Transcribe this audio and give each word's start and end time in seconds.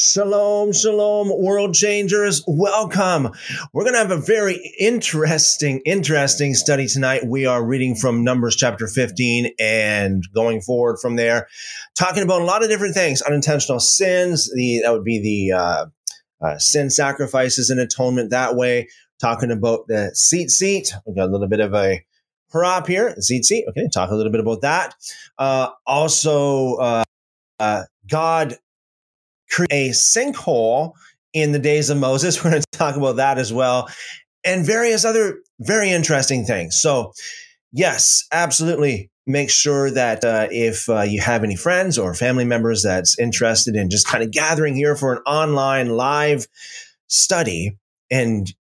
Shalom, 0.00 0.72
shalom, 0.72 1.28
world 1.28 1.74
changers. 1.74 2.42
Welcome. 2.46 3.32
We're 3.74 3.82
going 3.82 3.92
to 3.92 3.98
have 3.98 4.10
a 4.10 4.16
very 4.16 4.72
interesting, 4.78 5.82
interesting 5.84 6.54
study 6.54 6.86
tonight. 6.86 7.26
We 7.26 7.44
are 7.44 7.62
reading 7.62 7.94
from 7.94 8.24
Numbers 8.24 8.56
chapter 8.56 8.86
15 8.86 9.52
and 9.60 10.24
going 10.34 10.62
forward 10.62 11.00
from 11.02 11.16
there, 11.16 11.48
talking 11.98 12.22
about 12.22 12.40
a 12.40 12.46
lot 12.46 12.62
of 12.62 12.70
different 12.70 12.94
things 12.94 13.20
unintentional 13.20 13.78
sins. 13.78 14.50
The, 14.54 14.80
that 14.84 14.92
would 14.92 15.04
be 15.04 15.20
the 15.20 15.58
uh, 15.58 15.86
uh, 16.40 16.58
sin 16.58 16.88
sacrifices 16.88 17.68
and 17.68 17.78
atonement 17.78 18.30
that 18.30 18.56
way. 18.56 18.88
Talking 19.20 19.50
about 19.50 19.86
the 19.86 20.12
tzitzit. 20.14 20.92
We've 21.04 21.14
got 21.14 21.28
a 21.28 21.32
little 21.32 21.48
bit 21.48 21.60
of 21.60 21.74
a 21.74 22.02
prop 22.50 22.86
here, 22.86 23.14
tzitzit. 23.18 23.68
Okay, 23.68 23.86
talk 23.92 24.10
a 24.10 24.14
little 24.14 24.32
bit 24.32 24.40
about 24.40 24.62
that. 24.62 24.94
Uh, 25.38 25.68
also, 25.86 26.76
uh, 26.76 27.04
uh, 27.58 27.82
God 28.08 28.56
create 29.50 29.70
a 29.70 29.90
sinkhole 29.90 30.92
in 31.32 31.52
the 31.52 31.58
days 31.58 31.90
of 31.90 31.98
Moses. 31.98 32.42
We're 32.44 32.50
going 32.50 32.62
to 32.62 32.78
talk 32.78 32.96
about 32.96 33.16
that 33.16 33.38
as 33.38 33.52
well, 33.52 33.88
and 34.44 34.64
various 34.64 35.04
other 35.04 35.40
very 35.60 35.90
interesting 35.90 36.44
things. 36.44 36.80
So, 36.80 37.12
yes, 37.72 38.26
absolutely. 38.32 39.10
Make 39.26 39.50
sure 39.50 39.90
that 39.90 40.24
uh, 40.24 40.48
if 40.50 40.88
uh, 40.88 41.02
you 41.02 41.20
have 41.20 41.44
any 41.44 41.54
friends 41.54 41.98
or 41.98 42.14
family 42.14 42.44
members 42.44 42.82
that's 42.82 43.18
interested 43.18 43.76
in 43.76 43.90
just 43.90 44.08
kind 44.08 44.24
of 44.24 44.32
gathering 44.32 44.74
here 44.74 44.96
for 44.96 45.12
an 45.12 45.22
online 45.26 45.90
live 45.90 46.46
study 47.06 47.76
and 48.10 48.52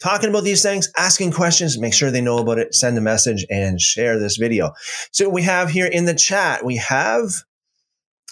talking 0.00 0.30
about 0.30 0.44
these 0.44 0.62
things, 0.62 0.90
asking 0.96 1.32
questions, 1.32 1.78
make 1.78 1.94
sure 1.94 2.10
they 2.10 2.20
know 2.20 2.38
about 2.38 2.58
it, 2.58 2.74
send 2.74 2.96
a 2.96 3.00
message 3.00 3.44
and 3.50 3.80
share 3.80 4.18
this 4.18 4.36
video. 4.36 4.72
So 5.12 5.28
we 5.28 5.42
have 5.42 5.70
here 5.70 5.86
in 5.86 6.04
the 6.04 6.14
chat, 6.14 6.64
we 6.64 6.76
have 6.76 7.30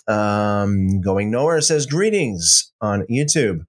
um, 0.09 1.01
going 1.01 1.31
nowhere 1.31 1.61
says 1.61 1.87
greetings 1.87 2.73
on 2.81 3.05
YouTube. 3.11 3.65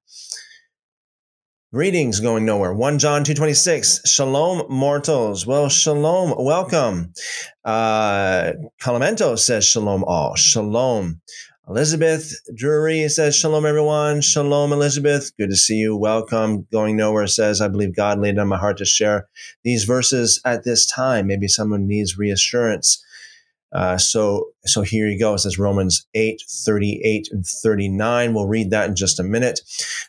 Greetings 1.73 2.19
going 2.19 2.45
nowhere. 2.45 2.71
1 2.71 2.99
John 2.99 3.23
226. 3.23 4.01
Shalom, 4.07 4.67
mortals. 4.69 5.47
Well, 5.47 5.69
shalom. 5.69 6.35
Welcome. 6.37 7.13
Uh, 7.65 8.51
Calamento 8.79 9.39
says 9.39 9.65
shalom 9.65 10.03
all. 10.03 10.35
Shalom. 10.35 11.19
Elizabeth 11.67 12.35
Drury 12.53 13.07
says 13.09 13.35
shalom, 13.35 13.65
everyone. 13.65 14.21
Shalom, 14.21 14.71
Elizabeth. 14.71 15.31
Good 15.37 15.49
to 15.49 15.55
see 15.55 15.77
you. 15.77 15.95
Welcome. 15.95 16.67
Going 16.71 16.97
nowhere 16.97 17.25
says, 17.25 17.61
I 17.61 17.69
believe 17.69 17.95
God 17.95 18.19
laid 18.19 18.37
on 18.37 18.49
my 18.49 18.57
heart 18.57 18.77
to 18.77 18.85
share 18.85 19.27
these 19.63 19.85
verses 19.85 20.41
at 20.45 20.65
this 20.65 20.85
time. 20.85 21.25
Maybe 21.25 21.47
someone 21.47 21.87
needs 21.87 22.17
reassurance. 22.17 23.03
Uh, 23.73 23.97
so, 23.97 24.49
so 24.65 24.81
here 24.81 25.07
you 25.07 25.19
go. 25.19 25.33
It 25.33 25.39
says 25.39 25.57
Romans 25.59 26.07
8, 26.13 26.41
38 26.65 27.29
and 27.31 27.45
39. 27.45 28.33
We'll 28.33 28.47
read 28.47 28.69
that 28.71 28.89
in 28.89 28.95
just 28.95 29.19
a 29.19 29.23
minute. 29.23 29.61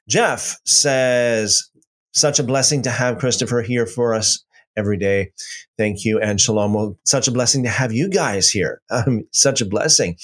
Jeff 0.09 0.59
says, 0.65 1.71
such 2.13 2.39
a 2.39 2.45
blessing 2.45 2.83
to 2.83 2.91
have 2.91 3.19
Christopher 3.19 3.63
here 3.63 3.87
for 3.87 4.15
us 4.15 4.45
every 4.77 4.97
day. 4.97 5.33
Thank 5.77 6.05
you. 6.05 6.21
And 6.21 6.41
shalom. 6.41 6.75
Well, 6.75 6.99
such 7.05 7.29
a 7.29 7.33
blessing 7.33 7.65
to 7.65 7.69
have 7.69 7.93
you 7.93 8.09
guys 8.09 8.51
here. 8.51 8.81
Um, 8.91 9.25
such 9.33 9.61
a 9.61 9.65
blessing. 9.65 10.17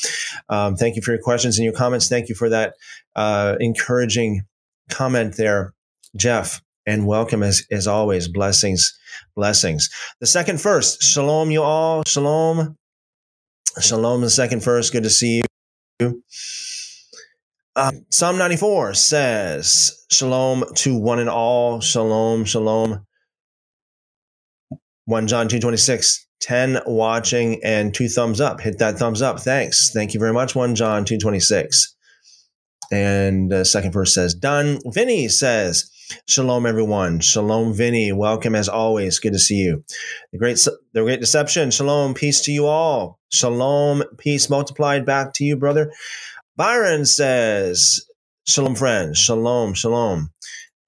Um, 0.48 0.77
thank 0.77 0.94
you 0.94 1.02
for 1.02 1.10
your 1.10 1.20
questions 1.20 1.58
and 1.58 1.64
your 1.64 1.75
comments. 1.75 2.08
Thank 2.08 2.28
you 2.28 2.36
for 2.36 2.48
that 2.48 2.75
uh, 3.16 3.56
encouraging 3.58 4.42
comment 4.91 5.36
there, 5.36 5.75
Jeff. 6.16 6.62
And 6.86 7.06
welcome 7.06 7.42
as, 7.42 7.66
as 7.72 7.88
always. 7.88 8.28
Blessings, 8.28 8.97
blessings. 9.34 9.91
The 10.20 10.27
second 10.27 10.60
first, 10.60 11.02
shalom, 11.02 11.50
you 11.50 11.62
all. 11.62 12.04
Shalom. 12.06 12.77
Shalom, 13.80 14.20
the 14.20 14.30
second 14.30 14.62
verse. 14.62 14.90
Good 14.90 15.04
to 15.04 15.10
see 15.10 15.42
you. 16.00 16.22
Uh, 17.76 17.92
Psalm 18.10 18.36
94 18.38 18.94
says, 18.94 20.04
Shalom 20.10 20.64
to 20.76 20.96
one 20.96 21.18
and 21.18 21.30
all. 21.30 21.80
Shalom, 21.80 22.44
shalom. 22.44 23.06
1 25.06 25.26
John 25.26 25.48
226, 25.48 26.26
10 26.40 26.80
watching 26.86 27.60
and 27.64 27.94
two 27.94 28.08
thumbs 28.08 28.40
up. 28.40 28.60
Hit 28.60 28.78
that 28.78 28.98
thumbs 28.98 29.22
up. 29.22 29.40
Thanks. 29.40 29.90
Thank 29.92 30.14
you 30.14 30.20
very 30.20 30.32
much. 30.32 30.54
1 30.54 30.74
John 30.74 31.04
226. 31.04 31.96
And 32.92 33.50
the 33.50 33.64
second 33.64 33.92
verse 33.92 34.14
says, 34.14 34.34
Done. 34.34 34.78
Vinny 34.86 35.28
says, 35.28 35.90
Shalom, 36.26 36.66
everyone. 36.66 37.21
Shalom, 37.21 37.72
Vinny. 37.72 38.12
Welcome 38.12 38.54
as 38.54 38.69
always. 38.69 39.19
Good 39.19 39.32
to 39.32 39.38
see 39.38 39.56
you. 39.56 39.84
The 40.32 40.38
great, 40.38 40.56
the 40.93 41.03
great 41.03 41.21
deception. 41.21 41.71
Shalom, 41.71 42.15
peace 42.15 42.41
to 42.43 42.53
you 42.53 42.66
all. 42.66 43.19
Shalom, 43.31 44.03
peace 44.19 44.50
multiplied 44.50 45.06
back 45.06 45.32
to 45.34 45.44
you, 45.44 45.56
brother. 45.56 45.93
Byron 46.56 47.04
says, 47.04 48.04
Shalom, 48.44 48.75
friends. 48.75 49.19
Shalom, 49.19 49.75
shalom. 49.75 50.32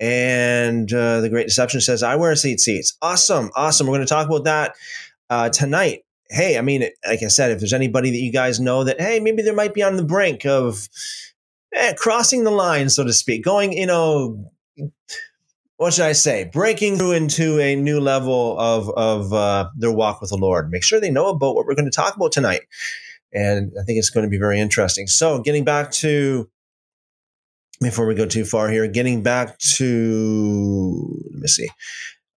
And 0.00 0.92
uh, 0.92 1.20
the 1.20 1.28
great 1.28 1.46
deception 1.46 1.80
says, 1.80 2.02
I 2.02 2.16
wear 2.16 2.32
tzitzits. 2.32 2.94
Awesome, 3.00 3.50
awesome. 3.54 3.86
We're 3.86 3.98
going 3.98 4.06
to 4.06 4.12
talk 4.12 4.26
about 4.26 4.44
that 4.44 4.74
uh, 5.30 5.48
tonight. 5.50 6.04
Hey, 6.30 6.58
I 6.58 6.62
mean, 6.62 6.82
like 7.06 7.22
I 7.22 7.28
said, 7.28 7.52
if 7.52 7.60
there's 7.60 7.72
anybody 7.72 8.10
that 8.10 8.20
you 8.20 8.32
guys 8.32 8.58
know 8.58 8.84
that, 8.84 9.00
hey, 9.00 9.20
maybe 9.20 9.42
there 9.42 9.54
might 9.54 9.74
be 9.74 9.82
on 9.82 9.96
the 9.96 10.04
brink 10.04 10.44
of 10.46 10.88
eh, 11.72 11.92
crossing 11.94 12.42
the 12.42 12.50
line, 12.50 12.88
so 12.88 13.04
to 13.04 13.12
speak, 13.12 13.44
going, 13.44 13.72
you 13.72 13.86
know, 13.86 14.50
what 15.82 15.92
should 15.92 16.04
I 16.04 16.12
say? 16.12 16.48
Breaking 16.52 16.96
through 16.96 17.12
into 17.12 17.58
a 17.58 17.74
new 17.74 17.98
level 17.98 18.58
of 18.58 18.88
of 18.90 19.32
uh, 19.32 19.68
their 19.76 19.92
walk 19.92 20.20
with 20.20 20.30
the 20.30 20.36
Lord. 20.36 20.70
Make 20.70 20.84
sure 20.84 21.00
they 21.00 21.10
know 21.10 21.28
about 21.28 21.54
what 21.54 21.66
we're 21.66 21.74
going 21.74 21.90
to 21.90 21.90
talk 21.90 22.14
about 22.14 22.32
tonight, 22.32 22.62
and 23.32 23.72
I 23.80 23.82
think 23.84 23.98
it's 23.98 24.10
going 24.10 24.24
to 24.24 24.30
be 24.30 24.38
very 24.38 24.60
interesting. 24.60 25.06
So, 25.06 25.40
getting 25.40 25.64
back 25.64 25.90
to 25.92 26.48
before 27.80 28.06
we 28.06 28.14
go 28.14 28.26
too 28.26 28.44
far 28.44 28.70
here, 28.70 28.86
getting 28.86 29.22
back 29.22 29.58
to 29.76 31.20
let 31.32 31.40
me 31.40 31.48
see. 31.48 31.68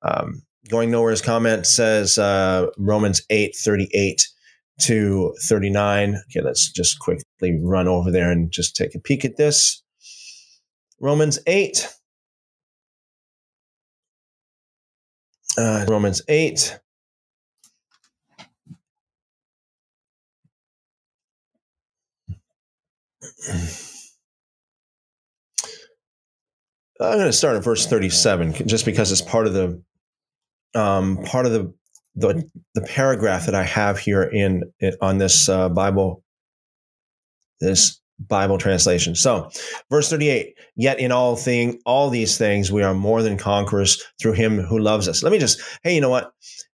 Um, 0.01 0.41
going 0.69 0.89
nowhere's 0.89 1.21
comment 1.21 1.67
says 1.67 2.17
uh, 2.17 2.67
Romans 2.77 3.21
eight 3.29 3.55
thirty 3.55 3.89
eight 3.93 4.27
to 4.81 5.35
thirty 5.47 5.69
nine. 5.69 6.15
Okay, 6.31 6.43
let's 6.43 6.71
just 6.71 6.99
quickly 6.99 7.59
run 7.61 7.87
over 7.87 8.11
there 8.11 8.31
and 8.31 8.51
just 8.51 8.75
take 8.75 8.95
a 8.95 8.99
peek 8.99 9.23
at 9.23 9.37
this. 9.37 9.83
Romans 10.99 11.37
eight 11.45 11.87
uh, 15.57 15.85
Romans 15.87 16.21
8. 16.27 16.79
I'm 27.01 27.17
going 27.17 27.25
to 27.25 27.33
start 27.33 27.57
at 27.57 27.63
verse 27.63 27.85
37 27.85 28.67
just 28.67 28.85
because 28.85 29.11
it's 29.11 29.21
part 29.21 29.47
of 29.47 29.53
the 29.53 29.81
um, 30.73 31.17
part 31.23 31.45
of 31.45 31.51
the, 31.51 31.73
the 32.15 32.49
the 32.73 32.81
paragraph 32.81 33.45
that 33.45 33.55
I 33.55 33.63
have 33.63 33.99
here 33.99 34.23
in, 34.23 34.63
in 34.79 34.93
on 35.01 35.17
this 35.17 35.49
uh, 35.49 35.69
Bible 35.69 36.23
this 37.59 38.01
Bible 38.19 38.57
translation. 38.57 39.15
So, 39.15 39.49
verse 39.89 40.09
38, 40.09 40.55
yet 40.75 40.99
in 40.99 41.11
all 41.11 41.35
thing 41.35 41.79
all 41.85 42.09
these 42.09 42.37
things 42.37 42.71
we 42.71 42.83
are 42.83 42.93
more 42.93 43.21
than 43.21 43.37
conquerors 43.37 44.01
through 44.19 44.33
him 44.33 44.59
who 44.59 44.79
loves 44.79 45.07
us. 45.07 45.23
Let 45.23 45.31
me 45.31 45.39
just 45.39 45.61
hey, 45.83 45.95
you 45.95 46.01
know 46.01 46.09
what? 46.09 46.33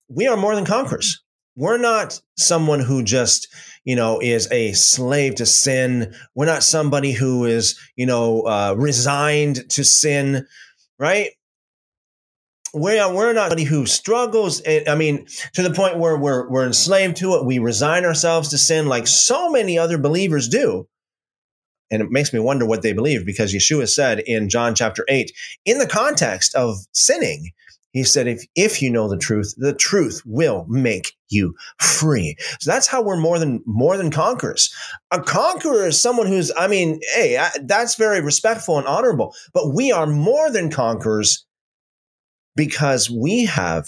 We 0.09 0.27
are 0.27 0.37
more 0.37 0.55
than 0.55 0.65
conquerors. 0.65 1.23
We're 1.57 1.79
not 1.79 2.21
someone 2.37 2.81
who 2.81 3.03
just, 3.03 3.49
you 3.85 3.97
know, 3.97 4.21
is 4.21 4.51
a 4.53 4.73
slave 4.73 5.37
to 5.37 5.47
sin. 5.47 6.15
We're 6.35 6.47
not 6.47 6.63
somebody 6.63 7.13
who 7.13 7.47
is, 7.47 7.79
you 7.97 8.05
know, 8.05 8.43
uh, 8.43 8.75
resigned 8.77 9.69
to 9.71 9.83
sin, 9.83 10.47
right? 10.99 11.31
we're, 12.77 13.15
we're 13.15 13.33
not 13.33 13.45
somebody 13.45 13.65
who 13.65 13.87
struggles. 13.87 14.61
I 14.67 14.95
mean, 14.95 15.27
to 15.55 15.63
the 15.63 15.73
point 15.73 15.99
where 15.99 16.17
we're, 16.17 16.49
we're 16.49 16.67
enslaved 16.67 17.17
to 17.19 17.35
it. 17.37 17.47
We 17.47 17.59
resign 17.59 18.05
ourselves 18.05 18.51
to 18.51 18.59
sin 18.59 18.87
like 18.87 19.07
so 19.07 19.51
many 19.51 19.79
other 19.79 19.99
believers 19.99 20.49
do. 20.49 20.87
And 21.91 22.03
it 22.03 22.11
makes 22.11 22.33
me 22.33 22.41
wonder 22.41 22.67
what 22.67 22.83
they 22.83 22.93
believe 22.93 23.25
because 23.25 23.55
Yeshua 23.55 23.89
said 23.89 24.21
in 24.21 24.49
John 24.49 24.75
chapter 24.75 25.05
8, 25.09 25.31
in 25.65 25.79
the 25.79 25.87
context 25.87 26.55
of 26.55 26.77
sinning, 26.93 27.53
he 27.93 28.05
said, 28.05 28.27
if, 28.27 28.45
if 28.55 28.83
you 28.83 28.91
know 28.91 29.09
the 29.09 29.17
truth, 29.17 29.55
the 29.57 29.73
truth 29.73 30.21
will 30.27 30.67
make 30.69 31.15
you 31.31 31.55
free. 31.79 32.37
So 32.61 32.71
that's 32.71 32.87
how 32.87 33.03
we're 33.03 33.17
more 33.17 33.39
than 33.39 33.63
more 33.65 33.97
than 33.97 34.11
conquerors. 34.11 34.71
A 35.11 35.23
conqueror 35.23 35.87
is 35.87 35.99
someone 35.99 36.27
who's, 36.27 36.53
I 36.59 36.67
mean, 36.67 37.01
hey, 37.15 37.39
I, 37.39 37.51
that's 37.63 37.95
very 37.95 38.21
respectful 38.21 38.77
and 38.77 38.87
honorable. 38.87 39.35
But 39.55 39.75
we 39.75 39.93
are 39.93 40.07
more 40.07 40.51
than 40.51 40.71
conquerors 40.71 41.47
because 42.55 43.09
we 43.09 43.47
have 43.47 43.87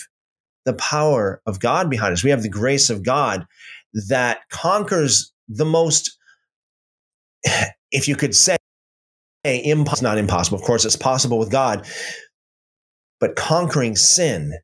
the 0.64 0.72
power 0.72 1.42
of 1.44 1.60
God 1.60 1.90
behind 1.90 2.14
us. 2.14 2.24
We 2.24 2.30
have 2.30 2.42
the 2.42 2.48
grace 2.48 2.88
of 2.88 3.02
God 3.02 3.46
that 4.08 4.40
conquers 4.50 5.32
the 5.48 5.66
most 5.66 6.16
if 7.92 8.08
you 8.08 8.16
could 8.16 8.34
say 8.34 8.56
"Hey, 9.44 9.64
impossible, 9.64 10.08
not 10.08 10.18
impossible. 10.18 10.58
Of 10.58 10.64
course, 10.64 10.84
it's 10.84 10.96
possible 10.96 11.38
with 11.38 11.50
God, 11.50 11.86
but 13.20 13.36
conquering 13.36 13.96
sin 13.96 14.54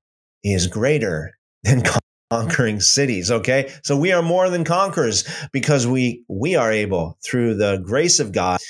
is 0.42 0.66
greater 0.66 1.36
than 1.62 1.82
conquering 2.30 2.80
cities. 2.80 3.30
Okay, 3.30 3.72
so 3.82 3.96
we 3.96 4.12
are 4.12 4.22
more 4.22 4.50
than 4.50 4.64
conquerors 4.64 5.24
because 5.52 5.86
we 5.86 6.24
we 6.28 6.56
are 6.56 6.72
able 6.72 7.18
through 7.24 7.54
the 7.54 7.78
grace 7.78 8.20
of 8.20 8.32
God 8.32 8.60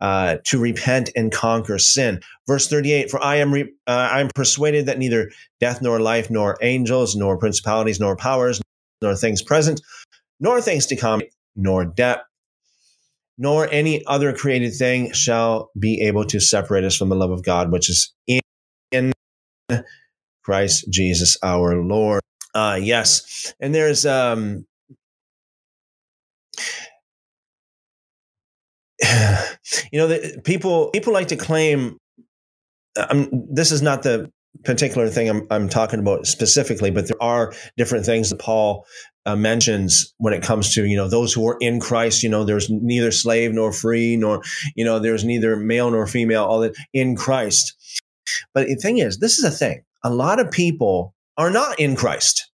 uh, 0.00 0.36
to 0.44 0.58
repent 0.58 1.10
and 1.16 1.32
conquer 1.32 1.78
sin. 1.78 2.20
Verse 2.46 2.68
38 2.68 3.10
For 3.10 3.22
I 3.24 3.36
am, 3.36 3.54
re- 3.54 3.72
uh, 3.86 4.08
I 4.12 4.20
am 4.20 4.28
persuaded 4.34 4.86
that 4.86 4.98
neither 4.98 5.30
death 5.60 5.80
nor 5.80 5.98
life, 5.98 6.30
nor 6.30 6.58
angels, 6.60 7.16
nor 7.16 7.38
principalities, 7.38 7.98
nor 7.98 8.14
powers, 8.14 8.60
nor 9.00 9.16
things 9.16 9.40
present, 9.40 9.80
nor 10.40 10.60
things 10.60 10.84
to 10.86 10.96
come, 10.96 11.22
nor 11.56 11.86
depth, 11.86 12.26
nor 13.36 13.68
any 13.70 14.04
other 14.06 14.32
created 14.32 14.74
thing 14.74 15.12
shall 15.12 15.70
be 15.78 16.00
able 16.02 16.24
to 16.26 16.40
separate 16.40 16.84
us 16.84 16.96
from 16.96 17.08
the 17.08 17.16
love 17.16 17.30
of 17.30 17.42
God, 17.42 17.72
which 17.72 17.90
is 17.90 18.12
in, 18.26 18.40
Christ 20.44 20.84
Jesus 20.90 21.36
our 21.42 21.74
Lord. 21.76 22.20
Uh, 22.54 22.78
yes. 22.80 23.54
And 23.60 23.74
there's, 23.74 24.04
um, 24.06 24.66
you 29.02 29.98
know, 29.98 30.06
the, 30.06 30.40
people 30.44 30.90
people 30.90 31.12
like 31.12 31.28
to 31.28 31.36
claim. 31.36 31.98
Um, 32.96 33.28
this 33.50 33.72
is 33.72 33.82
not 33.82 34.02
the 34.02 34.30
particular 34.62 35.08
thing 35.08 35.28
I'm, 35.28 35.46
I'm 35.50 35.68
talking 35.68 36.00
about 36.00 36.26
specifically, 36.26 36.90
but 36.90 37.08
there 37.08 37.22
are 37.22 37.52
different 37.76 38.06
things 38.06 38.30
that 38.30 38.38
Paul 38.38 38.86
uh, 39.26 39.36
mentions 39.36 40.14
when 40.18 40.34
it 40.34 40.42
comes 40.42 40.74
to 40.74 40.84
you 40.84 40.96
know 40.96 41.08
those 41.08 41.32
who 41.32 41.46
are 41.48 41.56
in 41.60 41.80
Christ. 41.80 42.22
You 42.22 42.28
know, 42.28 42.44
there's 42.44 42.70
neither 42.70 43.10
slave 43.10 43.52
nor 43.52 43.72
free, 43.72 44.16
nor 44.16 44.42
you 44.76 44.84
know, 44.84 44.98
there's 44.98 45.24
neither 45.24 45.56
male 45.56 45.90
nor 45.90 46.06
female. 46.06 46.44
All 46.44 46.60
that 46.60 46.74
in 46.92 47.16
Christ. 47.16 47.74
But 48.52 48.66
the 48.66 48.76
thing 48.76 48.98
is, 48.98 49.18
this 49.18 49.38
is 49.38 49.44
a 49.44 49.50
thing. 49.50 49.82
A 50.02 50.10
lot 50.10 50.40
of 50.40 50.50
people 50.50 51.14
are 51.36 51.50
not 51.50 51.78
in 51.78 51.96
Christ. 51.96 52.50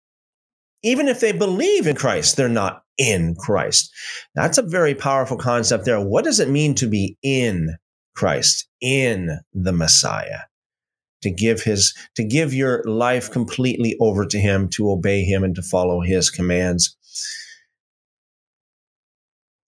Even 0.82 1.08
if 1.08 1.20
they 1.20 1.32
believe 1.32 1.86
in 1.86 1.96
Christ, 1.96 2.36
they're 2.36 2.48
not 2.48 2.82
in 2.98 3.34
Christ. 3.34 3.90
That's 4.34 4.58
a 4.58 4.62
very 4.62 4.94
powerful 4.94 5.38
concept 5.38 5.84
there. 5.84 6.00
What 6.00 6.24
does 6.24 6.40
it 6.40 6.50
mean 6.50 6.74
to 6.76 6.86
be 6.86 7.16
in 7.22 7.76
Christ, 8.14 8.68
in 8.80 9.38
the 9.52 9.72
Messiah? 9.72 10.40
To 11.24 11.30
give 11.30 11.62
his, 11.62 11.94
to 12.16 12.24
give 12.24 12.54
your 12.54 12.82
life 12.84 13.30
completely 13.30 13.96
over 14.00 14.24
to 14.26 14.38
him, 14.38 14.68
to 14.70 14.90
obey 14.90 15.24
him 15.24 15.42
and 15.42 15.54
to 15.56 15.62
follow 15.62 16.00
his 16.00 16.30
commands. 16.30 16.96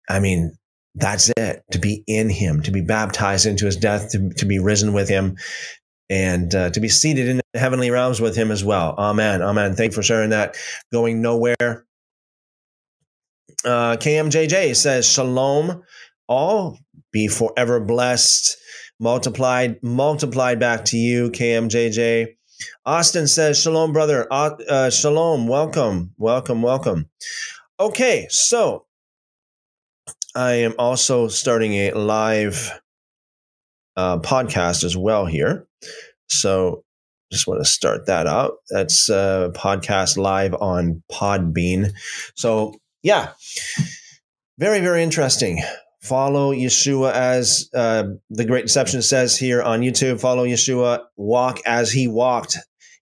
I 0.09 0.21
mean, 0.21 0.53
that's 0.95 1.31
it. 1.37 1.63
To 1.73 1.79
be 1.79 2.05
in 2.07 2.31
him, 2.31 2.63
to 2.63 2.71
be 2.71 2.81
baptized 2.81 3.47
into 3.47 3.67
his 3.67 3.77
death, 3.77 4.11
to, 4.13 4.31
to 4.37 4.47
be 4.47 4.59
risen 4.59 4.93
with 4.93 5.09
him, 5.09 5.37
and 6.09 6.55
uh, 6.55 6.71
to 6.71 6.81
be 6.81 6.89
seated 6.89 7.29
in 7.29 7.41
the 7.53 7.59
heavenly 7.59 7.91
realms 7.91 8.21
with 8.21 8.37
him 8.37 8.51
as 8.51 8.65
well. 8.65 8.95
Amen. 8.97 9.43
Amen. 9.43 9.75
Thank 9.75 9.93
you 9.93 9.97
for 9.97 10.03
sharing 10.03 10.31
that. 10.31 10.57
Going 10.93 11.21
nowhere. 11.21 11.85
Uh, 13.65 13.97
KMJJ 13.97 14.77
says, 14.77 15.11
Shalom, 15.11 15.83
all 16.29 16.79
be 17.13 17.29
forever 17.29 17.81
blessed, 17.81 18.57
multiplied, 18.99 19.83
multiplied 19.83 20.59
back 20.61 20.85
to 20.87 20.97
you, 20.97 21.31
KMJJ. 21.31 22.37
Austin 22.85 23.27
says, 23.27 23.61
Shalom, 23.61 23.93
brother. 23.93 24.27
Uh, 24.31 24.57
uh, 24.69 24.91
shalom. 24.91 25.47
Welcome. 25.47 26.15
Welcome. 26.17 26.63
Welcome. 26.63 27.11
Okay. 27.79 28.27
So 28.31 28.87
I 30.35 30.53
am 30.55 30.75
also 30.79 31.29
starting 31.29 31.75
a 31.75 31.93
live 31.93 32.81
uh, 33.97 34.19
podcast 34.19 34.85
as 34.85 34.97
well 34.97 35.27
here. 35.27 35.67
So 36.29 36.85
just 37.33 37.47
want 37.47 37.61
to 37.61 37.65
start 37.65 38.07
that 38.07 38.27
out. 38.27 38.55
That's 38.71 39.09
a 39.09 39.51
podcast 39.55 40.17
live 40.17 40.55
on 40.55 41.03
Podbean. 41.11 41.93
So 42.37 42.75
yeah, 43.03 43.33
very, 44.59 44.81
very 44.81 45.03
interesting. 45.03 45.63
Follow 46.07 46.53
Yeshua 46.53 47.13
as 47.13 47.69
uh, 47.75 48.05
the 48.31 48.45
Great 48.45 48.67
Deception 48.67 49.03
says 49.03 49.37
here 49.37 49.63
on 49.63 49.81
YouTube. 49.81 50.21
Follow 50.21 50.45
Yeshua, 50.45 51.05
walk 51.17 51.61
as 51.67 51.91
he 51.91 52.07
walked. 52.07 52.59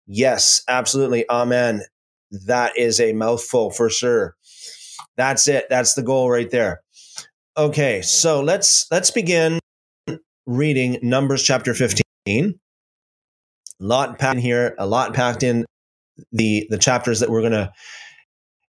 Yes, 0.06 0.62
absolutely. 0.68 1.28
Amen. 1.28 1.82
That 2.46 2.78
is 2.78 3.00
a 3.00 3.12
mouthful 3.12 3.70
for 3.70 3.90
sure. 3.90 4.36
That's 5.16 5.46
it. 5.48 5.66
That's 5.68 5.94
the 5.94 6.02
goal 6.02 6.30
right 6.30 6.50
there. 6.50 6.80
Okay, 7.56 8.02
so 8.02 8.40
let's 8.40 8.86
let's 8.90 9.10
begin 9.10 9.60
reading 10.46 10.98
Numbers 11.02 11.42
chapter 11.42 11.74
15. 11.74 12.02
A 12.26 12.54
lot 13.80 14.18
packed 14.18 14.36
in 14.36 14.42
here, 14.42 14.74
a 14.78 14.86
lot 14.86 15.14
packed 15.14 15.42
in 15.42 15.64
the 16.32 16.66
the 16.70 16.78
chapters 16.78 17.20
that 17.20 17.30
we're 17.30 17.42
going 17.42 17.52
to 17.52 17.72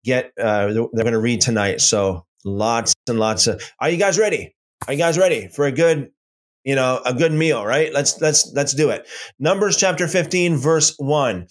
get 0.05 0.33
uh, 0.41 0.73
they're 0.73 1.05
going 1.05 1.13
to 1.13 1.21
read 1.21 1.41
tonight. 1.41 1.81
So 1.81 2.25
lots 2.45 2.95
and 3.11 3.19
lots 3.19 3.47
of. 3.47 3.63
Are 3.81 3.91
you 3.91 3.99
guys 3.99 4.19
ready? 4.19 4.55
Are 4.87 4.95
you 4.95 4.99
guys 4.99 5.19
ready 5.19 5.49
for 5.49 5.67
a 5.67 5.73
good, 5.73 6.11
you 6.65 6.75
know, 6.75 7.03
a 7.05 7.13
good 7.13 7.33
meal? 7.33 7.67
Right. 7.67 7.93
Let's 7.93 8.21
let's 8.21 8.51
let's 8.55 8.73
do 8.73 8.91
it. 8.91 9.07
Numbers 9.39 9.77
chapter 9.77 10.09
fifteen, 10.09 10.57
verse 10.57 10.95
one. 10.97 11.49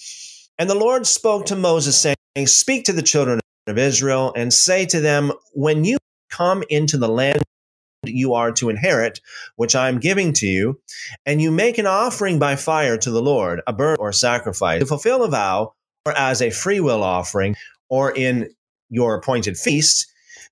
And 0.58 0.70
the 0.70 0.76
Lord 0.76 1.06
spoke 1.06 1.46
to 1.48 1.56
Moses, 1.56 1.98
saying, 2.00 2.48
"Speak 2.48 2.86
to 2.86 2.94
the 2.94 3.04
children 3.04 3.40
of 3.68 3.78
Israel 3.78 4.34
and 4.36 4.52
say 4.52 4.86
to 4.88 5.00
them, 5.00 5.32
when 5.54 5.84
you 5.84 5.98
come 6.32 6.64
into 6.70 6.98
the 6.98 7.10
land." 7.10 7.44
You 8.06 8.34
are 8.34 8.54
to 8.54 8.70
inherit, 8.70 9.20
which 9.58 9.76
I 9.76 9.90
am 9.90 10.00
giving 10.00 10.32
to 10.36 10.46
you, 10.46 10.80
and 11.26 11.42
you 11.42 11.52
make 11.52 11.78
an 11.78 11.86
offering 11.86 12.40
by 12.40 12.56
fire 12.56 12.98
to 12.98 13.12
the 13.12 13.22
Lord, 13.22 13.62
a 13.68 13.74
burnt 13.74 14.00
or 14.00 14.14
sacrifice, 14.14 14.80
to 14.80 14.86
fulfill 14.86 15.22
a 15.22 15.30
vow, 15.30 15.74
or 16.06 16.18
as 16.18 16.42
a 16.42 16.50
freewill 16.50 17.04
offering, 17.04 17.58
or 17.90 18.10
in 18.10 18.56
your 18.90 19.16
appointed 19.16 19.58
feast 19.58 20.08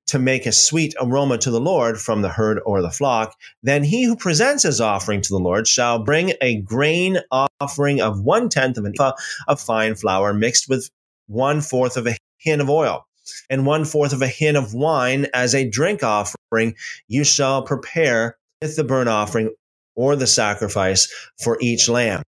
to 0.07 0.19
make 0.19 0.45
a 0.45 0.51
sweet 0.51 0.95
aroma 0.99 1.37
to 1.37 1.51
the 1.51 1.59
Lord 1.59 1.99
from 1.99 2.21
the 2.21 2.29
herd 2.29 2.59
or 2.65 2.81
the 2.81 2.89
flock, 2.89 3.35
then 3.61 3.83
he 3.83 4.03
who 4.03 4.15
presents 4.15 4.63
his 4.63 4.81
offering 4.81 5.21
to 5.21 5.29
the 5.29 5.39
Lord 5.39 5.67
shall 5.67 5.99
bring 5.99 6.33
a 6.41 6.61
grain 6.61 7.19
offering 7.59 8.01
of 8.01 8.21
one 8.21 8.49
tenth 8.49 8.77
of 8.77 8.85
an 8.85 8.93
ephah 8.95 9.13
of 9.47 9.59
fine 9.61 9.95
flour 9.95 10.33
mixed 10.33 10.69
with 10.69 10.89
one 11.27 11.61
fourth 11.61 11.97
of 11.97 12.07
a 12.07 12.17
hin 12.37 12.61
of 12.61 12.69
oil 12.69 13.05
and 13.49 13.65
one 13.65 13.85
fourth 13.85 14.13
of 14.13 14.21
a 14.21 14.27
hin 14.27 14.55
of 14.55 14.73
wine 14.73 15.27
as 15.33 15.53
a 15.53 15.69
drink 15.69 16.03
offering. 16.03 16.75
You 17.07 17.23
shall 17.23 17.61
prepare 17.61 18.37
with 18.61 18.75
the 18.75 18.83
burnt 18.83 19.09
offering 19.09 19.53
or 19.95 20.15
the 20.15 20.27
sacrifice 20.27 21.11
for 21.41 21.57
each 21.59 21.89
lamb. 21.89 22.23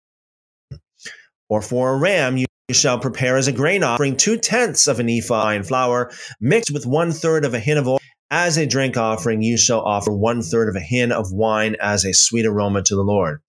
Or 1.48 1.62
for 1.62 1.92
a 1.92 1.96
ram, 1.96 2.36
you 2.36 2.46
you 2.68 2.74
shall 2.74 2.98
prepare 2.98 3.36
as 3.36 3.46
a 3.46 3.52
grain 3.52 3.84
offering 3.84 4.16
two 4.16 4.36
tenths 4.36 4.88
of 4.88 4.98
an 4.98 5.08
ephah 5.08 5.42
fine 5.42 5.62
flour 5.62 6.10
mixed 6.40 6.72
with 6.72 6.84
one 6.84 7.12
third 7.12 7.44
of 7.44 7.54
a 7.54 7.60
hin 7.60 7.78
of 7.78 7.86
oil. 7.86 7.98
As 8.28 8.56
a 8.56 8.66
drink 8.66 8.96
offering, 8.96 9.40
you 9.40 9.56
shall 9.56 9.82
offer 9.82 10.10
one 10.10 10.42
third 10.42 10.68
of 10.68 10.74
a 10.74 10.80
hin 10.80 11.12
of 11.12 11.30
wine 11.30 11.76
as 11.80 12.04
a 12.04 12.12
sweet 12.12 12.44
aroma 12.44 12.82
to 12.82 12.96
the 12.96 13.04
Lord. 13.04 13.40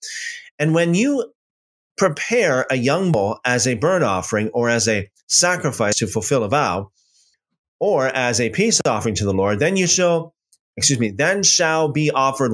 And 0.59 0.75
when 0.75 0.93
you 0.93 1.33
prepare 1.97 2.67
a 2.69 2.75
young 2.75 3.11
bull 3.11 3.39
as 3.43 3.65
a 3.65 3.73
burnt 3.73 4.03
offering 4.03 4.49
or 4.49 4.69
as 4.69 4.87
a 4.87 5.09
sacrifice 5.25 5.95
to 5.95 6.05
fulfill 6.05 6.43
a 6.43 6.49
vow, 6.49 6.91
or 7.79 8.07
as 8.07 8.39
a 8.39 8.51
peace 8.51 8.79
offering 8.85 9.15
to 9.15 9.25
the 9.25 9.33
Lord, 9.33 9.57
then 9.57 9.77
you 9.77 9.87
shall, 9.87 10.35
excuse 10.75 10.99
me, 10.99 11.09
then 11.09 11.41
shall 11.41 11.91
be 11.91 12.11
offered 12.11 12.51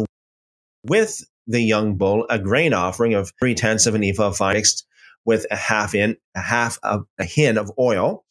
with 0.86 1.26
the 1.46 1.62
young 1.62 1.98
bull 1.98 2.26
a 2.30 2.40
grain 2.40 2.74
offering 2.74 3.16
of 3.16 3.34
three 3.38 3.54
tenths 3.54 3.86
of 3.86 3.96
an 3.96 4.04
ephah 4.04 4.28
of 4.28 4.38
fine 4.38 4.54
mixed 4.54 4.86
with 5.26 5.46
a 5.52 5.56
half 5.56 5.96
in 5.96 6.18
a 6.36 6.42
half 6.42 6.80
of 6.84 7.06
a 7.20 7.24
hin 7.24 7.58
of 7.58 7.72
oil, 7.80 8.26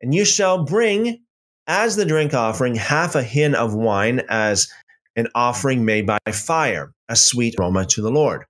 and 0.00 0.14
you 0.14 0.24
shall 0.24 0.64
bring 0.64 1.22
as 1.66 1.96
the 1.96 2.04
drink 2.04 2.34
offering 2.34 2.74
half 2.74 3.14
a 3.14 3.22
hin 3.22 3.54
of 3.54 3.74
wine 3.74 4.22
as 4.28 4.68
an 5.16 5.28
offering 5.34 5.84
made 5.84 6.06
by 6.06 6.18
fire, 6.32 6.92
a 7.08 7.16
sweet 7.16 7.54
aroma 7.58 7.86
to 7.86 8.02
the 8.02 8.10
Lord. 8.10 8.44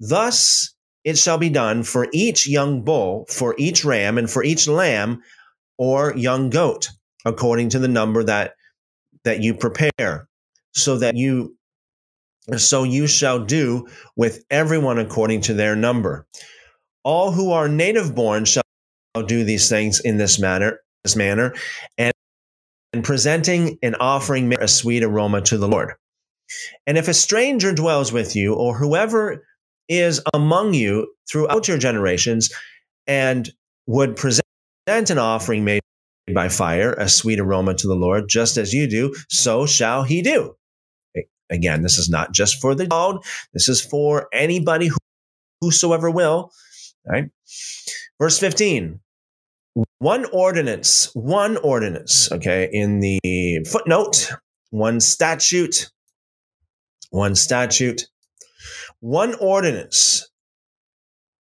Thus 0.00 0.74
it 1.04 1.18
shall 1.18 1.38
be 1.38 1.50
done 1.50 1.82
for 1.82 2.08
each 2.12 2.48
young 2.48 2.82
bull, 2.82 3.26
for 3.28 3.54
each 3.58 3.84
ram, 3.84 4.18
and 4.18 4.30
for 4.30 4.42
each 4.42 4.66
lamb 4.66 5.22
or 5.78 6.14
young 6.16 6.50
goat, 6.50 6.90
according 7.24 7.70
to 7.70 7.78
the 7.78 7.88
number 7.88 8.24
that 8.24 8.54
that 9.24 9.40
you 9.40 9.54
prepare, 9.54 10.28
so 10.72 10.98
that 10.98 11.16
you 11.16 11.56
so 12.56 12.82
you 12.82 13.06
shall 13.06 13.42
do 13.42 13.86
with 14.16 14.44
everyone 14.50 14.98
according 14.98 15.42
to 15.42 15.54
their 15.54 15.76
number. 15.76 16.26
All 17.04 17.30
who 17.30 17.52
are 17.52 17.68
native 17.68 18.14
born 18.14 18.44
shall 18.44 18.62
do 19.26 19.44
these 19.44 19.68
things 19.68 20.00
in 20.00 20.16
this 20.16 20.38
manner, 20.38 20.80
this 21.04 21.16
manner, 21.16 21.54
and, 21.98 22.14
and 22.92 23.04
presenting 23.04 23.78
and 23.82 23.96
offering 24.00 24.52
a 24.60 24.66
sweet 24.66 25.02
aroma 25.02 25.42
to 25.42 25.58
the 25.58 25.68
Lord. 25.68 25.92
And 26.86 26.98
if 26.98 27.08
a 27.08 27.14
stranger 27.14 27.72
dwells 27.72 28.12
with 28.12 28.34
you, 28.36 28.54
or 28.54 28.76
whoever 28.76 29.44
is 29.88 30.20
among 30.32 30.74
you 30.74 31.12
throughout 31.30 31.68
your 31.68 31.78
generations, 31.78 32.50
and 33.06 33.50
would 33.86 34.16
present 34.16 34.44
an 34.88 35.18
offering 35.18 35.64
made 35.64 35.82
by 36.32 36.48
fire, 36.48 36.94
a 36.94 37.08
sweet 37.08 37.38
aroma 37.38 37.74
to 37.74 37.86
the 37.86 37.94
Lord, 37.94 38.28
just 38.28 38.56
as 38.56 38.72
you 38.72 38.88
do, 38.88 39.14
so 39.28 39.66
shall 39.66 40.02
he 40.02 40.22
do. 40.22 40.56
Again, 41.50 41.82
this 41.82 41.98
is 41.98 42.08
not 42.08 42.32
just 42.32 42.60
for 42.60 42.74
the 42.74 42.86
called, 42.86 43.24
this 43.52 43.68
is 43.68 43.80
for 43.80 44.28
anybody 44.32 44.86
who, 44.88 44.96
whosoever 45.60 46.10
will. 46.10 46.50
Right? 47.06 47.30
Verse 48.20 48.38
15. 48.38 49.00
One 49.98 50.24
ordinance, 50.26 51.10
one 51.14 51.56
ordinance, 51.58 52.30
okay, 52.30 52.68
in 52.72 53.00
the 53.00 53.64
footnote, 53.68 54.30
one 54.70 55.00
statute, 55.00 55.90
one 57.10 57.34
statute, 57.34 58.06
one 59.00 59.34
ordinance 59.34 60.28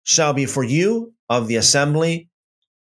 shall 0.03 0.33
be 0.33 0.45
for 0.45 0.63
you 0.63 1.13
of 1.29 1.47
the 1.47 1.57
assembly 1.57 2.29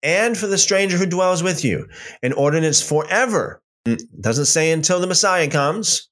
and 0.03 0.37
for 0.37 0.47
the 0.47 0.59
stranger 0.59 0.97
who 0.97 1.07
dwells 1.07 1.43
with 1.43 1.65
you, 1.65 1.89
an 2.23 2.33
ordinance 2.35 2.83
forever. 2.83 3.63
It 3.87 4.03
doesn't 4.21 4.47
say 4.47 4.71
until 4.71 5.01
the 5.01 5.07
Messiah 5.07 5.49
comes. 5.49 6.09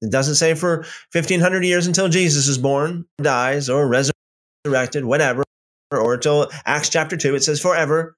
It 0.00 0.10
doesn't 0.10 0.34
say 0.34 0.54
for 0.54 0.84
1500 1.12 1.64
years 1.64 1.86
until 1.86 2.08
Jesus 2.08 2.48
is 2.48 2.58
born, 2.58 3.06
dies, 3.20 3.68
or 3.68 3.88
resurrected, 4.64 5.04
whatever, 5.04 5.44
or 5.90 6.14
until 6.14 6.50
Acts 6.64 6.88
chapter 6.88 7.16
2. 7.16 7.34
It 7.34 7.42
says 7.42 7.60
forever. 7.60 8.16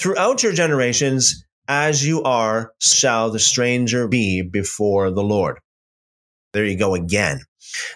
Throughout 0.00 0.42
your 0.42 0.52
generations, 0.52 1.44
as 1.66 2.06
you 2.06 2.22
are, 2.22 2.72
shall 2.80 3.30
the 3.30 3.38
stranger 3.38 4.08
be 4.08 4.42
before 4.42 5.10
the 5.10 5.22
Lord. 5.22 5.58
There 6.52 6.64
you 6.64 6.78
go 6.78 6.94
again. 6.94 7.42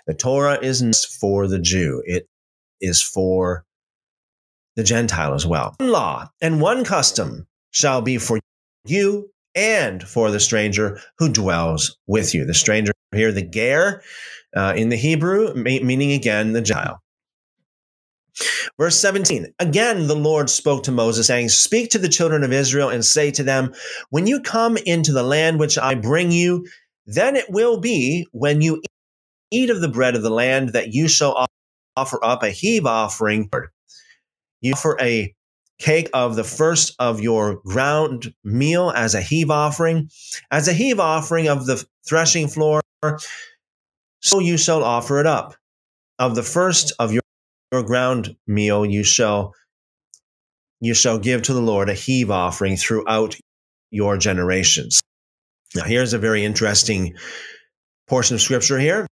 The 0.06 0.14
Torah 0.14 0.58
isn't 0.60 0.96
for 1.20 1.46
the 1.46 1.58
Jew, 1.58 2.02
it 2.04 2.26
is 2.80 3.00
for 3.00 3.64
the 4.76 4.84
Gentile 4.84 5.34
as 5.34 5.46
well. 5.46 5.74
One 5.78 5.90
law 5.90 6.30
and 6.40 6.60
one 6.60 6.84
custom 6.84 7.46
shall 7.70 8.02
be 8.02 8.18
for 8.18 8.40
you 8.84 9.30
and 9.54 10.02
for 10.02 10.30
the 10.30 10.40
stranger 10.40 11.00
who 11.18 11.30
dwells 11.30 11.96
with 12.06 12.34
you. 12.34 12.44
The 12.44 12.54
stranger 12.54 12.92
here, 13.14 13.32
the 13.32 13.42
ger 13.42 14.02
uh, 14.56 14.74
in 14.76 14.88
the 14.88 14.96
Hebrew, 14.96 15.54
meaning 15.54 16.12
again 16.12 16.52
the 16.52 16.62
Gentile. 16.62 17.01
Verse 18.78 18.98
17 18.98 19.52
Again, 19.58 20.06
the 20.06 20.16
Lord 20.16 20.50
spoke 20.50 20.84
to 20.84 20.92
Moses, 20.92 21.26
saying, 21.26 21.50
Speak 21.50 21.90
to 21.90 21.98
the 21.98 22.08
children 22.08 22.42
of 22.42 22.52
Israel 22.52 22.88
and 22.88 23.04
say 23.04 23.30
to 23.32 23.42
them, 23.42 23.74
When 24.10 24.26
you 24.26 24.40
come 24.40 24.76
into 24.76 25.12
the 25.12 25.22
land 25.22 25.60
which 25.60 25.78
I 25.78 25.94
bring 25.94 26.30
you, 26.30 26.66
then 27.06 27.36
it 27.36 27.50
will 27.50 27.78
be 27.80 28.26
when 28.32 28.60
you 28.60 28.82
eat 29.50 29.70
of 29.70 29.80
the 29.80 29.88
bread 29.88 30.16
of 30.16 30.22
the 30.22 30.30
land 30.30 30.70
that 30.70 30.94
you 30.94 31.08
shall 31.08 31.46
offer 31.96 32.24
up 32.24 32.42
a 32.42 32.50
heave 32.50 32.86
offering. 32.86 33.50
You 34.60 34.72
offer 34.72 34.96
a 35.00 35.34
cake 35.78 36.08
of 36.14 36.36
the 36.36 36.44
first 36.44 36.94
of 36.98 37.20
your 37.20 37.56
ground 37.64 38.32
meal 38.44 38.92
as 38.94 39.14
a 39.14 39.20
heave 39.20 39.50
offering, 39.50 40.08
as 40.50 40.68
a 40.68 40.72
heave 40.72 41.00
offering 41.00 41.48
of 41.48 41.66
the 41.66 41.84
threshing 42.08 42.48
floor, 42.48 42.80
so 44.20 44.38
you 44.38 44.56
shall 44.56 44.84
offer 44.84 45.20
it 45.20 45.26
up. 45.26 45.54
Of 46.18 46.36
the 46.36 46.42
first 46.44 46.92
of 47.00 47.12
your, 47.12 47.21
your 47.72 47.82
ground 47.82 48.36
meal 48.46 48.84
you 48.84 49.02
shall 49.02 49.54
you 50.80 50.94
shall 50.94 51.18
give 51.18 51.42
to 51.42 51.54
the 51.54 51.60
Lord 51.60 51.88
a 51.88 51.94
heave 51.94 52.30
offering 52.30 52.76
throughout 52.76 53.36
your 53.90 54.18
generations. 54.18 55.00
Now 55.74 55.84
here's 55.84 56.12
a 56.12 56.18
very 56.18 56.44
interesting 56.44 57.14
portion 58.08 58.34
of 58.34 58.40
scripture 58.40 58.78
here. 58.78 59.06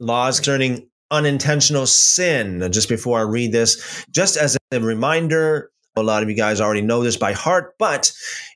Laws 0.00 0.40
concerning 0.40 0.88
unintentional 1.10 1.86
sin. 1.86 2.66
Just 2.72 2.88
before 2.88 3.18
I 3.18 3.22
read 3.22 3.52
this, 3.52 4.04
just 4.10 4.36
as 4.36 4.56
a 4.72 4.80
reminder, 4.80 5.70
a 5.96 6.02
lot 6.02 6.22
of 6.22 6.30
you 6.30 6.36
guys 6.36 6.60
already 6.60 6.82
know 6.82 7.02
this 7.02 7.16
by 7.16 7.32
heart, 7.32 7.74
but 7.78 8.12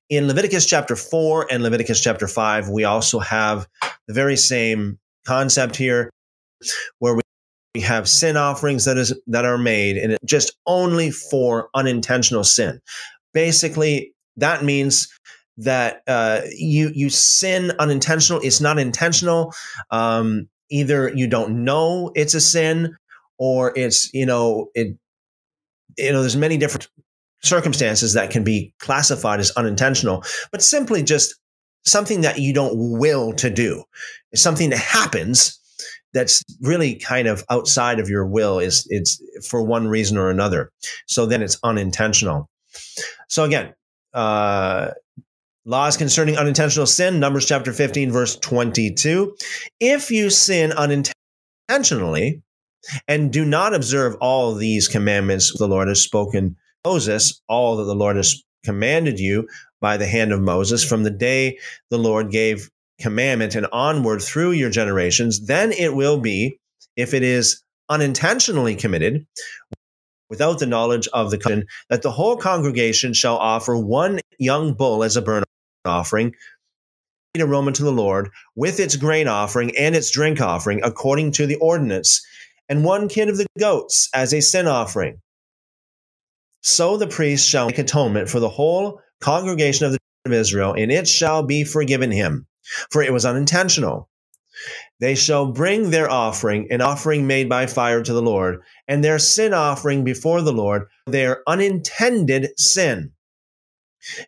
in 0.08 0.26
Leviticus 0.26 0.66
chapter 0.66 0.96
4 0.96 1.48
and 1.50 1.62
Leviticus 1.62 2.02
chapter 2.02 2.28
5, 2.28 2.68
we 2.68 2.84
also 2.84 3.18
have 3.18 3.66
the 4.06 4.14
very 4.14 4.36
same 4.36 4.98
concept 5.26 5.76
here 5.76 6.10
where 6.98 7.14
we 7.14 7.21
we 7.74 7.80
have 7.80 8.08
sin 8.08 8.36
offerings 8.36 8.84
that 8.84 8.98
is 8.98 9.18
that 9.26 9.44
are 9.44 9.58
made 9.58 9.96
and 9.96 10.16
just 10.24 10.56
only 10.66 11.10
for 11.10 11.68
unintentional 11.74 12.44
sin. 12.44 12.80
Basically 13.32 14.14
that 14.36 14.64
means 14.64 15.08
that 15.58 16.02
uh, 16.06 16.40
you 16.50 16.90
you 16.94 17.10
sin 17.10 17.72
unintentional 17.78 18.40
it's 18.42 18.60
not 18.60 18.78
intentional 18.78 19.52
um, 19.90 20.48
either 20.70 21.12
you 21.14 21.26
don't 21.26 21.64
know 21.64 22.10
it's 22.14 22.34
a 22.34 22.40
sin 22.40 22.96
or 23.38 23.76
it's 23.76 24.12
you 24.14 24.24
know 24.24 24.68
it 24.74 24.96
you 25.98 26.12
know 26.12 26.20
there's 26.20 26.36
many 26.36 26.56
different 26.56 26.88
circumstances 27.42 28.14
that 28.14 28.30
can 28.30 28.44
be 28.44 28.72
classified 28.78 29.40
as 29.40 29.50
unintentional 29.52 30.22
but 30.50 30.62
simply 30.62 31.02
just 31.02 31.34
something 31.84 32.22
that 32.22 32.38
you 32.38 32.52
don't 32.52 32.74
will 32.76 33.32
to 33.34 33.50
do. 33.50 33.84
It's 34.30 34.42
something 34.42 34.70
that 34.70 34.78
happens 34.78 35.58
that's 36.12 36.42
really 36.60 36.94
kind 36.94 37.28
of 37.28 37.44
outside 37.50 37.98
of 37.98 38.08
your 38.08 38.26
will 38.26 38.58
is 38.58 38.86
it's 38.90 39.22
for 39.46 39.62
one 39.62 39.88
reason 39.88 40.16
or 40.16 40.30
another 40.30 40.70
so 41.06 41.26
then 41.26 41.42
it's 41.42 41.58
unintentional 41.62 42.48
so 43.28 43.44
again 43.44 43.74
uh 44.14 44.90
Laws 45.64 45.96
concerning 45.96 46.36
unintentional 46.36 46.86
sin, 46.86 47.20
Numbers 47.20 47.46
chapter 47.46 47.72
15, 47.72 48.10
verse 48.10 48.36
22. 48.36 49.36
If 49.78 50.10
you 50.10 50.28
sin 50.28 50.72
unintentionally 50.72 52.42
and 53.06 53.32
do 53.32 53.44
not 53.44 53.72
observe 53.72 54.16
all 54.20 54.54
these 54.54 54.88
commandments 54.88 55.56
the 55.56 55.68
Lord 55.68 55.86
has 55.86 56.02
spoken 56.02 56.56
Moses, 56.84 57.40
all 57.48 57.76
that 57.76 57.84
the 57.84 57.94
Lord 57.94 58.16
has 58.16 58.42
commanded 58.64 59.20
you 59.20 59.46
by 59.80 59.96
the 59.96 60.06
hand 60.06 60.32
of 60.32 60.40
Moses 60.40 60.84
from 60.84 61.04
the 61.04 61.10
day 61.10 61.58
the 61.90 61.98
Lord 61.98 62.32
gave 62.32 62.68
commandment 63.02 63.54
and 63.54 63.66
onward 63.72 64.22
through 64.22 64.52
your 64.52 64.70
generations, 64.70 65.46
then 65.46 65.72
it 65.72 65.94
will 65.94 66.18
be, 66.18 66.58
if 66.96 67.12
it 67.12 67.22
is 67.22 67.62
unintentionally 67.88 68.76
committed, 68.76 69.26
without 70.30 70.58
the 70.58 70.66
knowledge 70.66 71.08
of 71.12 71.30
the 71.30 71.66
that 71.90 72.02
the 72.02 72.10
whole 72.10 72.36
congregation 72.36 73.12
shall 73.12 73.36
offer 73.36 73.76
one 73.76 74.20
young 74.38 74.72
bull 74.72 75.04
as 75.04 75.16
a 75.16 75.22
burnt 75.22 75.44
offering, 75.84 76.34
aroma 77.38 77.72
to 77.72 77.82
the 77.82 77.92
Lord, 77.92 78.30
with 78.56 78.80
its 78.80 78.96
grain 78.96 79.28
offering 79.28 79.76
and 79.76 79.94
its 79.94 80.10
drink 80.10 80.40
offering, 80.40 80.80
according 80.82 81.32
to 81.32 81.46
the 81.46 81.56
ordinance, 81.56 82.24
and 82.68 82.84
one 82.84 83.08
kid 83.08 83.28
of 83.28 83.36
the 83.36 83.46
goats 83.58 84.08
as 84.14 84.32
a 84.32 84.40
sin 84.40 84.66
offering. 84.66 85.20
So 86.62 86.96
the 86.96 87.08
priest 87.08 87.48
shall 87.48 87.66
make 87.66 87.78
atonement 87.78 88.28
for 88.28 88.38
the 88.38 88.48
whole 88.48 89.00
congregation 89.20 89.86
of 89.86 89.92
the 89.92 89.98
of 90.24 90.32
Israel, 90.32 90.74
and 90.76 90.92
it 90.92 91.08
shall 91.08 91.42
be 91.42 91.64
forgiven 91.64 92.10
him, 92.10 92.46
for 92.90 93.02
it 93.02 93.12
was 93.12 93.24
unintentional. 93.24 94.08
They 95.00 95.14
shall 95.14 95.46
bring 95.50 95.90
their 95.90 96.10
offering, 96.10 96.68
an 96.70 96.80
offering 96.80 97.26
made 97.26 97.48
by 97.48 97.66
fire 97.66 98.02
to 98.02 98.12
the 98.12 98.22
Lord, 98.22 98.62
and 98.86 99.02
their 99.02 99.18
sin 99.18 99.52
offering 99.52 100.04
before 100.04 100.42
the 100.42 100.52
Lord, 100.52 100.86
their 101.06 101.42
unintended 101.48 102.50
sin. 102.56 103.12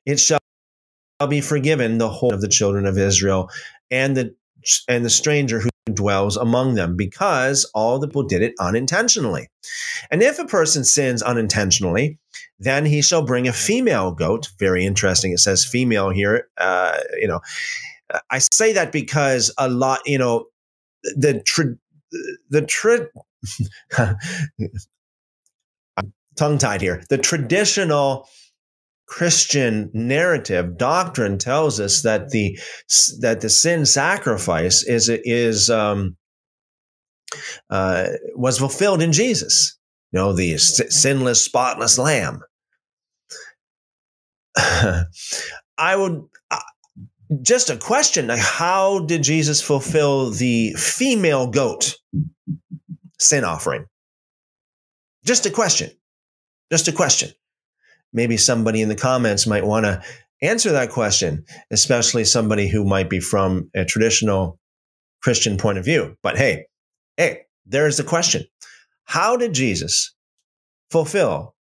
It 0.06 0.18
shall 0.18 0.40
be 1.28 1.40
forgiven 1.40 1.98
the 1.98 2.08
whole 2.08 2.34
of 2.34 2.40
the 2.40 2.48
children 2.48 2.86
of 2.86 2.98
Israel 2.98 3.50
and 3.90 4.16
the 4.16 4.34
and 4.88 5.04
the 5.04 5.10
stranger 5.10 5.60
who 5.60 5.68
dwells 5.92 6.36
among 6.36 6.74
them 6.74 6.96
because 6.96 7.70
all 7.74 7.98
the 7.98 8.08
people 8.08 8.22
did 8.22 8.42
it 8.42 8.54
unintentionally. 8.58 9.48
And 10.10 10.22
if 10.22 10.38
a 10.38 10.46
person 10.46 10.84
sins 10.84 11.22
unintentionally, 11.22 12.18
then 12.58 12.86
he 12.86 13.02
shall 13.02 13.22
bring 13.22 13.46
a 13.46 13.52
female 13.52 14.12
goat. 14.12 14.50
Very 14.58 14.86
interesting. 14.86 15.32
It 15.32 15.40
says 15.40 15.64
female 15.64 16.10
here. 16.10 16.48
Uh, 16.56 16.98
you 17.20 17.28
know, 17.28 17.40
I 18.30 18.38
say 18.38 18.72
that 18.72 18.92
because 18.92 19.52
a 19.58 19.68
lot, 19.68 20.00
you 20.06 20.18
know, 20.18 20.46
the 21.16 21.42
tra- 21.44 21.76
the 22.50 22.62
tra- 22.62 23.08
tongue 26.36 26.58
tied 26.58 26.80
here. 26.80 27.02
The 27.08 27.18
traditional 27.18 28.28
Christian 29.06 29.90
narrative 29.92 30.76
doctrine 30.78 31.38
tells 31.38 31.78
us 31.80 32.02
that 32.02 32.30
the 32.30 32.58
that 33.20 33.40
the 33.40 33.50
sin 33.50 33.86
sacrifice 33.86 34.82
is 34.82 35.08
is 35.08 35.70
um, 35.70 36.16
uh, 37.70 38.08
was 38.34 38.58
fulfilled 38.58 39.02
in 39.02 39.12
Jesus. 39.12 39.78
You 40.12 40.20
know, 40.20 40.32
the 40.32 40.56
sinless, 40.58 41.44
spotless 41.44 41.98
Lamb. 41.98 42.40
I 44.56 45.96
would 45.96 46.12
uh, 46.12 46.33
just 47.42 47.70
a 47.70 47.76
question: 47.76 48.28
How 48.30 49.00
did 49.00 49.22
Jesus 49.22 49.60
fulfill 49.60 50.30
the 50.30 50.72
female 50.74 51.46
goat 51.46 51.96
sin 53.18 53.44
offering? 53.44 53.86
Just 55.24 55.46
a 55.46 55.50
question. 55.50 55.90
Just 56.70 56.88
a 56.88 56.92
question 56.92 57.30
maybe 58.14 58.36
somebody 58.38 58.80
in 58.80 58.88
the 58.88 58.96
comments 58.96 59.46
might 59.46 59.66
want 59.66 59.84
to 59.84 60.00
answer 60.40 60.72
that 60.72 60.90
question, 60.90 61.44
especially 61.70 62.24
somebody 62.24 62.68
who 62.68 62.84
might 62.84 63.10
be 63.10 63.20
from 63.20 63.68
a 63.74 63.84
traditional 63.84 64.58
Christian 65.22 65.58
point 65.58 65.76
of 65.76 65.84
view. 65.84 66.16
But 66.22 66.38
hey, 66.38 66.66
hey, 67.18 67.40
there's 67.66 67.98
the 67.98 68.04
question. 68.04 68.44
How 69.04 69.36
did 69.36 69.52
Jesus 69.52 70.14
fulfill 70.90 71.54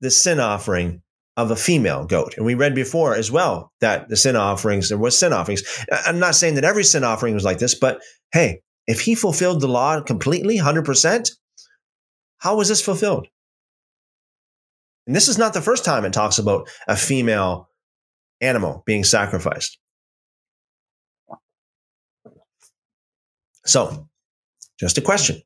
the 0.00 0.10
sin 0.10 0.40
offering 0.40 1.00
of 1.36 1.50
a 1.50 1.56
female 1.56 2.06
goat? 2.06 2.34
And 2.36 2.46
we 2.46 2.54
read 2.54 2.74
before 2.74 3.14
as 3.14 3.30
well 3.30 3.72
that 3.80 4.08
the 4.08 4.16
sin 4.16 4.36
offerings, 4.36 4.88
there 4.88 4.98
was 4.98 5.18
sin 5.18 5.32
offerings. 5.32 5.62
I'm 6.06 6.18
not 6.18 6.34
saying 6.34 6.54
that 6.54 6.64
every 6.64 6.84
sin 6.84 7.04
offering 7.04 7.34
was 7.34 7.44
like 7.44 7.58
this, 7.58 7.74
but 7.74 8.00
hey, 8.32 8.60
if 8.86 9.00
he 9.00 9.14
fulfilled 9.14 9.60
the 9.60 9.68
law 9.68 10.00
completely, 10.00 10.58
100%, 10.58 11.30
how 12.38 12.56
was 12.56 12.68
this 12.68 12.82
fulfilled? 12.82 13.26
And 15.06 15.14
this 15.14 15.28
is 15.28 15.38
not 15.38 15.54
the 15.54 15.62
first 15.62 15.84
time 15.84 16.04
it 16.04 16.12
talks 16.12 16.38
about 16.38 16.68
a 16.88 16.96
female 16.96 17.68
animal 18.40 18.82
being 18.86 19.04
sacrificed. 19.04 19.78
So, 23.66 24.08
just 24.78 24.98
a 24.98 25.02
question. 25.02 25.40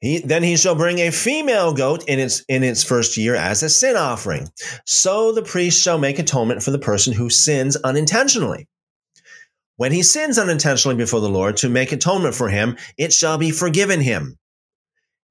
He, 0.00 0.20
then 0.20 0.42
he 0.42 0.56
shall 0.56 0.74
bring 0.74 0.98
a 0.98 1.10
female 1.10 1.74
goat 1.74 2.04
in 2.08 2.18
its 2.18 2.42
in 2.48 2.64
its 2.64 2.82
first 2.82 3.18
year 3.18 3.34
as 3.34 3.62
a 3.62 3.68
sin 3.68 3.96
offering. 3.96 4.48
So 4.86 5.32
the 5.32 5.42
priest 5.42 5.82
shall 5.82 5.98
make 5.98 6.18
atonement 6.18 6.62
for 6.62 6.70
the 6.70 6.78
person 6.78 7.12
who 7.12 7.28
sins 7.28 7.76
unintentionally. 7.76 8.66
When 9.76 9.92
he 9.92 10.02
sins 10.02 10.38
unintentionally 10.38 10.96
before 10.96 11.20
the 11.20 11.28
Lord 11.28 11.58
to 11.58 11.68
make 11.68 11.92
atonement 11.92 12.34
for 12.34 12.48
him, 12.48 12.76
it 12.96 13.12
shall 13.12 13.38
be 13.38 13.50
forgiven 13.50 14.00
him. 14.00 14.38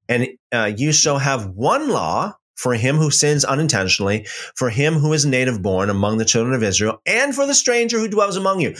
And 0.08 0.28
uh, 0.52 0.72
you 0.76 0.92
shall 0.92 1.18
have 1.18 1.46
one 1.46 1.88
law 1.88 2.34
for 2.56 2.74
him 2.74 2.96
who 2.96 3.10
sins 3.10 3.44
unintentionally, 3.44 4.26
for 4.56 4.68
him 4.68 4.94
who 4.94 5.12
is 5.12 5.24
native 5.24 5.62
born 5.62 5.88
among 5.88 6.18
the 6.18 6.24
children 6.24 6.54
of 6.54 6.62
Israel, 6.62 7.00
and 7.06 7.34
for 7.34 7.46
the 7.46 7.54
stranger 7.54 7.98
who 7.98 8.08
dwells 8.08 8.36
among 8.36 8.60
you. 8.60 8.74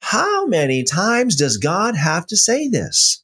How 0.00 0.46
many 0.46 0.84
times 0.84 1.36
does 1.36 1.58
God 1.58 1.96
have 1.96 2.26
to 2.26 2.36
say 2.36 2.68
this? 2.68 3.22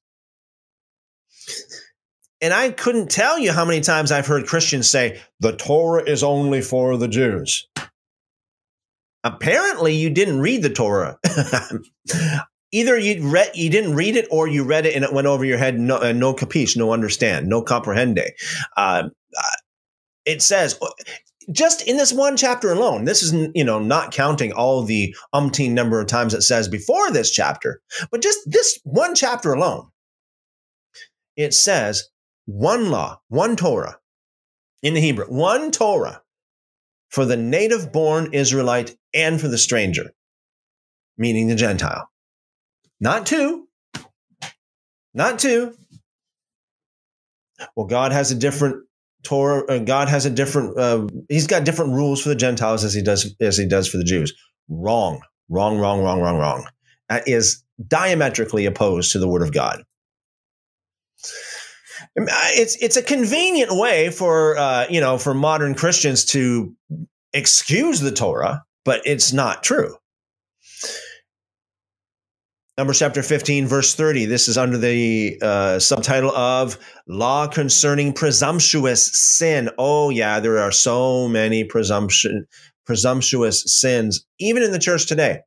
And 2.40 2.52
I 2.52 2.70
couldn't 2.70 3.10
tell 3.10 3.38
you 3.38 3.52
how 3.52 3.64
many 3.64 3.80
times 3.80 4.12
I've 4.12 4.26
heard 4.26 4.46
Christians 4.46 4.88
say, 4.88 5.20
the 5.40 5.56
Torah 5.56 6.02
is 6.02 6.22
only 6.22 6.60
for 6.60 6.96
the 6.96 7.08
Jews. 7.08 7.66
Apparently, 9.24 9.94
you 9.94 10.10
didn't 10.10 10.40
read 10.40 10.62
the 10.62 10.70
Torah. 10.70 11.18
Either 12.72 12.98
you 12.98 13.28
read, 13.28 13.50
you 13.54 13.70
didn't 13.70 13.94
read 13.94 14.16
it, 14.16 14.28
or 14.30 14.46
you 14.46 14.64
read 14.64 14.86
it 14.86 14.94
and 14.94 15.04
it 15.04 15.12
went 15.12 15.26
over 15.26 15.44
your 15.44 15.58
head. 15.58 15.78
No, 15.78 15.98
uh, 15.98 16.12
no 16.12 16.34
capiche, 16.34 16.76
no 16.76 16.92
understand, 16.92 17.48
no 17.48 17.62
comprehende. 17.62 18.30
Uh, 18.76 19.08
uh 19.38 19.56
it 20.24 20.42
says 20.42 20.78
just 21.52 21.82
in 21.82 21.96
this 21.96 22.12
one 22.12 22.36
chapter 22.36 22.72
alone. 22.72 23.04
This 23.04 23.22
is 23.22 23.32
you 23.54 23.64
know 23.64 23.78
not 23.78 24.12
counting 24.12 24.52
all 24.52 24.82
the 24.82 25.14
umpteen 25.34 25.70
number 25.70 26.00
of 26.00 26.06
times 26.06 26.34
it 26.34 26.42
says 26.42 26.68
before 26.68 27.10
this 27.10 27.30
chapter, 27.30 27.80
but 28.10 28.22
just 28.22 28.38
this 28.46 28.78
one 28.84 29.14
chapter 29.14 29.52
alone. 29.52 29.88
It 31.36 31.54
says 31.54 32.08
one 32.46 32.90
law, 32.90 33.20
one 33.28 33.56
Torah 33.56 33.98
in 34.82 34.94
the 34.94 35.00
Hebrew, 35.00 35.26
one 35.26 35.70
Torah 35.70 36.22
for 37.10 37.24
the 37.24 37.36
native 37.36 37.92
born 37.92 38.32
Israelite 38.32 38.96
and 39.14 39.40
for 39.40 39.48
the 39.48 39.58
stranger, 39.58 40.12
meaning 41.18 41.48
the 41.48 41.54
Gentile. 41.54 42.10
Not 43.00 43.26
two, 43.26 43.68
not 45.14 45.38
two. 45.38 45.74
Well, 47.74 47.86
God 47.86 48.12
has 48.12 48.30
a 48.30 48.34
different 48.34 48.86
Torah. 49.22 49.64
Uh, 49.66 49.78
God 49.78 50.08
has 50.08 50.26
a 50.26 50.30
different. 50.30 50.78
Uh, 50.78 51.06
he's 51.28 51.46
got 51.46 51.64
different 51.64 51.94
rules 51.94 52.22
for 52.22 52.28
the 52.28 52.34
Gentiles 52.34 52.84
as 52.84 52.94
he 52.94 53.02
does 53.02 53.34
as 53.40 53.56
he 53.56 53.66
does 53.66 53.88
for 53.88 53.98
the 53.98 54.04
Jews. 54.04 54.32
Wrong, 54.68 55.20
wrong, 55.48 55.78
wrong, 55.78 56.02
wrong, 56.02 56.20
wrong, 56.20 56.38
wrong. 56.38 56.66
That 57.08 57.28
is 57.28 57.62
diametrically 57.86 58.66
opposed 58.66 59.12
to 59.12 59.18
the 59.18 59.28
Word 59.28 59.42
of 59.42 59.52
God. 59.52 59.82
It's 62.16 62.76
it's 62.76 62.96
a 62.96 63.02
convenient 63.02 63.70
way 63.72 64.10
for 64.10 64.56
uh, 64.56 64.86
you 64.88 65.00
know 65.00 65.18
for 65.18 65.34
modern 65.34 65.74
Christians 65.74 66.24
to 66.26 66.74
excuse 67.32 68.00
the 68.00 68.12
Torah, 68.12 68.64
but 68.84 69.02
it's 69.04 69.32
not 69.32 69.62
true. 69.62 69.96
Numbers 72.78 72.98
chapter 72.98 73.22
15, 73.22 73.66
verse 73.66 73.94
30. 73.94 74.26
This 74.26 74.48
is 74.48 74.58
under 74.58 74.76
the 74.76 75.38
uh, 75.40 75.78
subtitle 75.78 76.30
of 76.32 76.76
Law 77.08 77.46
Concerning 77.46 78.12
Presumptuous 78.12 79.02
Sin. 79.14 79.70
Oh, 79.78 80.10
yeah, 80.10 80.40
there 80.40 80.58
are 80.58 80.70
so 80.70 81.26
many 81.26 81.64
presumption, 81.64 82.46
presumptuous 82.84 83.62
sins, 83.66 84.26
even 84.38 84.62
in 84.62 84.72
the 84.72 84.78
church 84.78 85.06
today. 85.06 85.40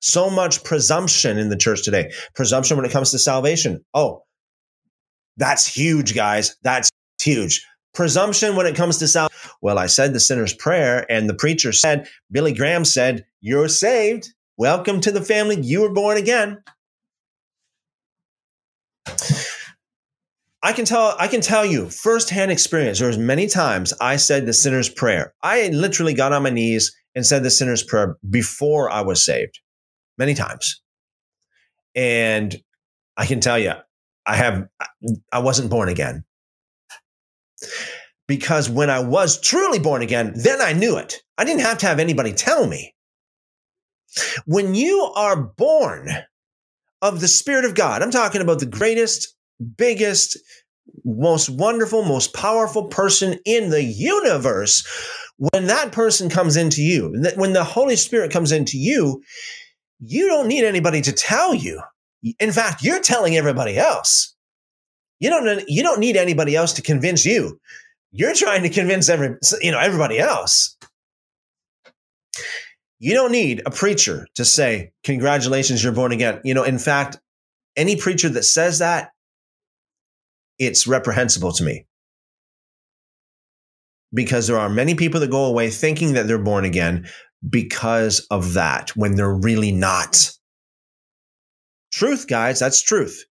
So 0.00 0.30
much 0.30 0.64
presumption 0.64 1.38
in 1.38 1.48
the 1.48 1.56
church 1.56 1.84
today. 1.84 2.10
Presumption 2.34 2.76
when 2.76 2.86
it 2.86 2.92
comes 2.92 3.12
to 3.12 3.20
salvation. 3.20 3.84
Oh, 3.94 4.24
that's 5.36 5.66
huge, 5.66 6.14
guys. 6.14 6.56
That's 6.62 6.90
huge. 7.20 7.64
Presumption 7.94 8.56
when 8.56 8.66
it 8.66 8.76
comes 8.76 8.98
to 8.98 9.08
salvation. 9.08 9.50
Well, 9.60 9.78
I 9.78 9.86
said 9.86 10.12
the 10.12 10.20
sinner's 10.20 10.54
prayer, 10.54 11.06
and 11.10 11.28
the 11.28 11.34
preacher 11.34 11.72
said, 11.72 12.08
Billy 12.30 12.52
Graham 12.52 12.84
said, 12.84 13.24
You're 13.40 13.68
saved. 13.68 14.28
Welcome 14.56 15.00
to 15.02 15.10
the 15.10 15.22
family. 15.22 15.60
You 15.60 15.82
were 15.82 15.92
born 15.92 16.16
again. 16.16 16.62
I 20.64 20.72
can 20.72 20.84
tell 20.84 21.16
I 21.18 21.26
can 21.26 21.40
tell 21.40 21.66
you 21.66 21.90
firsthand 21.90 22.52
experience. 22.52 23.00
There 23.00 23.08
was 23.08 23.18
many 23.18 23.48
times 23.48 23.92
I 24.00 24.16
said 24.16 24.46
the 24.46 24.52
sinner's 24.52 24.88
prayer. 24.88 25.34
I 25.42 25.68
literally 25.68 26.14
got 26.14 26.32
on 26.32 26.44
my 26.44 26.50
knees 26.50 26.94
and 27.16 27.26
said 27.26 27.42
the 27.42 27.50
sinner's 27.50 27.82
prayer 27.82 28.16
before 28.30 28.88
I 28.88 29.00
was 29.00 29.24
saved. 29.24 29.58
Many 30.18 30.34
times. 30.34 30.80
And 31.94 32.54
I 33.16 33.26
can 33.26 33.40
tell 33.40 33.58
you, 33.58 33.72
I 34.26 34.36
have 34.36 34.66
I 35.32 35.38
wasn't 35.40 35.70
born 35.70 35.88
again. 35.88 36.24
Because 38.28 38.70
when 38.70 38.88
I 38.88 39.00
was 39.00 39.40
truly 39.40 39.78
born 39.78 40.02
again, 40.02 40.32
then 40.36 40.60
I 40.60 40.72
knew 40.72 40.96
it. 40.96 41.22
I 41.36 41.44
didn't 41.44 41.62
have 41.62 41.78
to 41.78 41.86
have 41.86 41.98
anybody 41.98 42.32
tell 42.32 42.66
me. 42.66 42.94
When 44.46 44.74
you 44.74 45.00
are 45.14 45.36
born 45.36 46.08
of 47.00 47.20
the 47.20 47.28
Spirit 47.28 47.64
of 47.64 47.74
God, 47.74 48.02
I'm 48.02 48.10
talking 48.10 48.40
about 48.40 48.60
the 48.60 48.66
greatest, 48.66 49.34
biggest, 49.76 50.38
most 51.04 51.48
wonderful, 51.50 52.04
most 52.04 52.32
powerful 52.32 52.88
person 52.88 53.38
in 53.44 53.70
the 53.70 53.82
universe. 53.82 54.86
When 55.36 55.66
that 55.66 55.92
person 55.92 56.28
comes 56.28 56.56
into 56.56 56.82
you, 56.82 57.14
when 57.36 57.52
the 57.52 57.64
Holy 57.64 57.96
Spirit 57.96 58.30
comes 58.30 58.52
into 58.52 58.78
you, 58.78 59.22
you 59.98 60.28
don't 60.28 60.48
need 60.48 60.64
anybody 60.64 61.00
to 61.00 61.12
tell 61.12 61.54
you. 61.54 61.80
In 62.38 62.52
fact, 62.52 62.82
you're 62.82 63.00
telling 63.00 63.36
everybody 63.36 63.76
else. 63.76 64.34
You 65.20 65.30
don't, 65.30 65.68
you 65.68 65.82
don't 65.82 66.00
need 66.00 66.16
anybody 66.16 66.56
else 66.56 66.72
to 66.74 66.82
convince 66.82 67.24
you. 67.24 67.60
You're 68.10 68.34
trying 68.34 68.62
to 68.62 68.68
convince 68.68 69.08
every, 69.08 69.36
you 69.60 69.70
know, 69.72 69.78
everybody 69.78 70.18
else. 70.18 70.76
You 72.98 73.14
don't 73.14 73.32
need 73.32 73.62
a 73.66 73.70
preacher 73.70 74.26
to 74.36 74.44
say, 74.44 74.92
Congratulations, 75.02 75.82
you're 75.82 75.92
born 75.92 76.12
again. 76.12 76.40
You 76.44 76.54
know, 76.54 76.62
in 76.62 76.78
fact, 76.78 77.18
any 77.76 77.96
preacher 77.96 78.28
that 78.28 78.44
says 78.44 78.78
that, 78.78 79.10
it's 80.58 80.86
reprehensible 80.86 81.52
to 81.52 81.64
me. 81.64 81.86
Because 84.14 84.46
there 84.46 84.58
are 84.58 84.68
many 84.68 84.94
people 84.94 85.20
that 85.20 85.30
go 85.30 85.46
away 85.46 85.70
thinking 85.70 86.12
that 86.12 86.26
they're 86.26 86.38
born 86.38 86.64
again 86.64 87.08
because 87.48 88.26
of 88.30 88.54
that 88.54 88.90
when 88.90 89.16
they're 89.16 89.34
really 89.34 89.72
not. 89.72 90.30
Truth, 91.92 92.26
guys, 92.26 92.58
that's 92.58 92.82
truth. 92.82 93.26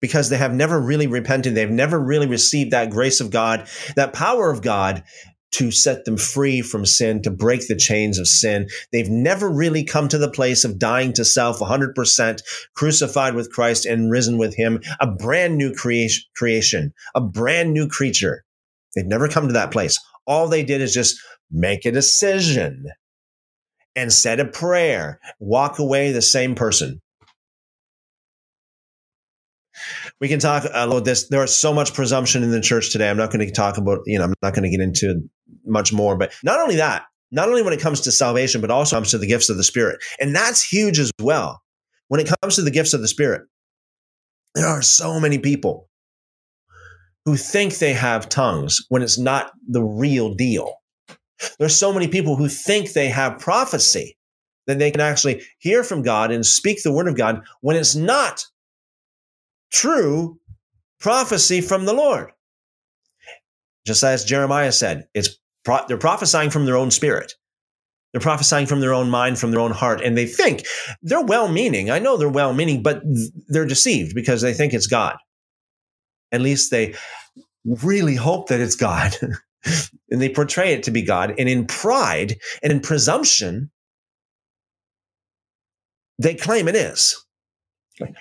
Because 0.00 0.28
they 0.28 0.36
have 0.36 0.52
never 0.52 0.80
really 0.80 1.06
repented. 1.06 1.54
They've 1.54 1.70
never 1.70 1.98
really 1.98 2.26
received 2.26 2.72
that 2.72 2.90
grace 2.90 3.20
of 3.20 3.30
God, 3.30 3.68
that 3.96 4.12
power 4.12 4.50
of 4.50 4.62
God 4.62 5.04
to 5.52 5.70
set 5.70 6.04
them 6.04 6.16
free 6.16 6.60
from 6.62 6.84
sin, 6.84 7.22
to 7.22 7.30
break 7.30 7.68
the 7.68 7.76
chains 7.76 8.18
of 8.18 8.26
sin. 8.26 8.68
They've 8.90 9.08
never 9.08 9.50
really 9.50 9.84
come 9.84 10.08
to 10.08 10.18
the 10.18 10.30
place 10.30 10.64
of 10.64 10.78
dying 10.78 11.12
to 11.14 11.24
self 11.24 11.60
100%, 11.60 12.42
crucified 12.74 13.34
with 13.34 13.52
Christ 13.52 13.86
and 13.86 14.10
risen 14.10 14.38
with 14.38 14.54
him, 14.56 14.80
a 15.00 15.06
brand 15.06 15.56
new 15.56 15.72
creation, 15.74 16.92
a 17.14 17.20
brand 17.20 17.72
new 17.72 17.86
creature. 17.86 18.44
They've 18.94 19.06
never 19.06 19.28
come 19.28 19.46
to 19.46 19.54
that 19.54 19.70
place. 19.70 19.98
All 20.26 20.48
they 20.48 20.64
did 20.64 20.80
is 20.80 20.92
just 20.92 21.20
make 21.50 21.84
a 21.84 21.92
decision 21.92 22.86
and 23.94 24.12
said 24.12 24.40
a 24.40 24.46
prayer, 24.46 25.20
walk 25.38 25.78
away 25.78 26.12
the 26.12 26.22
same 26.22 26.54
person 26.54 27.00
we 30.22 30.28
can 30.28 30.38
talk 30.38 30.64
about 30.64 31.04
this. 31.04 31.26
There 31.26 31.42
is 31.42 31.58
so 31.58 31.74
much 31.74 31.94
presumption 31.94 32.44
in 32.44 32.52
the 32.52 32.60
church 32.60 32.92
today. 32.92 33.10
I'm 33.10 33.16
not 33.16 33.32
going 33.32 33.44
to 33.44 33.52
talk 33.52 33.76
about, 33.76 33.98
you 34.06 34.18
know, 34.18 34.24
I'm 34.24 34.34
not 34.40 34.54
going 34.54 34.62
to 34.62 34.70
get 34.70 34.78
into 34.78 35.20
much 35.66 35.92
more, 35.92 36.16
but 36.16 36.32
not 36.44 36.60
only 36.60 36.76
that, 36.76 37.06
not 37.32 37.48
only 37.48 37.60
when 37.60 37.72
it 37.72 37.80
comes 37.80 38.02
to 38.02 38.12
salvation, 38.12 38.60
but 38.60 38.70
also 38.70 38.94
comes 38.94 39.10
to 39.10 39.18
the 39.18 39.26
gifts 39.26 39.48
of 39.48 39.56
the 39.56 39.64
Spirit. 39.64 40.00
And 40.20 40.32
that's 40.32 40.62
huge 40.62 41.00
as 41.00 41.10
well. 41.20 41.60
When 42.06 42.20
it 42.20 42.32
comes 42.40 42.54
to 42.54 42.62
the 42.62 42.70
gifts 42.70 42.94
of 42.94 43.00
the 43.00 43.08
Spirit, 43.08 43.42
there 44.54 44.68
are 44.68 44.80
so 44.80 45.18
many 45.18 45.40
people 45.40 45.88
who 47.24 47.34
think 47.34 47.78
they 47.78 47.92
have 47.92 48.28
tongues 48.28 48.78
when 48.90 49.02
it's 49.02 49.18
not 49.18 49.50
the 49.66 49.82
real 49.82 50.34
deal. 50.34 50.72
There's 51.58 51.74
so 51.74 51.92
many 51.92 52.06
people 52.06 52.36
who 52.36 52.46
think 52.46 52.92
they 52.92 53.08
have 53.08 53.40
prophecy 53.40 54.16
that 54.68 54.78
they 54.78 54.92
can 54.92 55.00
actually 55.00 55.42
hear 55.58 55.82
from 55.82 56.02
God 56.02 56.30
and 56.30 56.46
speak 56.46 56.80
the 56.84 56.92
word 56.92 57.08
of 57.08 57.16
God 57.16 57.42
when 57.60 57.74
it's 57.74 57.96
not 57.96 58.44
true 59.72 60.38
prophecy 61.00 61.60
from 61.60 61.84
the 61.84 61.92
Lord. 61.92 62.30
Just 63.86 64.04
as 64.04 64.24
Jeremiah 64.24 64.72
said, 64.72 65.08
it's 65.14 65.38
pro- 65.64 65.86
they're 65.88 65.98
prophesying 65.98 66.50
from 66.50 66.66
their 66.66 66.76
own 66.76 66.90
spirit. 66.90 67.34
They're 68.12 68.20
prophesying 68.20 68.66
from 68.66 68.80
their 68.80 68.92
own 68.92 69.10
mind, 69.10 69.38
from 69.38 69.50
their 69.50 69.60
own 69.60 69.72
heart, 69.72 70.02
and 70.02 70.16
they 70.16 70.26
think 70.26 70.64
they're 71.02 71.24
well 71.24 71.48
meaning. 71.48 71.90
I 71.90 71.98
know 71.98 72.16
they're 72.16 72.28
well 72.28 72.52
meaning, 72.52 72.82
but 72.82 73.02
they're 73.48 73.66
deceived 73.66 74.14
because 74.14 74.42
they 74.42 74.52
think 74.52 74.74
it's 74.74 74.86
God. 74.86 75.16
At 76.30 76.42
least 76.42 76.70
they 76.70 76.94
really 77.64 78.14
hope 78.14 78.48
that 78.48 78.60
it's 78.60 78.76
God. 78.76 79.16
and 80.10 80.20
they 80.20 80.28
portray 80.28 80.72
it 80.72 80.82
to 80.84 80.90
be 80.90 81.02
God. 81.02 81.34
And 81.38 81.48
in 81.48 81.66
pride 81.66 82.36
and 82.62 82.72
in 82.72 82.80
presumption, 82.80 83.70
they 86.18 86.34
claim 86.34 86.68
it 86.68 86.76
is. 86.76 87.24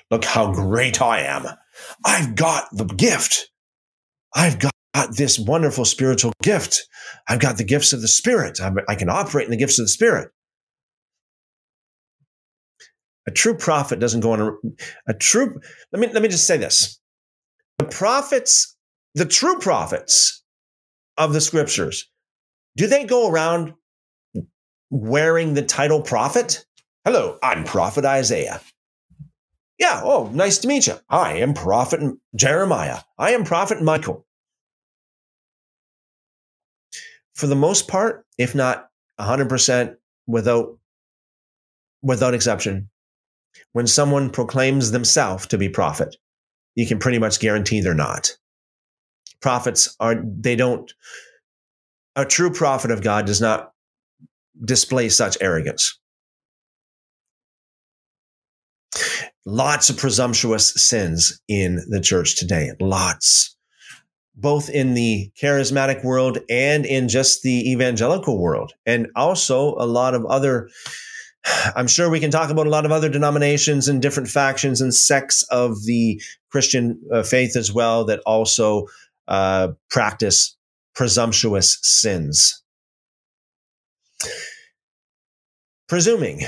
Look 0.10 0.26
how 0.26 0.52
great 0.52 1.02
I 1.02 1.22
am. 1.22 1.46
I've 2.06 2.36
got 2.36 2.67
the 2.72 2.86
gift. 2.86 3.50
I've 4.34 4.60
got 4.60 4.72
this 5.15 5.39
wonderful 5.39 5.86
spiritual 5.86 6.34
gift. 6.44 6.88
I've 7.28 7.39
got 7.39 7.58
the 7.58 7.63
gifts 7.63 7.94
of 7.94 8.02
the 8.02 8.08
Spirit. 8.08 8.60
I 8.88 8.96
can 8.96 9.10
operate 9.10 9.46
in 9.46 9.52
the 9.52 9.58
gifts 9.58 9.80
of 9.80 9.86
the 9.86 9.89
Spirit. 9.89 10.32
A 13.28 13.32
true 13.32 13.56
prophet 13.56 14.00
doesn't 14.00 14.22
go 14.22 14.32
on 14.32 14.41
a, 14.41 14.52
a 15.08 15.13
true. 15.13 15.60
Let 15.91 16.00
me 16.00 16.08
let 16.12 16.24
me 16.24 16.30
just 16.30 16.48
say 16.48 16.58
this: 16.58 17.00
the 17.78 17.86
prophets, 17.86 18.76
the 19.13 19.26
true 19.26 19.60
prophets 19.60 20.44
of 21.17 21.34
the 21.34 21.41
Scriptures, 21.41 22.10
do 22.76 22.88
they 22.88 23.06
go 23.06 23.30
around 23.30 23.74
wearing 24.89 25.54
the 25.54 25.62
title 25.62 26.02
prophet? 26.02 26.65
Hello, 27.06 27.38
I'm 27.44 27.63
Prophet 27.63 28.06
Isaiah. 28.06 28.60
Yeah, 29.82 30.02
oh, 30.04 30.30
nice 30.32 30.60
to 30.60 30.67
meet 30.67 30.86
you. 30.86 30.94
I 31.10 31.39
am 31.39 31.56
Prophet 31.56 32.02
Jeremiah. 32.36 33.00
I 33.17 33.32
am 33.32 33.44
Prophet 33.44 33.82
Michael. 33.82 34.28
For 37.34 37.48
the 37.48 37.56
most 37.56 37.88
part, 37.88 38.28
if 38.38 38.54
not 38.54 38.89
100% 39.20 39.96
without 40.28 40.78
without 42.04 42.36
exception, 42.36 42.91
when 43.72 43.88
someone 43.88 44.30
proclaims 44.30 44.91
themselves 44.91 45.48
to 45.48 45.58
be 45.58 45.67
prophet, 45.67 46.15
you 46.76 46.86
can 46.86 47.00
pretty 47.00 47.17
much 47.17 47.39
guarantee 47.39 47.82
they're 47.82 47.96
not. 47.96 48.38
Prophets 49.41 49.96
are 50.00 50.24
they 50.24 50.56
don't 50.56 50.94
a 52.15 52.24
true 52.24 52.52
prophet 52.52 52.91
of 52.91 53.02
God 53.02 53.26
does 53.26 53.41
not 53.41 53.72
display 54.63 55.10
such 55.10 55.39
arrogance. 55.41 56.00
Lots 59.45 59.89
of 59.89 59.97
presumptuous 59.97 60.73
sins 60.75 61.41
in 61.47 61.84
the 61.89 61.99
church 61.99 62.38
today. 62.38 62.71
Lots. 62.80 63.56
Both 64.36 64.69
in 64.69 64.93
the 64.93 65.32
charismatic 65.41 66.04
world 66.04 66.39
and 66.49 66.86
in 66.86 67.10
just 67.10 67.41
the 67.41 67.71
evangelical 67.71 68.39
world. 68.39 68.73
And 68.86 69.08
also 69.15 69.75
a 69.77 69.86
lot 69.86 70.13
of 70.13 70.25
other, 70.25 70.69
I'm 71.75 71.88
sure 71.88 72.10
we 72.10 72.19
can 72.19 72.32
talk 72.32 72.51
about 72.51 72.67
a 72.67 72.69
lot 72.71 72.86
of 72.86 72.91
other 72.91 73.10
denominations 73.10 73.88
and 73.88 74.01
different 74.01 74.30
factions 74.30 74.80
and 74.80 74.93
sects 74.93 75.43
of 75.49 75.84
the 75.86 76.21
Christian 76.51 77.01
uh, 77.12 77.23
faith 77.23 77.56
as 77.56 77.73
well 77.73 78.06
that 78.06 78.21
also 78.25 78.88
uh, 79.27 79.69
practice 79.89 80.56
presumptuous 80.93 81.80
sins. 81.82 82.62
Presuming 85.88 86.41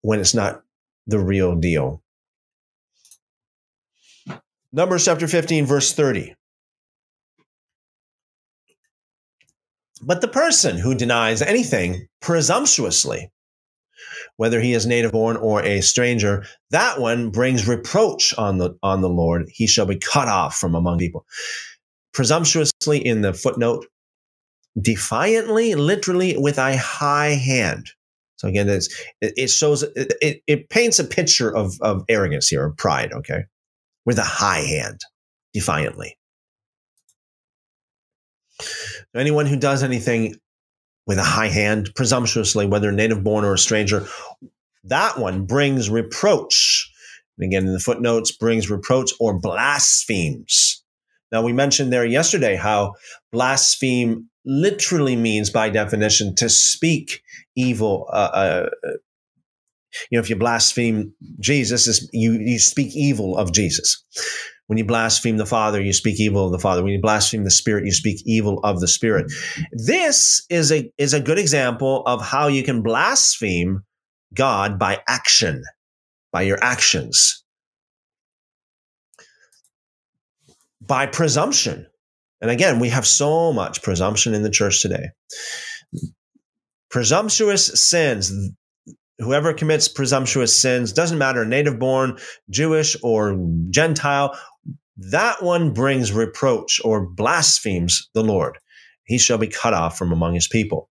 when 0.00 0.20
it's 0.20 0.34
not 0.34 0.62
the 1.06 1.18
real 1.18 1.54
deal. 1.54 2.02
Numbers 4.74 5.04
chapter 5.04 5.28
15, 5.28 5.66
verse 5.66 5.92
30. 5.92 6.34
But 10.02 10.20
the 10.20 10.26
person 10.26 10.78
who 10.78 10.96
denies 10.96 11.42
anything 11.42 12.08
presumptuously, 12.20 13.30
whether 14.36 14.60
he 14.60 14.72
is 14.72 14.84
native 14.84 15.12
born 15.12 15.36
or 15.36 15.62
a 15.62 15.80
stranger, 15.80 16.44
that 16.70 16.98
one 17.00 17.30
brings 17.30 17.68
reproach 17.68 18.36
on 18.36 18.58
the 18.58 18.76
on 18.82 19.00
the 19.00 19.08
Lord. 19.08 19.48
He 19.48 19.68
shall 19.68 19.86
be 19.86 19.96
cut 19.96 20.26
off 20.26 20.58
from 20.58 20.74
among 20.74 20.98
people. 20.98 21.24
Presumptuously 22.12 22.98
in 22.98 23.20
the 23.20 23.32
footnote, 23.32 23.86
defiantly, 24.82 25.76
literally 25.76 26.36
with 26.36 26.58
a 26.58 26.76
high 26.76 27.34
hand. 27.34 27.90
So 28.38 28.48
again, 28.48 28.68
it, 28.68 28.88
it 29.20 29.50
shows 29.50 29.84
it, 29.84 30.42
it, 30.48 30.68
paints 30.68 30.98
a 30.98 31.04
picture 31.04 31.54
of, 31.54 31.80
of 31.80 32.02
arrogance 32.08 32.48
here, 32.48 32.66
of 32.66 32.76
pride, 32.76 33.12
okay? 33.12 33.44
With 34.04 34.18
a 34.18 34.22
high 34.22 34.60
hand, 34.60 35.00
defiantly. 35.52 36.16
Anyone 39.14 39.46
who 39.46 39.56
does 39.56 39.82
anything 39.82 40.36
with 41.06 41.18
a 41.18 41.24
high 41.24 41.48
hand, 41.48 41.90
presumptuously, 41.94 42.66
whether 42.66 42.90
native 42.92 43.22
born 43.22 43.44
or 43.44 43.54
a 43.54 43.58
stranger, 43.58 44.06
that 44.84 45.18
one 45.18 45.46
brings 45.46 45.90
reproach. 45.90 46.90
And 47.38 47.46
again, 47.46 47.66
in 47.66 47.72
the 47.72 47.80
footnotes, 47.80 48.32
brings 48.32 48.70
reproach 48.70 49.12
or 49.20 49.38
blasphemes. 49.38 50.82
Now, 51.32 51.42
we 51.42 51.52
mentioned 51.52 51.92
there 51.92 52.04
yesterday 52.04 52.54
how 52.54 52.94
blaspheme 53.32 54.28
literally 54.44 55.16
means, 55.16 55.50
by 55.50 55.68
definition, 55.68 56.34
to 56.36 56.48
speak 56.48 57.22
evil, 57.56 58.08
uh, 58.12 58.30
uh, 58.32 58.68
you 60.10 60.18
know, 60.18 60.22
if 60.22 60.30
you 60.30 60.36
blaspheme 60.36 61.12
Jesus, 61.40 61.86
is 61.86 62.08
you 62.12 62.32
you 62.32 62.58
speak 62.58 62.94
evil 62.94 63.36
of 63.36 63.52
Jesus. 63.52 64.04
When 64.66 64.78
you 64.78 64.84
blaspheme 64.84 65.36
the 65.36 65.46
Father, 65.46 65.80
you 65.80 65.92
speak 65.92 66.18
evil 66.18 66.46
of 66.46 66.52
the 66.52 66.58
Father. 66.58 66.82
When 66.82 66.92
you 66.92 67.00
blaspheme 67.00 67.44
the 67.44 67.50
Spirit, 67.50 67.84
you 67.84 67.92
speak 67.92 68.22
evil 68.24 68.60
of 68.64 68.80
the 68.80 68.88
Spirit. 68.88 69.30
This 69.72 70.44
is 70.48 70.72
a 70.72 70.90
is 70.96 71.12
a 71.12 71.20
good 71.20 71.38
example 71.38 72.02
of 72.06 72.22
how 72.22 72.48
you 72.48 72.62
can 72.62 72.82
blaspheme 72.82 73.80
God 74.32 74.78
by 74.78 75.00
action, 75.06 75.62
by 76.32 76.42
your 76.42 76.58
actions, 76.62 77.44
by 80.80 81.06
presumption. 81.06 81.86
And 82.40 82.50
again, 82.50 82.78
we 82.78 82.88
have 82.90 83.06
so 83.06 83.52
much 83.52 83.82
presumption 83.82 84.34
in 84.34 84.42
the 84.42 84.50
church 84.50 84.82
today. 84.82 85.10
Presumptuous 86.90 87.66
sins, 87.82 88.32
whoever 89.18 89.52
commits 89.52 89.88
presumptuous 89.88 90.56
sins, 90.56 90.92
doesn't 90.92 91.18
matter, 91.18 91.44
native 91.44 91.78
born, 91.78 92.18
Jewish, 92.50 92.96
or 93.02 93.38
Gentile, 93.70 94.38
that 94.96 95.42
one 95.42 95.72
brings 95.72 96.12
reproach 96.12 96.80
or 96.84 97.06
blasphemes 97.06 98.08
the 98.14 98.22
Lord. 98.22 98.58
He 99.04 99.18
shall 99.18 99.38
be 99.38 99.48
cut 99.48 99.74
off 99.74 99.98
from 99.98 100.12
among 100.12 100.34
his 100.34 100.48
people. 100.48 100.88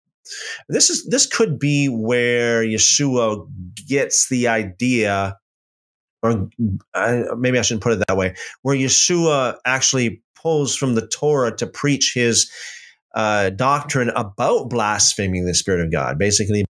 This 0.70 0.90
is 0.90 1.06
this 1.08 1.26
could 1.26 1.60
be 1.60 1.88
where 1.88 2.64
Yeshua 2.64 3.46
gets 3.88 4.30
the 4.30 4.48
idea, 4.48 5.38
or 6.22 6.50
uh, 6.94 7.24
maybe 7.38 7.60
I 7.60 7.62
shouldn't 7.62 7.84
put 7.84 7.94
it 7.94 8.04
that 8.08 8.18
way, 8.18 8.36
where 8.62 8.76
Yeshua 8.76 9.58
actually 9.66 10.22
pulls 10.42 10.76
from 10.76 10.96
the 10.96 11.08
Torah 11.08 11.56
to 11.58 11.68
preach 11.68 12.14
his 12.14 12.50
uh, 13.16 13.50
doctrine 13.50 14.10
about 14.16 14.70
blaspheming 14.70 15.46
the 15.46 15.54
Spirit 15.54 15.82
of 15.82 15.92
God. 15.92 16.18
Basically, 16.18 16.66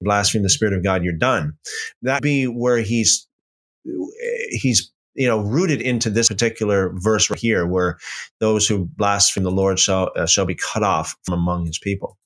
blaspheme 0.00 0.42
the 0.42 0.50
spirit 0.50 0.74
of 0.74 0.82
God, 0.82 1.04
you're 1.04 1.12
done. 1.12 1.54
That 2.02 2.22
be 2.22 2.46
where 2.46 2.78
he's 2.78 3.26
he's 4.50 4.92
you 5.14 5.26
know 5.26 5.40
rooted 5.40 5.80
into 5.80 6.10
this 6.10 6.28
particular 6.28 6.92
verse 6.96 7.30
right 7.30 7.38
here, 7.38 7.66
where 7.66 7.98
those 8.40 8.66
who 8.66 8.88
blaspheme 8.96 9.44
the 9.44 9.50
Lord 9.50 9.78
shall 9.78 10.10
uh, 10.16 10.26
shall 10.26 10.46
be 10.46 10.54
cut 10.54 10.82
off 10.82 11.16
from 11.24 11.34
among 11.34 11.66
His 11.66 11.78
people. 11.78 12.18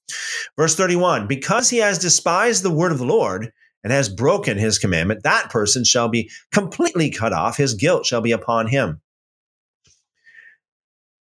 Verse 0.56 0.74
thirty 0.74 0.96
one: 0.96 1.26
Because 1.26 1.70
he 1.70 1.78
has 1.78 1.98
despised 1.98 2.62
the 2.62 2.70
word 2.70 2.92
of 2.92 2.98
the 2.98 3.06
Lord 3.06 3.52
and 3.82 3.92
has 3.92 4.08
broken 4.08 4.58
His 4.58 4.78
commandment, 4.78 5.22
that 5.24 5.50
person 5.50 5.85
shall 5.85 6.08
be 6.08 6.30
completely 6.52 7.11
cut 7.11 7.32
off. 7.32 7.56
His 7.56 7.74
guilt 7.74 8.06
shall 8.06 8.20
be 8.20 8.32
upon 8.32 8.68
him. 8.68 9.00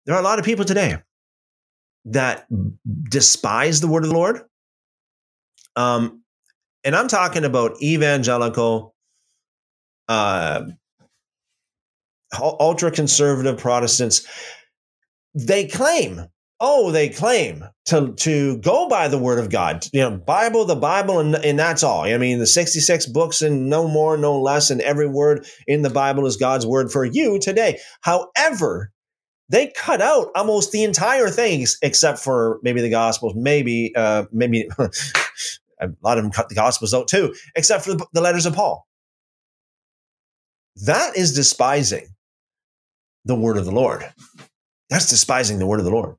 There 0.05 0.15
are 0.15 0.21
a 0.21 0.23
lot 0.23 0.39
of 0.39 0.45
people 0.45 0.65
today 0.65 0.99
that 2.05 2.45
despise 3.09 3.81
the 3.81 3.87
word 3.87 4.03
of 4.03 4.09
the 4.09 4.15
Lord. 4.15 4.41
Um, 5.75 6.23
and 6.85 6.95
I'm 6.95 7.07
talking 7.07 7.43
about 7.43 7.81
evangelical, 7.81 8.95
uh, 10.07 10.65
ultra 12.39 12.91
conservative 12.91 13.57
Protestants. 13.57 14.25
They 15.33 15.67
claim, 15.67 16.27
oh, 16.61 16.91
they 16.91 17.09
claim 17.09 17.65
to 17.85 18.13
to 18.13 18.59
go 18.59 18.87
by 18.87 19.07
the 19.07 19.17
word 19.17 19.39
of 19.39 19.49
God, 19.49 19.87
you 19.91 20.01
know, 20.01 20.15
Bible, 20.15 20.65
the 20.65 20.75
Bible, 20.75 21.19
and, 21.19 21.35
and 21.35 21.57
that's 21.57 21.83
all. 21.83 22.03
I 22.03 22.17
mean, 22.17 22.37
the 22.37 22.45
66 22.45 23.07
books 23.07 23.41
and 23.41 23.67
no 23.67 23.87
more, 23.87 24.15
no 24.15 24.39
less, 24.39 24.69
and 24.69 24.79
every 24.81 25.07
word 25.07 25.45
in 25.67 25.81
the 25.81 25.89
Bible 25.89 26.25
is 26.27 26.37
God's 26.37 26.67
word 26.67 26.91
for 26.91 27.03
you 27.03 27.39
today. 27.39 27.79
However, 28.01 28.91
they 29.49 29.71
cut 29.75 30.01
out 30.01 30.29
almost 30.35 30.71
the 30.71 30.83
entire 30.83 31.29
things 31.29 31.77
except 31.81 32.19
for 32.19 32.59
maybe 32.63 32.81
the 32.81 32.89
gospels 32.89 33.33
maybe 33.35 33.93
uh 33.95 34.25
maybe 34.31 34.67
a 35.79 35.89
lot 36.01 36.17
of 36.17 36.23
them 36.23 36.31
cut 36.31 36.49
the 36.49 36.55
Gospels 36.55 36.93
out 36.93 37.07
too, 37.07 37.33
except 37.55 37.85
for 37.85 37.95
the, 37.95 38.21
letters 38.21 38.45
of 38.45 38.55
Paul. 38.55 38.87
That 40.85 41.15
is 41.15 41.33
despising 41.33 42.07
the 43.25 43.35
word 43.35 43.57
of 43.57 43.65
the 43.65 43.71
Lord. 43.71 44.05
That's 44.89 45.09
despising 45.09 45.59
the 45.59 45.65
word 45.65 45.79
of 45.79 45.85
the 45.85 45.91
Lord. 45.91 46.15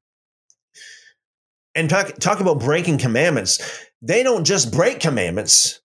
And 1.74 1.90
talk, 1.90 2.16
talk 2.18 2.40
about 2.40 2.60
breaking 2.60 2.98
commandments. 2.98 3.60
They 4.02 4.22
don't 4.22 4.44
just 4.44 4.72
break 4.72 5.00
commandments. 5.00 5.80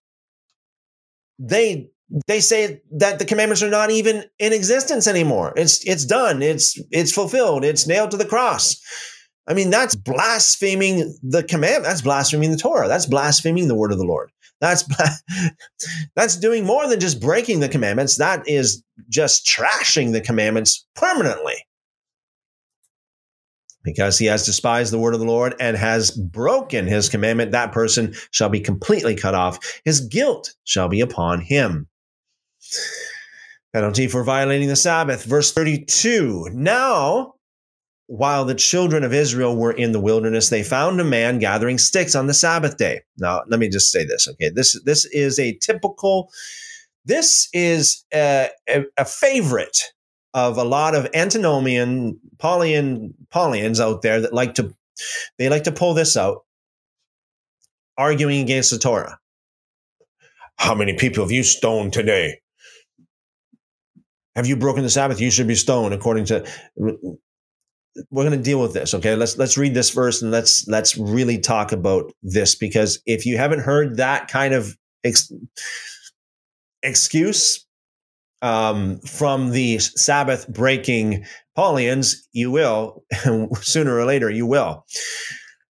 They 1.38 1.90
they 2.26 2.40
say 2.40 2.82
that 2.98 3.18
the 3.18 3.24
commandments 3.24 3.62
are 3.62 3.70
not 3.70 3.90
even 3.90 4.24
in 4.38 4.52
existence 4.52 5.06
anymore. 5.06 5.54
It's 5.56 5.86
it's 5.86 6.04
done. 6.04 6.42
It's 6.42 6.78
it's 6.90 7.12
fulfilled. 7.12 7.64
It's 7.64 7.86
nailed 7.86 8.10
to 8.10 8.18
the 8.18 8.26
cross. 8.26 8.80
I 9.46 9.54
mean, 9.54 9.70
that's 9.70 9.94
blaspheming 9.96 11.16
the 11.22 11.42
command. 11.42 11.84
That's 11.84 12.02
blaspheming 12.02 12.52
the 12.52 12.56
Torah. 12.56 12.88
That's 12.88 13.06
blaspheming 13.06 13.68
the 13.68 13.74
word 13.74 13.92
of 13.92 13.98
the 13.98 14.04
Lord. 14.04 14.30
That's 14.60 14.84
that's 16.16 16.36
doing 16.36 16.64
more 16.64 16.88
than 16.88 17.00
just 17.00 17.20
breaking 17.20 17.60
the 17.60 17.68
commandments. 17.68 18.16
That 18.16 18.48
is 18.48 18.82
just 19.08 19.44
trashing 19.44 20.12
the 20.12 20.20
commandments 20.20 20.86
permanently. 20.94 21.56
Because 23.84 24.16
he 24.16 24.26
has 24.26 24.46
despised 24.46 24.92
the 24.92 24.98
word 25.00 25.14
of 25.14 25.18
the 25.18 25.26
Lord 25.26 25.56
and 25.58 25.76
has 25.76 26.12
broken 26.12 26.86
his 26.86 27.08
commandment, 27.08 27.50
that 27.50 27.72
person 27.72 28.14
shall 28.30 28.48
be 28.48 28.60
completely 28.60 29.16
cut 29.16 29.34
off. 29.34 29.58
His 29.84 30.00
guilt 30.00 30.54
shall 30.62 30.88
be 30.88 31.00
upon 31.00 31.40
him. 31.40 31.88
Penalty 33.72 34.06
for 34.06 34.22
violating 34.22 34.68
the 34.68 34.76
Sabbath. 34.76 35.24
Verse 35.24 35.52
32. 35.52 36.50
Now, 36.52 37.34
while 38.12 38.44
the 38.44 38.54
children 38.54 39.04
of 39.04 39.14
Israel 39.14 39.56
were 39.56 39.72
in 39.72 39.92
the 39.92 40.00
wilderness, 40.00 40.50
they 40.50 40.62
found 40.62 41.00
a 41.00 41.04
man 41.04 41.38
gathering 41.38 41.78
sticks 41.78 42.14
on 42.14 42.26
the 42.26 42.34
Sabbath 42.34 42.76
day. 42.76 43.00
Now, 43.16 43.40
let 43.48 43.58
me 43.58 43.70
just 43.70 43.90
say 43.90 44.04
this. 44.04 44.28
Okay, 44.28 44.50
this 44.50 44.78
this 44.84 45.06
is 45.06 45.38
a 45.38 45.56
typical. 45.62 46.30
This 47.06 47.48
is 47.54 48.04
a, 48.12 48.50
a, 48.68 48.84
a 48.98 49.06
favorite 49.06 49.78
of 50.34 50.58
a 50.58 50.62
lot 50.62 50.94
of 50.94 51.08
antinomian 51.14 52.20
Paulian 52.36 53.14
Paulians 53.32 53.80
out 53.80 54.02
there 54.02 54.20
that 54.20 54.34
like 54.34 54.56
to 54.56 54.74
they 55.38 55.48
like 55.48 55.64
to 55.64 55.72
pull 55.72 55.94
this 55.94 56.14
out, 56.14 56.44
arguing 57.96 58.42
against 58.42 58.72
the 58.72 58.78
Torah. 58.78 59.18
How 60.56 60.74
many 60.74 60.98
people 60.98 61.24
have 61.24 61.32
you 61.32 61.44
stoned 61.44 61.94
today? 61.94 62.40
Have 64.36 64.46
you 64.46 64.56
broken 64.56 64.82
the 64.82 64.90
Sabbath? 64.90 65.18
You 65.18 65.30
should 65.30 65.48
be 65.48 65.54
stoned, 65.54 65.94
according 65.94 66.26
to 66.26 66.44
we're 68.10 68.24
going 68.24 68.36
to 68.36 68.42
deal 68.42 68.60
with 68.60 68.72
this 68.72 68.94
okay? 68.94 69.14
Let's 69.14 69.36
let's 69.38 69.58
read 69.58 69.74
this 69.74 69.90
verse 69.90 70.22
and 70.22 70.30
let's 70.30 70.66
let's 70.68 70.96
really 70.96 71.38
talk 71.38 71.72
about 71.72 72.12
this 72.22 72.54
because 72.54 73.00
if 73.06 73.26
you 73.26 73.36
haven't 73.36 73.60
heard 73.60 73.96
that 73.96 74.28
kind 74.28 74.54
of 74.54 74.76
ex- 75.04 75.32
excuse 76.82 77.66
um, 78.40 78.98
from 79.00 79.50
the 79.50 79.78
sabbath 79.78 80.48
breaking 80.48 81.24
paulians 81.56 82.16
you 82.32 82.50
will 82.50 83.04
sooner 83.60 83.96
or 83.96 84.04
later 84.04 84.30
you 84.30 84.46
will. 84.46 84.84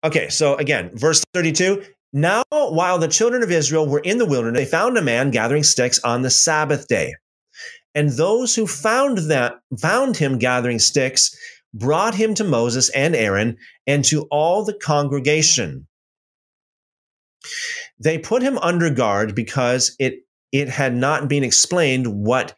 Okay 0.03 0.29
so 0.29 0.55
again 0.55 0.91
verse 0.93 1.23
32 1.33 1.83
now 2.13 2.43
while 2.49 2.99
the 2.99 3.07
children 3.07 3.41
of 3.41 3.51
israel 3.51 3.87
were 3.87 3.99
in 3.99 4.19
the 4.19 4.25
wilderness 4.25 4.59
they 4.59 4.65
found 4.65 4.97
a 4.97 5.01
man 5.01 5.31
gathering 5.31 5.63
sticks 5.63 5.99
on 6.03 6.21
the 6.21 6.29
sabbath 6.29 6.87
day. 6.87 7.13
And 7.95 8.09
those 8.09 8.55
who 8.55 8.65
found 8.65 9.17
that 9.29 9.53
found 9.79 10.17
him 10.17 10.39
gathering 10.39 10.79
sticks 10.79 11.35
brought 11.73 12.15
him 12.15 12.33
to 12.35 12.43
Moses 12.43 12.89
and 12.89 13.15
Aaron 13.15 13.57
and 13.87 14.05
to 14.05 14.23
all 14.23 14.63
the 14.63 14.73
congregation. 14.73 15.87
They 17.99 18.17
put 18.17 18.41
him 18.41 18.57
under 18.59 18.89
guard 18.89 19.35
because 19.35 19.95
it, 19.99 20.25
it 20.51 20.69
had 20.69 20.95
not 20.95 21.27
been 21.27 21.43
explained 21.43 22.07
what 22.07 22.55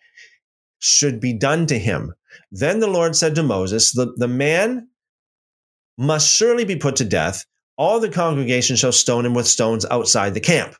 should 0.80 1.20
be 1.20 1.34
done 1.34 1.66
to 1.68 1.80
him. 1.80 2.14
Then 2.52 2.80
the 2.80 2.88
Lord 2.88 3.16
said 3.16 3.36
to 3.36 3.44
Moses, 3.44 3.92
The, 3.92 4.14
the 4.18 4.28
man 4.28 4.90
must 5.98 6.30
surely 6.30 6.66
be 6.66 6.76
put 6.76 6.98
to 6.98 7.06
death. 7.06 7.46
All 7.78 8.00
the 8.00 8.10
congregation 8.10 8.76
shall 8.76 8.92
stone 8.92 9.26
him 9.26 9.34
with 9.34 9.48
stones 9.48 9.86
outside 9.90 10.34
the 10.34 10.40
camp. 10.40 10.76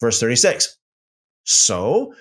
Verse 0.00 0.20
36. 0.20 0.76
So 1.44 2.14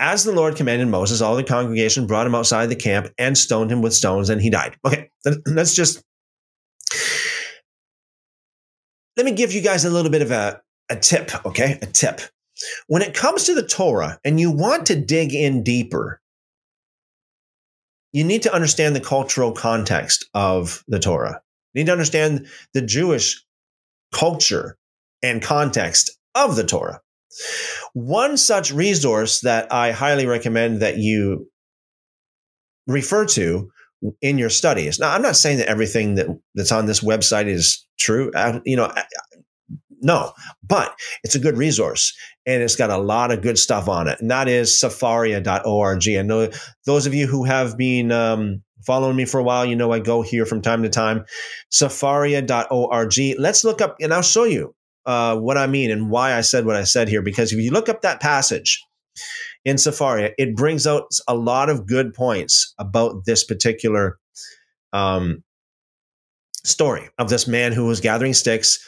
as 0.00 0.24
the 0.24 0.32
Lord 0.32 0.56
commanded 0.56 0.88
Moses, 0.88 1.20
all 1.20 1.36
the 1.36 1.44
congregation 1.44 2.06
brought 2.06 2.26
him 2.26 2.34
outside 2.34 2.66
the 2.66 2.74
camp 2.74 3.08
and 3.18 3.36
stoned 3.36 3.70
him 3.70 3.82
with 3.82 3.94
stones, 3.94 4.30
and 4.30 4.40
he 4.40 4.48
died. 4.48 4.76
Okay, 4.84 5.10
let's 5.46 5.74
just 5.74 6.02
let 9.16 9.26
me 9.26 9.32
give 9.32 9.52
you 9.52 9.60
guys 9.60 9.84
a 9.84 9.90
little 9.90 10.10
bit 10.10 10.22
of 10.22 10.30
a, 10.30 10.62
a 10.88 10.96
tip, 10.96 11.30
okay? 11.44 11.78
A 11.82 11.86
tip. 11.86 12.22
When 12.86 13.02
it 13.02 13.14
comes 13.14 13.44
to 13.44 13.54
the 13.54 13.66
Torah 13.66 14.18
and 14.24 14.40
you 14.40 14.50
want 14.50 14.86
to 14.86 14.98
dig 14.98 15.34
in 15.34 15.62
deeper, 15.62 16.20
you 18.12 18.24
need 18.24 18.42
to 18.42 18.54
understand 18.54 18.96
the 18.96 19.00
cultural 19.00 19.52
context 19.52 20.24
of 20.32 20.82
the 20.88 20.98
Torah. 20.98 21.42
You 21.74 21.80
need 21.82 21.86
to 21.86 21.92
understand 21.92 22.46
the 22.72 22.82
Jewish 22.82 23.44
culture 24.12 24.78
and 25.22 25.42
context 25.42 26.18
of 26.34 26.56
the 26.56 26.64
Torah. 26.64 27.00
One 27.92 28.36
such 28.36 28.72
resource 28.72 29.40
that 29.40 29.72
I 29.72 29.92
highly 29.92 30.26
recommend 30.26 30.80
that 30.80 30.98
you 30.98 31.48
refer 32.86 33.24
to 33.26 33.70
in 34.20 34.38
your 34.38 34.50
studies. 34.50 34.98
Now, 34.98 35.12
I'm 35.12 35.22
not 35.22 35.36
saying 35.36 35.58
that 35.58 35.68
everything 35.68 36.14
that, 36.16 36.26
that's 36.54 36.72
on 36.72 36.86
this 36.86 37.00
website 37.00 37.46
is 37.46 37.86
true. 37.98 38.30
You 38.64 38.76
know, 38.76 38.92
no, 40.00 40.32
but 40.66 40.94
it's 41.22 41.34
a 41.34 41.40
good 41.40 41.58
resource 41.58 42.16
and 42.46 42.62
it's 42.62 42.76
got 42.76 42.90
a 42.90 42.96
lot 42.96 43.30
of 43.30 43.42
good 43.42 43.58
stuff 43.58 43.88
on 43.88 44.08
it. 44.08 44.20
And 44.20 44.30
that 44.30 44.48
is 44.48 44.80
sefaria.org. 44.80 46.08
I 46.08 46.22
know 46.22 46.50
those 46.86 47.06
of 47.06 47.14
you 47.14 47.26
who 47.26 47.44
have 47.44 47.76
been 47.76 48.10
um, 48.10 48.62
following 48.86 49.16
me 49.16 49.26
for 49.26 49.38
a 49.38 49.42
while, 49.42 49.66
you 49.66 49.76
know 49.76 49.92
I 49.92 50.00
go 50.00 50.22
here 50.22 50.46
from 50.46 50.62
time 50.62 50.82
to 50.82 50.88
time. 50.88 51.26
Sefaria.org. 51.70 53.38
Let's 53.38 53.64
look 53.64 53.82
up 53.82 53.96
and 54.00 54.14
I'll 54.14 54.22
show 54.22 54.44
you 54.44 54.74
uh, 55.06 55.36
what 55.36 55.56
I 55.56 55.66
mean 55.66 55.90
and 55.90 56.10
why 56.10 56.34
I 56.34 56.40
said 56.42 56.66
what 56.66 56.76
I 56.76 56.84
said 56.84 57.08
here. 57.08 57.22
Because 57.22 57.52
if 57.52 57.58
you 57.58 57.70
look 57.70 57.88
up 57.88 58.02
that 58.02 58.20
passage 58.20 58.82
in 59.64 59.76
Sefaria, 59.76 60.32
it 60.38 60.56
brings 60.56 60.86
out 60.86 61.10
a 61.26 61.34
lot 61.34 61.70
of 61.70 61.86
good 61.86 62.14
points 62.14 62.74
about 62.78 63.24
this 63.24 63.44
particular 63.44 64.18
um, 64.92 65.42
story 66.64 67.08
of 67.18 67.28
this 67.28 67.46
man 67.46 67.72
who 67.72 67.86
was 67.86 68.00
gathering 68.00 68.34
sticks, 68.34 68.78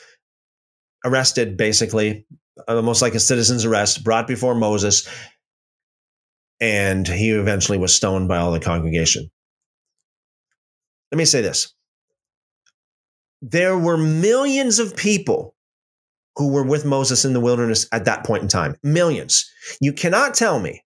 arrested 1.04 1.56
basically, 1.56 2.26
almost 2.68 3.02
like 3.02 3.14
a 3.14 3.20
citizen's 3.20 3.64
arrest, 3.64 4.04
brought 4.04 4.26
before 4.26 4.54
Moses, 4.54 5.08
and 6.60 7.08
he 7.08 7.30
eventually 7.30 7.78
was 7.78 7.94
stoned 7.94 8.28
by 8.28 8.38
all 8.38 8.52
the 8.52 8.60
congregation. 8.60 9.30
Let 11.10 11.18
me 11.18 11.24
say 11.24 11.42
this. 11.42 11.74
There 13.42 13.76
were 13.76 13.96
millions 13.96 14.78
of 14.78 14.96
people 14.96 15.56
who 16.36 16.48
were 16.48 16.64
with 16.64 16.84
Moses 16.84 17.24
in 17.24 17.32
the 17.32 17.40
wilderness 17.40 17.86
at 17.92 18.04
that 18.06 18.24
point 18.24 18.42
in 18.42 18.48
time. 18.48 18.76
Millions. 18.82 19.50
You 19.80 19.92
cannot 19.92 20.34
tell 20.34 20.58
me 20.58 20.82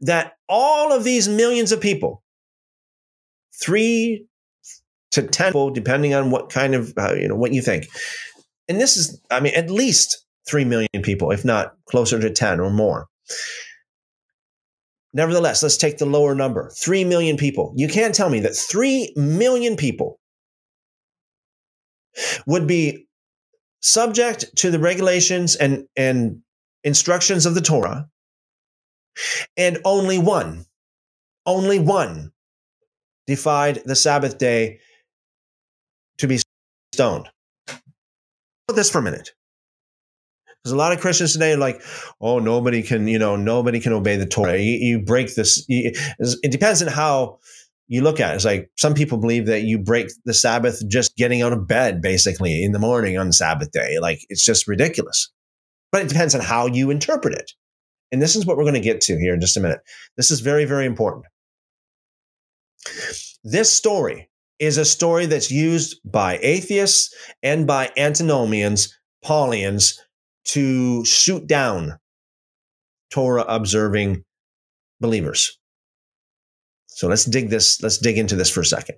that 0.00 0.32
all 0.48 0.92
of 0.92 1.04
these 1.04 1.28
millions 1.28 1.72
of 1.72 1.80
people, 1.80 2.22
three 3.62 4.26
to 5.12 5.22
ten, 5.22 5.48
people, 5.48 5.70
depending 5.70 6.14
on 6.14 6.30
what 6.30 6.50
kind 6.50 6.74
of, 6.74 6.92
uh, 6.96 7.14
you 7.14 7.28
know, 7.28 7.36
what 7.36 7.52
you 7.52 7.62
think. 7.62 7.88
And 8.68 8.80
this 8.80 8.96
is, 8.96 9.20
I 9.30 9.40
mean, 9.40 9.54
at 9.54 9.70
least 9.70 10.24
3 10.48 10.64
million 10.64 11.02
people, 11.02 11.30
if 11.30 11.44
not 11.44 11.74
closer 11.86 12.18
to 12.20 12.30
10 12.30 12.60
or 12.60 12.70
more. 12.70 13.06
Nevertheless, 15.12 15.62
let's 15.62 15.76
take 15.76 15.98
the 15.98 16.06
lower 16.06 16.34
number 16.34 16.70
3 16.80 17.04
million 17.04 17.36
people. 17.36 17.72
You 17.76 17.88
can't 17.88 18.14
tell 18.14 18.30
me 18.30 18.40
that 18.40 18.54
3 18.54 19.12
million 19.16 19.76
people 19.76 20.20
would 22.46 22.66
be 22.66 23.06
subject 23.80 24.44
to 24.56 24.70
the 24.70 24.78
regulations 24.78 25.56
and, 25.56 25.86
and 25.96 26.42
instructions 26.84 27.46
of 27.46 27.54
the 27.54 27.60
Torah, 27.60 28.08
and 29.56 29.78
only 29.84 30.18
one, 30.18 30.66
only 31.46 31.78
one 31.78 32.32
defied 33.26 33.82
the 33.84 33.96
Sabbath 33.96 34.38
day 34.38 34.80
to 36.18 36.26
be 36.26 36.40
stoned. 36.94 37.28
Put 37.66 38.76
this 38.76 38.90
for 38.90 38.98
a 38.98 39.02
minute. 39.02 39.32
There's 40.62 40.72
a 40.72 40.76
lot 40.76 40.92
of 40.92 41.00
Christians 41.00 41.32
today 41.32 41.56
like, 41.56 41.82
oh, 42.20 42.38
nobody 42.38 42.82
can, 42.82 43.08
you 43.08 43.18
know, 43.18 43.34
nobody 43.34 43.80
can 43.80 43.94
obey 43.94 44.16
the 44.16 44.26
Torah. 44.26 44.58
You, 44.58 44.72
you 44.72 44.98
break 45.00 45.34
this. 45.34 45.64
You, 45.68 45.92
it 46.18 46.50
depends 46.50 46.82
on 46.82 46.88
how 46.88 47.38
you 47.90 48.02
look 48.02 48.20
at 48.20 48.32
it. 48.32 48.36
It's 48.36 48.44
like 48.44 48.70
some 48.78 48.94
people 48.94 49.18
believe 49.18 49.46
that 49.46 49.64
you 49.64 49.76
break 49.76 50.10
the 50.24 50.32
Sabbath 50.32 50.80
just 50.88 51.16
getting 51.16 51.42
out 51.42 51.52
of 51.52 51.66
bed, 51.66 52.00
basically, 52.00 52.62
in 52.62 52.70
the 52.70 52.78
morning 52.78 53.18
on 53.18 53.32
Sabbath 53.32 53.72
day. 53.72 53.98
Like 54.00 54.24
it's 54.28 54.44
just 54.44 54.68
ridiculous. 54.68 55.28
But 55.90 56.02
it 56.02 56.08
depends 56.08 56.36
on 56.36 56.40
how 56.40 56.66
you 56.66 56.90
interpret 56.90 57.34
it. 57.34 57.50
And 58.12 58.22
this 58.22 58.36
is 58.36 58.46
what 58.46 58.56
we're 58.56 58.62
going 58.62 58.74
to 58.74 58.80
get 58.80 59.00
to 59.02 59.18
here 59.18 59.34
in 59.34 59.40
just 59.40 59.56
a 59.56 59.60
minute. 59.60 59.80
This 60.16 60.30
is 60.30 60.38
very, 60.38 60.64
very 60.64 60.86
important. 60.86 61.26
This 63.42 63.72
story 63.72 64.30
is 64.60 64.78
a 64.78 64.84
story 64.84 65.26
that's 65.26 65.50
used 65.50 66.00
by 66.04 66.38
atheists 66.42 67.12
and 67.42 67.66
by 67.66 67.90
antinomians, 67.96 68.96
Paulians, 69.24 69.98
to 70.44 71.04
shoot 71.04 71.48
down 71.48 71.98
Torah 73.10 73.44
observing 73.48 74.22
believers. 75.00 75.59
So 77.00 77.08
let's 77.08 77.24
dig 77.24 77.48
this. 77.48 77.82
Let's 77.82 77.96
dig 77.96 78.18
into 78.18 78.36
this 78.36 78.50
for 78.50 78.60
a 78.60 78.64
second. 78.66 78.96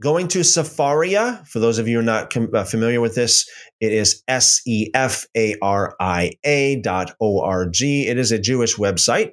Going 0.00 0.26
to 0.28 0.38
Sefaria, 0.38 1.46
for 1.46 1.58
those 1.58 1.78
of 1.78 1.86
you 1.86 1.96
who 1.96 2.00
are 2.00 2.02
not 2.02 2.30
com- 2.30 2.48
uh, 2.54 2.64
familiar 2.64 3.02
with 3.02 3.14
this, 3.14 3.46
it 3.78 3.92
is 3.92 4.22
S 4.26 4.62
E 4.66 4.90
F 4.94 5.26
A 5.36 5.54
R 5.60 5.94
I 6.00 6.32
A 6.44 6.80
dot 6.80 7.14
O 7.20 7.42
R 7.42 7.68
G. 7.68 8.06
It 8.06 8.16
is 8.16 8.32
a 8.32 8.38
Jewish 8.38 8.76
website. 8.76 9.32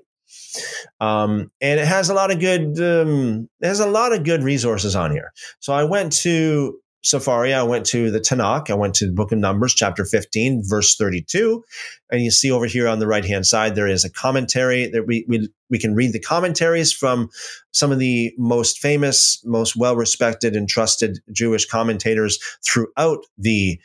Um, 0.99 1.49
and 1.61 1.79
it 1.79 1.87
has 1.87 2.09
a 2.09 2.13
lot 2.13 2.29
of 2.29 2.41
good 2.41 2.77
um, 2.77 3.47
it 3.61 3.67
has 3.67 3.79
a 3.79 3.87
lot 3.87 4.11
of 4.11 4.25
good 4.25 4.43
resources 4.43 4.93
on 4.93 5.11
here. 5.11 5.31
So 5.61 5.73
I 5.73 5.85
went 5.85 6.11
to 6.23 6.77
Sefaria, 7.05 7.59
I 7.59 7.63
went 7.63 7.85
to 7.87 8.09
the 8.09 8.19
Tanakh. 8.19 8.71
I 8.71 8.73
went 8.73 8.95
to 8.95 9.05
the 9.05 9.13
book 9.13 9.31
of 9.31 9.37
Numbers, 9.37 9.75
chapter 9.75 10.05
15, 10.05 10.63
verse 10.65 10.95
32. 10.95 11.63
And 12.09 12.23
you 12.23 12.31
see 12.31 12.51
over 12.51 12.65
here 12.65 12.87
on 12.87 12.97
the 12.97 13.05
right 13.05 13.23
hand 13.23 13.45
side, 13.45 13.75
there 13.75 13.87
is 13.87 14.03
a 14.03 14.09
commentary 14.09 14.87
that 14.87 15.05
we, 15.05 15.23
we, 15.27 15.47
we 15.69 15.77
can 15.77 15.93
read 15.93 16.13
the 16.13 16.19
commentaries 16.19 16.91
from 16.91 17.29
some 17.71 17.91
of 17.91 17.99
the 17.99 18.33
most 18.39 18.79
famous, 18.79 19.39
most 19.45 19.75
well 19.75 19.95
respected 19.95 20.55
and 20.55 20.67
trusted 20.67 21.19
Jewish 21.31 21.67
commentators 21.67 22.39
throughout 22.65 23.19
the 23.37 23.79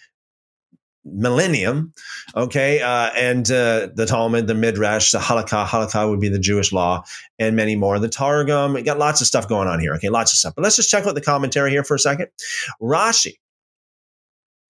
millennium. 1.05 1.93
Okay. 2.37 2.81
Uh, 2.81 3.11
and 3.17 3.51
uh, 3.51 3.89
the 3.95 4.07
Talmud, 4.07 4.47
the 4.47 4.55
Midrash, 4.55 5.13
the 5.13 5.19
Halakha. 5.19 5.67
Halakha 5.67 6.09
would 6.09 6.21
be 6.21 6.29
the 6.29 6.39
Jewish 6.39 6.73
law, 6.73 7.05
and 7.39 7.57
many 7.57 7.77
more. 7.77 7.99
The 7.99 8.09
Targum. 8.09 8.75
We 8.75 8.83
got 8.83 8.99
lots 8.99 9.21
of 9.21 9.27
stuff 9.27 9.49
going 9.49 9.69
on 9.69 9.81
here. 9.81 9.95
Okay. 9.95 10.09
Lots 10.09 10.33
of 10.33 10.39
stuff. 10.39 10.55
But 10.55 10.63
let's 10.63 10.77
just 10.77 10.91
check 10.91 11.07
out 11.07 11.15
the 11.15 11.21
commentary 11.21 11.71
here 11.71 11.85
for 11.85 11.95
a 11.95 11.99
second. 11.99 12.29
Rashi. 12.81 13.35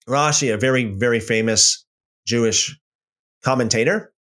Rashi, 0.07 0.53
a 0.53 0.57
very, 0.57 0.85
very 0.85 1.19
famous 1.19 1.85
Jewish 2.25 2.77
commentator. 3.43 4.13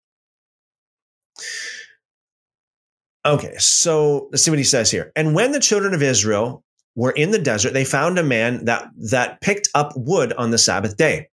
Okay, 3.26 3.56
so 3.58 4.30
let's 4.32 4.44
see 4.44 4.52
what 4.52 4.58
he 4.60 4.64
says 4.64 4.90
here. 4.90 5.12
And 5.16 5.36
when 5.36 5.52
the 5.52 5.60
children 5.60 5.94
of 5.94 6.02
Israel 6.02 6.64
were 6.96 7.12
in 7.12 7.32
the 7.32 7.40
desert, 7.40 7.74
they 7.74 7.86
found 7.86 8.18
a 8.18 8.24
man 8.24 8.66
that 8.66 8.90
that 9.12 9.42
picked 9.42 9.70
up 9.76 9.92
wood 9.96 10.34
on 10.34 10.52
the 10.52 10.58
Sabbath 10.58 10.98
day. 10.98 11.28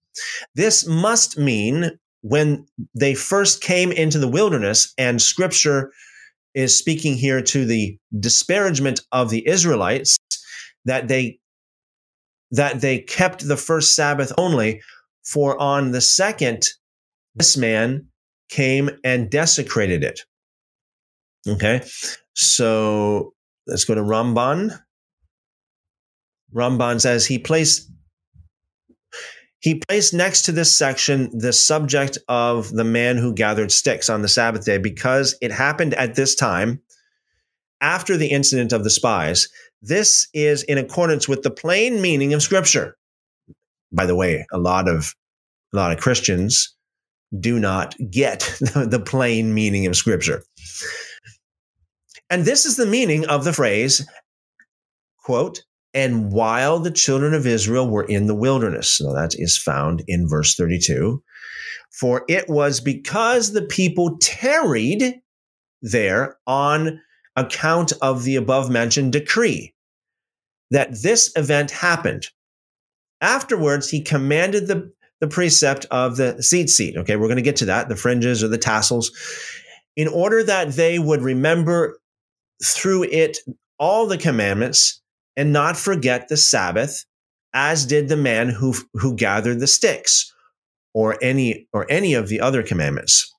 This 0.55 0.87
must 0.87 1.39
mean 1.39 1.99
when 2.23 2.67
they 2.95 3.15
first 3.15 3.63
came 3.63 3.91
into 3.93 4.19
the 4.19 4.29
wilderness, 4.29 4.93
and 4.97 5.21
scripture 5.21 5.93
is 6.55 6.79
speaking 6.79 7.15
here 7.15 7.43
to 7.43 7.65
the 7.65 7.99
disparagement 8.21 9.01
of 9.11 9.31
the 9.31 9.47
Israelites, 9.49 10.17
that 10.85 11.09
they 11.09 11.39
that 12.51 12.83
they 12.83 12.99
kept 12.99 13.49
the 13.49 13.57
first 13.57 13.97
Sabbath 13.97 14.31
only, 14.37 14.83
for 15.25 15.59
on 15.61 15.93
the 15.93 16.03
second, 16.03 16.69
this 17.35 17.57
man 17.57 18.07
came 18.51 18.91
and 19.03 19.31
desecrated 19.31 20.05
it. 20.05 20.21
Okay, 21.49 21.83
so 22.35 23.33
let's 23.67 23.85
go 23.85 23.95
to 23.95 24.03
Ramban. 24.03 24.79
Ramban 26.55 27.01
says 27.01 27.25
he 27.25 27.39
placed 27.39 27.91
he 29.63 29.77
placed 29.77 30.13
next 30.13 30.43
to 30.43 30.53
this 30.53 30.77
section 30.77 31.31
the 31.39 31.53
subject 31.53 32.19
of 32.29 32.73
the 32.73 32.85
man 32.85 33.17
who 33.17 33.33
gathered 33.33 33.71
sticks 33.71 34.11
on 34.11 34.21
the 34.21 34.29
Sabbath 34.29 34.65
day 34.65 34.77
because 34.77 35.37
it 35.41 35.53
happened 35.53 35.95
at 35.95 36.17
this 36.17 36.35
time 36.35 36.83
after 37.81 38.17
the 38.17 38.27
incident 38.27 38.73
of 38.73 38.83
the 38.83 38.91
spies. 38.91 39.49
This 39.81 40.27
is 40.35 40.65
in 40.65 40.79
accordance 40.79 41.29
with 41.29 41.43
the 41.43 41.51
plain 41.51 42.03
meaning 42.03 42.35
of 42.35 42.43
Scripture. 42.43 42.97
By 43.93 44.05
the 44.05 44.17
way, 44.17 44.45
a 44.53 44.59
lot 44.59 44.89
of 44.89 45.15
a 45.73 45.77
lot 45.77 45.93
of 45.93 46.03
Christians 46.03 46.75
do 47.39 47.61
not 47.61 47.95
get 48.11 48.41
the 48.61 49.03
plain 49.05 49.55
meaning 49.55 49.87
of 49.87 49.95
Scripture. 49.95 50.43
And 52.31 52.45
this 52.45 52.67
is 52.67 52.77
the 52.77 52.87
meaning 52.87 53.27
of 53.27 53.45
the 53.45 53.53
phrase, 53.53 54.05
quote, 55.23 55.63
and 55.95 56.33
while 56.33 56.79
the 56.79 56.91
children 56.91 57.35
of 57.35 57.47
Israel 57.47 57.89
were 57.89 58.05
in 58.05 58.27
the 58.27 58.35
wilderness. 58.35 59.01
Now 59.01 59.13
that 59.13 59.35
is 59.35 59.59
found 59.59 60.03
in 60.07 60.29
verse 60.29 60.55
32. 60.55 61.23
For 61.93 62.25
it 62.29 62.49
was 62.49 62.81
because 62.81 63.53
the 63.53 63.63
people 63.63 64.17
tarried 64.19 65.21
there 65.83 66.39
on 66.47 67.01
account 67.37 67.93
of 68.01 68.25
the 68.25 68.37
above 68.37 68.71
mentioned 68.71 69.13
decree 69.13 69.75
that 70.71 71.03
this 71.03 71.31
event 71.37 71.71
happened. 71.71 72.29
Afterwards, 73.21 73.91
he 73.91 74.01
commanded 74.01 74.69
the, 74.69 74.91
the 75.21 75.29
precept 75.29 75.85
of 75.91 76.17
the 76.17 76.35
tzitzit. 76.41 76.97
Okay, 76.97 77.17
we're 77.17 77.29
going 77.29 77.37
to 77.37 77.43
get 77.43 77.57
to 77.57 77.67
that, 77.67 77.89
the 77.89 77.97
fringes 77.97 78.43
or 78.43 78.49
the 78.49 78.59
tassels, 78.59 79.13
in 79.97 80.09
order 80.09 80.43
that 80.43 80.73
they 80.73 80.99
would 80.99 81.21
remember 81.21 81.99
through 82.65 83.05
it 83.05 83.39
all 83.79 84.07
the 84.07 84.19
commandments 84.19 85.02
and 85.37 85.53
not 85.53 85.77
forget 85.77 86.29
the 86.29 86.37
Sabbath, 86.37 87.05
as 87.55 87.87
did 87.87 88.09
the 88.09 88.17
man 88.17 88.49
who, 88.49 88.75
who 88.95 89.15
gathered 89.15 89.61
the 89.61 89.67
sticks 89.67 90.33
or 90.95 91.17
any, 91.23 91.69
or 91.73 91.87
any 91.91 92.15
of 92.15 92.29
the 92.29 92.41
other 92.41 92.63
commandments. 92.63 93.33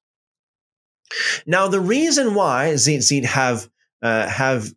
Now, 1.45 1.67
the 1.67 1.79
reason 1.79 2.34
why 2.34 2.71
tzitzit 2.73 3.25
have, 3.25 3.69
uh, 4.01 4.27
have 4.27 4.71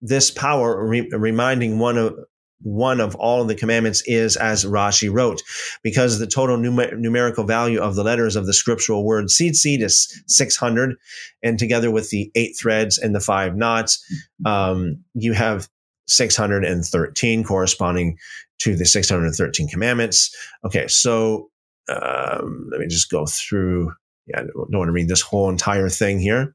this 0.00 0.30
power, 0.30 0.84
re- 0.84 1.08
reminding 1.12 1.78
one 1.78 1.98
of, 1.98 2.16
one 2.64 3.00
of 3.00 3.16
all 3.16 3.42
of 3.42 3.48
the 3.48 3.56
commandments 3.56 4.04
is 4.06 4.36
as 4.36 4.64
Rashi 4.64 5.12
wrote, 5.12 5.42
because 5.82 6.18
the 6.18 6.28
total 6.28 6.56
numer- 6.56 6.96
numerical 6.96 7.44
value 7.44 7.80
of 7.80 7.96
the 7.96 8.04
letters 8.04 8.36
of 8.36 8.46
the 8.46 8.52
scriptural 8.52 9.04
word 9.04 9.26
tzitzit 9.26 9.82
is 9.82 10.22
600. 10.28 10.96
And 11.42 11.58
together 11.58 11.90
with 11.90 12.10
the 12.10 12.30
eight 12.36 12.56
threads 12.56 12.98
and 12.98 13.14
the 13.14 13.20
five 13.20 13.56
knots, 13.56 14.04
um, 14.46 15.02
you 15.14 15.32
have 15.32 15.68
613 16.06 17.44
corresponding 17.44 18.18
to 18.58 18.76
the 18.76 18.84
613 18.84 19.68
commandments. 19.68 20.34
Okay, 20.64 20.86
so 20.88 21.50
um, 21.88 22.68
let 22.70 22.80
me 22.80 22.86
just 22.86 23.10
go 23.10 23.26
through. 23.26 23.92
Yeah, 24.26 24.40
I 24.40 24.42
don't 24.42 24.78
want 24.78 24.88
to 24.88 24.92
read 24.92 25.08
this 25.08 25.20
whole 25.20 25.50
entire 25.50 25.88
thing 25.88 26.20
here. 26.20 26.54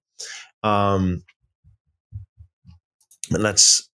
Um, 0.64 1.24
but 3.30 3.42
let's 3.42 3.90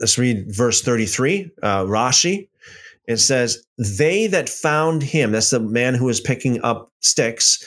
let's 0.00 0.18
read 0.18 0.44
verse 0.54 0.82
33 0.82 1.50
uh, 1.62 1.84
rashi 1.84 2.48
it 3.08 3.16
says, 3.16 3.64
They 3.78 4.28
that 4.28 4.48
found 4.48 5.02
him, 5.02 5.32
that's 5.32 5.50
the 5.50 5.58
man 5.58 5.94
who 5.94 6.04
was 6.04 6.20
picking 6.20 6.62
up 6.62 6.92
sticks, 7.00 7.64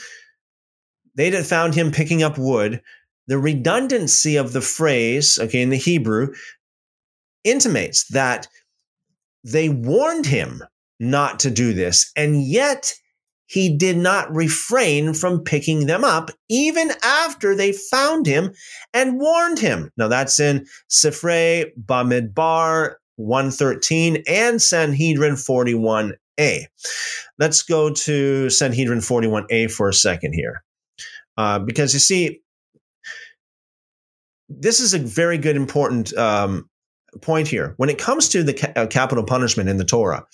they 1.15 1.29
that 1.31 1.45
found 1.45 1.75
him 1.75 1.91
picking 1.91 2.23
up 2.23 2.37
wood, 2.37 2.81
the 3.27 3.39
redundancy 3.39 4.37
of 4.37 4.53
the 4.53 4.61
phrase, 4.61 5.37
okay, 5.39 5.61
in 5.61 5.69
the 5.69 5.77
Hebrew, 5.77 6.33
intimates 7.43 8.07
that 8.09 8.47
they 9.43 9.67
warned 9.67 10.27
him 10.27 10.63
not 10.99 11.39
to 11.41 11.49
do 11.49 11.73
this, 11.73 12.11
and 12.15 12.43
yet 12.43 12.93
he 13.47 13.75
did 13.75 13.97
not 13.97 14.33
refrain 14.33 15.13
from 15.13 15.43
picking 15.43 15.87
them 15.87 16.05
up 16.05 16.29
even 16.47 16.91
after 17.03 17.53
they 17.53 17.73
found 17.73 18.25
him 18.25 18.53
and 18.93 19.19
warned 19.19 19.59
him. 19.59 19.89
Now 19.97 20.07
that's 20.07 20.39
in 20.39 20.67
Sifrei 20.89 21.65
Bamidbar 21.83 22.93
113 23.25 24.23
and 24.27 24.61
Sanhedrin 24.61 25.33
41a. 25.33 26.65
Let's 27.39 27.63
go 27.63 27.93
to 27.93 28.49
Sanhedrin 28.49 28.99
41a 28.99 29.71
for 29.71 29.89
a 29.89 29.93
second 29.93 30.33
here. 30.33 30.63
Uh, 31.37 31.59
because 31.59 31.93
you 31.93 31.99
see, 31.99 32.41
this 34.49 34.79
is 34.79 34.93
a 34.93 34.99
very 34.99 35.37
good, 35.37 35.55
important 35.55 36.13
um, 36.17 36.69
point 37.21 37.47
here. 37.47 37.73
When 37.77 37.89
it 37.89 37.97
comes 37.97 38.29
to 38.29 38.43
the 38.43 38.53
ca- 38.53 38.73
uh, 38.75 38.87
capital 38.87 39.23
punishment 39.23 39.69
in 39.69 39.77
the 39.77 39.85
Torah, 39.85 40.25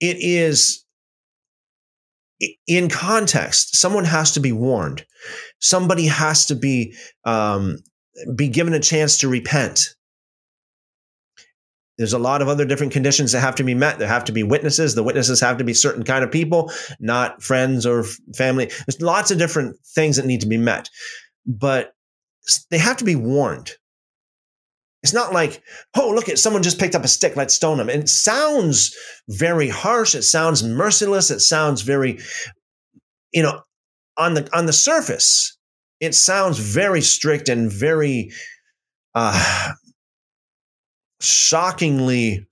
it 0.00 0.16
is 0.20 0.84
in 2.66 2.88
context. 2.88 3.76
Someone 3.76 4.04
has 4.04 4.32
to 4.32 4.40
be 4.40 4.52
warned. 4.52 5.06
Somebody 5.60 6.06
has 6.06 6.46
to 6.46 6.54
be 6.54 6.94
um, 7.24 7.78
be 8.34 8.48
given 8.48 8.74
a 8.74 8.80
chance 8.80 9.18
to 9.18 9.28
repent. 9.28 9.94
There's 11.98 12.12
a 12.12 12.18
lot 12.18 12.42
of 12.42 12.48
other 12.48 12.64
different 12.64 12.92
conditions 12.92 13.32
that 13.32 13.40
have 13.40 13.54
to 13.56 13.64
be 13.64 13.74
met. 13.74 13.98
There 13.98 14.08
have 14.08 14.24
to 14.24 14.32
be 14.32 14.42
witnesses. 14.42 14.94
The 14.94 15.02
witnesses 15.02 15.40
have 15.40 15.58
to 15.58 15.64
be 15.64 15.72
certain 15.72 16.04
kind 16.04 16.22
of 16.22 16.30
people, 16.30 16.70
not 17.00 17.42
friends 17.42 17.86
or 17.86 18.04
family. 18.34 18.66
There's 18.86 19.00
lots 19.00 19.30
of 19.30 19.38
different 19.38 19.76
things 19.94 20.16
that 20.16 20.26
need 20.26 20.42
to 20.42 20.46
be 20.46 20.58
met, 20.58 20.90
but 21.46 21.94
they 22.70 22.78
have 22.78 22.98
to 22.98 23.04
be 23.04 23.16
warned. 23.16 23.72
It's 25.02 25.14
not 25.14 25.32
like, 25.32 25.62
oh, 25.94 26.10
look 26.10 26.28
at 26.28 26.38
someone 26.38 26.62
just 26.62 26.80
picked 26.80 26.96
up 26.96 27.04
a 27.04 27.08
stick, 27.08 27.36
let's 27.36 27.54
stone 27.54 27.78
them. 27.78 27.88
It 27.88 28.08
sounds 28.08 28.94
very 29.28 29.68
harsh. 29.68 30.14
It 30.14 30.24
sounds 30.24 30.64
merciless. 30.64 31.30
It 31.30 31.40
sounds 31.40 31.82
very, 31.82 32.18
you 33.32 33.42
know, 33.42 33.62
on 34.16 34.34
the 34.34 34.48
on 34.56 34.66
the 34.66 34.72
surface, 34.72 35.56
it 36.00 36.14
sounds 36.14 36.58
very 36.58 37.02
strict 37.02 37.48
and 37.48 37.70
very 37.70 38.32
uh, 39.14 39.72
shockingly 41.20 42.46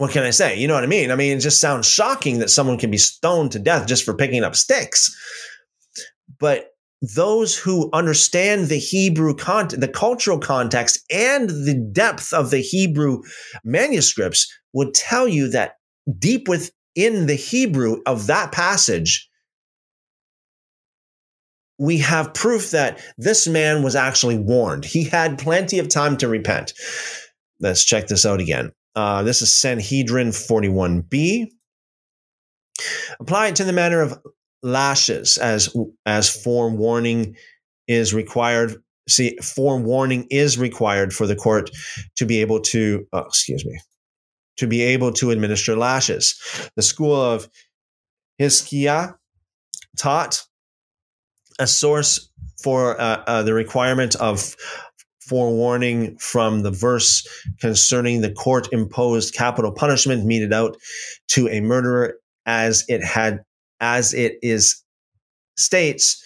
what 0.00 0.12
can 0.12 0.22
I 0.22 0.30
say? 0.30 0.58
You 0.58 0.66
know 0.66 0.72
what 0.72 0.82
I 0.82 0.86
mean? 0.86 1.10
I 1.10 1.14
mean, 1.14 1.36
it 1.36 1.40
just 1.40 1.60
sounds 1.60 1.86
shocking 1.86 2.38
that 2.38 2.48
someone 2.48 2.78
can 2.78 2.90
be 2.90 2.96
stoned 2.96 3.52
to 3.52 3.58
death 3.58 3.86
just 3.86 4.02
for 4.02 4.14
picking 4.14 4.42
up 4.42 4.56
sticks. 4.56 5.14
But 6.38 6.70
those 7.14 7.54
who 7.54 7.90
understand 7.92 8.68
the 8.68 8.78
Hebrew 8.78 9.34
content, 9.34 9.82
the 9.82 9.88
cultural 9.88 10.38
context, 10.38 11.04
and 11.10 11.50
the 11.50 11.74
depth 11.92 12.32
of 12.32 12.50
the 12.50 12.60
Hebrew 12.60 13.20
manuscripts 13.62 14.50
would 14.72 14.94
tell 14.94 15.28
you 15.28 15.50
that 15.50 15.74
deep 16.18 16.48
within 16.48 17.26
the 17.26 17.36
Hebrew 17.36 17.98
of 18.06 18.26
that 18.26 18.52
passage, 18.52 19.28
we 21.80 21.96
have 21.98 22.34
proof 22.34 22.72
that 22.72 23.02
this 23.16 23.48
man 23.48 23.82
was 23.82 23.96
actually 23.96 24.38
warned. 24.38 24.84
He 24.84 25.04
had 25.04 25.38
plenty 25.38 25.78
of 25.78 25.88
time 25.88 26.18
to 26.18 26.28
repent. 26.28 26.74
Let's 27.58 27.84
check 27.84 28.06
this 28.06 28.26
out 28.26 28.38
again. 28.38 28.72
Uh, 28.94 29.22
this 29.22 29.40
is 29.40 29.50
Sanhedrin 29.50 30.28
41b. 30.28 31.46
Apply 33.18 33.48
it 33.48 33.56
to 33.56 33.64
the 33.64 33.72
matter 33.72 34.02
of 34.02 34.18
lashes 34.62 35.38
as 35.38 35.74
as 36.04 36.28
forewarning 36.28 37.36
is 37.88 38.12
required. 38.12 38.76
See, 39.08 39.38
forewarning 39.38 40.26
is 40.30 40.58
required 40.58 41.14
for 41.14 41.26
the 41.26 41.36
court 41.36 41.70
to 42.16 42.26
be 42.26 42.42
able 42.42 42.60
to, 42.60 43.06
oh, 43.12 43.20
excuse 43.20 43.64
me, 43.64 43.80
to 44.58 44.66
be 44.66 44.82
able 44.82 45.12
to 45.14 45.30
administer 45.30 45.76
lashes. 45.76 46.38
The 46.76 46.82
school 46.82 47.16
of 47.16 47.48
Hiskia 48.38 49.14
taught 49.96 50.44
a 51.60 51.66
source 51.66 52.28
for 52.62 53.00
uh, 53.00 53.22
uh, 53.26 53.42
the 53.42 53.54
requirement 53.54 54.16
of 54.16 54.56
forewarning 55.20 56.16
from 56.18 56.62
the 56.62 56.72
verse 56.72 57.24
concerning 57.60 58.20
the 58.20 58.32
court 58.32 58.66
imposed 58.72 59.32
capital 59.32 59.70
punishment 59.70 60.26
meted 60.26 60.52
out 60.52 60.76
to 61.28 61.48
a 61.48 61.60
murderer 61.60 62.14
as 62.46 62.84
it 62.88 63.04
had 63.04 63.38
as 63.80 64.12
it 64.12 64.38
is 64.42 64.82
states 65.56 66.20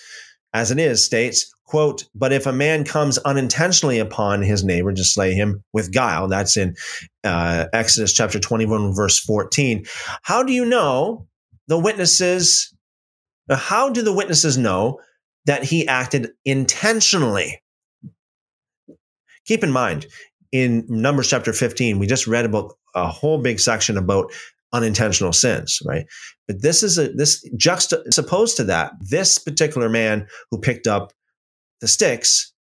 as 0.55 0.70
it 0.70 0.78
is 0.78 1.05
states 1.05 1.53
quote 1.66 2.05
but 2.14 2.32
if 2.32 2.47
a 2.47 2.53
man 2.53 2.82
comes 2.82 3.18
unintentionally 3.18 3.99
upon 3.99 4.41
his 4.41 4.64
neighbor 4.64 4.93
to 4.93 5.05
slay 5.05 5.35
him 5.35 5.62
with 5.74 5.93
guile 5.93 6.26
that's 6.26 6.57
in 6.57 6.74
uh, 7.24 7.66
exodus 7.74 8.14
chapter 8.14 8.41
21 8.41 8.95
verse 8.95 9.18
14 9.20 9.85
how 10.22 10.43
do 10.43 10.55
you 10.55 10.64
know 10.64 11.26
the 11.68 11.78
witnesses 11.78 12.74
how 13.51 13.91
do 13.91 14.01
the 14.01 14.14
witnesses 14.14 14.57
know 14.57 14.99
that 15.47 15.65
he 15.65 15.87
acted 15.87 16.31
intentionally. 16.45 17.61
Keep 19.47 19.63
in 19.63 19.73
mind, 19.73 20.07
in 20.53 20.85
Numbers 20.89 21.29
chapter 21.29 21.53
15, 21.53 21.99
we 21.99 22.07
just 22.07 22.27
read 22.27 22.45
about 22.45 22.73
a 22.95 23.09
whole 23.09 23.39
big 23.39 23.61
section 23.61 23.97
about 23.97 24.33
unintentional 24.73 25.33
sins, 25.33 25.81
right? 25.85 26.07
But 26.47 26.63
this 26.63 26.83
is 26.83 26.99
a 26.99 27.09
this 27.13 27.47
juxtaposed 27.57 28.57
to 28.57 28.65
that, 28.65 28.93
this 29.01 29.39
particular 29.39 29.89
man 29.89 30.27
who 30.51 30.59
picked 30.59 30.87
up 30.87 31.13
the 31.81 31.89
sticks 31.89 32.53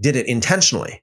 did 0.00 0.16
it 0.16 0.26
intentionally. 0.26 1.02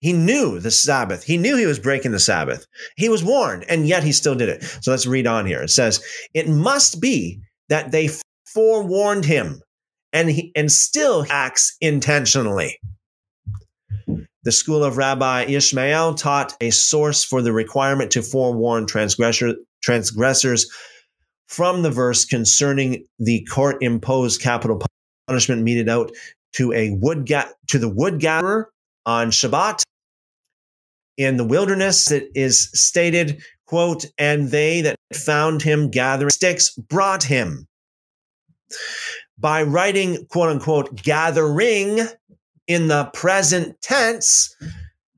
He 0.00 0.12
knew 0.12 0.60
the 0.60 0.70
Sabbath. 0.70 1.24
He 1.24 1.36
knew 1.36 1.56
he 1.56 1.66
was 1.66 1.78
breaking 1.78 2.12
the 2.12 2.20
Sabbath. 2.20 2.66
He 2.96 3.08
was 3.08 3.24
warned, 3.24 3.64
and 3.68 3.88
yet 3.88 4.04
he 4.04 4.12
still 4.12 4.34
did 4.34 4.48
it. 4.48 4.62
So 4.82 4.90
let's 4.90 5.06
read 5.06 5.26
on 5.26 5.46
here. 5.46 5.62
It 5.62 5.70
says, 5.70 6.04
It 6.34 6.48
must 6.48 7.00
be 7.00 7.40
that 7.68 7.92
they 7.92 8.10
forewarned 8.56 9.26
him 9.26 9.60
and 10.14 10.30
he 10.30 10.50
and 10.56 10.72
still 10.72 11.26
acts 11.28 11.76
intentionally. 11.82 12.78
The 14.44 14.52
school 14.52 14.82
of 14.82 14.96
Rabbi 14.96 15.42
Ishmael 15.42 16.14
taught 16.14 16.54
a 16.62 16.70
source 16.70 17.22
for 17.22 17.42
the 17.42 17.52
requirement 17.52 18.12
to 18.12 18.22
forewarn 18.22 18.86
transgressor, 18.86 19.56
transgressors 19.82 20.70
from 21.48 21.82
the 21.82 21.90
verse 21.90 22.24
concerning 22.24 23.04
the 23.18 23.44
court 23.44 23.82
imposed 23.82 24.40
capital 24.40 24.80
punishment 25.26 25.62
meted 25.62 25.90
out 25.90 26.10
to 26.54 26.72
a 26.72 26.92
wood 26.92 27.26
ga- 27.26 27.50
to 27.68 27.78
the 27.78 27.90
wood 27.90 28.20
gatherer 28.20 28.70
on 29.04 29.30
Shabbat. 29.30 29.82
In 31.18 31.36
the 31.36 31.44
wilderness, 31.44 32.10
it 32.10 32.30
is 32.34 32.70
stated, 32.72 33.42
quote, 33.66 34.06
and 34.16 34.50
they 34.50 34.80
that 34.80 34.96
found 35.12 35.60
him 35.60 35.90
gathering 35.90 36.30
sticks 36.30 36.70
brought 36.70 37.24
him 37.24 37.66
by 39.38 39.62
writing 39.62 40.26
quote 40.26 40.50
unquote 40.50 41.02
gathering 41.02 42.00
in 42.66 42.88
the 42.88 43.10
present 43.12 43.80
tense, 43.80 44.54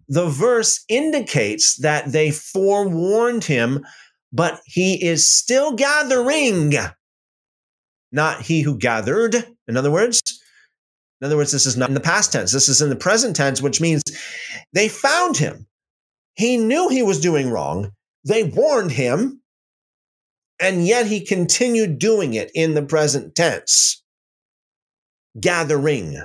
the 0.09 0.29
verse 0.29 0.85
indicates 0.89 1.77
that 1.79 2.13
they 2.13 2.31
forewarned 2.31 3.45
him, 3.45 3.85
but 4.33 4.61
he 4.65 5.03
is 5.03 5.31
still 5.31 5.73
gathering, 5.73 6.75
not 8.13 8.43
he 8.43 8.63
who 8.63 8.77
gathered. 8.77 9.35
In 9.67 9.77
other 9.77 9.91
words, 9.91 10.23
in 11.21 11.27
other 11.27 11.37
words, 11.37 11.53
this 11.53 11.67
is 11.67 11.77
not 11.77 11.89
in 11.89 11.95
the 11.95 12.01
past 12.01 12.33
tense. 12.33 12.53
This 12.53 12.69
is 12.69 12.81
in 12.81 12.91
the 12.91 12.97
present 12.97 13.35
tense, 13.35 13.61
which 13.61 13.81
means 13.81 14.03
they 14.73 14.89
found 14.89 15.37
him. 15.37 15.67
He 16.35 16.57
knew 16.57 16.89
he 16.89 17.03
was 17.03 17.21
doing 17.21 17.51
wrong. 17.51 17.91
They 18.25 18.45
warned 18.45 18.93
him. 18.93 19.38
And 20.61 20.87
yet 20.87 21.07
he 21.07 21.25
continued 21.25 21.99
doing 21.99 22.35
it 22.35 22.51
in 22.55 22.75
the 22.75 22.83
present 22.83 23.35
tense. 23.35 24.03
Gathering. 25.41 26.21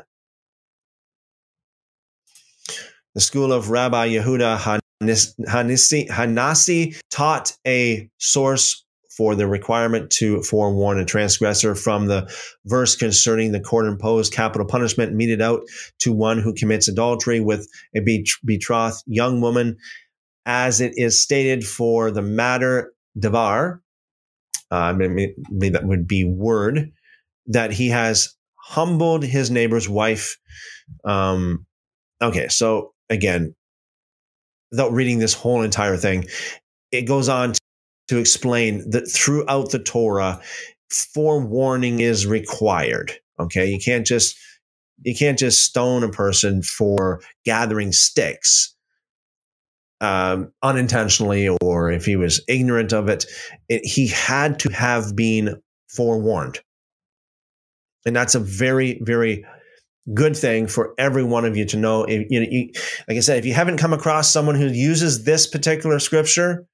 The 3.13 3.21
school 3.21 3.53
of 3.53 3.69
Rabbi 3.69 4.09
Yehuda 4.09 4.79
Hanasi 5.05 7.01
taught 7.11 7.55
a 7.67 8.09
source 8.17 8.84
for 9.15 9.36
the 9.36 9.45
requirement 9.45 10.09
to 10.09 10.41
forewarn 10.41 10.97
a 10.97 11.05
transgressor 11.05 11.75
from 11.75 12.07
the 12.07 12.27
verse 12.65 12.95
concerning 12.95 13.51
the 13.51 13.59
court 13.59 13.86
imposed 13.86 14.34
capital 14.34 14.65
punishment 14.65 15.13
meted 15.13 15.39
out 15.39 15.61
to 15.99 16.11
one 16.11 16.39
who 16.39 16.55
commits 16.55 16.88
adultery 16.88 17.39
with 17.39 17.69
a 17.95 17.99
betrothed 18.43 19.03
young 19.05 19.39
woman, 19.41 19.77
as 20.47 20.81
it 20.81 20.93
is 20.95 21.21
stated 21.21 21.63
for 21.63 22.09
the 22.09 22.23
matter 22.23 22.91
devar, 23.19 23.82
uh, 24.74 24.91
maybe, 24.91 25.36
maybe 25.51 25.69
that 25.69 25.86
would 25.86 26.07
be 26.07 26.24
word, 26.24 26.91
that 27.45 27.71
he 27.71 27.89
has 27.89 28.34
humbled 28.55 29.24
his 29.24 29.51
neighbor's 29.51 29.88
wife. 29.88 30.36
Um, 31.05 31.67
okay, 32.19 32.47
so 32.47 32.93
again, 33.07 33.53
without 34.71 34.91
reading 34.91 35.19
this 35.19 35.36
whole 35.36 35.61
entire 35.61 35.95
thing, 35.95 36.26
it 36.91 37.03
goes 37.03 37.30
on 37.30 37.53
to, 37.53 37.61
to 38.07 38.17
explain 38.17 38.89
that 38.89 39.07
throughout 39.07 39.69
the 39.69 39.78
Torah, 39.78 40.41
forewarning 41.13 41.99
is 41.99 42.26
required. 42.26 43.11
Okay, 43.39 43.67
you 43.67 43.80
can't 43.80 44.07
just 44.07 44.36
you 45.03 45.15
can't 45.15 45.38
just 45.38 45.63
stone 45.63 46.03
a 46.03 46.09
person 46.09 46.63
for 46.63 47.21
gathering 47.45 47.91
sticks 47.91 48.74
um, 50.04 50.51
unintentionally 50.62 51.47
or 51.62 51.89
if 51.89 52.06
he 52.06 52.18
was 52.18 52.41
ignorant 52.49 52.91
of 52.91 53.08
it, 53.08 53.26
it, 53.70 53.86
he 53.86 54.08
had 54.08 54.60
to 54.60 54.70
have 54.70 55.16
been 55.16 55.62
forewarned. 55.88 56.60
And 58.06 58.14
that's 58.14 58.36
a 58.36 58.39
very, 58.39 58.99
very 59.01 59.45
good 60.14 60.36
thing 60.36 60.68
for 60.68 60.93
every 60.97 61.24
one 61.24 61.45
of 61.45 61.56
you 61.56 61.66
to 61.68 61.78
know. 61.78 62.04
If, 62.04 62.30
you, 62.30 62.41
you, 62.41 62.70
like 63.08 63.16
I 63.16 63.22
said, 63.22 63.38
if 63.38 63.45
you 63.45 63.54
haven't 63.54 63.78
come 63.78 63.93
across 63.93 64.30
someone 64.30 64.56
who 64.56 64.68
uses 64.68 65.24
this 65.24 65.47
particular 65.47 65.99
scripture 65.99 66.66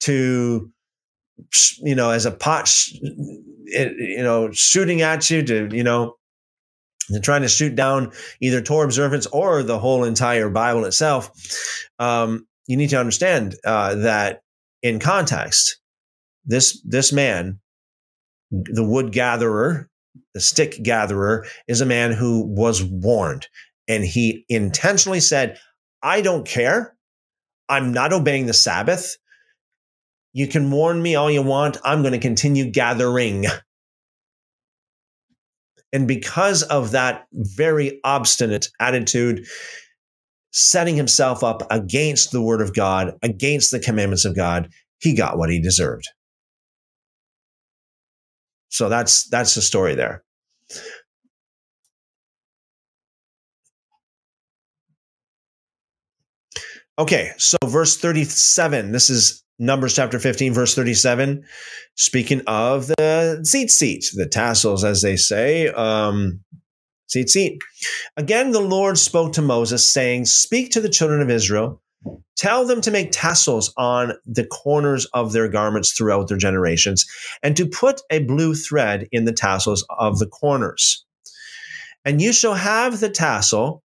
to, 0.00 0.72
you 1.82 1.94
know, 1.94 2.10
as 2.10 2.24
a 2.24 2.30
pot, 2.30 2.74
you 2.94 4.22
know, 4.22 4.50
shooting 4.50 5.02
at 5.02 5.28
you 5.28 5.42
to, 5.42 5.68
you 5.70 5.84
know, 5.84 6.16
they're 7.10 7.20
trying 7.20 7.42
to 7.42 7.48
shoot 7.48 7.74
down 7.74 8.12
either 8.40 8.60
Torah 8.60 8.84
observance 8.84 9.26
or 9.26 9.62
the 9.62 9.78
whole 9.78 10.04
entire 10.04 10.48
Bible 10.48 10.84
itself. 10.84 11.30
Um, 11.98 12.46
you 12.66 12.76
need 12.76 12.90
to 12.90 13.00
understand 13.00 13.56
uh, 13.64 13.96
that 13.96 14.42
in 14.82 14.98
context, 15.00 15.80
this 16.44 16.80
this 16.82 17.12
man, 17.12 17.60
the 18.50 18.84
wood 18.84 19.12
gatherer, 19.12 19.88
the 20.34 20.40
stick 20.40 20.82
gatherer, 20.82 21.46
is 21.68 21.80
a 21.80 21.86
man 21.86 22.12
who 22.12 22.46
was 22.46 22.82
warned, 22.82 23.48
and 23.88 24.04
he 24.04 24.44
intentionally 24.48 25.20
said, 25.20 25.58
"I 26.02 26.20
don't 26.20 26.46
care. 26.46 26.96
I'm 27.68 27.92
not 27.92 28.12
obeying 28.12 28.46
the 28.46 28.52
Sabbath. 28.52 29.16
You 30.32 30.46
can 30.46 30.70
warn 30.70 31.02
me 31.02 31.16
all 31.16 31.30
you 31.30 31.42
want. 31.42 31.76
I'm 31.84 32.02
going 32.02 32.12
to 32.12 32.18
continue 32.18 32.70
gathering." 32.70 33.46
And 35.92 36.06
because 36.06 36.62
of 36.64 36.92
that 36.92 37.26
very 37.32 38.00
obstinate 38.04 38.68
attitude, 38.78 39.46
setting 40.52 40.96
himself 40.96 41.42
up 41.42 41.66
against 41.70 42.32
the 42.32 42.42
word 42.42 42.60
of 42.60 42.74
God, 42.74 43.14
against 43.22 43.70
the 43.70 43.80
commandments 43.80 44.24
of 44.24 44.36
God, 44.36 44.72
he 44.98 45.14
got 45.14 45.38
what 45.38 45.50
he 45.50 45.60
deserved. 45.60 46.08
So 48.68 48.88
that's 48.88 49.28
that's 49.28 49.54
the 49.54 49.62
story 49.62 49.94
there. 49.94 50.22
Okay, 56.98 57.32
so 57.38 57.56
verse 57.64 57.96
37. 57.96 58.92
This 58.92 59.08
is 59.08 59.42
Numbers 59.60 59.94
chapter 59.94 60.18
15, 60.18 60.52
verse 60.52 60.74
37, 60.74 61.44
speaking 61.94 62.42
of 62.46 62.88
the 62.88 63.40
tzitzit, 63.42 64.06
the 64.14 64.26
tassels, 64.26 64.82
as 64.82 65.02
they 65.02 65.16
say. 65.16 65.68
Um, 65.68 66.40
tzitzit. 67.14 67.58
Again, 68.16 68.50
the 68.50 68.60
Lord 68.60 68.98
spoke 68.98 69.34
to 69.34 69.42
Moses, 69.42 69.88
saying, 69.88 70.24
Speak 70.24 70.72
to 70.72 70.80
the 70.80 70.88
children 70.88 71.20
of 71.20 71.30
Israel 71.30 71.80
Tell 72.36 72.66
them 72.66 72.80
to 72.80 72.90
make 72.90 73.10
tassels 73.12 73.72
on 73.76 74.14
the 74.24 74.46
corners 74.46 75.04
of 75.12 75.32
their 75.32 75.48
garments 75.48 75.92
throughout 75.92 76.28
their 76.28 76.38
generations, 76.38 77.04
and 77.42 77.56
to 77.56 77.66
put 77.66 78.00
a 78.10 78.20
blue 78.20 78.54
thread 78.54 79.06
in 79.12 79.26
the 79.26 79.32
tassels 79.32 79.84
of 79.98 80.18
the 80.18 80.26
corners. 80.26 81.04
And 82.04 82.22
you 82.22 82.32
shall 82.32 82.54
have 82.54 83.00
the 83.00 83.10
tassel 83.10 83.82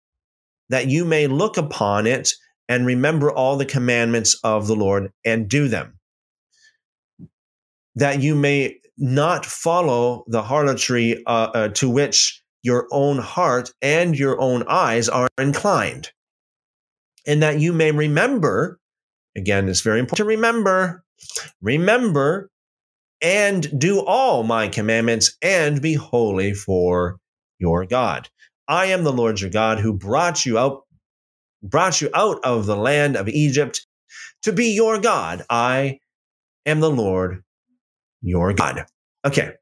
that 0.69 0.87
you 0.87 1.05
may 1.05 1.27
look 1.27 1.57
upon 1.57 2.07
it 2.07 2.35
and 2.69 2.87
remember 2.87 3.31
all 3.31 3.57
the 3.57 3.67
commandments 3.67 4.39
of 4.43 4.67
the 4.67 4.77
Lord 4.77 5.11
and 5.25 5.49
do 5.49 5.69
them. 5.69 5.99
That 7.97 8.23
you 8.23 8.35
may 8.35 8.79
not 8.97 9.45
follow 9.45 10.25
the 10.27 10.43
harlotry 10.43 11.23
uh, 11.27 11.51
uh, 11.55 11.69
to 11.69 11.91
which 11.91 12.43
your 12.63 12.87
own 12.91 13.19
heart 13.19 13.71
and 13.83 14.19
your 14.19 14.41
own 14.41 14.65
eyes 14.69 15.09
are 15.09 15.29
inclined. 15.39 16.11
And 17.27 17.43
that 17.43 17.61
you 17.61 17.73
may 17.73 17.91
remember, 17.91 18.79
again, 19.37 19.69
it's 19.69 19.81
very 19.81 20.01
important 20.01 20.19
to 20.19 20.25
remember, 20.25 21.05
remember 21.61 22.51
and 23.21 23.79
do 23.79 24.01
all 24.05 24.43
my 24.43 24.69
commandments 24.69 25.37
and 25.41 25.81
be 25.81 25.95
holy 25.95 26.53
for 26.53 27.19
your 27.59 27.87
God. 27.87 28.29
I 28.69 28.87
am 28.87 29.05
the 29.05 29.13
Lord 29.13 29.41
your 29.41 29.51
God 29.51 29.79
who 29.79 29.93
brought 29.93 30.45
you 30.45 30.59
out 30.59 30.84
brought 31.65 32.01
you 32.01 32.11
out 32.15 32.39
of 32.45 32.67
the 32.67 32.77
land 32.77 33.17
of 33.17 33.29
Egypt 33.29 33.87
to 34.43 34.53
be 34.53 34.75
your 34.75 35.01
God. 35.01 35.43
I 35.49 35.99
am 36.67 36.81
the 36.81 36.91
Lord 36.91 37.43
your 38.23 38.53
God. 38.53 38.85
Okay. 39.25 39.53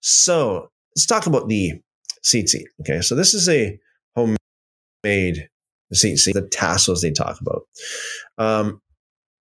So 0.00 0.70
let's 0.96 1.06
talk 1.06 1.26
about 1.26 1.48
the 1.48 1.80
tzitzit. 2.24 2.64
Okay. 2.80 3.00
So 3.02 3.14
this 3.14 3.34
is 3.34 3.48
a 3.48 3.78
homemade 4.16 5.48
tzitzit, 5.92 6.32
the 6.32 6.48
tassels 6.50 7.02
they 7.02 7.10
talk 7.10 7.40
about. 7.40 7.62
Um, 8.38 8.80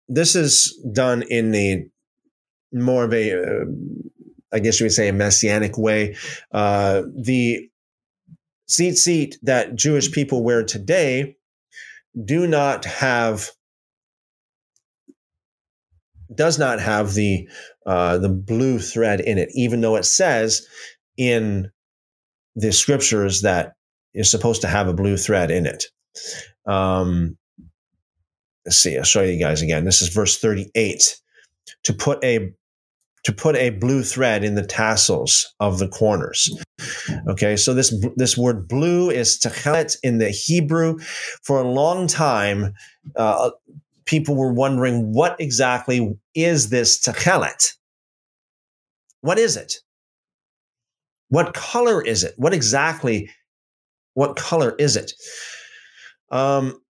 this 0.08 0.36
is 0.36 0.78
done 0.92 1.24
in 1.24 1.52
the 1.52 1.88
more 2.74 3.04
of 3.04 3.14
a, 3.14 3.34
uh, 3.34 3.66
I 4.52 4.60
guess 4.60 4.80
you 4.80 4.86
would 4.86 4.94
say, 4.94 5.08
a 5.08 5.14
messianic 5.14 5.78
way. 5.78 6.16
Uh, 6.52 7.04
the 7.16 7.70
tzitzit 8.70 9.36
that 9.44 9.76
Jewish 9.76 10.12
people 10.12 10.44
wear 10.44 10.64
today 10.64 11.38
do 12.26 12.48
not 12.48 12.86
have 12.86 13.50
does 16.34 16.58
not 16.58 16.80
have 16.80 17.14
the 17.14 17.48
uh, 17.86 18.18
the 18.18 18.30
blue 18.30 18.80
thread 18.80 19.20
in 19.20 19.38
it, 19.38 19.50
even 19.54 19.82
though 19.82 19.96
it 19.96 20.06
says 20.06 20.66
in 21.18 21.70
the 22.56 22.72
scriptures 22.72 23.42
that 23.42 23.74
is 24.14 24.30
supposed 24.30 24.62
to 24.62 24.68
have 24.68 24.88
a 24.88 24.94
blue 24.94 25.18
thread 25.18 25.52
in 25.52 25.66
it. 25.66 25.86
Um, 26.66 27.38
let's 28.66 28.78
see. 28.78 28.98
I'll 28.98 29.04
show 29.04 29.24
you 29.24 29.40
guys 29.40 29.62
again. 29.62 29.86
This 29.86 30.02
is 30.02 30.10
verse 30.10 30.38
thirty-eight. 30.38 31.18
To 31.84 31.94
put 31.94 32.24
a 32.24 32.54
to 33.24 33.32
put 33.32 33.56
a 33.56 33.70
blue 33.72 34.04
thread 34.04 34.44
in 34.44 34.56
the 34.56 34.66
tassels 34.66 35.54
of 35.60 35.80
the 35.80 35.88
corners. 35.88 36.50
Okay, 37.28 37.56
so 37.56 37.74
this 37.74 37.94
this 38.16 38.38
word 38.38 38.68
blue 38.68 39.10
is 39.10 39.40
techelet 39.40 39.96
in 40.04 40.18
the 40.18 40.30
Hebrew. 40.30 40.98
For 41.44 41.60
a 41.60 41.68
long 41.68 42.08
time, 42.08 42.74
uh, 43.16 43.52
people 44.06 44.36
were 44.36 44.54
wondering 44.54 45.14
what 45.14 45.40
exactly 45.40 46.18
is 46.34 46.70
this 46.70 47.00
techelet? 47.00 47.74
What 49.22 49.38
is 49.38 49.56
it? 49.56 49.76
What 51.30 51.54
color 51.54 52.02
is 52.02 52.24
it? 52.24 52.34
What 52.38 52.54
exactly? 52.54 53.30
What 54.16 54.36
color 54.36 54.76
is 54.78 54.98
it? 54.98 55.14
Um, 56.32 56.82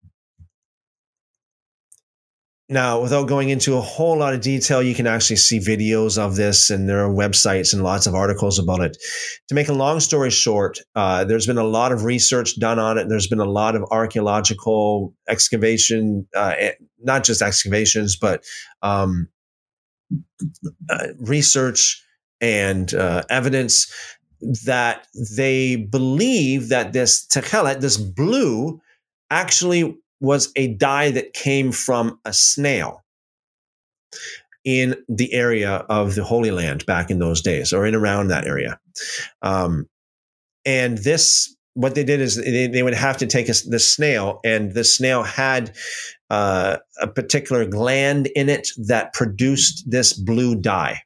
now, 2.70 3.02
without 3.02 3.26
going 3.26 3.48
into 3.48 3.76
a 3.76 3.80
whole 3.80 4.16
lot 4.16 4.32
of 4.32 4.40
detail, 4.40 4.80
you 4.80 4.94
can 4.94 5.08
actually 5.08 5.36
see 5.36 5.58
videos 5.58 6.16
of 6.16 6.36
this, 6.36 6.70
and 6.70 6.88
there 6.88 7.04
are 7.04 7.10
websites 7.10 7.74
and 7.74 7.82
lots 7.82 8.06
of 8.06 8.14
articles 8.14 8.60
about 8.60 8.80
it. 8.80 8.96
To 9.48 9.56
make 9.56 9.68
a 9.68 9.72
long 9.72 9.98
story 9.98 10.30
short, 10.30 10.78
uh, 10.94 11.24
there's 11.24 11.48
been 11.48 11.58
a 11.58 11.64
lot 11.64 11.90
of 11.90 12.04
research 12.04 12.58
done 12.60 12.78
on 12.78 12.96
it. 12.96 13.08
There's 13.08 13.26
been 13.26 13.40
a 13.40 13.44
lot 13.44 13.74
of 13.74 13.84
archaeological 13.90 15.12
excavation, 15.28 16.28
uh, 16.36 16.54
eh, 16.56 16.72
not 17.00 17.24
just 17.24 17.42
excavations, 17.42 18.16
but 18.16 18.44
um, 18.82 19.28
uh, 20.88 21.08
research 21.18 22.00
and 22.40 22.94
uh, 22.94 23.24
evidence 23.28 23.92
that 24.64 25.08
they 25.36 25.74
believe 25.74 26.68
that 26.68 26.92
this 26.92 27.26
techelet, 27.26 27.80
this 27.80 27.96
blue, 27.96 28.80
actually 29.28 29.98
was 30.20 30.52
a 30.56 30.74
dye 30.74 31.10
that 31.10 31.32
came 31.32 31.72
from 31.72 32.20
a 32.24 32.32
snail 32.32 33.02
in 34.64 34.94
the 35.08 35.32
area 35.32 35.86
of 35.88 36.14
the 36.14 36.24
Holy 36.24 36.50
Land 36.50 36.84
back 36.84 37.10
in 37.10 37.18
those 37.18 37.40
days, 37.40 37.72
or 37.72 37.86
in 37.86 37.94
around 37.94 38.28
that 38.28 38.46
area. 38.46 38.78
Um, 39.40 39.86
and 40.66 40.98
this, 40.98 41.56
what 41.72 41.94
they 41.94 42.04
did 42.04 42.20
is 42.20 42.36
they, 42.36 42.66
they 42.66 42.82
would 42.82 42.94
have 42.94 43.16
to 43.18 43.26
take 43.26 43.48
a, 43.48 43.54
the 43.66 43.78
snail, 43.78 44.40
and 44.44 44.74
the 44.74 44.84
snail 44.84 45.22
had 45.22 45.74
uh, 46.28 46.76
a 47.00 47.06
particular 47.06 47.64
gland 47.64 48.28
in 48.36 48.50
it 48.50 48.68
that 48.86 49.14
produced 49.14 49.90
this 49.90 50.12
blue 50.12 50.54
dye. 50.54 51.00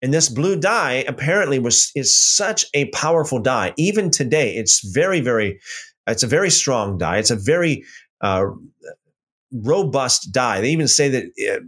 And 0.00 0.14
this 0.14 0.30
blue 0.30 0.58
dye 0.58 1.04
apparently 1.06 1.58
was 1.58 1.90
is 1.94 2.18
such 2.18 2.64
a 2.72 2.88
powerful 2.90 3.38
dye. 3.38 3.74
Even 3.76 4.10
today, 4.10 4.56
it's 4.56 4.80
very, 4.94 5.20
very, 5.20 5.60
it's 6.06 6.22
a 6.22 6.26
very 6.26 6.48
strong 6.48 6.96
dye. 6.96 7.18
It's 7.18 7.30
a 7.30 7.36
very 7.36 7.84
uh, 8.22 8.46
robust 9.52 10.32
dye. 10.32 10.60
They 10.60 10.70
even 10.70 10.88
say 10.88 11.08
that 11.10 11.24
it, 11.36 11.62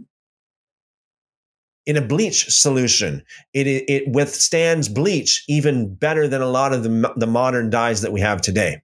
in 1.85 1.97
a 1.97 2.01
bleach 2.01 2.49
solution, 2.49 3.23
it, 3.53 3.67
it 3.67 4.03
withstands 4.07 4.89
bleach 4.89 5.43
even 5.47 5.93
better 5.93 6.27
than 6.27 6.41
a 6.41 6.49
lot 6.49 6.73
of 6.73 6.83
the, 6.83 7.13
the 7.15 7.27
modern 7.27 7.69
dyes 7.69 8.01
that 8.01 8.11
we 8.11 8.21
have 8.21 8.41
today. 8.41 8.81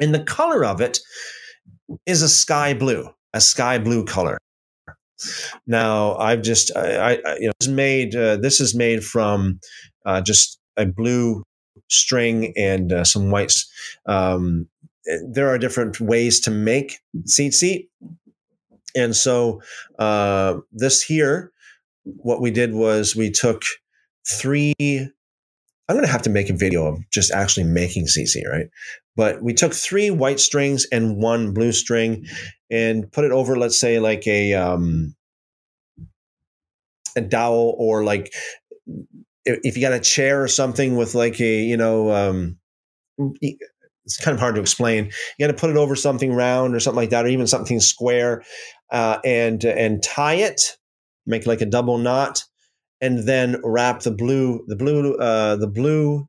And 0.00 0.12
the 0.12 0.24
color 0.24 0.64
of 0.64 0.80
it 0.80 0.98
is 2.04 2.22
a 2.22 2.28
sky 2.28 2.74
blue, 2.74 3.08
a 3.32 3.40
sky 3.40 3.78
blue 3.78 4.04
color. 4.04 4.38
Now, 5.66 6.16
I've 6.16 6.42
just, 6.42 6.76
I, 6.76 7.20
I 7.24 7.36
you 7.38 7.46
know, 7.46 7.52
this 7.60 7.68
is 7.68 7.72
made. 7.72 8.16
Uh, 8.16 8.36
this 8.36 8.60
is 8.60 8.74
made 8.74 9.04
from 9.04 9.60
uh, 10.04 10.20
just 10.20 10.58
a 10.76 10.86
blue 10.86 11.44
string 11.88 12.52
and 12.56 12.92
uh, 12.92 13.04
some 13.04 13.30
whites. 13.30 13.70
Um, 14.06 14.68
there 15.28 15.48
are 15.48 15.58
different 15.58 16.00
ways 16.00 16.40
to 16.40 16.50
make 16.50 16.98
tzitzit. 17.26 17.88
And 18.96 19.14
so 19.14 19.60
uh, 19.98 20.58
this 20.72 21.02
here, 21.02 21.52
what 22.04 22.40
we 22.40 22.50
did 22.50 22.74
was 22.74 23.16
we 23.16 23.30
took 23.30 23.62
three. 24.28 24.74
I'm 24.80 25.96
going 25.96 26.06
to 26.06 26.12
have 26.12 26.22
to 26.22 26.30
make 26.30 26.48
a 26.48 26.54
video 26.54 26.86
of 26.86 26.98
just 27.10 27.30
actually 27.32 27.64
making 27.64 28.06
tzitzit, 28.06 28.48
right? 28.50 28.66
But 29.16 29.42
we 29.42 29.52
took 29.52 29.74
three 29.74 30.10
white 30.10 30.40
strings 30.40 30.86
and 30.90 31.16
one 31.16 31.52
blue 31.52 31.72
string, 31.72 32.26
and 32.70 33.10
put 33.12 33.24
it 33.24 33.32
over, 33.32 33.56
let's 33.56 33.78
say, 33.78 34.00
like 34.00 34.26
a 34.26 34.54
um, 34.54 35.14
a 37.16 37.20
dowel 37.20 37.74
or 37.78 38.04
like 38.04 38.32
if 39.44 39.76
you 39.76 39.82
got 39.82 39.92
a 39.92 40.00
chair 40.00 40.42
or 40.42 40.48
something 40.48 40.96
with 40.96 41.14
like 41.14 41.40
a 41.40 41.62
you 41.62 41.76
know 41.76 42.10
um, 42.12 42.58
it's 44.04 44.18
kind 44.18 44.34
of 44.34 44.40
hard 44.40 44.54
to 44.56 44.60
explain. 44.60 45.06
You 45.38 45.46
got 45.46 45.52
to 45.52 45.58
put 45.58 45.70
it 45.70 45.76
over 45.76 45.96
something 45.96 46.32
round 46.32 46.74
or 46.74 46.80
something 46.80 46.96
like 46.96 47.10
that, 47.10 47.24
or 47.24 47.28
even 47.28 47.46
something 47.46 47.80
square, 47.80 48.42
uh, 48.90 49.18
and 49.24 49.64
and 49.64 50.02
tie 50.02 50.34
it, 50.34 50.76
make 51.26 51.46
like 51.46 51.60
a 51.60 51.66
double 51.66 51.98
knot, 51.98 52.44
and 53.00 53.26
then 53.26 53.60
wrap 53.64 54.00
the 54.00 54.10
blue 54.10 54.64
the 54.66 54.76
blue 54.76 55.14
uh, 55.16 55.56
the 55.56 55.66
blue 55.66 56.28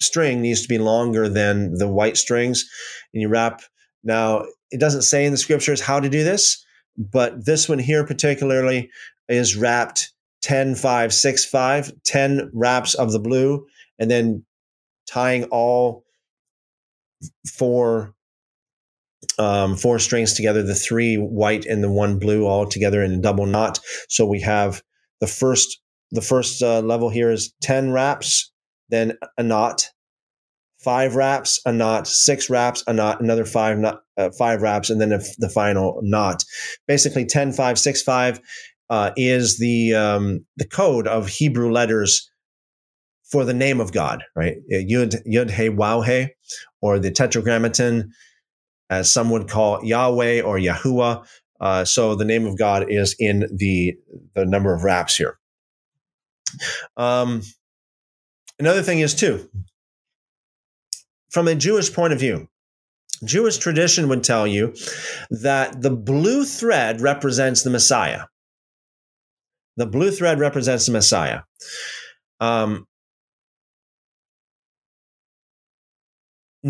string 0.00 0.40
needs 0.40 0.62
to 0.62 0.68
be 0.68 0.78
longer 0.78 1.28
than 1.28 1.74
the 1.74 1.88
white 1.88 2.16
strings, 2.16 2.68
and 3.12 3.20
you 3.20 3.28
wrap. 3.28 3.62
Now 4.04 4.44
it 4.70 4.80
doesn't 4.80 5.02
say 5.02 5.24
in 5.24 5.32
the 5.32 5.38
scriptures 5.38 5.80
how 5.80 6.00
to 6.00 6.08
do 6.08 6.24
this, 6.24 6.64
but 6.96 7.44
this 7.44 7.68
one 7.68 7.78
here 7.78 8.06
particularly 8.06 8.90
is 9.28 9.56
wrapped 9.56 10.12
10 10.42 10.74
5 10.74 11.12
6 11.12 11.44
5 11.44 11.92
10 12.04 12.50
wraps 12.54 12.94
of 12.94 13.12
the 13.12 13.18
blue 13.18 13.66
and 13.98 14.10
then 14.10 14.44
tying 15.06 15.44
all 15.44 16.04
four 17.56 18.14
um, 19.38 19.76
four 19.76 19.98
strings 19.98 20.34
together, 20.34 20.62
the 20.62 20.74
three 20.74 21.16
white 21.16 21.64
and 21.66 21.82
the 21.82 21.90
one 21.90 22.18
blue 22.18 22.46
all 22.46 22.66
together 22.66 23.02
in 23.02 23.12
a 23.12 23.20
double 23.20 23.46
knot. 23.46 23.80
So 24.08 24.26
we 24.26 24.40
have 24.40 24.82
the 25.20 25.26
first 25.26 25.80
the 26.10 26.22
first 26.22 26.62
uh, 26.62 26.80
level 26.80 27.10
here 27.10 27.30
is 27.30 27.52
10 27.60 27.90
wraps, 27.90 28.50
then 28.88 29.18
a 29.36 29.42
knot, 29.42 29.90
five 30.82 31.16
wraps, 31.16 31.60
a 31.66 31.72
knot, 31.72 32.06
six 32.06 32.48
wraps, 32.48 32.82
a 32.86 32.94
knot, 32.94 33.20
another 33.20 33.44
five 33.44 33.78
knot, 33.78 34.00
uh, 34.16 34.30
five 34.38 34.62
wraps, 34.62 34.88
and 34.88 35.00
then 35.00 35.10
the 35.10 35.50
final 35.50 36.00
knot. 36.02 36.44
Basically, 36.86 37.26
10, 37.26 37.52
5, 37.52 37.78
6, 37.78 38.02
5 38.02 38.40
uh, 38.90 39.10
is 39.16 39.58
the 39.58 39.94
um, 39.94 40.46
the 40.56 40.66
code 40.66 41.06
of 41.06 41.28
Hebrew 41.28 41.70
letters 41.70 42.30
for 43.30 43.44
the 43.44 43.54
name 43.54 43.80
of 43.80 43.92
God, 43.92 44.24
right? 44.34 44.56
Yud, 44.72 45.16
Yud, 45.30 45.50
He, 45.50 45.68
Vav 45.68 46.06
He, 46.06 46.32
or 46.80 46.98
the 46.98 47.10
Tetragrammaton. 47.10 48.12
as 48.90 49.10
some 49.12 49.30
would 49.30 49.48
call 49.48 49.84
Yahweh 49.84 50.40
or 50.40 50.58
Yahuwah. 50.58 51.26
Uh, 51.60 51.84
so 51.84 52.14
the 52.14 52.24
name 52.24 52.46
of 52.46 52.56
God 52.56 52.86
is 52.88 53.14
in 53.18 53.48
the 53.54 53.96
the 54.34 54.46
number 54.46 54.74
of 54.74 54.84
wraps 54.84 55.16
here. 55.16 55.38
Um, 56.96 57.42
another 58.58 58.82
thing 58.82 59.00
is 59.00 59.14
too, 59.14 59.50
from 61.30 61.48
a 61.48 61.54
Jewish 61.54 61.92
point 61.92 62.12
of 62.12 62.20
view, 62.20 62.48
Jewish 63.24 63.58
tradition 63.58 64.08
would 64.08 64.22
tell 64.22 64.46
you 64.46 64.74
that 65.30 65.82
the 65.82 65.90
blue 65.90 66.44
thread 66.44 67.00
represents 67.00 67.62
the 67.62 67.70
Messiah. 67.70 68.24
The 69.76 69.86
blue 69.86 70.10
thread 70.10 70.38
represents 70.38 70.86
the 70.86 70.92
Messiah. 70.92 71.40
Um, 72.40 72.86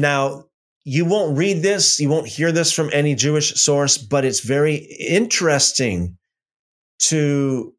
now, 0.01 0.45
you 0.85 1.05
won't 1.05 1.37
read 1.37 1.63
this, 1.63 2.01
you 2.01 2.09
won't 2.09 2.27
hear 2.27 2.51
this 2.53 2.73
from 2.73 2.91
any 2.93 3.15
Jewish 3.15 3.55
source, 3.55 3.99
but 3.99 4.25
it's 4.25 4.41
very 4.41 4.77
interesting 4.77 6.17
to 7.01 7.75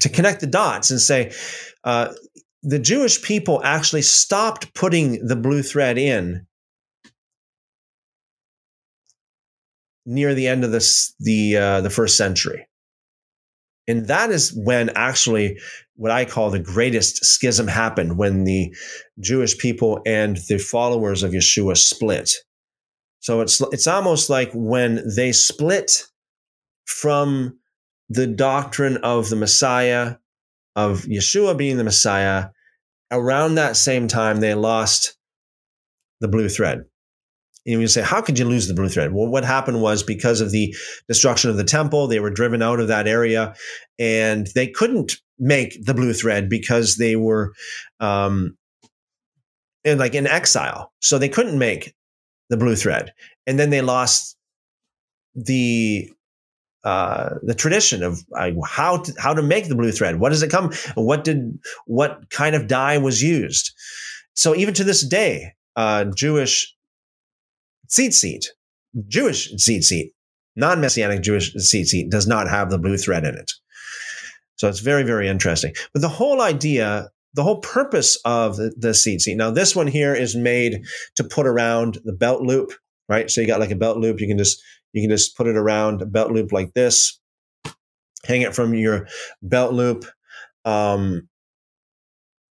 to 0.00 0.08
connect 0.08 0.40
the 0.40 0.46
dots 0.46 0.90
and 0.90 1.00
say 1.00 1.32
uh, 1.84 2.12
the 2.62 2.78
Jewish 2.78 3.22
people 3.22 3.60
actually 3.64 4.02
stopped 4.02 4.74
putting 4.74 5.26
the 5.26 5.36
blue 5.36 5.62
thread 5.62 5.98
in 5.98 6.46
near 10.04 10.34
the 10.34 10.48
end 10.48 10.64
of 10.64 10.72
this 10.72 11.14
the 11.20 11.56
uh, 11.56 11.80
the 11.80 11.90
first 11.90 12.16
century. 12.16 12.66
And 13.88 14.06
that 14.06 14.30
is 14.30 14.52
when 14.54 14.90
actually 14.94 15.58
what 15.94 16.10
I 16.10 16.24
call 16.24 16.50
the 16.50 16.58
greatest 16.58 17.24
schism 17.24 17.66
happened 17.66 18.16
when 18.16 18.44
the 18.44 18.74
Jewish 19.20 19.58
people 19.58 20.00
and 20.06 20.36
the 20.48 20.58
followers 20.58 21.22
of 21.22 21.32
Yeshua 21.32 21.76
split. 21.76 22.30
So 23.20 23.40
it's 23.40 23.60
it's 23.72 23.86
almost 23.86 24.30
like 24.30 24.50
when 24.52 25.02
they 25.16 25.32
split 25.32 26.04
from 26.86 27.58
the 28.08 28.26
doctrine 28.26 28.96
of 28.98 29.28
the 29.28 29.36
Messiah, 29.36 30.16
of 30.74 31.02
Yeshua 31.02 31.56
being 31.56 31.76
the 31.76 31.84
Messiah, 31.84 32.48
around 33.10 33.54
that 33.54 33.76
same 33.76 34.08
time 34.08 34.40
they 34.40 34.54
lost 34.54 35.16
the 36.20 36.28
blue 36.28 36.48
thread. 36.48 36.84
You 37.64 37.86
say, 37.86 38.02
how 38.02 38.20
could 38.20 38.38
you 38.38 38.44
lose 38.44 38.66
the 38.66 38.74
blue 38.74 38.88
thread? 38.88 39.12
Well, 39.12 39.28
what 39.28 39.44
happened 39.44 39.80
was 39.80 40.02
because 40.02 40.40
of 40.40 40.50
the 40.50 40.74
destruction 41.06 41.48
of 41.48 41.56
the 41.56 41.64
temple, 41.64 42.08
they 42.08 42.18
were 42.18 42.30
driven 42.30 42.60
out 42.60 42.80
of 42.80 42.88
that 42.88 43.06
area 43.06 43.54
and 43.98 44.48
they 44.54 44.66
couldn't 44.66 45.12
make 45.38 45.84
the 45.84 45.94
blue 45.94 46.12
thread 46.12 46.48
because 46.48 46.96
they 46.96 47.14
were 47.14 47.52
um, 48.00 48.56
in 49.84 49.98
like 49.98 50.14
in 50.14 50.26
exile. 50.26 50.92
So 51.00 51.18
they 51.18 51.28
couldn't 51.28 51.58
make 51.58 51.94
the 52.50 52.56
blue 52.56 52.74
thread. 52.74 53.12
And 53.46 53.58
then 53.58 53.70
they 53.70 53.80
lost 53.80 54.36
the 55.34 56.10
uh, 56.84 57.34
the 57.42 57.54
tradition 57.54 58.02
of 58.02 58.18
uh, 58.36 58.50
how 58.66 58.98
to, 58.98 59.14
how 59.18 59.32
to 59.32 59.42
make 59.42 59.68
the 59.68 59.76
blue 59.76 59.92
thread. 59.92 60.18
What 60.18 60.30
does 60.30 60.42
it 60.42 60.50
come? 60.50 60.72
What 60.96 61.22
did 61.22 61.58
what 61.86 62.28
kind 62.30 62.56
of 62.56 62.66
dye 62.66 62.98
was 62.98 63.22
used? 63.22 63.72
So 64.34 64.54
even 64.54 64.74
to 64.74 64.84
this 64.84 65.06
day, 65.06 65.52
uh, 65.76 66.06
Jewish 66.06 66.74
tzitzit, 67.92 68.46
Jewish 69.08 69.52
tzitzit, 69.54 70.10
non 70.56 70.80
messianic 70.80 71.22
Jewish 71.22 71.54
tzitzit, 71.54 72.10
does 72.10 72.26
not 72.26 72.48
have 72.48 72.70
the 72.70 72.78
blue 72.78 72.96
thread 72.96 73.24
in 73.24 73.34
it. 73.34 73.50
So 74.56 74.68
it's 74.68 74.80
very, 74.80 75.02
very 75.02 75.28
interesting. 75.28 75.74
But 75.92 76.02
the 76.02 76.08
whole 76.08 76.40
idea, 76.40 77.08
the 77.34 77.42
whole 77.42 77.60
purpose 77.60 78.18
of 78.24 78.56
the, 78.56 78.72
the 78.76 78.90
tzitzit, 78.90 79.36
now 79.36 79.50
this 79.50 79.74
one 79.74 79.86
here 79.86 80.14
is 80.14 80.36
made 80.36 80.82
to 81.16 81.24
put 81.24 81.46
around 81.46 81.98
the 82.04 82.12
belt 82.12 82.42
loop, 82.42 82.72
right? 83.08 83.30
So 83.30 83.40
you 83.40 83.46
got 83.46 83.60
like 83.60 83.70
a 83.70 83.76
belt 83.76 83.98
loop. 83.98 84.20
You 84.20 84.28
can 84.28 84.38
just 84.38 84.62
you 84.92 85.02
can 85.02 85.10
just 85.10 85.36
put 85.36 85.46
it 85.46 85.56
around 85.56 86.02
a 86.02 86.06
belt 86.06 86.32
loop 86.32 86.52
like 86.52 86.74
this, 86.74 87.18
hang 88.24 88.42
it 88.42 88.54
from 88.54 88.74
your 88.74 89.08
belt 89.42 89.72
loop. 89.72 90.04
Um, 90.64 91.28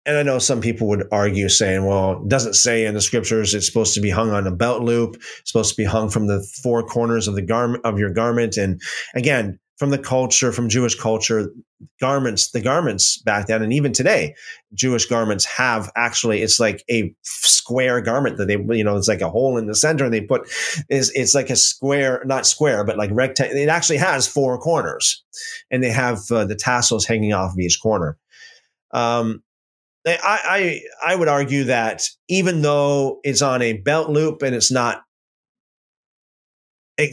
and 0.05 0.17
I 0.17 0.23
know 0.23 0.39
some 0.39 0.61
people 0.61 0.87
would 0.89 1.07
argue 1.11 1.49
saying, 1.49 1.85
well, 1.85 2.21
it 2.21 2.29
doesn't 2.29 2.53
say 2.53 2.85
in 2.85 2.93
the 2.93 3.01
scriptures 3.01 3.53
it's 3.53 3.65
supposed 3.65 3.95
to 3.95 4.01
be 4.01 4.11
hung 4.11 4.31
on 4.31 4.45
a 4.45 4.51
belt 4.51 4.83
loop, 4.83 5.15
it's 5.15 5.51
supposed 5.51 5.75
to 5.75 5.81
be 5.81 5.85
hung 5.85 6.09
from 6.09 6.27
the 6.27 6.45
four 6.61 6.83
corners 6.83 7.27
of 7.27 7.35
the 7.35 7.41
garment 7.41 7.83
of 7.85 7.97
your 7.97 8.11
garment. 8.11 8.57
And 8.57 8.81
again, 9.15 9.59
from 9.77 9.89
the 9.89 9.97
culture, 9.97 10.51
from 10.51 10.69
Jewish 10.69 10.95
culture, 10.95 11.51
garments, 11.99 12.51
the 12.51 12.61
garments 12.61 13.17
back 13.23 13.47
then, 13.47 13.61
and 13.61 13.73
even 13.73 13.91
today, 13.91 14.35
Jewish 14.73 15.05
garments 15.05 15.43
have 15.43 15.91
actually, 15.97 16.41
it's 16.41 16.59
like 16.59 16.83
a 16.89 17.13
square 17.23 17.99
garment 17.99 18.37
that 18.37 18.47
they, 18.47 18.57
you 18.77 18.83
know, 18.83 18.95
it's 18.95 19.09
like 19.09 19.21
a 19.21 19.29
hole 19.29 19.57
in 19.57 19.67
the 19.67 19.75
center 19.75 20.05
and 20.05 20.13
they 20.13 20.21
put, 20.21 20.49
is 20.89 21.11
it's 21.13 21.35
like 21.35 21.49
a 21.49 21.57
square, 21.57 22.23
not 22.25 22.45
square, 22.45 22.85
but 22.85 22.97
like 22.97 23.09
rectangle. 23.11 23.57
It 23.57 23.67
actually 23.67 23.97
has 23.97 24.27
four 24.27 24.57
corners 24.59 25.23
and 25.69 25.83
they 25.83 25.91
have 25.91 26.19
uh, 26.31 26.45
the 26.45 26.55
tassels 26.55 27.05
hanging 27.05 27.33
off 27.33 27.53
of 27.53 27.59
each 27.59 27.81
corner. 27.81 28.17
Um, 28.91 29.43
I, 30.05 30.81
I 31.03 31.11
I 31.13 31.15
would 31.15 31.27
argue 31.27 31.65
that 31.65 32.03
even 32.29 32.61
though 32.61 33.19
it's 33.23 33.41
on 33.41 33.61
a 33.61 33.73
belt 33.73 34.09
loop 34.09 34.41
and 34.43 34.55
it's 34.55 34.71
not, 34.71 35.03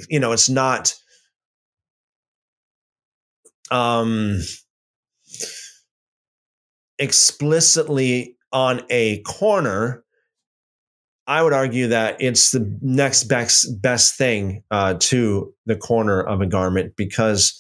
you 0.09 0.21
know, 0.21 0.33
it's 0.33 0.49
not 0.49 0.95
um, 3.71 4.39
explicitly 6.99 8.37
on 8.53 8.83
a 8.91 9.21
corner, 9.23 10.05
I 11.27 11.43
would 11.43 11.53
argue 11.53 11.89
that 11.89 12.17
it's 12.21 12.51
the 12.51 12.79
next 12.83 13.25
best 13.25 13.81
best 13.81 14.17
thing 14.17 14.65
uh, 14.71 14.95
to 15.01 15.55
the 15.67 15.77
corner 15.77 16.21
of 16.21 16.41
a 16.41 16.47
garment 16.47 16.95
because 16.97 17.59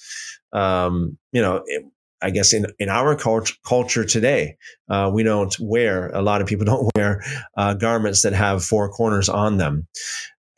um, 0.53 1.16
you 1.33 1.41
know 1.41 1.62
it, 1.66 1.85
I 2.23 2.31
guess 2.31 2.53
in, 2.53 2.66
in 2.79 2.89
our 2.89 3.16
culture, 3.16 3.55
culture 3.66 4.05
today, 4.05 4.57
uh, 4.89 5.11
we 5.12 5.23
don't 5.23 5.55
wear, 5.61 6.11
a 6.11 6.23
lot 6.23 6.41
of 6.41 6.47
people 6.47 6.64
don't 6.73 6.91
wear 6.95 7.23
uh, 7.57 7.75
garments 7.75 8.23
that 8.23 8.33
have 8.33 8.64
four 8.64 8.91
corners 8.91 9.29
on 9.29 9.59
them. 9.59 9.87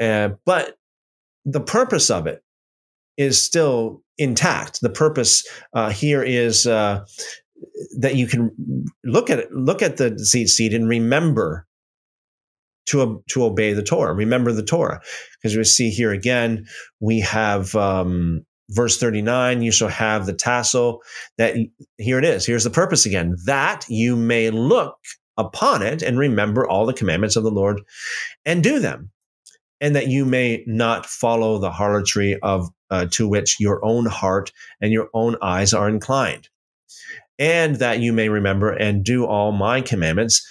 Uh, 0.01 0.31
but 0.45 0.77
the 1.45 1.61
purpose 1.61 2.11
of 2.11 2.27
it 2.27 2.43
is 3.17 3.41
still 3.41 4.03
intact. 4.19 4.81
The 4.81 4.91
purpose 4.91 5.47
uh, 5.73 5.91
here 5.91 6.23
is 6.23 6.67
uh, 6.67 7.05
that 7.99 8.17
you 8.17 8.27
can 8.27 8.87
look 9.05 9.31
at 9.31 9.39
it, 9.39 9.53
look 9.53 9.83
at 9.83 9.97
the 9.97 10.11
tzitzit 10.11 10.75
and 10.75 10.89
remember 10.89 11.67
to, 12.87 13.23
to 13.31 13.45
obey 13.45 13.73
the 13.73 13.83
Torah, 13.83 14.13
remember 14.13 14.53
the 14.53 14.65
Torah. 14.65 15.01
Because 15.37 15.57
we 15.57 15.65
see 15.65 15.91
here 15.91 16.13
again, 16.13 16.67
we 17.01 17.21
have 17.21 17.75
um, 17.75 18.45
verse 18.71 18.99
39 18.99 19.63
you 19.63 19.71
shall 19.71 19.89
have 19.89 20.27
the 20.27 20.33
tassel 20.33 21.03
that 21.39 21.55
here 21.99 22.19
it 22.19 22.25
is 22.25 22.47
here's 22.47 22.65
the 22.65 22.71
purpose 22.71 23.05
again 23.05 23.37
that 23.45 23.85
you 23.89 24.17
may 24.17 24.51
look 24.51 24.97
upon 25.37 25.83
it 25.83 26.03
and 26.03 26.19
remember 26.19 26.67
all 26.67 26.87
the 26.87 26.95
commandments 26.95 27.37
of 27.37 27.45
the 27.45 27.51
lord 27.51 27.81
and 28.47 28.63
do 28.63 28.79
them 28.79 29.11
and 29.81 29.95
that 29.95 30.07
you 30.07 30.25
may 30.25 30.65
not 30.67 31.05
follow 31.05 31.59
the 31.59 31.71
harlotry 31.71 32.39
of 32.43 32.71
uh, 32.91 33.07
to 33.11 33.29
which 33.29 33.61
your 33.61 33.85
own 33.85 34.07
heart 34.07 34.51
and 34.81 34.93
your 34.93 35.09
own 35.13 35.37
eyes 35.43 35.75
are 35.75 35.89
inclined 35.89 36.49
and 37.39 37.77
that 37.77 38.01
you 38.01 38.13
may 38.13 38.29
remember 38.29 38.71
and 38.71 39.05
do 39.05 39.27
all 39.27 39.53
my 39.53 39.81
commandments 39.81 40.47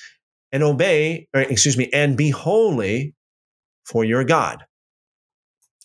and 0.51 0.63
obey 0.63 1.27
or 1.33 1.41
excuse 1.41 1.77
me 1.77 1.89
and 1.93 2.17
be 2.17 2.29
holy 2.29 3.15
for 3.85 4.03
your 4.03 4.23
god. 4.23 4.63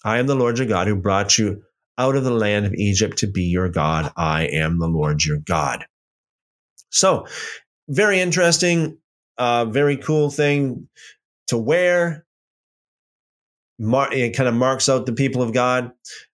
I 0.04 0.18
am 0.18 0.26
the 0.26 0.36
lord 0.36 0.58
your 0.58 0.66
god 0.66 0.86
who 0.86 0.96
brought 0.96 1.38
you 1.38 1.62
out 1.98 2.16
of 2.16 2.24
the 2.24 2.30
land 2.30 2.64
of 2.64 2.74
Egypt 2.74 3.18
to 3.18 3.26
be 3.26 3.42
your 3.42 3.68
God. 3.68 4.12
I 4.16 4.44
am 4.44 4.78
the 4.78 4.86
Lord 4.86 5.24
your 5.24 5.38
God. 5.38 5.84
So, 6.90 7.26
very 7.88 8.20
interesting, 8.20 8.98
uh, 9.36 9.64
very 9.66 9.96
cool 9.96 10.30
thing 10.30 10.88
to 11.48 11.58
wear. 11.58 12.24
Mar- 13.78 14.12
it 14.12 14.36
kind 14.36 14.48
of 14.48 14.54
marks 14.54 14.88
out 14.88 15.06
the 15.06 15.12
people 15.12 15.42
of 15.42 15.52
God. 15.52 15.92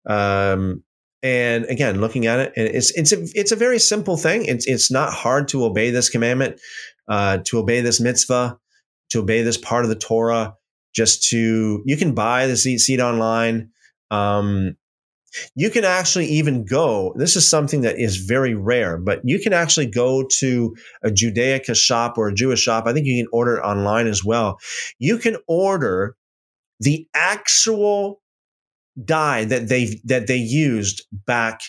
Um, 0.08 0.84
and 1.24 1.66
again, 1.66 2.02
looking 2.02 2.26
at 2.26 2.40
it, 2.40 2.54
and 2.56 2.68
it's 2.68 2.92
it's 2.98 3.12
a 3.12 3.22
it's 3.36 3.52
a 3.52 3.56
very 3.56 3.78
simple 3.78 4.18
thing. 4.18 4.46
It's 4.46 4.66
it's 4.66 4.92
not 4.92 5.14
hard 5.14 5.48
to 5.50 5.66
obey 5.66 5.92
this 5.92 6.10
commandment, 6.10 6.60
uh, 7.08 7.40
to 7.46 7.60
obey 7.60 7.82
this 7.82 8.00
mitzvah, 8.00 8.58
to 9.12 9.20
obey 9.20 9.44
this 9.44 9.58
part 9.58 9.84
of 9.84 9.90
the 9.90 9.96
Torah. 9.96 10.56
Just 10.96 11.30
to 11.30 11.84
you 11.86 11.98
can 11.98 12.16
buy 12.16 12.48
the 12.48 12.54
tzitzit 12.54 13.00
online. 13.00 13.70
Um, 14.10 14.76
you 15.56 15.70
can 15.70 15.84
actually 15.84 16.26
even 16.26 16.66
go, 16.66 17.14
this 17.16 17.36
is 17.36 17.50
something 17.50 17.82
that 17.82 18.00
is 18.00 18.18
very 18.18 18.54
rare, 18.54 18.98
but 18.98 19.22
you 19.24 19.40
can 19.40 19.54
actually 19.54 19.86
go 19.86 20.26
to 20.40 20.76
a 21.04 21.10
Judaica 21.10 21.76
shop 21.76 22.18
or 22.18 22.28
a 22.28 22.34
Jewish 22.34 22.62
shop. 22.62 22.86
I 22.86 22.94
think 22.94 23.06
you 23.06 23.24
can 23.24 23.30
order 23.32 23.58
it 23.58 23.62
online 23.62 24.08
as 24.08 24.24
well. 24.24 24.60
You 25.00 25.18
can 25.18 25.38
order 25.48 26.16
the 26.80 27.08
actual 27.14 28.22
dye 29.04 29.46
that 29.46 29.70
they 29.70 30.00
that 30.06 30.28
they 30.28 30.38
used 30.38 31.06
back 31.12 31.62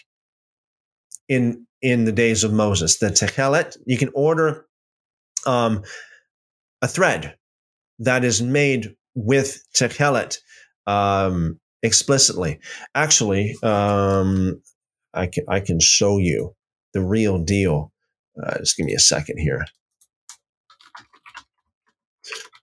in 1.28 1.66
in 1.80 2.04
the 2.04 2.12
days 2.12 2.44
of 2.44 2.52
Moses, 2.52 2.98
the 2.98 3.08
techelet. 3.08 3.76
You 3.86 3.98
can 3.98 4.10
order 4.14 4.66
um, 5.46 5.82
a 6.80 6.88
thread 6.88 7.36
that 7.98 8.24
is 8.24 8.40
made 8.42 8.94
with 9.14 9.62
techelet 9.74 10.38
um, 10.86 11.58
explicitly. 11.82 12.60
Actually, 12.94 13.56
um, 13.62 14.62
I 15.14 15.26
can 15.26 15.44
I 15.48 15.60
can 15.60 15.80
show 15.80 16.18
you 16.18 16.54
the 16.94 17.02
real 17.02 17.38
deal. 17.38 17.92
Uh, 18.42 18.58
just 18.58 18.76
give 18.76 18.86
me 18.86 18.94
a 18.94 18.98
second 18.98 19.38
here. 19.38 19.64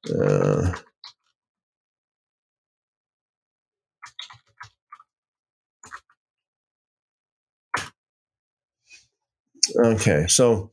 Uh, 0.10 0.72
okay, 9.86 10.26
so 10.28 10.72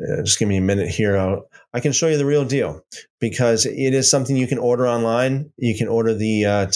uh, 0.00 0.22
just 0.22 0.38
give 0.38 0.48
me 0.48 0.58
a 0.58 0.62
minute 0.62 0.88
here. 0.88 1.16
I'll, 1.16 1.48
I 1.74 1.80
can 1.80 1.92
show 1.92 2.08
you 2.08 2.18
the 2.18 2.26
real 2.26 2.44
deal 2.44 2.84
because 3.20 3.64
it 3.64 3.94
is 3.94 4.10
something 4.10 4.36
you 4.36 4.46
can 4.46 4.58
order 4.58 4.86
online. 4.86 5.52
You 5.56 5.76
can 5.76 5.88
order 5.88 6.14
the 6.14 6.44
uh. 6.44 6.66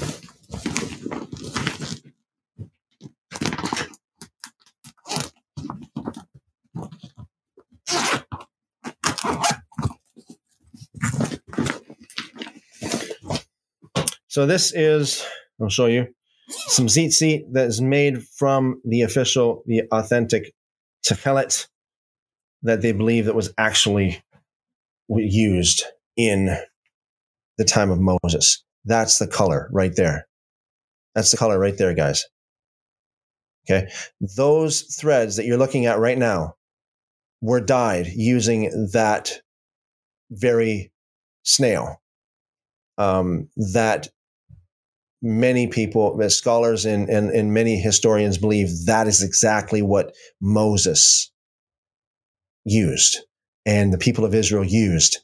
So 14.34 14.46
this 14.46 14.74
is, 14.74 15.24
I'll 15.62 15.68
show 15.68 15.86
you, 15.86 16.08
some 16.68 16.86
tzitzit 16.86 17.52
that 17.52 17.66
is 17.66 17.80
made 17.80 18.22
from 18.22 18.80
the 18.84 19.02
official, 19.02 19.62
the 19.66 19.82
authentic 19.92 20.52
techelet 21.06 21.66
that 22.62 22.80
they 22.80 22.92
believe 22.92 23.26
that 23.26 23.34
was 23.34 23.52
actually 23.58 24.22
used 25.08 25.84
in 26.16 26.56
the 27.58 27.64
time 27.64 27.90
of 27.90 28.00
Moses. 28.00 28.64
That's 28.84 29.18
the 29.18 29.26
color 29.26 29.68
right 29.72 29.94
there. 29.94 30.26
That's 31.14 31.30
the 31.30 31.36
color 31.36 31.58
right 31.58 31.76
there, 31.76 31.94
guys. 31.94 32.24
Okay. 33.68 33.90
Those 34.36 34.82
threads 34.82 35.36
that 35.36 35.46
you're 35.46 35.58
looking 35.58 35.86
at 35.86 35.98
right 35.98 36.18
now 36.18 36.54
were 37.40 37.60
dyed 37.60 38.08
using 38.08 38.88
that 38.92 39.40
very 40.30 40.92
snail 41.44 42.00
um, 42.98 43.48
that 43.72 44.08
many 45.24 45.66
people, 45.66 46.14
scholars 46.28 46.84
and, 46.84 47.08
and, 47.08 47.30
and 47.30 47.54
many 47.54 47.80
historians 47.80 48.36
believe 48.36 48.68
that 48.84 49.08
is 49.08 49.22
exactly 49.22 49.80
what 49.80 50.14
Moses 50.40 51.32
used 52.66 53.18
and 53.64 53.92
the 53.92 53.98
people 53.98 54.26
of 54.26 54.34
Israel 54.34 54.64
used 54.64 55.18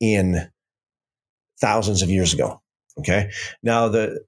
in 0.00 0.50
thousands 1.60 2.00
of 2.00 2.08
years 2.08 2.32
ago. 2.32 2.62
Okay. 2.98 3.30
Now, 3.62 3.88
the, 3.88 4.24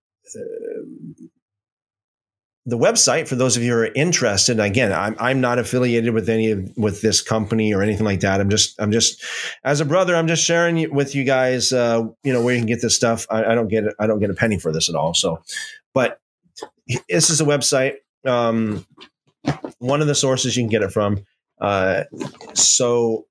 the 2.67 2.79
website 2.79 3.29
for 3.29 3.37
those 3.37 3.57
of 3.57 3.63
you 3.63 3.73
who 3.73 3.79
are 3.79 3.93
interested 3.95 4.59
again 4.59 4.93
I'm, 4.93 5.17
I'm 5.19 5.41
not 5.41 5.59
affiliated 5.59 6.15
with 6.15 6.29
any 6.29 6.51
of 6.51 6.77
with 6.77 7.03
this 7.03 7.21
company 7.21 7.75
or 7.75 7.83
anything 7.83 8.05
like 8.05 8.21
that. 8.21 8.41
I'm 8.41 8.51
just 8.51 8.81
i'm 8.81 8.91
just 8.91 9.23
as 9.65 9.81
a 9.81 9.85
brother 9.85 10.17
i'm 10.17 10.27
just 10.27 10.45
sharing 10.45 10.93
with 10.95 11.15
you 11.15 11.25
guys 11.25 11.73
uh, 11.73 12.05
you 12.23 12.33
know 12.33 12.43
where 12.43 12.55
you 12.55 12.61
can 12.61 12.67
get 12.67 12.81
this 12.81 12.97
stuff. 12.97 13.27
I, 13.31 13.45
I, 13.45 13.55
don't 13.55 13.69
get 13.69 13.85
i 13.99 14.07
don't 14.07 14.21
get 14.21 14.31
a 14.31 14.35
penny 14.35 14.59
for 14.59 14.73
this 14.73 14.89
at 14.89 14.95
all. 14.95 15.15
So 15.15 15.43
but 15.93 16.21
this 17.09 17.31
is 17.31 17.41
a 17.41 17.45
website 17.45 17.97
um, 18.27 18.87
one 19.79 20.01
of 20.01 20.07
the 20.07 20.15
sources 20.15 20.57
you 20.57 20.63
can 20.63 20.71
get 20.71 20.83
it 20.83 20.93
from. 20.93 21.25
Uh, 21.61 22.05
so 22.55 23.27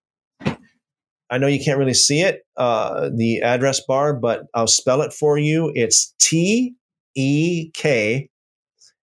i 1.30 1.38
know 1.38 1.48
you 1.48 1.64
can't 1.64 1.80
really 1.80 1.94
see 1.94 2.22
it 2.22 2.46
uh, 2.58 3.10
the 3.14 3.42
address 3.42 3.80
bar 3.82 4.14
but 4.14 4.46
i'll 4.54 4.68
spell 4.68 5.02
it 5.02 5.12
for 5.12 5.38
you. 5.40 5.72
It's 5.74 6.14
t 6.20 6.76
e 7.16 7.72
k 7.74 8.30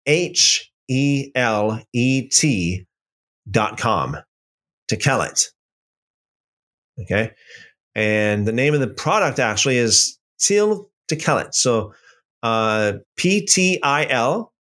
H 0.09 0.73
E 0.89 1.31
L 1.37 1.81
E 1.93 2.23
T 2.23 2.87
dot 3.49 3.79
com 3.79 4.17
techelet. 4.91 5.45
Okay. 7.01 7.31
And 7.95 8.47
the 8.47 8.53
name 8.53 8.75
of 8.75 8.81
the 8.81 8.89
product 8.89 9.39
actually 9.39 9.77
is 9.77 10.19
Ptil 10.41 10.87
Techelet. 11.09 11.55
So 11.55 11.93
uh, 12.43 12.95
P 13.17 13.45
T 13.47 13.81
I 13.83 14.07
L 14.07 14.53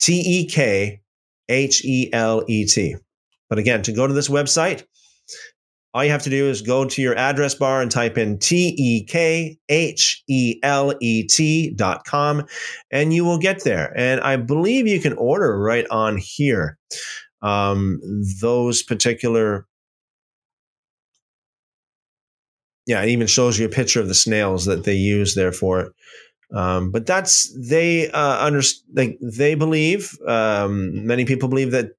T 0.00 0.20
E 0.20 0.46
K 0.46 1.00
H 1.48 1.84
E 1.84 2.10
L 2.12 2.44
E 2.46 2.66
T. 2.66 2.96
But 3.48 3.58
again, 3.58 3.82
to 3.82 3.92
go 3.92 4.06
to 4.06 4.12
this 4.12 4.28
website, 4.28 4.84
all 5.96 6.04
you 6.04 6.10
have 6.10 6.24
to 6.24 6.30
do 6.30 6.50
is 6.50 6.60
go 6.60 6.84
to 6.84 7.00
your 7.00 7.16
address 7.16 7.54
bar 7.54 7.80
and 7.80 7.90
type 7.90 8.18
in 8.18 8.38
T 8.38 8.74
E 8.76 9.02
K 9.04 9.58
H 9.70 10.22
E 10.28 10.60
L 10.62 10.92
E 11.00 11.22
T 11.22 11.70
dot 11.70 12.04
com, 12.04 12.44
and 12.90 13.14
you 13.14 13.24
will 13.24 13.38
get 13.38 13.64
there. 13.64 13.94
And 13.96 14.20
I 14.20 14.36
believe 14.36 14.86
you 14.86 15.00
can 15.00 15.14
order 15.14 15.58
right 15.58 15.86
on 15.90 16.18
here 16.18 16.76
um, 17.40 17.98
those 18.42 18.82
particular. 18.82 19.66
Yeah, 22.84 23.00
it 23.00 23.08
even 23.08 23.26
shows 23.26 23.58
you 23.58 23.64
a 23.64 23.70
picture 23.70 24.02
of 24.02 24.08
the 24.08 24.14
snails 24.14 24.66
that 24.66 24.84
they 24.84 24.96
use 24.96 25.34
there 25.34 25.50
for 25.50 25.80
it. 25.80 25.92
Um, 26.54 26.90
but 26.90 27.06
that's 27.06 27.50
they 27.58 28.10
uh, 28.10 28.44
under, 28.44 28.60
they, 28.92 29.16
they 29.22 29.54
believe 29.54 30.12
um, 30.28 31.06
many 31.06 31.24
people 31.24 31.48
believe 31.48 31.70
that 31.70 31.92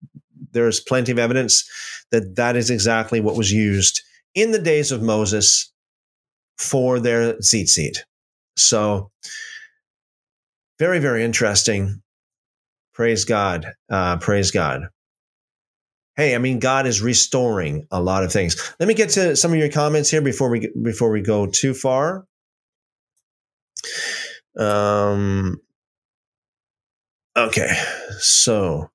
there's 0.52 0.80
plenty 0.80 1.12
of 1.12 1.20
evidence 1.20 1.68
that 2.12 2.36
that 2.36 2.56
is 2.56 2.70
exactly 2.70 3.20
what 3.20 3.36
was 3.36 3.52
used 3.52 4.02
in 4.36 4.52
the 4.52 4.60
days 4.60 4.92
of 4.92 5.02
Moses 5.02 5.72
for 6.58 7.00
their 7.00 7.34
tzitzit. 7.36 7.98
So, 8.56 9.12
very, 10.80 11.00
very 11.00 11.24
interesting. 11.24 12.02
Praise 12.94 13.26
God. 13.26 13.74
Uh, 13.90 14.18
praise 14.18 14.52
God. 14.52 14.88
Hey, 16.16 16.34
I 16.34 16.40
mean, 16.40 16.58
God 16.58 16.88
is 16.88 17.00
restoring 17.00 17.88
a 17.92 18.02
lot 18.02 18.24
of 18.24 18.32
things. 18.32 18.74
Let 18.80 18.88
me 18.88 18.96
get 18.96 19.10
to 19.12 19.36
some 19.36 19.52
of 19.52 19.60
your 19.60 19.70
comments 19.70 20.10
here 20.10 20.22
before 20.22 20.50
we 20.50 20.72
before 20.82 21.12
we 21.12 21.22
go 21.22 21.46
too 21.46 21.76
far. 21.76 22.26
Um, 24.58 25.62
okay, 27.38 27.72
so 28.18 28.90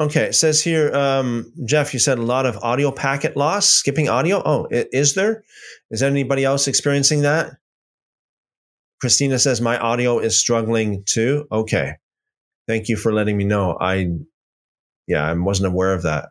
Okay, 0.00 0.26
it 0.26 0.34
says 0.36 0.62
here, 0.62 0.94
um, 0.94 1.52
Jeff, 1.64 1.92
you 1.92 1.98
said 1.98 2.18
a 2.18 2.22
lot 2.22 2.46
of 2.46 2.56
audio 2.58 2.92
packet 2.92 3.36
loss, 3.36 3.68
skipping 3.68 4.08
audio. 4.08 4.40
Oh, 4.44 4.68
is 4.70 5.14
there? 5.14 5.42
Is 5.90 6.04
anybody 6.04 6.44
else 6.44 6.68
experiencing 6.68 7.22
that? 7.22 7.56
Christina 9.00 9.40
says 9.40 9.60
my 9.60 9.76
audio 9.76 10.20
is 10.20 10.38
struggling 10.38 11.02
too. 11.04 11.46
Okay. 11.50 11.94
Thank 12.68 12.88
you 12.88 12.96
for 12.96 13.12
letting 13.12 13.36
me 13.36 13.44
know. 13.44 13.76
I, 13.80 14.08
yeah, 15.08 15.24
I 15.24 15.32
wasn't 15.32 15.72
aware 15.72 15.92
of 15.92 16.02
that. 16.02 16.28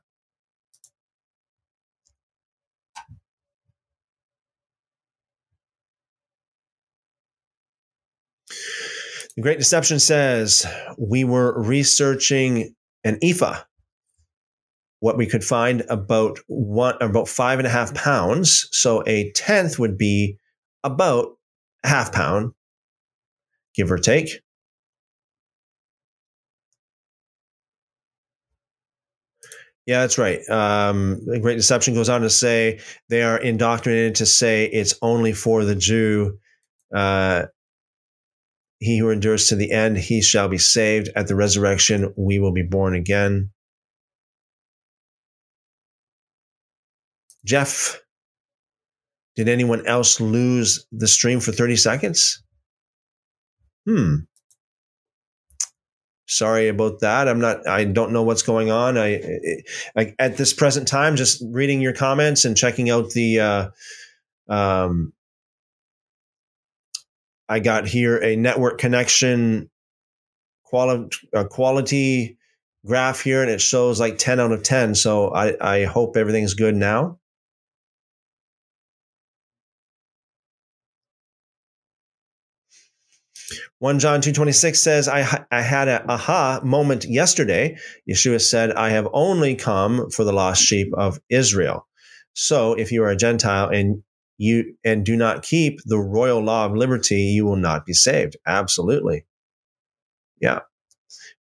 The 9.35 9.41
Great 9.41 9.59
Deception 9.59 9.99
says 9.99 10.65
we 10.97 11.25
were 11.25 11.61
researching 11.61 12.75
an 13.07 13.17
ephah, 13.21 13.61
what 14.99 15.17
we 15.17 15.25
could 15.25 15.43
find 15.43 15.81
about 15.89 16.39
one 16.47 16.95
about 17.01 17.27
five 17.27 17.59
and 17.59 17.67
a 17.67 17.71
half 17.71 17.93
pounds. 17.93 18.67
So 18.71 19.03
a 19.07 19.31
tenth 19.31 19.79
would 19.79 19.97
be 19.97 20.37
about 20.83 21.37
a 21.83 21.87
half 21.87 22.11
pound, 22.11 22.51
give 23.75 23.91
or 23.91 23.97
take. 23.97 24.41
Yeah, 29.85 30.01
that's 30.01 30.17
right. 30.17 30.47
Um, 30.49 31.21
the 31.25 31.39
Great 31.39 31.55
Deception 31.55 31.93
goes 31.93 32.09
on 32.09 32.19
to 32.21 32.29
say 32.29 32.81
they 33.07 33.21
are 33.23 33.37
indoctrinated 33.37 34.15
to 34.15 34.25
say 34.25 34.65
it's 34.65 34.95
only 35.01 35.31
for 35.31 35.63
the 35.63 35.75
Jew. 35.75 36.37
Uh, 36.93 37.45
he 38.79 38.99
who 38.99 39.09
endures 39.09 39.47
to 39.47 39.55
the 39.55 39.71
end, 39.71 39.97
he 39.97 40.21
shall 40.21 40.47
be 40.47 40.57
saved. 40.57 41.09
At 41.15 41.27
the 41.27 41.35
resurrection, 41.35 42.13
we 42.15 42.39
will 42.39 42.53
be 42.53 42.63
born 42.63 42.95
again. 42.95 43.49
Jeff, 47.43 47.99
did 49.35 49.47
anyone 49.47 49.85
else 49.87 50.19
lose 50.19 50.85
the 50.91 51.07
stream 51.07 51.39
for 51.39 51.51
30 51.51 51.75
seconds? 51.77 52.43
Hmm. 53.85 54.15
Sorry 56.27 56.67
about 56.67 56.99
that. 56.99 57.29
I'm 57.29 57.39
not, 57.39 57.65
I 57.65 57.85
don't 57.85 58.11
know 58.11 58.23
what's 58.23 58.41
going 58.41 58.69
on. 58.69 58.97
I, 58.97 59.21
I 59.95 60.13
at 60.19 60.35
this 60.35 60.53
present 60.53 60.87
time, 60.87 61.15
just 61.15 61.41
reading 61.51 61.79
your 61.79 61.93
comments 61.93 62.43
and 62.43 62.57
checking 62.57 62.89
out 62.89 63.11
the, 63.11 63.39
uh, 63.39 63.69
um, 64.49 65.13
I 67.49 67.59
got 67.59 67.87
here 67.87 68.17
a 68.17 68.35
network 68.35 68.77
connection 68.77 69.69
quality 70.63 71.17
uh, 71.33 71.45
quality 71.45 72.37
graph 72.85 73.21
here, 73.21 73.41
and 73.41 73.51
it 73.51 73.61
shows 73.61 73.99
like 73.99 74.17
10 74.17 74.39
out 74.39 74.51
of 74.51 74.63
10. 74.63 74.95
So 74.95 75.29
I, 75.29 75.55
I 75.61 75.85
hope 75.85 76.17
everything's 76.17 76.53
good 76.53 76.75
now. 76.75 77.19
1 83.79 83.99
John 83.99 84.21
2.26 84.21 84.75
says, 84.77 85.07
I, 85.07 85.45
I 85.51 85.61
had 85.61 85.87
an 85.87 86.09
aha 86.09 86.61
moment 86.63 87.05
yesterday. 87.05 87.77
Yeshua 88.09 88.41
said, 88.41 88.71
I 88.71 88.89
have 88.89 89.07
only 89.13 89.55
come 89.55 90.09
for 90.09 90.23
the 90.23 90.33
lost 90.33 90.63
sheep 90.63 90.91
of 90.95 91.19
Israel. 91.29 91.87
So 92.33 92.73
if 92.73 92.91
you 92.91 93.03
are 93.03 93.09
a 93.09 93.15
Gentile 93.15 93.69
and 93.69 94.01
you 94.37 94.75
and 94.83 95.05
do 95.05 95.15
not 95.15 95.43
keep 95.43 95.79
the 95.85 95.97
royal 95.97 96.41
law 96.41 96.65
of 96.65 96.75
liberty, 96.75 97.21
you 97.21 97.45
will 97.45 97.55
not 97.55 97.85
be 97.85 97.93
saved. 97.93 98.37
Absolutely. 98.45 99.25
Yeah. 100.39 100.59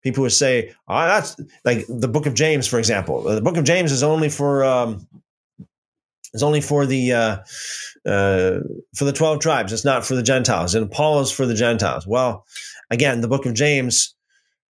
People 0.03 0.21
would 0.21 0.31
say, 0.31 0.73
oh, 0.87 1.05
that's 1.05 1.35
like 1.63 1.85
the 1.89 2.07
book 2.07 2.25
of 2.25 2.35
James, 2.35 2.67
for 2.67 2.79
example. 2.79 3.23
The 3.23 3.41
book 3.41 3.57
of 3.57 3.63
James 3.63 3.91
is 3.91 4.03
only 4.03 4.29
for 4.29 4.63
um, 4.63 5.07
is 6.33 6.43
only 6.43 6.61
for 6.61 6.85
the 6.85 7.11
uh, 7.11 7.37
uh, 8.05 8.59
for 8.95 9.05
the 9.05 9.13
twelve 9.13 9.39
tribes. 9.39 9.73
It's 9.73 9.85
not 9.85 10.05
for 10.05 10.15
the 10.15 10.21
Gentiles, 10.21 10.75
and 10.75 10.91
Paul 10.91 11.21
is 11.21 11.31
for 11.31 11.47
the 11.47 11.55
Gentiles. 11.55 12.05
Well, 12.05 12.45
again, 12.91 13.21
the 13.21 13.27
book 13.27 13.45
of 13.45 13.55
James. 13.55 14.15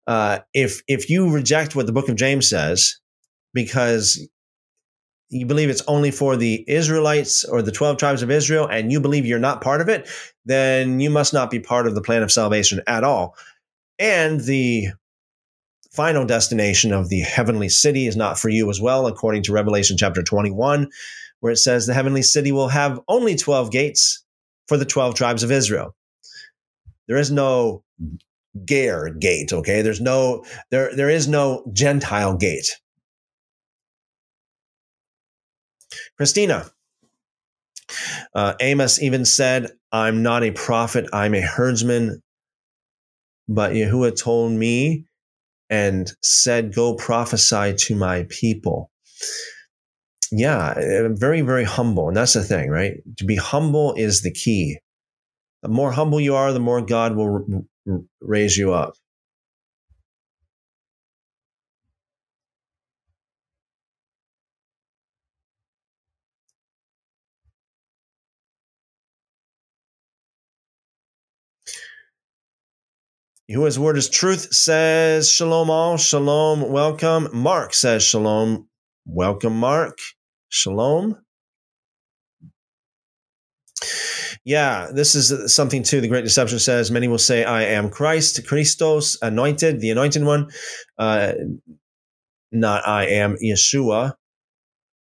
Uh, 0.05 0.39
if 0.53 0.81
if 0.87 1.09
you 1.09 1.29
reject 1.29 1.75
what 1.75 1.85
the 1.85 1.93
book 1.93 2.09
of 2.09 2.17
James 2.17 2.49
says, 2.49 2.99
because 3.53 4.27
you 5.31 5.45
believe 5.45 5.69
it's 5.69 5.83
only 5.87 6.11
for 6.11 6.35
the 6.35 6.63
Israelites 6.67 7.45
or 7.45 7.61
the 7.61 7.71
12 7.71 7.97
tribes 7.97 8.21
of 8.21 8.29
Israel, 8.29 8.67
and 8.67 8.91
you 8.91 8.99
believe 8.99 9.25
you're 9.25 9.39
not 9.39 9.61
part 9.61 9.79
of 9.79 9.87
it, 9.87 10.09
then 10.45 10.99
you 10.99 11.09
must 11.09 11.33
not 11.33 11.49
be 11.49 11.59
part 11.59 11.87
of 11.87 11.95
the 11.95 12.01
plan 12.01 12.21
of 12.21 12.31
salvation 12.31 12.81
at 12.85 13.05
all. 13.05 13.35
And 13.97 14.41
the 14.41 14.87
final 15.91 16.25
destination 16.25 16.91
of 16.93 17.09
the 17.09 17.21
heavenly 17.21 17.69
city 17.69 18.07
is 18.07 18.17
not 18.17 18.37
for 18.37 18.49
you 18.49 18.69
as 18.69 18.81
well, 18.81 19.07
according 19.07 19.43
to 19.43 19.53
Revelation 19.53 19.97
chapter 19.97 20.21
21, 20.21 20.89
where 21.39 21.53
it 21.53 21.57
says 21.57 21.87
the 21.87 21.93
heavenly 21.93 22.21
city 22.21 22.51
will 22.51 22.67
have 22.67 22.99
only 23.07 23.35
12 23.35 23.71
gates 23.71 24.23
for 24.67 24.77
the 24.77 24.85
12 24.85 25.15
tribes 25.15 25.43
of 25.43 25.51
Israel. 25.51 25.95
There 27.07 27.17
is 27.17 27.31
no 27.31 27.83
Ger 28.65 29.09
gate, 29.09 29.53
okay? 29.53 29.81
There's 29.81 30.01
no 30.01 30.43
there 30.71 30.93
there 30.95 31.09
is 31.09 31.27
no 31.27 31.63
Gentile 31.71 32.35
gate. 32.35 32.79
Christina. 36.21 36.69
Uh, 38.35 38.53
Amos 38.59 39.01
even 39.01 39.25
said, 39.25 39.71
I'm 39.91 40.21
not 40.21 40.43
a 40.43 40.51
prophet, 40.51 41.07
I'm 41.11 41.33
a 41.33 41.41
herdsman. 41.41 42.21
But 43.47 43.71
Yahuwah 43.71 44.21
told 44.21 44.51
me 44.51 45.05
and 45.71 46.11
said, 46.21 46.75
Go 46.75 46.93
prophesy 46.93 47.73
to 47.75 47.95
my 47.95 48.27
people. 48.29 48.91
Yeah, 50.31 50.75
very, 51.09 51.41
very 51.41 51.63
humble. 51.63 52.07
And 52.09 52.15
that's 52.15 52.33
the 52.33 52.43
thing, 52.43 52.69
right? 52.69 52.97
To 53.17 53.25
be 53.25 53.35
humble 53.35 53.95
is 53.95 54.21
the 54.21 54.31
key. 54.31 54.77
The 55.63 55.69
more 55.69 55.91
humble 55.91 56.21
you 56.21 56.35
are, 56.35 56.53
the 56.53 56.59
more 56.59 56.83
God 56.83 57.15
will 57.15 57.65
raise 58.21 58.57
you 58.57 58.73
up. 58.73 58.93
Yahuwah's 73.51 73.77
word 73.77 73.97
is 73.97 74.09
truth 74.09 74.53
says 74.53 75.29
shalom 75.29 75.69
all, 75.69 75.97
shalom, 75.97 76.71
welcome. 76.71 77.27
Mark 77.33 77.73
says 77.73 78.01
shalom, 78.01 78.69
welcome, 79.05 79.57
Mark, 79.57 79.97
shalom. 80.47 81.17
Yeah, 84.45 84.87
this 84.93 85.15
is 85.15 85.53
something 85.53 85.83
too. 85.83 85.99
The 85.99 86.07
Great 86.07 86.23
Deception 86.23 86.59
says 86.59 86.91
many 86.91 87.09
will 87.09 87.17
say, 87.17 87.43
I 87.43 87.63
am 87.63 87.89
Christ, 87.89 88.47
Christos, 88.47 89.17
anointed, 89.21 89.81
the 89.81 89.89
anointed 89.89 90.23
one. 90.23 90.49
Uh, 90.97 91.33
not 92.53 92.87
I 92.87 93.07
am 93.07 93.35
Yeshua. 93.43 94.13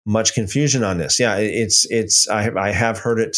Much 0.06 0.34
confusion 0.34 0.86
on 0.86 1.00
this. 1.00 1.20
Yeah, 1.20 1.36
it's, 1.36 1.86
it's, 1.89 2.30
I 2.30 2.43
have, 2.43 2.56
I 2.56 2.72
have 2.72 2.98
heard 2.98 3.20
it 3.20 3.38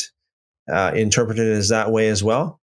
uh, 0.71 0.91
interpreted 0.93 1.47
as 1.47 1.69
that 1.69 1.89
way 1.89 2.09
as 2.09 2.23
well. 2.23 2.58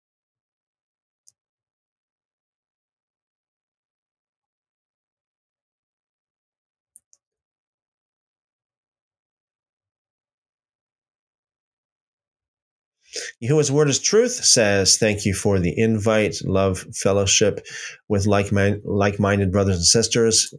Yahuwah's 13.41 13.71
word 13.71 13.89
is 13.89 14.01
truth 14.01 14.33
says, 14.33 14.97
Thank 14.97 15.27
you 15.27 15.35
for 15.35 15.59
the 15.59 15.79
invite, 15.79 16.37
love, 16.45 16.87
fellowship 16.95 17.67
with 18.09 18.27
like 18.27 18.51
minded 18.51 19.53
brothers 19.53 19.77
and 19.77 19.85
sisters. 19.85 20.55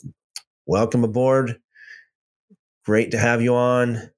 Welcome 0.68 1.04
aboard. 1.04 1.60
Great 2.86 3.12
to 3.12 3.18
have 3.18 3.42
you 3.42 3.56
on. 3.56 4.12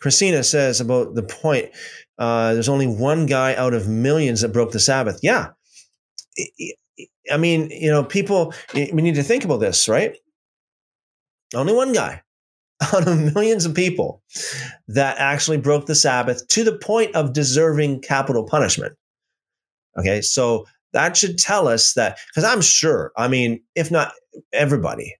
Christina 0.00 0.42
says 0.42 0.80
about 0.80 1.14
the 1.14 1.22
point 1.22 1.70
uh, 2.18 2.54
there's 2.54 2.68
only 2.68 2.86
one 2.86 3.26
guy 3.26 3.54
out 3.54 3.74
of 3.74 3.88
millions 3.88 4.40
that 4.40 4.52
broke 4.52 4.72
the 4.72 4.80
Sabbath. 4.80 5.20
Yeah. 5.22 5.50
I 7.30 7.36
mean, 7.36 7.70
you 7.70 7.90
know, 7.90 8.04
people, 8.04 8.54
we 8.74 8.92
need 8.92 9.16
to 9.16 9.22
think 9.22 9.44
about 9.44 9.60
this, 9.60 9.88
right? 9.88 10.16
Only 11.54 11.74
one 11.74 11.92
guy 11.92 12.22
out 12.94 13.06
of 13.06 13.34
millions 13.34 13.66
of 13.66 13.74
people 13.74 14.22
that 14.88 15.16
actually 15.18 15.58
broke 15.58 15.86
the 15.86 15.94
Sabbath 15.94 16.46
to 16.48 16.64
the 16.64 16.76
point 16.76 17.14
of 17.14 17.32
deserving 17.32 18.00
capital 18.00 18.44
punishment. 18.44 18.94
Okay. 19.98 20.20
So 20.20 20.66
that 20.92 21.16
should 21.16 21.38
tell 21.38 21.68
us 21.68 21.94
that, 21.94 22.18
because 22.28 22.44
I'm 22.44 22.62
sure, 22.62 23.12
I 23.16 23.28
mean, 23.28 23.62
if 23.74 23.90
not 23.90 24.12
everybody 24.52 25.14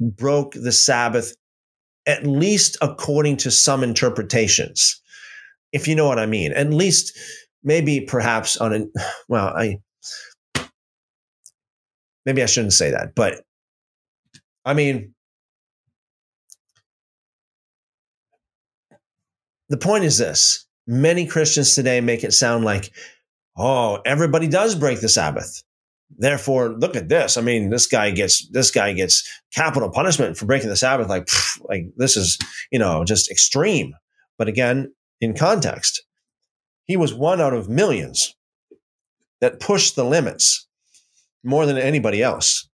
broke 0.00 0.54
the 0.54 0.72
Sabbath, 0.72 1.34
at 2.06 2.26
least 2.26 2.76
according 2.80 3.36
to 3.38 3.50
some 3.50 3.82
interpretations 3.82 5.01
if 5.72 5.88
you 5.88 5.94
know 5.94 6.06
what 6.06 6.18
I 6.18 6.26
mean. 6.26 6.52
At 6.52 6.70
least 6.70 7.18
maybe 7.62 8.00
perhaps 8.00 8.56
on 8.56 8.72
a 8.74 8.84
well, 9.28 9.48
I 9.48 9.78
maybe 12.26 12.42
I 12.42 12.46
shouldn't 12.46 12.74
say 12.74 12.90
that, 12.90 13.14
but 13.14 13.42
I 14.64 14.74
mean, 14.74 15.14
the 19.68 19.76
point 19.76 20.04
is 20.04 20.18
this 20.18 20.66
many 20.86 21.26
Christians 21.26 21.74
today 21.74 22.00
make 22.00 22.24
it 22.24 22.32
sound 22.32 22.64
like, 22.64 22.92
oh, 23.56 24.00
everybody 24.04 24.48
does 24.48 24.74
break 24.74 25.00
the 25.00 25.08
Sabbath. 25.08 25.62
Therefore, 26.18 26.68
look 26.68 26.94
at 26.94 27.08
this. 27.08 27.36
I 27.36 27.40
mean, 27.40 27.70
this 27.70 27.86
guy 27.86 28.10
gets 28.10 28.46
this 28.50 28.70
guy 28.70 28.92
gets 28.92 29.26
capital 29.54 29.90
punishment 29.90 30.36
for 30.36 30.44
breaking 30.44 30.68
the 30.68 30.76
Sabbath. 30.76 31.08
Like, 31.08 31.24
pff, 31.24 31.58
like 31.68 31.86
this 31.96 32.16
is 32.16 32.38
you 32.70 32.78
know 32.78 33.04
just 33.04 33.30
extreme. 33.30 33.94
But 34.36 34.48
again, 34.48 34.92
in 35.22 35.34
context, 35.34 36.02
he 36.84 36.96
was 36.96 37.14
one 37.14 37.40
out 37.40 37.54
of 37.54 37.68
millions 37.68 38.34
that 39.40 39.60
pushed 39.60 39.94
the 39.94 40.04
limits 40.04 40.66
more 41.44 41.64
than 41.64 41.78
anybody 41.78 42.22
else. 42.22 42.68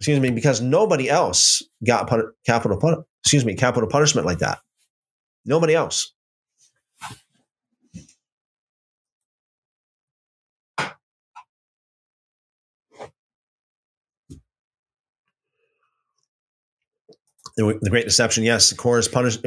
Excuse 0.00 0.20
me, 0.20 0.30
because 0.30 0.60
nobody 0.60 1.08
else 1.08 1.62
got 1.86 2.08
pun- 2.08 2.32
capital 2.44 3.06
excuse 3.22 3.44
me 3.44 3.54
capital 3.54 3.88
punishment 3.88 4.26
like 4.26 4.40
that. 4.40 4.58
Nobody 5.44 5.74
else. 5.74 6.12
The, 17.56 17.90
Great 17.90 18.04
Deception, 18.04 18.44
yes, 18.44 18.72
Korah's 18.72 19.08
punish, 19.08 19.38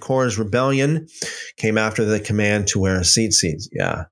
Korah's 0.00 0.38
rebellion 0.38 1.08
came 1.56 1.78
after 1.78 2.04
the 2.04 2.20
command 2.20 2.68
to 2.68 2.78
wear 2.78 3.00
tzitzit. 3.00 3.68
Yeah. 3.72 4.04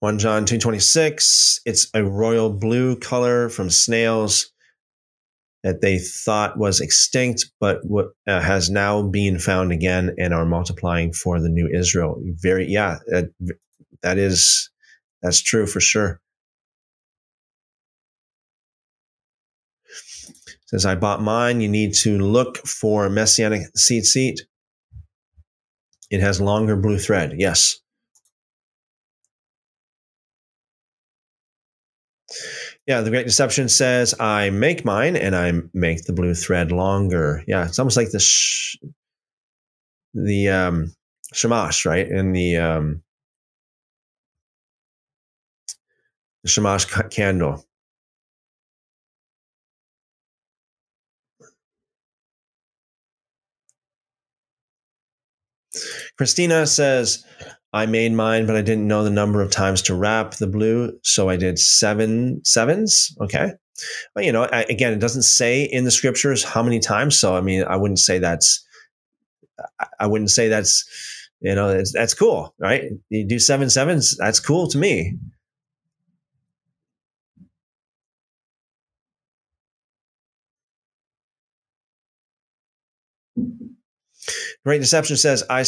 One 0.00 0.18
John 0.18 0.44
two 0.44 0.58
twenty 0.58 0.78
six. 0.78 1.60
It's 1.64 1.88
a 1.94 2.04
royal 2.04 2.50
blue 2.50 2.96
color 2.96 3.48
from 3.48 3.70
snails 3.70 4.52
that 5.66 5.80
they 5.80 5.98
thought 5.98 6.56
was 6.56 6.80
extinct, 6.80 7.50
but 7.58 7.80
what 7.82 8.10
uh, 8.28 8.40
has 8.40 8.70
now 8.70 9.02
been 9.02 9.36
found 9.36 9.72
again 9.72 10.14
and 10.16 10.32
are 10.32 10.44
multiplying 10.44 11.12
for 11.12 11.40
the 11.40 11.48
new 11.48 11.68
Israel. 11.68 12.22
Very, 12.40 12.68
yeah, 12.68 12.98
that, 13.08 13.30
that 14.00 14.16
is 14.16 14.70
that's 15.22 15.42
true 15.42 15.66
for 15.66 15.80
sure. 15.80 16.20
Says 20.66 20.86
I 20.86 20.94
bought 20.94 21.20
mine. 21.20 21.60
You 21.60 21.68
need 21.68 21.94
to 21.94 22.16
look 22.16 22.58
for 22.58 23.10
messianic 23.10 23.62
tzitzit. 23.76 24.42
It 26.12 26.20
has 26.20 26.40
longer 26.40 26.76
blue 26.76 26.98
thread. 26.98 27.32
Yes. 27.38 27.80
Yeah, 32.86 33.00
the 33.00 33.10
Great 33.10 33.26
Deception 33.26 33.68
says, 33.68 34.14
I 34.20 34.50
make 34.50 34.84
mine 34.84 35.16
and 35.16 35.34
I 35.34 35.52
make 35.74 36.04
the 36.04 36.12
blue 36.12 36.34
thread 36.34 36.70
longer. 36.70 37.42
Yeah, 37.48 37.66
it's 37.66 37.80
almost 37.80 37.96
like 37.96 38.12
the 38.12 38.20
sh- 38.20 38.76
the 40.14 40.48
um, 40.48 40.94
shamash, 41.32 41.84
right? 41.84 42.08
In 42.08 42.32
the 42.32 42.56
um, 42.58 43.02
the 46.44 46.48
shamash 46.48 46.84
candle. 47.10 47.64
Christina 56.16 56.66
says, 56.66 57.24
I 57.76 57.84
made 57.84 58.12
mine, 58.12 58.46
but 58.46 58.56
I 58.56 58.62
didn't 58.62 58.88
know 58.88 59.04
the 59.04 59.10
number 59.10 59.42
of 59.42 59.50
times 59.50 59.82
to 59.82 59.94
wrap 59.94 60.36
the 60.36 60.46
blue. 60.46 60.98
So 61.02 61.28
I 61.28 61.36
did 61.36 61.58
seven 61.58 62.42
sevens. 62.42 63.14
Okay. 63.20 63.52
But, 64.14 64.24
you 64.24 64.32
know, 64.32 64.44
I, 64.44 64.62
again, 64.70 64.94
it 64.94 64.98
doesn't 64.98 65.24
say 65.24 65.64
in 65.64 65.84
the 65.84 65.90
scriptures 65.90 66.42
how 66.42 66.62
many 66.62 66.80
times. 66.80 67.18
So, 67.18 67.36
I 67.36 67.42
mean, 67.42 67.64
I 67.64 67.76
wouldn't 67.76 67.98
say 67.98 68.18
that's, 68.18 68.64
I 70.00 70.06
wouldn't 70.06 70.30
say 70.30 70.48
that's, 70.48 70.84
you 71.40 71.54
know, 71.54 71.82
that's 71.92 72.14
cool, 72.14 72.54
right? 72.58 72.84
You 73.10 73.26
do 73.26 73.38
seven 73.38 73.68
sevens. 73.68 74.16
That's 74.16 74.40
cool 74.40 74.68
to 74.68 74.78
me. 74.78 75.18
Great 84.66 84.80
Deception 84.80 85.16
says, 85.16 85.44
I, 85.48 85.58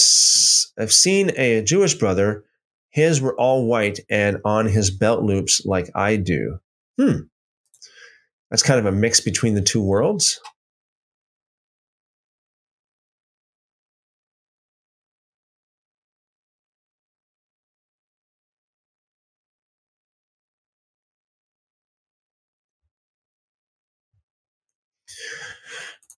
have 0.80 0.92
seen 0.92 1.30
a 1.36 1.62
Jewish 1.62 1.94
brother. 1.94 2.44
His 2.90 3.20
were 3.20 3.38
all 3.38 3.64
white 3.64 4.00
and 4.10 4.38
on 4.44 4.66
his 4.66 4.90
belt 4.90 5.22
loops 5.22 5.64
like 5.64 5.88
I 5.94 6.16
do. 6.16 6.58
Hmm. 7.00 7.18
That's 8.50 8.64
kind 8.64 8.80
of 8.80 8.86
a 8.86 8.96
mix 8.96 9.20
between 9.20 9.54
the 9.54 9.62
two 9.62 9.80
worlds. 9.80 10.40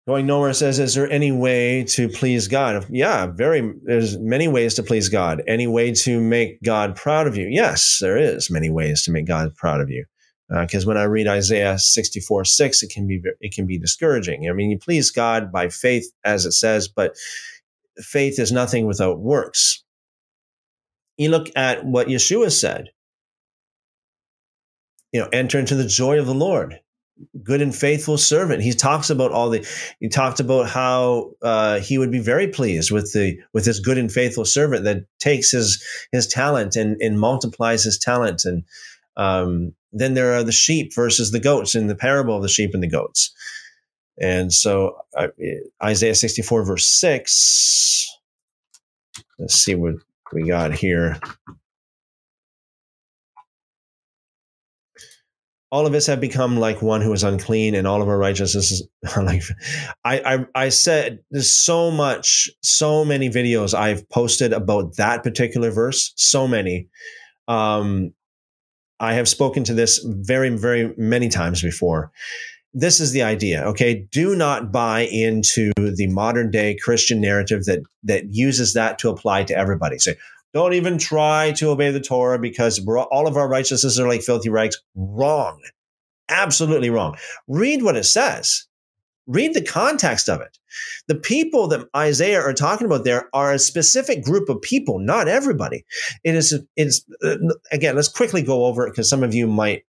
Going 0.09 0.27
nowhere 0.27 0.55
says, 0.55 0.79
is 0.79 0.95
there 0.95 1.11
any 1.11 1.31
way 1.31 1.85
to 1.85 2.09
please 2.09 2.49
God? 2.49 2.87
Yeah, 2.89 3.27
very. 3.27 3.75
There's 3.85 4.19
many 4.19 4.49
ways 4.49 4.75
to 4.75 4.83
please 4.83 5.09
God. 5.11 5.43
Any 5.47 5.67
way 5.67 5.93
to 5.93 6.21
make 6.21 6.63
God 6.63 6.97
proud 6.97 7.27
of 7.27 7.37
you? 7.37 7.47
Yes, 7.49 7.99
there 8.01 8.17
is 8.17 8.51
many 8.51 8.71
ways 8.71 9.05
to 9.05 9.11
make 9.11 9.27
God 9.27 9.55
proud 9.55 9.81
of 9.81 9.91
you. 9.91 10.07
Because 10.49 10.85
uh, 10.85 10.89
when 10.89 10.97
I 10.97 11.05
read 11.05 11.29
Isaiah 11.29 11.79
64 11.79 12.45
6, 12.47 12.83
it 12.83 12.91
can 12.91 13.07
be 13.07 13.21
it 13.41 13.53
can 13.55 13.67
be 13.67 13.79
discouraging. 13.79 14.49
I 14.49 14.53
mean, 14.53 14.71
you 14.71 14.79
please 14.79 15.11
God 15.11 15.53
by 15.53 15.69
faith, 15.69 16.11
as 16.25 16.47
it 16.47 16.53
says, 16.53 16.89
but 16.89 17.15
faith 17.99 18.39
is 18.41 18.51
nothing 18.51 18.87
without 18.87 19.21
works. 19.21 19.85
You 21.19 21.29
look 21.29 21.51
at 21.55 21.85
what 21.85 22.09
Yeshua 22.09 22.51
said. 22.51 22.89
You 25.13 25.21
know, 25.21 25.29
enter 25.31 25.59
into 25.59 25.75
the 25.75 25.87
joy 25.87 26.19
of 26.19 26.27
the 26.27 26.35
Lord 26.35 26.81
good 27.43 27.63
and 27.63 27.75
faithful 27.75 28.19
servant. 28.19 28.63
He 28.63 28.73
talks 28.73 29.11
about 29.11 29.33
all 29.33 29.51
the. 29.51 29.67
He 30.01 30.09
talked 30.09 30.41
about 30.41 30.69
how 30.69 31.33
uh, 31.43 31.81
he 31.81 31.99
would 31.99 32.11
be 32.11 32.19
very 32.21 32.49
pleased 32.49 32.91
with 32.91 33.13
the 33.13 33.39
with 33.53 33.65
this 33.65 33.81
good 33.81 33.99
and 33.99 34.11
faithful 34.11 34.45
servant 34.45 34.85
that 34.85 35.05
takes 35.19 35.51
his 35.51 35.83
his 36.13 36.27
talent 36.27 36.77
and 36.77 37.01
and 37.01 37.19
multiplies 37.19 37.85
his 37.85 37.99
talent. 37.99 38.45
And 38.45 38.65
um, 39.17 39.75
then 39.93 40.15
there 40.15 40.35
are 40.35 40.45
the 40.45 40.53
sheep 40.53 40.95
versus 40.95 41.31
the 41.31 41.41
goats 41.41 41.75
in 41.75 41.87
the 41.87 41.95
parable 41.95 42.37
of 42.37 42.43
the 42.43 42.49
sheep 42.49 42.75
and 42.75 42.83
the 42.83 42.89
goats. 42.89 43.33
And 44.21 44.53
so 44.53 44.97
uh, 45.17 45.29
Isaiah 45.83 46.15
sixty 46.15 46.43
four 46.43 46.65
verse 46.65 46.87
six. 46.87 48.07
Let's 49.39 49.55
see 49.55 49.75
what 49.75 49.95
we 50.33 50.47
got 50.47 50.73
here. 50.73 51.19
All 55.71 55.87
of 55.87 55.95
us 55.95 56.07
have 56.07 56.21
become 56.21 56.59
like 56.59 56.83
one 56.83 57.01
who 57.01 57.13
is 57.13 57.23
unclean 57.23 57.75
and 57.75 57.87
all 57.87 58.03
of 58.03 58.09
our 58.09 58.19
righteousness 58.19 58.73
is 58.73 58.89
like 59.17 59.43
I, 60.05 60.21
I 60.21 60.47
i 60.55 60.69
said 60.69 61.21
there's 61.31 61.53
so 61.53 61.91
much 61.91 62.51
so 62.63 63.05
many 63.05 63.31
videos 63.31 63.75
i've 63.75 64.09
posted 64.09 64.53
about 64.53 64.97
that 64.97 65.23
particular 65.23 65.71
verse 65.71 66.13
so 66.17 66.47
many. 66.47 66.89
Um 67.49 68.13
i 68.99 69.15
have 69.15 69.29
spoken 69.29 69.65
to 69.65 69.75
this 69.75 70.05
very 70.05 70.51
very 70.51 70.95
many 70.97 71.29
times 71.29 71.63
before. 71.63 72.11
This 72.73 73.01
is 73.01 73.11
the 73.11 73.23
idea 73.23 73.65
okay? 73.65 74.07
Do 74.13 74.37
not 74.37 74.71
buy 74.71 75.01
into 75.11 75.73
the 75.77 76.07
modern 76.09 76.51
day 76.51 76.77
christian 76.83 77.21
narrative 77.21 77.65
that 77.65 77.81
that 78.05 78.25
uses 78.31 78.75
that 78.75 78.99
to 79.01 79.09
apply 79.09 79.45
to 79.45 79.57
everybody. 79.57 79.99
Say 79.99 80.17
don't 80.53 80.75
even 80.75 80.99
try 80.99 81.53
to 81.53 81.71
obey 81.71 81.91
the 81.91 82.01
Torah 82.01 82.39
because 82.39 82.85
all 82.87 83.27
of 83.27 83.37
our 83.37 83.49
righteousnesses 83.49 84.01
are 84.01 84.09
like 84.09 84.23
filthy 84.23 84.49
rags. 84.49 84.81
Wrong. 84.95 85.61
Absolutely 86.29 86.91
wrong. 86.91 87.17
Read 87.49 87.83
what 87.83 87.97
it 87.97 88.05
says. 88.05 88.67
Read 89.27 89.55
the 89.55 89.63
context 89.63 90.29
of 90.29 90.41
it. 90.41 90.59
The 91.07 91.15
people 91.15 91.69
that 91.69 91.87
Isaiah 91.97 92.41
are 92.41 92.53
talking 92.53 92.87
about 92.87 93.05
there 93.05 93.29
are 93.33 93.53
a 93.53 93.59
specific 93.59 94.25
group 94.25 94.49
of 94.49 94.61
people, 94.61 94.99
not 94.99 95.29
everybody. 95.29 95.85
It 96.25 96.35
is, 96.35 96.59
it's, 96.77 97.05
uh, 97.23 97.37
again, 97.71 97.95
let's 97.95 98.09
quickly 98.09 98.43
go 98.43 98.65
over 98.65 98.87
it 98.87 98.91
because 98.91 99.09
some 99.09 99.23
of 99.23 99.35
you 99.35 99.47
might, 99.47 99.85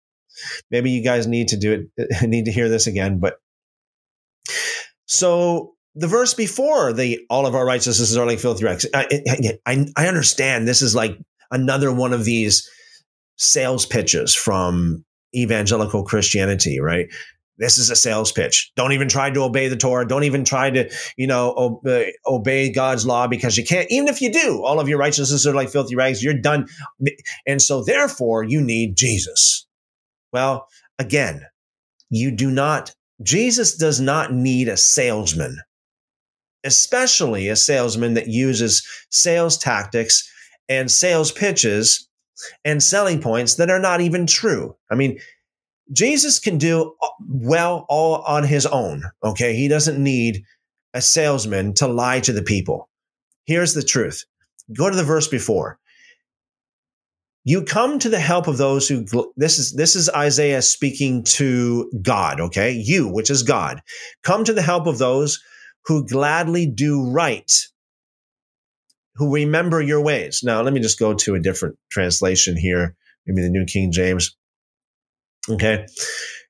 maybe 0.72 0.91
you 0.91 1.03
guys 1.03 1.26
need 1.26 1.49
to 1.49 1.57
do 1.57 1.88
it, 1.97 2.22
need 2.28 2.45
to 2.45 2.51
hear 2.51 2.68
this 2.68 2.88
again. 2.88 3.20
But 3.20 3.39
so 5.05 5.76
the 6.00 6.08
verse 6.08 6.34
before 6.34 6.93
the 6.93 7.20
all 7.30 7.45
of 7.45 7.56
our 7.56 7.66
righteousnesses 7.66 8.18
are 8.18 8.26
like 8.26 8.39
filthy 8.39 8.66
rags. 8.66 8.86
I, 8.93 9.58
I, 9.66 9.86
I 9.95 10.08
understand 10.08 10.68
this 10.68 10.82
is 10.82 10.95
like 10.95 11.18
another 11.52 11.91
one 11.93 12.14
of 12.14 12.26
these 12.26 12.70
sales 13.38 13.86
pitches 13.86 14.36
from 14.36 15.04
evangelical 15.36 16.04
Christianity, 16.04 16.80
right? 16.80 17.08
this 17.60 17.78
is 17.78 17.89
a 17.89 17.95
sales 17.95 18.32
pitch. 18.32 18.72
Don't 18.76 18.93
even 18.93 19.10
try 19.10 19.30
to 19.30 19.41
obey 19.41 19.68
the 19.68 19.76
Torah. 19.76 20.08
Don't 20.08 20.24
even 20.24 20.45
try 20.45 20.70
to, 20.72 20.89
you 21.18 21.28
know, 21.28 21.54
obey, 21.58 22.14
uh, 22.26 22.34
obey, 22.34 22.72
God's 22.72 23.06
law 23.06 23.28
because 23.28 23.58
you 23.58 23.66
can't. 23.66 23.91
Even 23.91 24.08
if 24.08 24.22
you 24.22 24.32
do, 24.32 24.64
all 24.64 24.80
of 24.80 24.88
your 24.88 24.97
righteousnesses 24.97 25.45
are 25.45 25.54
like 25.54 25.70
filthy 25.70 25.95
rags. 25.95 26.24
You're 26.24 26.39
done. 26.39 26.68
And 27.45 27.62
so 27.62 27.84
therefore 27.84 28.43
you 28.43 28.62
need 28.62 28.95
Jesus. 28.95 29.68
Well, 30.32 30.68
again, 30.97 31.45
you 32.10 32.32
do 32.32 32.50
not, 32.50 32.95
Jesus 33.22 33.76
does 33.76 34.00
not 34.00 34.32
need 34.32 34.70
a 34.70 34.78
salesman, 34.78 35.60
especially 36.70 37.47
a 37.47 37.55
salesman 37.55 38.13
that 38.13 38.28
uses 38.28 38.88
sales 39.09 39.57
tactics 39.57 40.32
and 40.70 40.91
sales 40.91 41.32
pitches 41.32 42.07
and 42.63 42.84
selling 42.84 43.20
points 43.20 43.55
that 43.55 43.72
are 43.72 43.80
not 43.80 44.01
even 44.01 44.28
true. 44.28 44.76
I 44.91 44.95
mean, 44.95 45.20
Jesus 45.91 46.39
can 46.39 46.59
do 46.59 46.93
well 47.28 47.88
all 47.89 48.22
on 48.22 48.43
his 48.43 48.67
own. 48.67 49.03
Okay. 49.24 49.55
He 49.55 49.67
doesn't 49.67 50.01
need 50.01 50.43
a 50.93 51.01
salesman 51.01 51.74
to 51.76 51.88
lie 51.88 52.20
to 52.20 52.32
the 52.32 52.43
people. 52.43 52.88
Here's 53.45 53.74
the 53.74 53.84
truth 53.84 54.24
go 54.78 54.89
to 54.89 54.95
the 54.95 55.03
verse 55.03 55.28
before. 55.28 55.80
You 57.45 57.63
come 57.63 57.97
to 57.97 58.09
the 58.09 58.20
help 58.20 58.47
of 58.47 58.57
those 58.57 58.88
who 58.88 59.05
this 59.36 59.57
is 59.57 59.74
this 59.74 59.95
is 59.95 60.09
Isaiah 60.09 60.61
speaking 60.61 61.24
to 61.24 61.89
God, 62.03 62.39
okay? 62.39 62.72
You, 62.72 63.07
which 63.07 63.32
is 63.32 63.41
God. 63.41 63.82
Come 64.22 64.43
to 64.43 64.53
the 64.53 64.61
help 64.61 64.86
of 64.86 64.99
those 64.99 65.41
who 65.86 66.05
gladly 66.05 66.65
do 66.65 67.09
right, 67.09 67.51
who 69.15 69.34
remember 69.34 69.82
your 69.82 70.01
ways. 70.01 70.41
Now, 70.43 70.61
let 70.61 70.73
me 70.73 70.80
just 70.80 70.99
go 70.99 71.13
to 71.13 71.36
a 71.36 71.39
different 71.39 71.77
translation 71.91 72.57
here, 72.57 72.95
maybe 73.25 73.41
the 73.41 73.49
New 73.49 73.65
King 73.65 73.91
James. 73.91 74.36
Okay. 75.49 75.88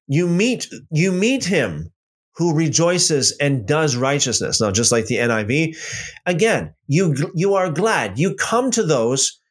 You 0.07 0.27
meet, 0.27 0.67
you 0.91 1.11
meet 1.11 1.45
him 1.45 1.91
who 2.35 2.55
rejoices 2.55 3.35
and 3.39 3.67
does 3.67 3.95
righteousness. 3.95 4.61
Now, 4.61 4.71
just 4.71 4.91
like 4.91 5.05
the 5.05 5.17
NIV, 5.17 5.77
again, 6.25 6.73
you, 6.87 7.15
you 7.35 7.55
are 7.55 7.69
glad. 7.69 8.17
You 8.17 8.35
come 8.35 8.71
to 8.71 8.83
those, 8.83 9.41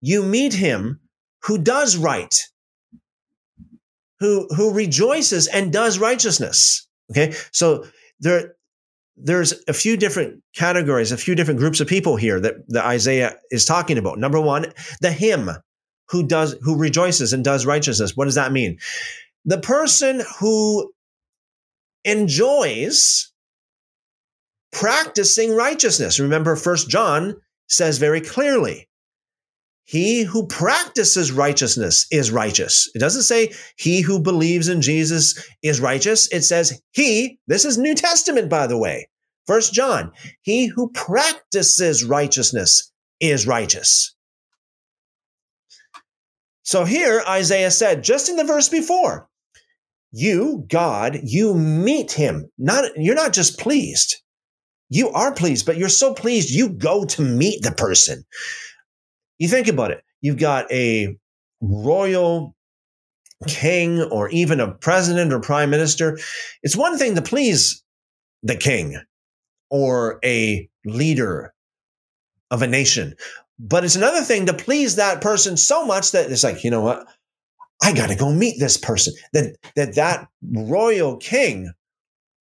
you 0.00 0.22
meet 0.22 0.52
him 0.52 1.00
who 1.42 1.58
does 1.58 1.96
right, 1.96 2.34
who, 4.20 4.46
who 4.56 4.72
rejoices 4.72 5.48
and 5.48 5.72
does 5.72 5.98
righteousness. 5.98 6.86
Okay. 7.10 7.34
So 7.50 7.84
there, 8.20 8.54
there's 9.16 9.54
a 9.68 9.72
few 9.72 9.96
different 9.96 10.42
categories, 10.54 11.12
a 11.12 11.16
few 11.16 11.34
different 11.34 11.60
groups 11.60 11.80
of 11.80 11.86
people 11.86 12.16
here 12.16 12.40
that, 12.40 12.54
that 12.68 12.84
Isaiah 12.84 13.36
is 13.50 13.64
talking 13.64 13.98
about. 13.98 14.18
Number 14.18 14.40
one, 14.40 14.72
the 15.00 15.12
him 15.12 15.50
who 16.08 16.26
does 16.26 16.56
who 16.62 16.76
rejoices 16.76 17.32
and 17.32 17.44
does 17.44 17.66
righteousness. 17.66 18.16
What 18.16 18.26
does 18.26 18.34
that 18.34 18.52
mean? 18.52 18.78
The 19.44 19.58
person 19.58 20.22
who 20.38 20.92
enjoys 22.04 23.32
practicing 24.72 25.54
righteousness. 25.54 26.18
Remember, 26.18 26.56
First 26.56 26.88
John 26.88 27.36
says 27.68 27.98
very 27.98 28.20
clearly, 28.20 28.88
he 29.92 30.22
who 30.22 30.46
practices 30.46 31.32
righteousness 31.32 32.06
is 32.10 32.30
righteous. 32.30 32.90
It 32.94 32.98
doesn't 32.98 33.24
say 33.24 33.52
he 33.76 34.00
who 34.00 34.22
believes 34.22 34.68
in 34.68 34.80
Jesus 34.80 35.46
is 35.62 35.82
righteous. 35.82 36.32
It 36.32 36.44
says 36.44 36.80
he, 36.92 37.38
this 37.46 37.66
is 37.66 37.76
New 37.76 37.94
Testament, 37.94 38.48
by 38.48 38.66
the 38.66 38.78
way. 38.78 39.10
First 39.46 39.74
John, 39.74 40.10
he 40.40 40.64
who 40.64 40.90
practices 40.92 42.04
righteousness 42.04 42.90
is 43.20 43.46
righteous. 43.46 44.16
So 46.62 46.86
here 46.86 47.22
Isaiah 47.28 47.70
said, 47.70 48.02
just 48.02 48.30
in 48.30 48.36
the 48.36 48.44
verse 48.44 48.70
before, 48.70 49.28
you, 50.10 50.64
God, 50.70 51.20
you 51.22 51.52
meet 51.52 52.12
him. 52.12 52.50
Not, 52.56 52.92
you're 52.96 53.14
not 53.14 53.34
just 53.34 53.58
pleased. 53.58 54.22
You 54.88 55.10
are 55.10 55.34
pleased, 55.34 55.66
but 55.66 55.76
you're 55.76 55.90
so 55.90 56.14
pleased 56.14 56.48
you 56.48 56.70
go 56.70 57.04
to 57.04 57.20
meet 57.20 57.60
the 57.60 57.72
person. 57.72 58.24
You 59.42 59.48
think 59.48 59.66
about 59.66 59.90
it. 59.90 60.04
You've 60.20 60.38
got 60.38 60.70
a 60.70 61.18
royal 61.60 62.54
king 63.48 64.00
or 64.00 64.28
even 64.28 64.60
a 64.60 64.70
president 64.70 65.32
or 65.32 65.40
prime 65.40 65.68
minister. 65.68 66.16
It's 66.62 66.76
one 66.76 66.96
thing 66.96 67.16
to 67.16 67.22
please 67.22 67.82
the 68.44 68.54
king 68.54 69.02
or 69.68 70.20
a 70.24 70.70
leader 70.84 71.52
of 72.52 72.62
a 72.62 72.68
nation. 72.68 73.16
But 73.58 73.84
it's 73.84 73.96
another 73.96 74.20
thing 74.20 74.46
to 74.46 74.54
please 74.54 74.94
that 74.94 75.20
person 75.20 75.56
so 75.56 75.84
much 75.84 76.12
that 76.12 76.30
it's 76.30 76.44
like, 76.44 76.62
you 76.62 76.70
know 76.70 76.82
what? 76.82 77.04
I 77.82 77.94
got 77.94 78.10
to 78.10 78.14
go 78.14 78.32
meet 78.32 78.60
this 78.60 78.76
person. 78.76 79.12
That 79.32 79.56
that 79.74 79.96
that 79.96 80.28
royal 80.52 81.16
king 81.16 81.72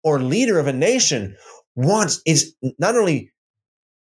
or 0.03 0.19
leader 0.19 0.59
of 0.59 0.67
a 0.67 0.73
nation 0.73 1.37
wants 1.73 2.21
is 2.25 2.53
not 2.79 2.97
only 2.97 3.31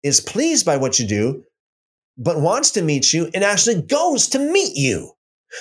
is 0.04 0.20
pleased 0.20 0.66
by 0.66 0.76
what 0.76 1.00
you 1.00 1.08
do, 1.08 1.46
but 2.18 2.42
wants 2.42 2.72
to 2.72 2.82
meet 2.82 3.14
you 3.14 3.30
and 3.34 3.44
actually 3.44 3.82
goes 3.82 4.28
to 4.30 4.40
meet 4.40 4.76
you. 4.76 5.12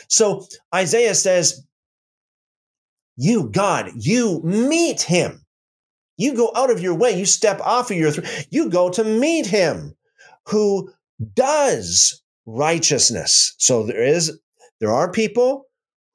So 0.08 0.46
Isaiah 0.74 1.14
says, 1.14 1.66
You, 3.16 3.48
God, 3.50 3.90
you 3.96 4.40
meet 4.42 5.02
him. 5.02 5.44
You 6.16 6.34
go 6.34 6.52
out 6.54 6.70
of 6.70 6.80
your 6.80 6.94
way. 6.94 7.18
You 7.18 7.26
step 7.26 7.60
off 7.60 7.90
of 7.90 7.96
your, 7.96 8.12
you 8.50 8.68
go 8.68 8.90
to 8.90 9.04
meet 9.04 9.46
him 9.46 9.96
who 10.48 10.92
does 11.34 12.22
righteousness. 12.46 13.54
So 13.58 13.84
there 13.84 14.02
is, 14.02 14.38
there 14.80 14.90
are 14.90 15.10
people 15.10 15.66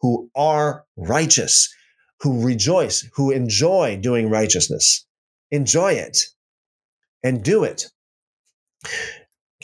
who 0.01 0.29
are 0.35 0.85
righteous, 0.95 1.73
who 2.19 2.45
rejoice, 2.45 3.07
who 3.13 3.31
enjoy 3.31 3.97
doing 3.97 4.29
righteousness. 4.29 5.05
Enjoy 5.51 5.93
it 5.93 6.17
and 7.23 7.43
do 7.43 7.63
it. 7.63 7.87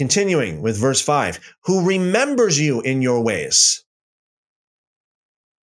Continuing 0.04 0.62
with 0.62 0.78
verse 0.78 1.00
five, 1.00 1.40
who 1.64 1.88
remembers 1.88 2.60
you 2.60 2.82
in 2.82 3.02
your 3.02 3.24
ways. 3.24 3.86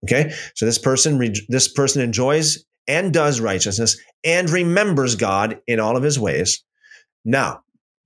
Okay. 0.03 0.32
So 0.55 0.64
this 0.64 0.78
person, 0.78 1.34
this 1.51 1.68
person 1.68 2.01
enjoys 2.01 2.64
and 2.88 3.12
does 3.12 3.38
righteousness 3.38 4.01
and 4.24 4.49
remembers 4.49 5.14
God 5.14 5.61
in 5.66 5.78
all 5.78 5.95
of 5.95 6.03
his 6.03 6.18
ways. 6.18 6.64
Now, 7.22 7.64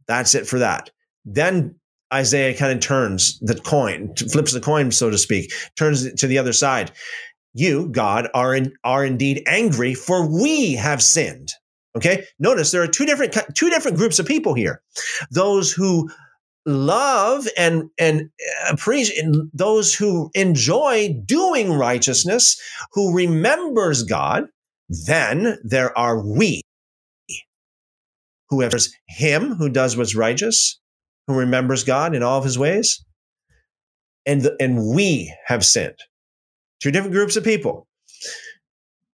that's 0.08 0.34
it 0.34 0.48
for 0.48 0.58
that. 0.58 0.90
Then 1.24 1.76
Isaiah 2.12 2.58
kind 2.58 2.72
of 2.72 2.80
turns 2.80 3.38
the 3.38 3.54
coin, 3.54 4.12
flips 4.16 4.52
the 4.52 4.60
coin, 4.60 4.90
so 4.90 5.10
to 5.10 5.18
speak, 5.18 5.52
turns 5.78 6.04
it 6.04 6.16
to 6.16 6.26
the 6.26 6.38
other 6.38 6.52
side. 6.52 6.90
You, 7.52 7.86
God, 7.90 8.28
are 8.34 8.56
in, 8.56 8.72
are 8.82 9.04
indeed 9.04 9.44
angry, 9.46 9.94
for 9.94 10.28
we 10.28 10.72
have 10.72 11.00
sinned. 11.00 11.52
Okay. 11.96 12.24
Notice 12.40 12.72
there 12.72 12.82
are 12.82 12.88
two 12.88 13.06
different 13.06 13.36
two 13.54 13.70
different 13.70 13.96
groups 13.96 14.18
of 14.18 14.26
people 14.26 14.54
here. 14.54 14.82
Those 15.30 15.70
who 15.70 16.10
love 16.66 17.46
and 17.56 17.90
and 17.98 18.30
appreciate 18.68 19.24
those 19.52 19.94
who 19.94 20.30
enjoy 20.34 21.14
doing 21.24 21.72
righteousness, 21.72 22.60
who 22.92 23.14
remembers 23.14 24.02
God. 24.02 24.48
Then 24.88 25.58
there 25.64 25.96
are 25.96 26.20
we, 26.20 26.62
who 28.50 28.60
have 28.60 28.74
him 29.08 29.54
who 29.54 29.68
does 29.68 29.96
what's 29.96 30.14
righteous, 30.14 30.78
who 31.26 31.34
remembers 31.34 31.84
God 31.84 32.14
in 32.14 32.22
all 32.22 32.38
of 32.38 32.44
his 32.44 32.58
ways. 32.58 33.04
And, 34.26 34.42
the, 34.42 34.56
and 34.58 34.94
we 34.94 35.34
have 35.46 35.64
sinned. 35.64 35.98
Two 36.80 36.90
different 36.90 37.14
groups 37.14 37.36
of 37.36 37.44
people. 37.44 37.86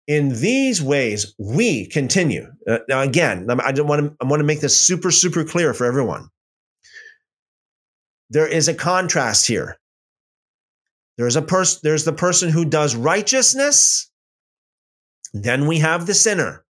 In 0.07 0.39
these 0.39 0.83
ways, 0.83 1.33
we 1.39 1.87
continue. 1.87 2.47
Uh, 2.67 2.79
now, 2.87 3.01
again, 3.01 3.47
I 3.49 3.71
don't 3.71 3.87
want 3.87 4.01
to. 4.01 4.15
I 4.21 4.25
want 4.25 4.39
to 4.39 4.45
make 4.45 4.61
this 4.61 4.79
super, 4.79 5.09
super 5.09 5.43
clear 5.43 5.73
for 5.73 5.85
everyone. 5.85 6.29
There 8.29 8.47
is 8.47 8.67
a 8.67 8.73
contrast 8.73 9.47
here. 9.47 9.77
There's 11.17 11.35
a 11.35 11.41
person. 11.41 11.79
There's 11.83 12.05
the 12.05 12.13
person 12.13 12.49
who 12.49 12.65
does 12.65 12.95
righteousness. 12.95 14.09
Then 15.33 15.67
we 15.67 15.79
have 15.79 16.05
the 16.05 16.13
sinner. 16.13 16.65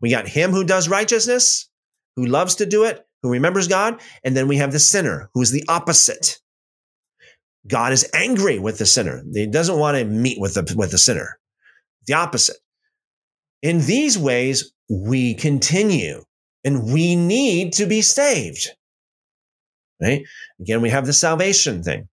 We 0.00 0.10
got 0.10 0.28
him 0.28 0.50
who 0.50 0.64
does 0.64 0.88
righteousness, 0.88 1.68
who 2.16 2.26
loves 2.26 2.56
to 2.56 2.66
do 2.66 2.84
it, 2.84 3.06
who 3.22 3.30
remembers 3.30 3.68
God. 3.68 4.00
And 4.24 4.36
then 4.36 4.48
we 4.48 4.56
have 4.56 4.72
the 4.72 4.78
sinner, 4.78 5.30
who 5.34 5.42
is 5.42 5.50
the 5.50 5.64
opposite. 5.68 6.40
God 7.66 7.92
is 7.92 8.08
angry 8.14 8.58
with 8.58 8.78
the 8.78 8.86
sinner. 8.86 9.22
He 9.32 9.46
doesn't 9.46 9.78
want 9.78 9.96
to 9.98 10.04
meet 10.04 10.40
with 10.40 10.54
the, 10.54 10.74
with 10.76 10.90
the 10.90 10.98
sinner. 10.98 11.38
The 12.06 12.14
opposite. 12.14 12.56
In 13.62 13.80
these 13.80 14.16
ways, 14.16 14.72
we 14.88 15.34
continue 15.34 16.22
and 16.64 16.92
we 16.92 17.16
need 17.16 17.74
to 17.74 17.86
be 17.86 18.02
saved. 18.02 18.70
Right? 20.00 20.22
Again, 20.60 20.80
we 20.80 20.90
have 20.90 21.06
the 21.06 21.12
salvation 21.12 21.82
thing. 21.82 22.08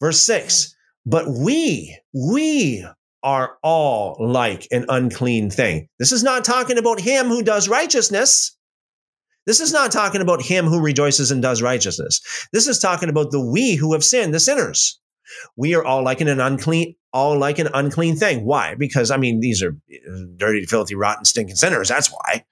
Verse 0.00 0.22
six, 0.22 0.74
but 1.04 1.26
we, 1.28 1.98
we 2.14 2.86
are 3.22 3.56
all 3.62 4.16
like 4.18 4.66
an 4.70 4.86
unclean 4.88 5.50
thing. 5.50 5.88
This 5.98 6.12
is 6.12 6.22
not 6.22 6.44
talking 6.44 6.78
about 6.78 7.00
him 7.00 7.26
who 7.26 7.42
does 7.42 7.68
righteousness. 7.68 8.56
This 9.46 9.60
is 9.60 9.72
not 9.72 9.90
talking 9.92 10.20
about 10.20 10.42
him 10.42 10.66
who 10.66 10.80
rejoices 10.80 11.30
and 11.30 11.42
does 11.42 11.62
righteousness. 11.62 12.20
This 12.52 12.68
is 12.68 12.78
talking 12.78 13.08
about 13.08 13.30
the 13.30 13.40
we 13.40 13.74
who 13.74 13.92
have 13.92 14.04
sinned, 14.04 14.32
the 14.32 14.40
sinners. 14.40 15.00
We 15.56 15.74
are 15.74 15.84
all 15.84 16.04
like 16.04 16.20
an 16.20 16.28
unclean, 16.28 16.94
all 17.12 17.38
like 17.38 17.58
an 17.58 17.68
unclean 17.74 18.16
thing. 18.16 18.44
Why? 18.44 18.74
Because 18.74 19.10
I 19.10 19.16
mean, 19.16 19.40
these 19.40 19.62
are 19.62 19.76
dirty, 20.36 20.64
filthy, 20.64 20.94
rotten, 20.94 21.24
stinking 21.24 21.56
sinners. 21.56 21.88
That's 21.88 22.08
why. 22.08 22.44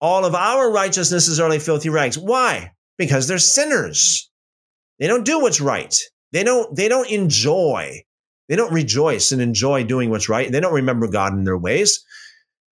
All 0.00 0.24
of 0.24 0.34
our 0.34 0.70
righteousnesses 0.70 1.38
are 1.40 1.48
like 1.48 1.60
filthy 1.60 1.88
rags. 1.88 2.18
Why? 2.18 2.72
Because 2.98 3.28
they're 3.28 3.38
sinners. 3.38 4.30
They 4.98 5.06
don't 5.06 5.24
do 5.24 5.40
what's 5.40 5.60
right. 5.60 5.94
They 6.32 6.44
don't, 6.44 6.74
they 6.74 6.88
don't 6.88 7.10
enjoy. 7.10 8.02
They 8.48 8.56
don't 8.56 8.72
rejoice 8.72 9.32
and 9.32 9.40
enjoy 9.40 9.84
doing 9.84 10.10
what's 10.10 10.28
right. 10.28 10.50
They 10.50 10.60
don't 10.60 10.74
remember 10.74 11.08
God 11.08 11.32
in 11.32 11.44
their 11.44 11.58
ways. 11.58 12.04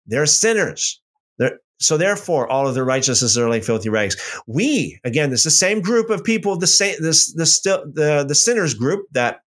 They're 0.06 0.26
sinners. 0.26 1.02
They're, 1.38 1.60
so 1.80 1.98
therefore, 1.98 2.48
all 2.48 2.68
of 2.68 2.76
their 2.76 2.86
righteousnesses 2.86 3.38
are 3.38 3.50
like 3.50 3.64
filthy 3.64 3.90
rags. 3.90 4.16
We, 4.48 5.00
again, 5.04 5.32
is 5.34 5.44
the 5.44 5.52
same 5.52 5.82
group 5.82 6.10
of 6.10 6.24
people, 6.24 6.58
the 6.58 6.68
same, 6.68 6.96
this, 7.02 7.34
the 7.34 7.46
still, 7.46 7.84
the, 7.92 8.24
the 8.26 8.36
sinners 8.36 8.74
group 8.74 9.06
that 9.12 9.42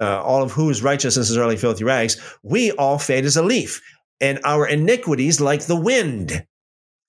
uh, 0.00 0.22
all 0.22 0.42
of 0.42 0.52
whose 0.52 0.82
righteousnesses 0.82 1.36
are 1.36 1.46
like 1.46 1.58
filthy 1.58 1.84
rags. 1.84 2.16
We 2.42 2.72
all 2.72 2.98
fade 2.98 3.26
as 3.26 3.36
a 3.36 3.42
leaf 3.42 3.82
and 4.20 4.40
our 4.44 4.66
iniquities, 4.66 5.40
like 5.40 5.66
the 5.66 5.76
wind, 5.76 6.46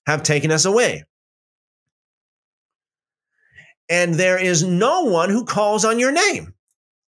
have 0.06 0.22
taken 0.22 0.50
us 0.50 0.64
away. 0.64 1.04
And 3.88 4.14
there 4.14 4.38
is 4.38 4.62
no 4.62 5.02
one 5.02 5.28
who 5.28 5.44
calls 5.44 5.84
on 5.84 5.98
your 5.98 6.12
name. 6.12 6.54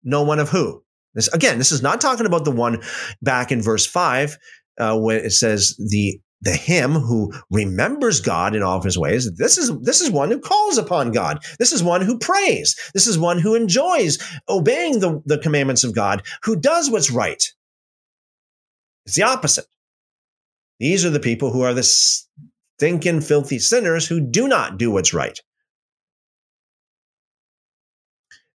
No 0.02 0.22
one 0.22 0.38
of 0.38 0.48
who? 0.48 0.82
This, 1.14 1.28
again, 1.28 1.58
this 1.58 1.72
is 1.72 1.82
not 1.82 2.00
talking 2.00 2.26
about 2.26 2.44
the 2.44 2.50
one 2.50 2.82
back 3.20 3.52
in 3.52 3.60
verse 3.60 3.86
5 3.86 4.38
uh, 4.78 4.98
when 4.98 5.16
it 5.18 5.32
says 5.32 5.76
the 5.90 6.20
the 6.42 6.52
him 6.52 6.92
who 6.92 7.32
remembers 7.50 8.20
God 8.20 8.54
in 8.54 8.62
all 8.62 8.78
of 8.78 8.84
his 8.84 8.98
ways. 8.98 9.30
This 9.36 9.58
is 9.58 9.78
this 9.80 10.00
is 10.00 10.10
one 10.10 10.30
who 10.30 10.40
calls 10.40 10.78
upon 10.78 11.12
God. 11.12 11.44
This 11.58 11.72
is 11.72 11.82
one 11.82 12.00
who 12.00 12.18
prays. 12.18 12.76
This 12.94 13.06
is 13.06 13.18
one 13.18 13.38
who 13.38 13.54
enjoys 13.54 14.18
obeying 14.48 15.00
the, 15.00 15.22
the 15.26 15.38
commandments 15.38 15.84
of 15.84 15.94
God, 15.94 16.22
who 16.44 16.56
does 16.56 16.90
what's 16.90 17.10
right. 17.10 17.44
It's 19.04 19.16
the 19.16 19.24
opposite. 19.24 19.66
These 20.80 21.04
are 21.04 21.10
the 21.10 21.20
people 21.20 21.52
who 21.52 21.60
are 21.60 21.74
the 21.74 21.82
stinking, 21.82 23.20
filthy 23.20 23.58
sinners 23.58 24.08
who 24.08 24.18
do 24.18 24.48
not 24.48 24.78
do 24.78 24.90
what's 24.90 25.14
right, 25.14 25.38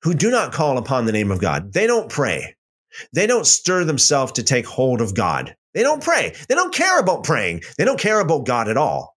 who 0.02 0.14
do 0.14 0.30
not 0.30 0.52
call 0.52 0.78
upon 0.78 1.06
the 1.06 1.12
name 1.12 1.30
of 1.30 1.40
God. 1.40 1.72
They 1.72 1.86
don't 1.86 2.10
pray. 2.10 2.56
They 3.14 3.26
don't 3.26 3.46
stir 3.46 3.84
themselves 3.84 4.32
to 4.32 4.42
take 4.42 4.66
hold 4.66 5.00
of 5.00 5.14
God. 5.14 5.56
They 5.72 5.82
don't 5.82 6.02
pray. 6.02 6.34
They 6.48 6.54
don't 6.54 6.74
care 6.74 6.98
about 6.98 7.24
praying. 7.24 7.62
They 7.78 7.84
don't 7.84 8.00
care 8.00 8.20
about 8.20 8.44
God 8.46 8.68
at 8.68 8.76
all. 8.76 9.16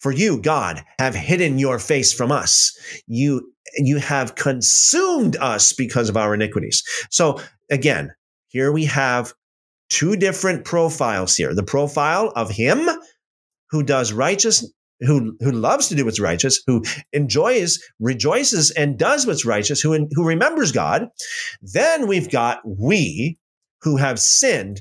For 0.00 0.10
you, 0.10 0.40
God, 0.40 0.82
have 0.98 1.14
hidden 1.14 1.60
your 1.60 1.78
face 1.78 2.12
from 2.12 2.32
us. 2.32 2.76
You, 3.06 3.52
you 3.76 3.98
have 3.98 4.34
consumed 4.34 5.36
us 5.36 5.72
because 5.72 6.08
of 6.08 6.16
our 6.16 6.34
iniquities. 6.34 6.82
So 7.10 7.38
again, 7.70 8.12
here 8.48 8.72
we 8.72 8.86
have 8.86 9.34
two 9.92 10.16
different 10.16 10.64
profiles 10.64 11.36
here. 11.36 11.54
The 11.54 11.62
profile 11.62 12.32
of 12.34 12.50
him 12.50 12.88
who 13.70 13.82
does 13.82 14.12
righteous, 14.12 14.66
who, 15.00 15.36
who 15.40 15.52
loves 15.52 15.88
to 15.88 15.94
do 15.94 16.06
what's 16.06 16.20
righteous, 16.20 16.62
who 16.66 16.82
enjoys, 17.12 17.78
rejoices, 18.00 18.70
and 18.70 18.98
does 18.98 19.26
what's 19.26 19.44
righteous, 19.44 19.82
who, 19.82 20.08
who 20.12 20.26
remembers 20.26 20.72
God. 20.72 21.08
Then 21.60 22.06
we've 22.06 22.30
got 22.30 22.60
we 22.64 23.36
who 23.82 23.98
have 23.98 24.18
sinned, 24.18 24.80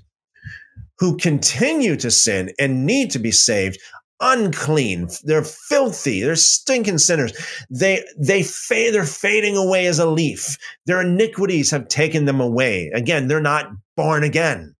who 0.99 1.17
continue 1.17 1.97
to 1.97 2.09
sin 2.09 2.53
and 2.57 2.85
need 2.85 3.11
to 3.11 3.19
be 3.19 3.31
saved 3.31 3.77
unclean. 4.21 5.09
They're 5.23 5.43
filthy. 5.43 6.21
They're 6.21 6.35
stinking 6.35 6.99
sinners. 6.99 7.33
They 7.69 8.05
they 8.17 8.43
fade. 8.43 8.93
They're 8.93 9.03
fading 9.03 9.57
away 9.57 9.88
as 9.88 9.97
a 9.99 10.05
leaf. 10.05 10.57
Their 10.85 11.01
iniquities 11.01 11.71
have 11.71 11.88
taken 11.88 12.25
them 12.25 12.39
away. 12.39 12.91
Again, 12.93 13.27
they're 13.27 13.41
not 13.41 13.71
born 13.97 14.23
again. 14.23 14.75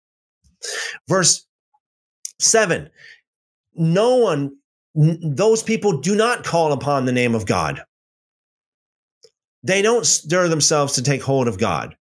Verse 1.08 1.46
7 2.40 2.90
No 3.76 4.18
one, 4.18 4.52
those 4.96 5.64
people 5.64 6.00
do 6.00 6.16
not 6.16 6.44
call 6.44 6.72
upon 6.72 7.06
the 7.06 7.12
name 7.12 7.36
of 7.36 7.46
God. 7.46 7.82
They 9.64 9.82
don't 9.82 10.06
stir 10.06 10.48
themselves 10.48 10.94
to 10.94 11.04
take 11.04 11.22
hold 11.22 11.48
of 11.48 11.60
God. 11.60 11.96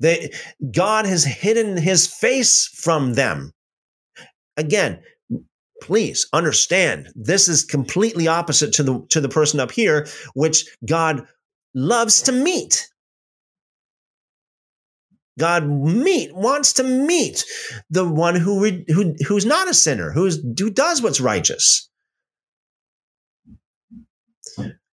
They, 0.00 0.30
God 0.70 1.06
has 1.06 1.24
hidden 1.24 1.76
his 1.76 2.06
face 2.06 2.68
from 2.68 3.14
them. 3.14 3.52
Again, 4.56 5.00
please 5.82 6.28
understand 6.32 7.08
this 7.14 7.48
is 7.48 7.64
completely 7.64 8.28
opposite 8.28 8.72
to 8.74 8.82
the 8.82 9.06
to 9.10 9.20
the 9.20 9.28
person 9.28 9.60
up 9.60 9.72
here 9.72 10.06
which 10.34 10.66
God 10.86 11.26
loves 11.74 12.22
to 12.22 12.32
meet. 12.32 12.88
God 15.38 15.66
meet 15.66 16.34
wants 16.34 16.72
to 16.74 16.82
meet 16.82 17.44
the 17.90 18.06
one 18.06 18.34
who 18.34 18.82
who 18.88 19.14
who's 19.26 19.46
not 19.46 19.68
a 19.68 19.74
sinner, 19.74 20.10
who's 20.10 20.42
who 20.58 20.70
does 20.70 21.00
what's 21.00 21.20
righteous. 21.20 21.88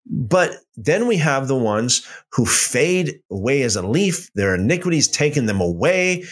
But 0.08 0.56
then 0.76 1.08
we 1.08 1.16
have 1.16 1.48
the 1.48 1.56
ones 1.56 2.06
who 2.32 2.46
fade 2.46 3.20
away 3.30 3.62
as 3.62 3.76
a 3.76 3.86
leaf. 3.86 4.30
Their 4.34 4.54
iniquities 4.54 5.08
taken 5.08 5.46
them 5.46 5.60
away. 5.60 6.24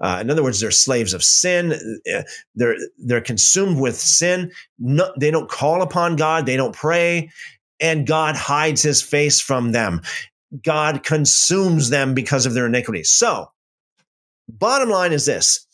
Uh, 0.00 0.18
in 0.20 0.30
other 0.30 0.42
words, 0.42 0.60
they're 0.60 0.70
slaves 0.70 1.12
of 1.12 1.22
sin. 1.22 1.78
They're 2.54 2.76
they're 2.98 3.20
consumed 3.20 3.80
with 3.80 3.96
sin. 3.96 4.52
No, 4.78 5.12
they 5.18 5.30
don't 5.30 5.50
call 5.50 5.82
upon 5.82 6.16
God. 6.16 6.46
They 6.46 6.56
don't 6.56 6.74
pray, 6.74 7.30
and 7.80 8.06
God 8.06 8.36
hides 8.36 8.82
His 8.82 9.02
face 9.02 9.40
from 9.40 9.72
them. 9.72 10.00
God 10.64 11.02
consumes 11.02 11.90
them 11.90 12.14
because 12.14 12.46
of 12.46 12.54
their 12.54 12.66
iniquities. 12.66 13.10
So 13.10 13.50
Bottom 14.48 14.88
line 14.88 15.12
is 15.12 15.26
this 15.26 15.66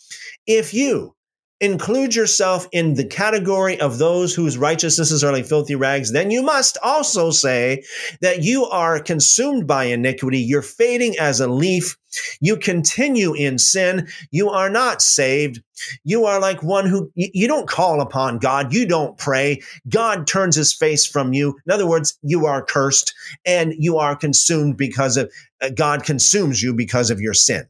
if 0.47 0.75
you 0.75 1.15
include 1.61 2.15
yourself 2.15 2.69
in 2.73 2.95
the 2.95 3.07
category 3.07 3.81
of 3.81 3.99
those 3.99 4.35
whose 4.35 4.59
righteousnesses 4.59 5.23
are 5.25 5.33
like 5.33 5.47
filthy 5.47 5.75
rags, 5.75 6.13
then 6.13 6.31
you 6.31 6.43
must 6.43 6.77
also 6.83 7.31
say 7.31 7.83
that 8.21 8.43
you 8.43 8.67
are 8.67 9.01
consumed 9.01 9.67
by 9.67 9.85
iniquity. 9.85 10.39
You're 10.39 10.63
fading 10.63 11.15
as 11.19 11.41
a 11.41 11.49
leaf. 11.49 11.97
You 12.41 12.57
continue 12.57 13.33
in 13.35 13.59
sin. 13.59 14.09
You 14.31 14.51
are 14.51 14.69
not 14.69 15.01
saved. 15.01 15.63
You 16.05 16.27
are 16.27 16.41
like 16.41 16.63
one 16.63 16.87
who 16.87 17.11
you 17.15 17.49
don't 17.49 17.69
call 17.69 18.01
upon 18.01 18.39
God. 18.39 18.73
You 18.73 18.87
don't 18.87 19.17
pray. 19.17 19.63
God 19.89 20.27
turns 20.27 20.57
his 20.57 20.75
face 20.75 21.07
from 21.07 21.33
you. 21.33 21.57
In 21.67 21.73
other 21.73 21.87
words, 21.87 22.19
you 22.23 22.47
are 22.47 22.65
cursed 22.65 23.15
and 23.47 23.75
you 23.79 23.99
are 23.99 24.17
consumed 24.17 24.77
because 24.77 25.17
of 25.17 25.33
uh, 25.63 25.71
God 25.71 26.05
consumes 26.05 26.63
you 26.63 26.75
because 26.75 27.11
of 27.11 27.21
your 27.21 27.35
sin. 27.35 27.69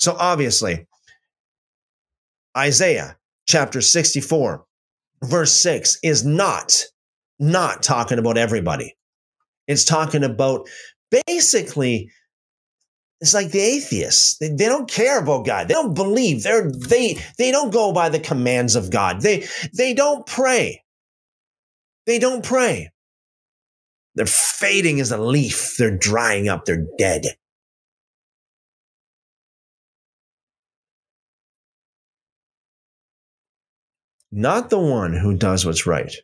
So 0.00 0.16
obviously, 0.18 0.86
Isaiah 2.56 3.18
chapter 3.46 3.82
64, 3.82 4.64
verse 5.22 5.52
6 5.52 5.98
is 6.02 6.24
not, 6.24 6.84
not 7.38 7.82
talking 7.82 8.18
about 8.18 8.38
everybody. 8.38 8.96
It's 9.68 9.84
talking 9.84 10.24
about 10.24 10.68
basically 11.26 12.10
it's 13.20 13.34
like 13.34 13.50
the 13.50 13.60
atheists. 13.60 14.38
They, 14.38 14.48
they, 14.48 14.64
don't 14.64 14.90
care 14.90 15.20
about 15.20 15.44
God. 15.44 15.68
They 15.68 15.74
don't 15.74 15.92
believe. 15.92 16.42
They're 16.42 16.72
they 16.72 17.18
they 17.36 17.50
don't 17.50 17.70
go 17.70 17.92
by 17.92 18.08
the 18.08 18.18
commands 18.18 18.76
of 18.76 18.90
God. 18.90 19.20
They 19.20 19.46
they 19.74 19.92
don't 19.92 20.24
pray. 20.26 20.82
They 22.06 22.18
don't 22.18 22.42
pray. 22.42 22.90
They're 24.14 24.24
fading 24.24 25.00
as 25.00 25.12
a 25.12 25.18
leaf. 25.18 25.76
They're 25.76 25.96
drying 25.96 26.48
up. 26.48 26.64
They're 26.64 26.86
dead. 26.96 27.26
Not 34.32 34.70
the 34.70 34.78
one 34.78 35.12
who 35.12 35.34
does 35.34 35.66
what's 35.66 35.86
right. 35.86 36.14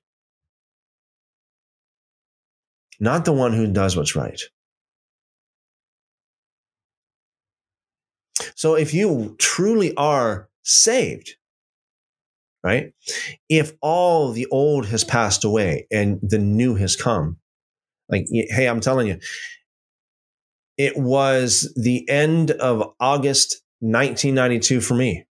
Not 3.00 3.24
the 3.24 3.32
one 3.32 3.52
who 3.52 3.66
does 3.66 3.96
what's 3.96 4.16
right. 4.16 4.40
So 8.54 8.74
if 8.74 8.94
you 8.94 9.36
truly 9.38 9.94
are 9.96 10.48
saved, 10.62 11.36
right? 12.64 12.92
If 13.48 13.72
all 13.80 14.32
the 14.32 14.46
old 14.46 14.86
has 14.86 15.04
passed 15.04 15.44
away 15.44 15.86
and 15.90 16.18
the 16.22 16.38
new 16.38 16.74
has 16.76 16.96
come, 16.96 17.38
like, 18.08 18.26
hey, 18.30 18.66
I'm 18.66 18.80
telling 18.80 19.08
you, 19.08 19.18
it 20.78 20.96
was 20.96 21.72
the 21.76 22.08
end 22.08 22.50
of 22.52 22.94
August 23.00 23.62
1992 23.80 24.80
for 24.80 24.94
me 24.94 25.25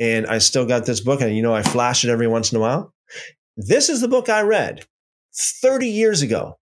and 0.00 0.26
I 0.26 0.38
still 0.38 0.64
got 0.64 0.86
this 0.86 1.00
book, 1.00 1.20
and 1.20 1.36
you 1.36 1.42
know, 1.42 1.54
I 1.54 1.62
flash 1.62 2.04
it 2.04 2.10
every 2.10 2.26
once 2.26 2.50
in 2.50 2.56
a 2.56 2.60
while. 2.60 2.94
This 3.56 3.90
is 3.90 4.00
the 4.00 4.08
book 4.08 4.30
I 4.30 4.40
read 4.40 4.86
30 5.34 5.86
years 5.88 6.22
ago. 6.22 6.58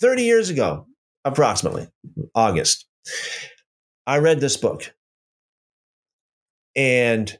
30 0.00 0.22
years 0.22 0.50
ago, 0.50 0.86
approximately, 1.24 1.88
August. 2.34 2.86
I 4.06 4.18
read 4.18 4.40
this 4.40 4.56
book. 4.56 4.94
And 6.76 7.36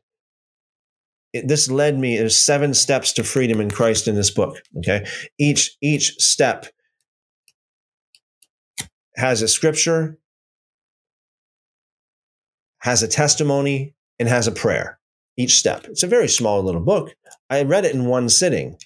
it, 1.33 1.47
this 1.47 1.71
led 1.71 1.99
me. 1.99 2.17
There's 2.17 2.37
seven 2.37 2.75
steps 2.75 3.13
to 3.15 3.25
freedom 3.25 3.61
in 3.61 3.71
Christ 3.71 4.09
in 4.09 4.15
this 4.15 4.31
book. 4.31 4.57
Okay, 4.79 5.07
each 5.39 5.77
each 5.81 6.17
step 6.19 6.67
has 9.17 9.41
a 9.43 9.49
scripture, 9.49 10.19
has 12.81 13.03
a 13.03 13.09
testimony, 13.09 13.95
and 14.21 14.29
has 14.29 14.47
a 14.47 14.53
prayer. 14.53 15.01
Each 15.37 15.59
step. 15.59 15.87
It's 15.87 16.03
a 16.03 16.07
very 16.07 16.29
small 16.29 16.63
little 16.63 16.83
book. 16.83 17.15
I 17.49 17.63
read 17.63 17.87
it 17.87 17.95
in 17.95 18.05
one 18.05 18.29
sitting. 18.29 18.77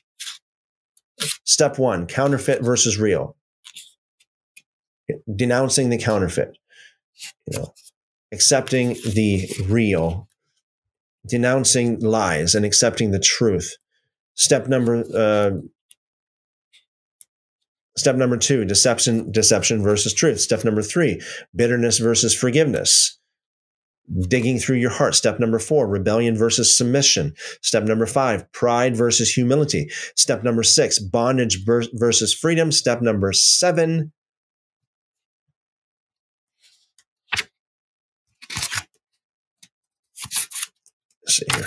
Step 1.45 1.79
one: 1.79 2.07
counterfeit 2.07 2.63
versus 2.63 2.99
real. 2.99 3.37
Denouncing 5.35 5.91
the 5.91 5.99
counterfeit. 5.99 6.57
You 7.51 7.59
know, 7.59 7.75
accepting 8.33 8.95
the 9.05 9.49
real 9.67 10.29
denouncing 11.27 12.01
lies 12.01 12.55
and 12.55 12.65
accepting 12.65 13.11
the 13.11 13.19
truth. 13.19 13.77
Step 14.35 14.69
number 14.69 15.05
uh, 15.15 15.51
step 17.97 18.17
number 18.17 18.37
two: 18.37 18.65
deception, 18.65 19.33
deception 19.33 19.83
versus 19.83 20.15
truth. 20.15 20.41
Step 20.41 20.65
number 20.65 20.83
three: 20.83 21.21
bitterness 21.55 21.99
versus 21.99 22.35
forgiveness. 22.35 23.19
Digging 24.29 24.59
through 24.59 24.77
your 24.77 24.91
heart. 24.91 25.15
Step 25.15 25.41
number 25.41 25.59
four: 25.59 25.89
rebellion 25.89 26.37
versus 26.37 26.77
submission. 26.77 27.33
Step 27.63 27.85
number 27.85 28.05
five: 28.05 28.51
pride 28.53 28.95
versus 28.95 29.33
humility. 29.33 29.89
Step 30.15 30.45
number 30.45 30.63
six: 30.63 30.99
bondage 30.99 31.65
versus 31.65 32.35
freedom. 32.35 32.71
Step 32.71 33.01
number 33.01 33.33
seven: 33.33 34.13
see 41.27 41.47
here. 41.55 41.67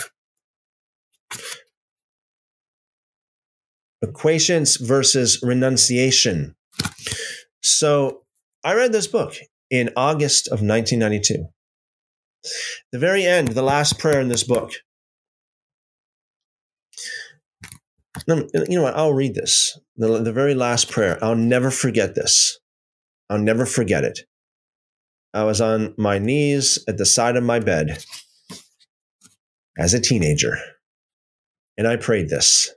Acquiescence 4.04 4.78
versus 4.78 5.40
renunciation. 5.42 6.56
So 7.62 8.22
I 8.64 8.76
read 8.76 8.92
this 8.92 9.08
book 9.08 9.36
in 9.70 9.90
August 9.96 10.48
of 10.48 10.62
1992. 10.62 11.48
The 12.92 13.00
very 13.00 13.24
end, 13.26 13.50
the 13.50 13.62
last 13.62 14.00
prayer 14.00 14.22
in 14.22 14.30
this 14.30 14.44
book. 14.44 14.72
You 18.28 18.48
know 18.70 18.84
what? 18.84 18.96
I'll 18.96 19.14
read 19.14 19.36
this. 19.36 19.80
The, 19.96 20.22
the 20.22 20.34
very 20.34 20.56
last 20.56 20.90
prayer. 20.90 21.18
I'll 21.24 21.36
never 21.36 21.72
forget 21.72 22.16
this. 22.16 22.60
I'll 23.30 23.40
never 23.40 23.66
forget 23.66 24.04
it. 24.04 24.20
I 25.34 25.44
was 25.44 25.62
on 25.62 25.94
my 25.98 26.18
knees 26.18 26.80
at 26.88 26.98
the 26.98 27.06
side 27.06 27.36
of 27.36 27.44
my 27.44 27.60
bed 27.60 28.04
as 29.78 29.94
a 29.94 30.00
teenager. 30.00 30.58
And 31.78 31.88
I 31.88 31.96
prayed 31.96 32.30
this. 32.30 32.74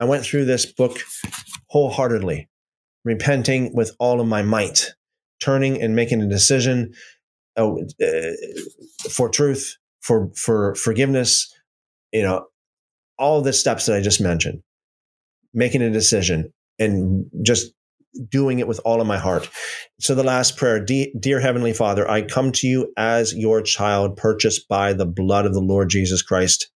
I 0.00 0.06
went 0.06 0.24
through 0.24 0.46
this 0.46 0.66
book 0.66 0.98
wholeheartedly, 1.68 2.48
repenting 3.04 3.74
with 3.74 3.94
all 4.00 4.20
of 4.20 4.26
my 4.26 4.42
might, 4.42 4.92
turning 5.40 5.80
and 5.80 5.94
making 5.94 6.20
a 6.20 6.28
decision 6.28 6.94
uh, 7.56 7.70
for 9.10 9.28
truth, 9.28 9.76
for 10.00 10.30
for 10.34 10.74
forgiveness, 10.74 11.52
you 12.12 12.22
know, 12.22 12.46
all 13.18 13.42
the 13.42 13.52
steps 13.52 13.86
that 13.86 13.96
I 13.96 14.00
just 14.00 14.20
mentioned, 14.20 14.62
making 15.52 15.82
a 15.82 15.90
decision 15.90 16.52
and 16.78 17.26
just 17.42 17.72
doing 18.28 18.58
it 18.60 18.68
with 18.68 18.80
all 18.84 19.00
of 19.00 19.06
my 19.06 19.18
heart. 19.18 19.48
So 20.00 20.14
the 20.14 20.22
last 20.22 20.56
prayer, 20.56 20.84
dear 20.84 21.40
heavenly 21.40 21.72
Father, 21.72 22.08
I 22.08 22.22
come 22.22 22.52
to 22.52 22.66
you 22.66 22.92
as 22.96 23.34
your 23.34 23.60
child 23.60 24.16
purchased 24.16 24.68
by 24.68 24.92
the 24.92 25.06
blood 25.06 25.46
of 25.46 25.54
the 25.54 25.60
Lord 25.60 25.88
Jesus 25.88 26.22
Christ. 26.22 26.70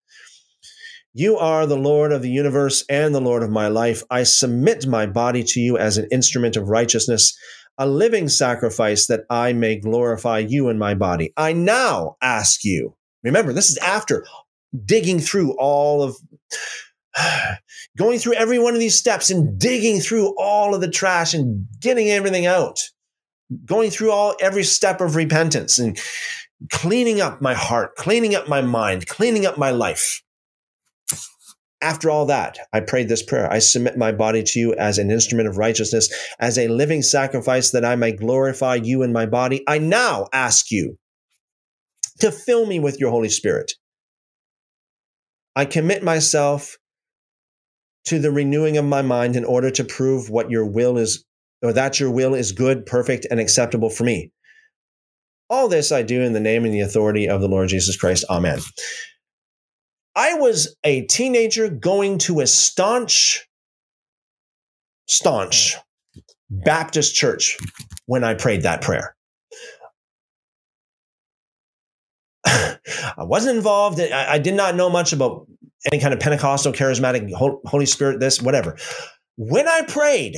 You 1.14 1.38
are 1.38 1.65
the 1.65 1.77
Lord 1.77 2.11
of 2.11 2.22
the 2.22 2.30
universe 2.30 2.84
and 2.89 3.15
the 3.15 3.22
Lord 3.22 3.41
of 3.41 3.49
my 3.49 3.69
life. 3.69 4.03
I 4.10 4.23
submit 4.23 4.85
my 4.85 5.06
body 5.06 5.43
to 5.43 5.61
you 5.61 5.77
as 5.77 5.97
an 5.97 6.07
instrument 6.11 6.57
of 6.57 6.68
righteousness, 6.68 7.38
a 7.77 7.88
living 7.88 8.30
sacrifice 8.30 9.07
that 9.07 9.26
I 9.30 9.53
may 9.53 9.80
glorify 9.80 10.39
you 10.39 10.69
in 10.69 10.77
my 10.77 10.93
body. 10.93 11.34
I 11.35 11.53
now 11.53 12.15
ask 12.22 12.64
you, 12.64 12.95
remember, 13.23 13.53
this 13.53 13.69
is 13.69 13.77
after 13.77 14.26
digging 14.85 15.19
through 15.19 15.56
all 15.57 16.02
of 16.02 16.15
going 17.97 18.19
through 18.19 18.34
every 18.34 18.60
one 18.60 18.73
of 18.73 18.80
these 18.80 18.97
steps 18.97 19.30
and 19.30 19.60
digging 19.60 19.99
through 19.99 20.35
all 20.38 20.76
of 20.76 20.81
the 20.81 20.89
trash 20.89 21.34
and 21.34 21.65
getting 21.80 22.10
everything 22.10 22.45
out, 22.45 22.80
going 23.65 23.89
through 23.89 24.11
all 24.11 24.35
every 24.39 24.64
step 24.64 25.02
of 25.02 25.15
repentance 25.15 25.80
and 25.80 25.99
cleaning 26.72 27.22
up 27.22 27.41
my 27.41 27.53
heart, 27.53 27.95
cleaning 27.95 28.35
up 28.35 28.47
my 28.47 28.61
mind, 28.61 29.07
cleaning 29.07 29.45
up 29.45 29.57
my 29.57 29.72
life. 29.72 30.22
After 31.86 32.10
all 32.10 32.26
that, 32.26 32.57
I 32.74 32.80
prayed 32.80 33.10
this 33.10 33.22
prayer. 33.22 33.48
I 33.53 33.60
submit 33.60 33.95
my 33.95 34.12
body 34.12 34.41
to 34.41 34.60
you 34.60 34.74
as 34.74 34.98
an 34.98 35.12
instrument 35.12 35.48
of 35.48 35.60
righteousness, 35.60 36.12
as 36.40 36.57
a 36.57 36.68
living 36.68 37.03
sacrifice 37.03 37.70
that 37.70 37.86
I 37.86 37.95
may 37.95 38.12
glorify 38.12 38.74
you 38.74 39.03
in 39.03 39.14
my 39.14 39.28
body. 39.28 39.64
I 39.68 39.78
now 39.78 40.26
ask 40.34 40.72
you 40.72 40.98
to 42.22 42.32
fill 42.32 42.66
me 42.66 42.80
with 42.80 42.99
your 42.99 43.12
Holy 43.12 43.30
Spirit. 43.30 43.74
I 45.56 45.66
commit 45.66 46.02
myself 46.02 46.76
to 48.06 48.18
the 48.18 48.32
renewing 48.32 48.78
of 48.78 48.86
my 48.86 49.03
mind 49.03 49.36
in 49.36 49.45
order 49.45 49.70
to 49.70 49.84
prove 49.84 50.32
what 50.32 50.49
your 50.49 50.66
will 50.66 50.98
is, 50.98 51.24
or 51.62 51.72
that 51.72 51.99
your 51.99 52.10
will 52.10 52.34
is 52.34 52.52
good, 52.52 52.88
perfect, 52.88 53.28
and 53.30 53.40
acceptable 53.40 53.91
for 53.91 54.06
me. 54.06 54.32
All 55.52 55.68
this 55.68 55.91
I 55.91 56.02
do 56.02 56.24
in 56.24 56.34
the 56.34 56.40
name 56.40 56.66
and 56.66 56.74
the 56.74 56.82
authority 56.82 57.30
of 57.30 57.41
the 57.41 57.48
Lord 57.48 57.70
Jesus 57.70 57.95
Christ. 57.95 58.26
Amen. 58.28 58.60
I 60.15 60.35
was 60.35 60.75
a 60.83 61.01
teenager 61.05 61.69
going 61.69 62.19
to 62.19 62.39
a 62.39 62.47
staunch, 62.47 63.47
staunch 65.07 65.75
Baptist 66.49 67.15
church 67.15 67.57
when 68.05 68.23
I 68.23 68.33
prayed 68.33 68.61
that 68.63 68.81
prayer. 68.81 69.15
I 72.45 72.79
wasn't 73.17 73.57
involved. 73.57 73.99
I, 73.99 74.37
did 74.37 74.53
not 74.53 74.75
know 74.75 74.89
much 74.89 75.11
about 75.11 75.47
any 75.91 76.01
kind 76.01 76.13
of 76.13 76.19
Pentecostal, 76.19 76.71
charismatic, 76.71 77.31
Holy 77.33 77.85
Spirit, 77.85 78.19
this, 78.19 78.41
whatever. 78.41 78.77
When 79.37 79.67
I 79.67 79.81
prayed 79.81 80.37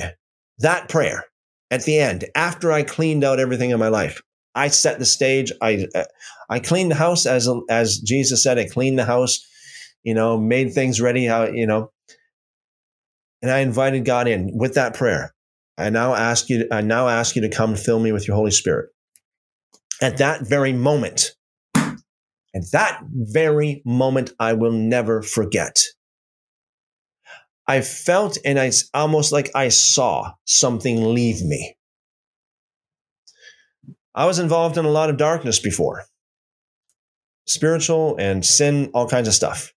that 0.58 0.88
prayer 0.88 1.24
at 1.70 1.84
the 1.84 2.00
end, 2.00 2.24
after 2.34 2.72
I 2.72 2.82
cleaned 2.82 3.22
out 3.22 3.38
everything 3.38 3.70
in 3.70 3.78
my 3.78 3.88
life, 3.88 4.20
I 4.54 4.68
set 4.68 4.98
the 4.98 5.04
stage. 5.04 5.52
I 5.62 5.86
uh, 5.94 6.04
I 6.48 6.58
cleaned 6.58 6.90
the 6.90 6.96
house 6.96 7.26
as 7.26 7.48
as 7.70 7.98
Jesus 7.98 8.42
said. 8.42 8.58
I 8.58 8.66
cleaned 8.66 8.98
the 8.98 9.04
house, 9.04 9.46
you 10.08 10.14
know, 10.14 10.38
made 10.38 10.72
things 10.72 11.02
ready. 11.02 11.26
How 11.26 11.44
you 11.48 11.66
know, 11.66 11.92
and 13.42 13.50
I 13.50 13.58
invited 13.58 14.06
God 14.06 14.26
in 14.26 14.56
with 14.56 14.72
that 14.76 14.94
prayer. 14.94 15.34
I 15.76 15.90
now 15.90 16.14
ask 16.14 16.48
you. 16.48 16.66
I 16.72 16.80
now 16.80 17.08
ask 17.08 17.36
you 17.36 17.42
to 17.42 17.50
come 17.50 17.76
fill 17.76 18.00
me 18.00 18.10
with 18.10 18.26
your 18.26 18.34
Holy 18.34 18.50
Spirit. 18.50 18.88
At 20.00 20.16
that 20.16 20.48
very 20.48 20.72
moment, 20.72 21.34
and 21.74 22.64
that 22.72 23.02
very 23.12 23.82
moment 23.84 24.32
I 24.40 24.54
will 24.54 24.72
never 24.72 25.20
forget. 25.20 25.78
I 27.66 27.82
felt 27.82 28.38
and 28.46 28.58
I 28.58 28.72
almost 28.94 29.30
like 29.30 29.50
I 29.54 29.68
saw 29.68 30.32
something 30.46 31.12
leave 31.12 31.42
me. 31.42 31.76
I 34.14 34.24
was 34.24 34.38
involved 34.38 34.78
in 34.78 34.86
a 34.86 34.90
lot 34.90 35.10
of 35.10 35.18
darkness 35.18 35.58
before, 35.58 36.06
spiritual 37.46 38.16
and 38.18 38.42
sin, 38.42 38.90
all 38.94 39.06
kinds 39.06 39.28
of 39.28 39.34
stuff. 39.34 39.74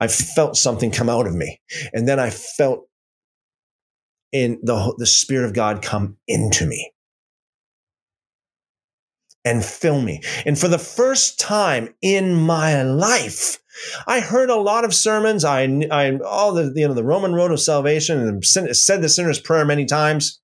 I 0.00 0.08
felt 0.08 0.56
something 0.56 0.90
come 0.90 1.08
out 1.08 1.26
of 1.26 1.34
me. 1.34 1.60
And 1.92 2.08
then 2.08 2.18
I 2.18 2.30
felt 2.30 2.88
in 4.32 4.58
the, 4.62 4.94
the 4.98 5.06
Spirit 5.06 5.46
of 5.46 5.54
God 5.54 5.82
come 5.82 6.16
into 6.26 6.66
me 6.66 6.92
and 9.44 9.64
fill 9.64 10.00
me. 10.00 10.22
And 10.44 10.58
for 10.58 10.68
the 10.68 10.78
first 10.78 11.40
time 11.40 11.94
in 12.02 12.34
my 12.34 12.82
life, 12.82 13.58
I 14.06 14.20
heard 14.20 14.50
a 14.50 14.56
lot 14.56 14.84
of 14.84 14.94
sermons. 14.94 15.44
I, 15.44 15.62
I, 15.90 16.18
all 16.18 16.52
the, 16.52 16.72
you 16.74 16.86
know, 16.86 16.94
the 16.94 17.04
Roman 17.04 17.32
road 17.32 17.50
of 17.50 17.60
salvation 17.60 18.18
and 18.20 18.44
said 18.44 19.02
the 19.02 19.08
sinner's 19.08 19.40
prayer 19.40 19.64
many 19.64 19.86
times. 19.86 20.40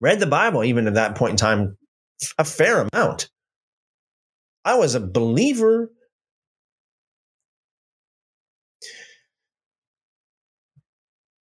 Read 0.00 0.18
the 0.18 0.26
Bible 0.26 0.64
even 0.64 0.86
at 0.86 0.94
that 0.94 1.14
point 1.14 1.32
in 1.32 1.36
time, 1.36 1.76
a 2.38 2.44
fair 2.44 2.86
amount. 2.92 3.30
I 4.64 4.76
was 4.76 4.94
a 4.94 5.00
believer. 5.00 5.90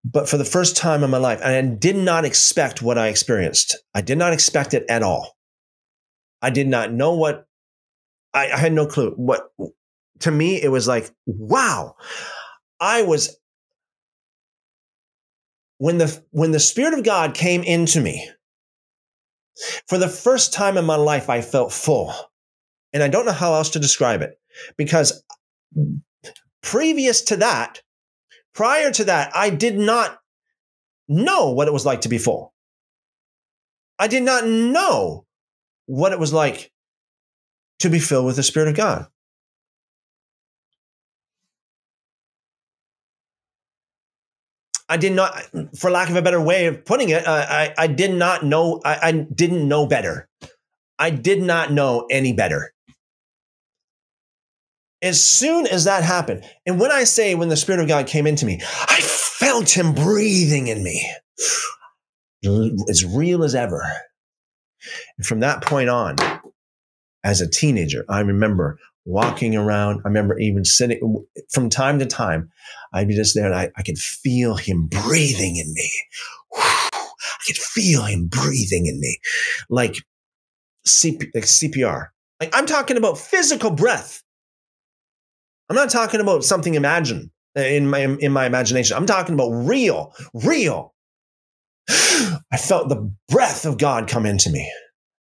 But 0.04 0.28
for 0.28 0.36
the 0.36 0.44
first 0.44 0.76
time 0.76 1.02
in 1.02 1.10
my 1.10 1.18
life, 1.18 1.40
I 1.42 1.60
did 1.60 1.96
not 1.96 2.24
expect 2.24 2.82
what 2.82 2.98
I 2.98 3.08
experienced. 3.08 3.76
I 3.94 4.00
did 4.00 4.16
not 4.16 4.32
expect 4.32 4.74
it 4.74 4.84
at 4.88 5.02
all. 5.02 5.36
I 6.40 6.50
did 6.50 6.68
not 6.68 6.92
know 6.92 7.14
what 7.14 7.46
I, 8.32 8.50
I 8.50 8.56
had 8.56 8.72
no 8.72 8.86
clue. 8.86 9.12
What 9.16 9.50
to 10.20 10.30
me, 10.30 10.62
it 10.62 10.70
was 10.70 10.86
like, 10.86 11.10
wow. 11.26 11.96
I 12.80 13.02
was 13.02 13.36
when 15.78 15.98
the 15.98 16.22
when 16.30 16.52
the 16.52 16.60
Spirit 16.60 16.94
of 16.94 17.04
God 17.04 17.34
came 17.34 17.62
into 17.62 18.00
me, 18.00 18.28
for 19.88 19.98
the 19.98 20.08
first 20.08 20.52
time 20.52 20.76
in 20.76 20.84
my 20.84 20.96
life, 20.96 21.28
I 21.28 21.40
felt 21.40 21.72
full. 21.72 22.14
And 22.92 23.02
I 23.02 23.08
don't 23.08 23.26
know 23.26 23.32
how 23.32 23.54
else 23.54 23.70
to 23.70 23.78
describe 23.78 24.22
it 24.22 24.38
because 24.76 25.22
previous 26.62 27.22
to 27.22 27.36
that, 27.36 27.82
prior 28.58 28.90
to 28.90 29.04
that, 29.04 29.30
I 29.36 29.50
did 29.50 29.78
not 29.78 30.18
know 31.06 31.52
what 31.52 31.68
it 31.68 31.72
was 31.72 31.86
like 31.86 32.00
to 32.00 32.08
be 32.08 32.18
full. 32.18 32.52
I 34.00 34.08
did 34.08 34.24
not 34.24 34.48
know 34.48 35.26
what 35.86 36.10
it 36.10 36.18
was 36.18 36.32
like 36.32 36.72
to 37.78 37.88
be 37.88 38.00
filled 38.00 38.26
with 38.26 38.34
the 38.34 38.42
Spirit 38.42 38.68
of 38.68 38.74
God. 38.74 39.06
I 44.88 44.96
did 44.96 45.12
not, 45.12 45.40
for 45.78 45.92
lack 45.92 46.10
of 46.10 46.16
a 46.16 46.22
better 46.22 46.40
way 46.40 46.66
of 46.66 46.84
putting 46.84 47.10
it, 47.10 47.24
uh, 47.28 47.46
I, 47.48 47.74
I 47.78 47.86
did 47.86 48.12
not 48.12 48.44
know, 48.44 48.80
I, 48.84 48.98
I 49.00 49.12
didn't 49.12 49.68
know 49.68 49.86
better. 49.86 50.28
I 50.98 51.10
did 51.10 51.40
not 51.40 51.70
know 51.70 52.08
any 52.10 52.32
better. 52.32 52.72
As 55.00 55.22
soon 55.22 55.66
as 55.66 55.84
that 55.84 56.02
happened, 56.02 56.44
and 56.66 56.80
when 56.80 56.90
I 56.90 57.04
say 57.04 57.34
when 57.34 57.48
the 57.48 57.56
Spirit 57.56 57.80
of 57.80 57.88
God 57.88 58.06
came 58.06 58.26
into 58.26 58.46
me, 58.46 58.60
I 58.88 59.00
felt 59.00 59.76
Him 59.76 59.94
breathing 59.94 60.68
in 60.68 60.82
me 60.82 61.08
as 62.88 63.04
real 63.04 63.44
as 63.44 63.54
ever. 63.54 63.82
And 65.16 65.26
from 65.26 65.40
that 65.40 65.62
point 65.62 65.88
on, 65.88 66.16
as 67.24 67.40
a 67.40 67.50
teenager, 67.50 68.04
I 68.08 68.20
remember 68.20 68.78
walking 69.04 69.56
around. 69.56 70.02
I 70.04 70.08
remember 70.08 70.38
even 70.38 70.64
sitting 70.64 71.24
from 71.50 71.70
time 71.70 71.98
to 71.98 72.06
time, 72.06 72.50
I'd 72.92 73.08
be 73.08 73.14
just 73.14 73.34
there 73.34 73.46
and 73.46 73.54
I, 73.54 73.70
I 73.76 73.82
could 73.82 73.98
feel 73.98 74.56
him 74.56 74.86
breathing 74.86 75.56
in 75.56 75.72
me. 75.72 75.90
I 76.56 77.00
could 77.46 77.56
feel 77.56 78.04
him 78.04 78.26
breathing 78.26 78.86
in 78.86 79.00
me 79.00 79.18
like, 79.70 79.94
like 79.94 81.44
CPR. 81.44 82.08
Like 82.40 82.50
I'm 82.52 82.66
talking 82.66 82.96
about 82.96 83.18
physical 83.18 83.70
breath. 83.70 84.22
I'm 85.68 85.76
not 85.76 85.90
talking 85.90 86.20
about 86.20 86.44
something 86.44 86.74
imagined 86.74 87.30
uh, 87.56 87.60
in 87.60 87.88
my 87.88 88.00
in 88.00 88.32
my 88.32 88.46
imagination. 88.46 88.96
I'm 88.96 89.06
talking 89.06 89.34
about 89.34 89.50
real, 89.50 90.14
real. 90.32 90.94
I 91.88 92.56
felt 92.58 92.88
the 92.88 93.12
breath 93.28 93.64
of 93.64 93.78
God 93.78 94.08
come 94.08 94.26
into 94.26 94.50
me. 94.50 94.70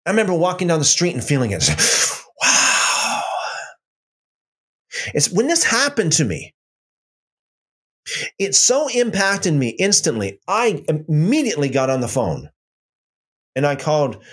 I 0.06 0.12
remember 0.12 0.34
walking 0.34 0.68
down 0.68 0.80
the 0.80 0.86
street 0.86 1.14
and 1.14 1.24
feeling 1.24 1.52
it. 1.52 1.68
wow. 2.44 3.22
It's 5.14 5.32
when 5.32 5.48
this 5.48 5.64
happened 5.64 6.14
to 6.14 6.26
me, 6.26 6.54
it 8.38 8.56
so 8.56 8.88
impacted 8.90 9.54
me 9.54 9.70
instantly. 9.70 10.40
I 10.48 10.84
immediately 10.88 11.70
got 11.70 11.90
on 11.90 12.02
the 12.02 12.08
phone 12.08 12.50
and 13.56 13.66
I 13.66 13.76
called 13.76 14.24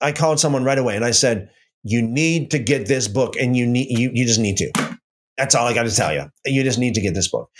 I 0.00 0.12
called 0.12 0.38
someone 0.38 0.64
right 0.64 0.78
away 0.78 0.96
and 0.96 1.04
I 1.04 1.12
said, 1.12 1.50
"You 1.84 2.02
need 2.02 2.50
to 2.50 2.58
get 2.58 2.86
this 2.86 3.06
book 3.06 3.34
and 3.40 3.56
you 3.56 3.66
need 3.66 3.96
you 3.96 4.10
you 4.12 4.26
just 4.26 4.40
need 4.40 4.56
to." 4.56 4.72
That's 5.36 5.54
all 5.54 5.66
I 5.66 5.74
got 5.74 5.84
to 5.84 5.94
tell 5.94 6.12
you. 6.12 6.26
You 6.44 6.62
just 6.62 6.78
need 6.78 6.94
to 6.94 7.00
get 7.00 7.14
this 7.14 7.28
book. 7.28 7.50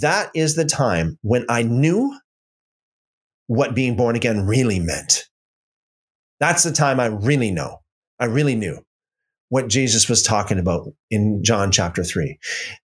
That 0.00 0.30
is 0.34 0.56
the 0.56 0.64
time 0.64 1.18
when 1.22 1.44
I 1.48 1.62
knew 1.62 2.18
what 3.46 3.74
being 3.74 3.96
born 3.96 4.16
again 4.16 4.46
really 4.46 4.80
meant. 4.80 5.28
That's 6.40 6.62
the 6.62 6.72
time 6.72 6.98
I 6.98 7.06
really 7.06 7.50
know. 7.50 7.78
I 8.18 8.26
really 8.26 8.54
knew 8.54 8.78
what 9.50 9.68
Jesus 9.68 10.08
was 10.08 10.22
talking 10.22 10.58
about 10.58 10.88
in 11.10 11.42
John 11.42 11.72
chapter 11.72 12.04
3. 12.04 12.38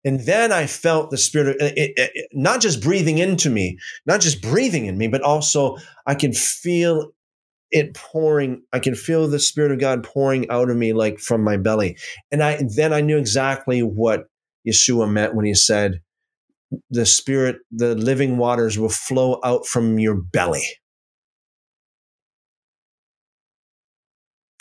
And 0.04 0.22
then 0.22 0.52
I 0.52 0.66
felt 0.66 1.12
the 1.12 1.18
spirit, 1.18 1.50
of, 1.50 1.56
it, 1.62 1.94
it, 1.96 2.28
not 2.34 2.60
just 2.60 2.82
breathing 2.82 3.20
into 3.20 3.50
me, 3.50 3.78
not 4.08 4.20
just 4.20 4.42
breathing 4.42 4.88
in 4.88 4.98
me, 4.98 5.08
but 5.08 5.22
also 5.22 5.78
I 6.08 6.16
could 6.16 6.36
feel 6.36 7.12
it 7.72 7.94
pouring. 7.96 8.62
I 8.74 8.80
can 8.80 8.96
feel 8.96 9.28
the 9.28 9.40
spirit 9.40 9.72
of 9.72 9.80
God 9.80 10.04
pouring 10.04 10.50
out 10.50 10.70
of 10.70 10.78
me 10.78 10.94
like 10.94 11.20
from 11.20 11.44
my 11.44 11.58
belly. 11.58 11.98
And 12.32 12.44
I 12.44 12.62
then 12.76 12.94
I 12.94 13.02
knew 13.02 13.18
exactly 13.18 13.82
what 13.82 14.26
Yeshua 14.68 15.10
meant 15.12 15.36
when 15.36 15.46
he 15.46 15.54
said, 15.54 16.02
the 16.90 17.06
spirit, 17.06 17.58
the 17.72 17.96
living 17.96 18.38
waters 18.38 18.78
will 18.78 18.90
flow 18.90 19.40
out 19.44 19.66
from 19.66 20.00
your 20.00 20.16
belly. 20.16 20.64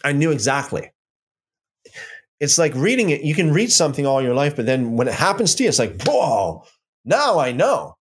I 0.04 0.12
knew 0.12 0.30
exactly. 0.30 0.90
It's 2.40 2.58
like 2.58 2.74
reading 2.74 3.10
it. 3.10 3.22
You 3.22 3.34
can 3.34 3.52
read 3.52 3.72
something 3.72 4.06
all 4.06 4.20
your 4.20 4.34
life, 4.34 4.54
but 4.54 4.66
then 4.66 4.96
when 4.96 5.08
it 5.08 5.14
happens 5.14 5.54
to 5.54 5.62
you, 5.62 5.68
it's 5.68 5.78
like, 5.78 6.02
whoa, 6.02 6.64
now 7.04 7.38
I 7.38 7.52
know. 7.52 7.96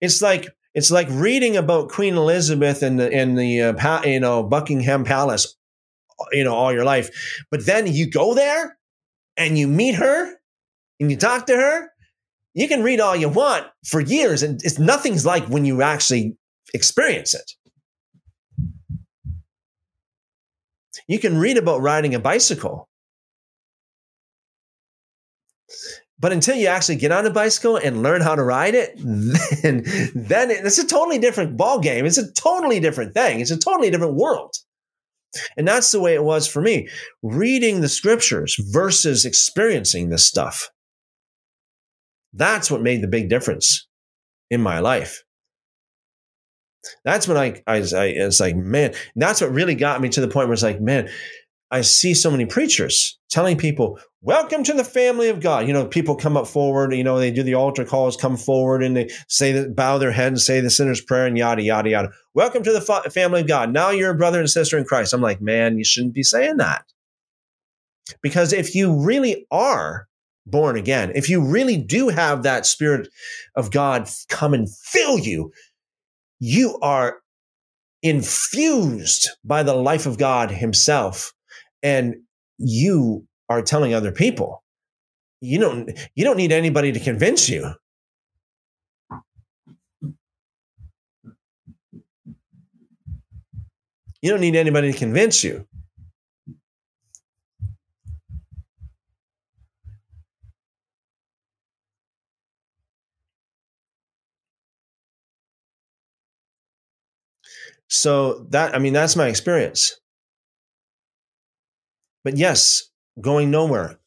It's 0.00 0.22
like 0.22 0.48
it's 0.74 0.90
like 0.90 1.08
reading 1.10 1.56
about 1.56 1.90
Queen 1.90 2.16
Elizabeth 2.16 2.82
in 2.82 2.96
the 2.96 3.10
in 3.10 3.34
the 3.34 3.62
uh, 3.62 4.02
you 4.04 4.20
know 4.20 4.42
Buckingham 4.42 5.04
Palace, 5.04 5.56
you 6.32 6.44
know, 6.44 6.54
all 6.54 6.72
your 6.72 6.84
life, 6.84 7.10
but 7.50 7.66
then 7.66 7.86
you 7.86 8.08
go 8.10 8.34
there 8.34 8.78
and 9.36 9.58
you 9.58 9.66
meet 9.66 9.96
her 9.96 10.32
and 10.98 11.10
you 11.10 11.16
talk 11.16 11.46
to 11.46 11.56
her. 11.56 11.90
You 12.54 12.68
can 12.68 12.82
read 12.82 13.00
all 13.00 13.14
you 13.14 13.28
want 13.28 13.66
for 13.84 14.00
years, 14.00 14.42
and 14.42 14.60
it's 14.64 14.78
nothing's 14.78 15.24
like 15.24 15.46
when 15.46 15.64
you 15.64 15.82
actually 15.82 16.36
experience 16.74 17.34
it. 17.34 17.52
You 21.06 21.18
can 21.18 21.38
read 21.38 21.56
about 21.56 21.80
riding 21.80 22.14
a 22.14 22.20
bicycle. 22.20 22.88
But 26.20 26.32
until 26.32 26.54
you 26.54 26.66
actually 26.66 26.96
get 26.96 27.12
on 27.12 27.24
a 27.24 27.30
bicycle 27.30 27.76
and 27.76 28.02
learn 28.02 28.20
how 28.20 28.34
to 28.34 28.42
ride 28.42 28.74
it, 28.74 28.92
then, 28.98 29.82
then 30.14 30.50
it, 30.50 30.66
it's 30.66 30.78
a 30.78 30.86
totally 30.86 31.18
different 31.18 31.56
ball 31.56 31.80
game. 31.80 32.04
It's 32.04 32.18
a 32.18 32.30
totally 32.32 32.78
different 32.78 33.14
thing. 33.14 33.40
It's 33.40 33.50
a 33.50 33.58
totally 33.58 33.90
different 33.90 34.14
world. 34.14 34.54
And 35.56 35.66
that's 35.66 35.90
the 35.90 36.00
way 36.00 36.14
it 36.14 36.24
was 36.24 36.46
for 36.46 36.60
me. 36.60 36.88
Reading 37.22 37.80
the 37.80 37.88
scriptures 37.88 38.56
versus 38.70 39.24
experiencing 39.24 40.10
this 40.10 40.26
stuff. 40.26 40.70
That's 42.34 42.70
what 42.70 42.82
made 42.82 43.02
the 43.02 43.08
big 43.08 43.30
difference 43.30 43.88
in 44.50 44.60
my 44.60 44.80
life. 44.80 45.24
That's 47.04 47.28
when 47.28 47.36
I, 47.36 47.62
I, 47.66 47.76
I 47.76 48.04
it's 48.06 48.40
like, 48.40 48.56
man, 48.56 48.94
that's 49.16 49.40
what 49.40 49.52
really 49.52 49.74
got 49.74 50.00
me 50.00 50.08
to 50.10 50.20
the 50.20 50.28
point 50.28 50.48
where 50.48 50.54
it's 50.54 50.62
like, 50.62 50.80
man, 50.80 51.08
I 51.70 51.82
see 51.82 52.14
so 52.14 52.30
many 52.30 52.46
preachers 52.46 53.18
telling 53.30 53.56
people, 53.56 54.00
welcome 54.22 54.64
to 54.64 54.72
the 54.72 54.82
family 54.82 55.28
of 55.28 55.40
God. 55.40 55.68
You 55.68 55.72
know, 55.72 55.86
people 55.86 56.16
come 56.16 56.36
up 56.36 56.48
forward, 56.48 56.92
you 56.92 57.04
know, 57.04 57.18
they 57.18 57.30
do 57.30 57.44
the 57.44 57.54
altar 57.54 57.84
calls, 57.84 58.16
come 58.16 58.36
forward 58.36 58.82
and 58.82 58.96
they 58.96 59.08
say 59.28 59.52
that, 59.52 59.76
bow 59.76 59.98
their 59.98 60.10
head 60.10 60.28
and 60.28 60.40
say 60.40 60.60
the 60.60 60.68
sinner's 60.68 61.00
prayer 61.00 61.26
and 61.26 61.38
yada, 61.38 61.62
yada, 61.62 61.88
yada. 61.88 62.10
Welcome 62.34 62.64
to 62.64 62.72
the 62.72 62.80
fa- 62.80 63.08
family 63.10 63.42
of 63.42 63.46
God. 63.46 63.72
Now 63.72 63.90
you're 63.90 64.10
a 64.10 64.16
brother 64.16 64.40
and 64.40 64.50
sister 64.50 64.76
in 64.76 64.84
Christ. 64.84 65.12
I'm 65.12 65.20
like, 65.20 65.40
man, 65.40 65.78
you 65.78 65.84
shouldn't 65.84 66.14
be 66.14 66.24
saying 66.24 66.56
that. 66.56 66.84
Because 68.20 68.52
if 68.52 68.74
you 68.74 69.00
really 69.00 69.46
are 69.52 70.08
born 70.46 70.76
again, 70.76 71.12
if 71.14 71.28
you 71.28 71.40
really 71.40 71.76
do 71.76 72.08
have 72.08 72.42
that 72.42 72.66
spirit 72.66 73.08
of 73.54 73.70
God 73.70 74.08
come 74.28 74.54
and 74.54 74.68
fill 74.68 75.18
you, 75.18 75.52
you 76.40 76.78
are 76.82 77.18
infused 78.02 79.28
by 79.44 79.62
the 79.62 79.74
life 79.74 80.06
of 80.06 80.18
God 80.18 80.50
Himself, 80.50 81.32
and 81.82 82.16
you 82.58 83.26
are 83.48 83.62
telling 83.62 83.94
other 83.94 84.12
people. 84.12 84.62
You 85.40 85.58
don't 85.58 85.90
you 86.14 86.24
don't 86.24 86.36
need 86.36 86.52
anybody 86.52 86.92
to 86.92 87.00
convince 87.00 87.48
you. 87.48 87.72
You 94.22 94.30
don't 94.30 94.40
need 94.40 94.56
anybody 94.56 94.92
to 94.92 94.98
convince 94.98 95.42
you. 95.42 95.66
So 107.88 108.46
that, 108.50 108.74
I 108.74 108.78
mean, 108.78 108.92
that's 108.92 109.16
my 109.16 109.26
experience. 109.26 109.98
But 112.24 112.36
yes, 112.36 112.90
going 113.20 113.50
nowhere. 113.50 113.98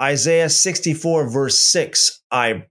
Isaiah 0.00 0.50
64 0.50 1.28
verse 1.28 1.58
6, 1.58 2.20
I 2.30 2.66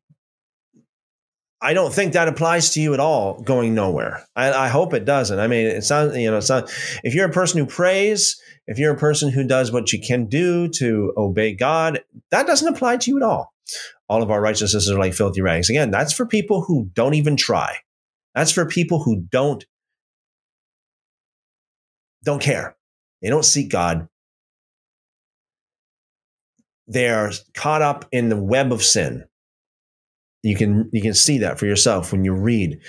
I 1.61 1.73
don't 1.73 1.94
think 1.94 2.11
that 2.11 2.27
applies 2.27 2.72
to 2.72 2.81
you 2.81 2.94
at 2.94 2.99
all 2.99 3.41
going 3.41 3.73
nowhere. 3.73 4.26
I, 4.35 4.52
I 4.52 4.68
hope 4.68 4.94
it 4.94 5.06
doesn't. 5.06 5.40
I 5.40 5.48
mean, 5.48 5.65
it's 5.65 5.90
not, 5.90 6.14
you 6.14 6.30
know, 6.30 6.38
it's 6.38 6.49
not, 6.49 6.69
if 7.03 7.15
you're 7.15 7.30
a 7.30 7.31
person 7.31 7.57
who 7.57 7.65
prays, 7.65 8.38
if 8.68 8.77
you're 8.77 8.94
a 8.94 8.98
person 8.98 9.31
who 9.31 9.48
does 9.48 9.72
what 9.72 9.94
you 9.94 10.02
can 10.02 10.26
do 10.26 10.68
to 10.68 11.14
obey 11.15 11.56
God, 11.56 12.02
that 12.31 12.48
doesn't 12.48 12.68
apply 12.68 12.98
to 12.98 13.11
you 13.11 13.15
at 13.15 13.23
all 13.23 13.53
all 14.10 14.22
of 14.22 14.31
our 14.31 14.41
righteousnesses 14.41 14.91
are 14.91 14.99
like 14.99 15.14
filthy 15.14 15.41
rags. 15.41 15.69
Again, 15.69 15.91
that's 15.91 16.14
for 16.14 16.26
people 16.26 16.61
who 16.61 16.90
don't 16.94 17.14
even 17.14 17.35
try. 17.35 17.77
That's 18.35 18.52
for 18.52 18.65
people 18.65 19.03
who 19.03 19.22
don't 19.31 19.65
don't 22.24 22.41
care. 22.41 22.76
They 23.22 23.30
don't 23.30 23.45
seek 23.45 23.70
God. 23.70 24.08
They 26.88 27.10
are 27.10 27.32
caught 27.54 27.82
up 27.82 28.06
in 28.12 28.30
the 28.30 28.41
web 28.41 28.72
of 28.72 28.84
sin. 28.84 29.24
You 30.44 30.58
can 30.58 30.90
you 30.91 31.02
can 31.02 31.14
see 31.14 31.38
that 31.40 31.58
for 31.58 31.66
yourself 31.66 32.12
when 32.12 32.26
you 32.26 32.34
read 32.34 32.80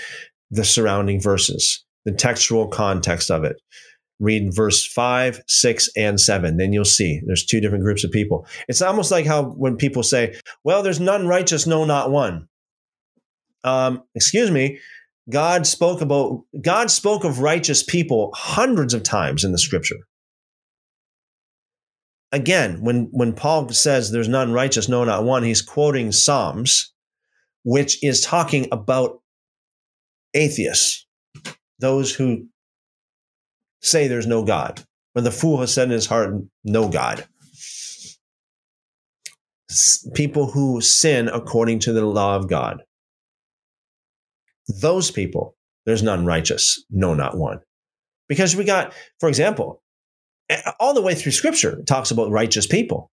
the 0.50 0.64
surrounding 0.64 1.20
verses, 1.20 1.84
the 2.04 2.12
textual 2.12 2.68
context 2.68 3.30
of 3.30 3.44
it. 3.44 3.56
Read 4.20 4.54
verse 4.54 4.86
5, 4.86 5.42
6, 5.46 5.88
and 5.96 6.20
7. 6.20 6.56
Then 6.56 6.72
you'll 6.72 6.84
see 6.84 7.20
there's 7.26 7.44
two 7.44 7.60
different 7.60 7.82
groups 7.84 8.04
of 8.04 8.12
people. 8.12 8.46
It's 8.68 8.82
almost 8.82 9.10
like 9.10 9.26
how 9.26 9.50
when 9.50 9.76
people 9.76 10.02
say, 10.04 10.36
well, 10.62 10.82
there's 10.82 11.00
none 11.00 11.26
righteous, 11.26 11.66
no, 11.66 11.84
not 11.84 12.10
one. 12.10 12.48
Um, 13.64 14.02
excuse 14.14 14.50
me. 14.50 14.78
God 15.30 15.66
spoke 15.66 16.00
about 16.00 16.42
God 16.60 16.90
spoke 16.90 17.24
of 17.24 17.40
righteous 17.40 17.82
people 17.82 18.30
hundreds 18.34 18.92
of 18.92 19.02
times 19.02 19.44
in 19.44 19.52
the 19.52 19.58
scripture. 19.58 19.96
Again, 22.30 22.82
when 22.82 23.08
when 23.12 23.32
Paul 23.32 23.68
says 23.70 24.10
there's 24.10 24.28
none 24.28 24.52
righteous, 24.52 24.88
no, 24.88 25.04
not 25.04 25.24
one, 25.24 25.44
he's 25.44 25.62
quoting 25.62 26.12
Psalms, 26.12 26.92
which 27.62 28.02
is 28.02 28.20
talking 28.20 28.68
about 28.70 29.20
atheists, 30.34 31.06
those 31.78 32.14
who 32.14 32.48
say 33.82 34.08
there's 34.08 34.26
no 34.26 34.44
God. 34.44 34.82
When 35.12 35.24
the 35.24 35.30
fool 35.30 35.60
has 35.60 35.72
said 35.72 35.84
in 35.84 35.92
his 35.92 36.06
heart, 36.06 36.34
no 36.64 36.88
God. 36.88 37.24
People 40.14 40.50
who 40.50 40.80
sin 40.80 41.28
according 41.28 41.78
to 41.80 41.92
the 41.92 42.04
law 42.04 42.36
of 42.36 42.48
God. 42.48 42.82
Those 44.68 45.10
people, 45.10 45.56
there's 45.86 46.02
none 46.02 46.24
righteous, 46.24 46.84
no, 46.90 47.14
not 47.14 47.36
one. 47.36 47.60
Because 48.28 48.56
we 48.56 48.64
got, 48.64 48.94
for 49.20 49.28
example, 49.28 49.82
all 50.80 50.94
the 50.94 51.02
way 51.02 51.14
through 51.14 51.32
scripture, 51.32 51.78
it 51.78 51.86
talks 51.86 52.10
about 52.10 52.30
righteous 52.30 52.66
people. 52.66 53.10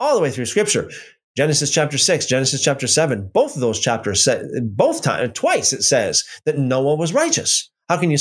All 0.00 0.16
the 0.16 0.22
way 0.22 0.30
through 0.30 0.46
scripture. 0.46 0.90
Genesis 1.36 1.70
chapter 1.70 1.96
6, 1.96 2.26
Genesis 2.26 2.62
chapter 2.62 2.86
7, 2.86 3.30
both 3.32 3.54
of 3.54 3.60
those 3.60 3.80
chapters, 3.80 4.28
both 4.62 5.02
times, 5.02 5.32
twice 5.34 5.72
it 5.72 5.82
says 5.82 6.24
that 6.44 6.58
Noah 6.58 6.96
was 6.96 7.14
righteous. 7.14 7.70
How 7.88 7.96
can 7.96 8.10
you, 8.10 8.18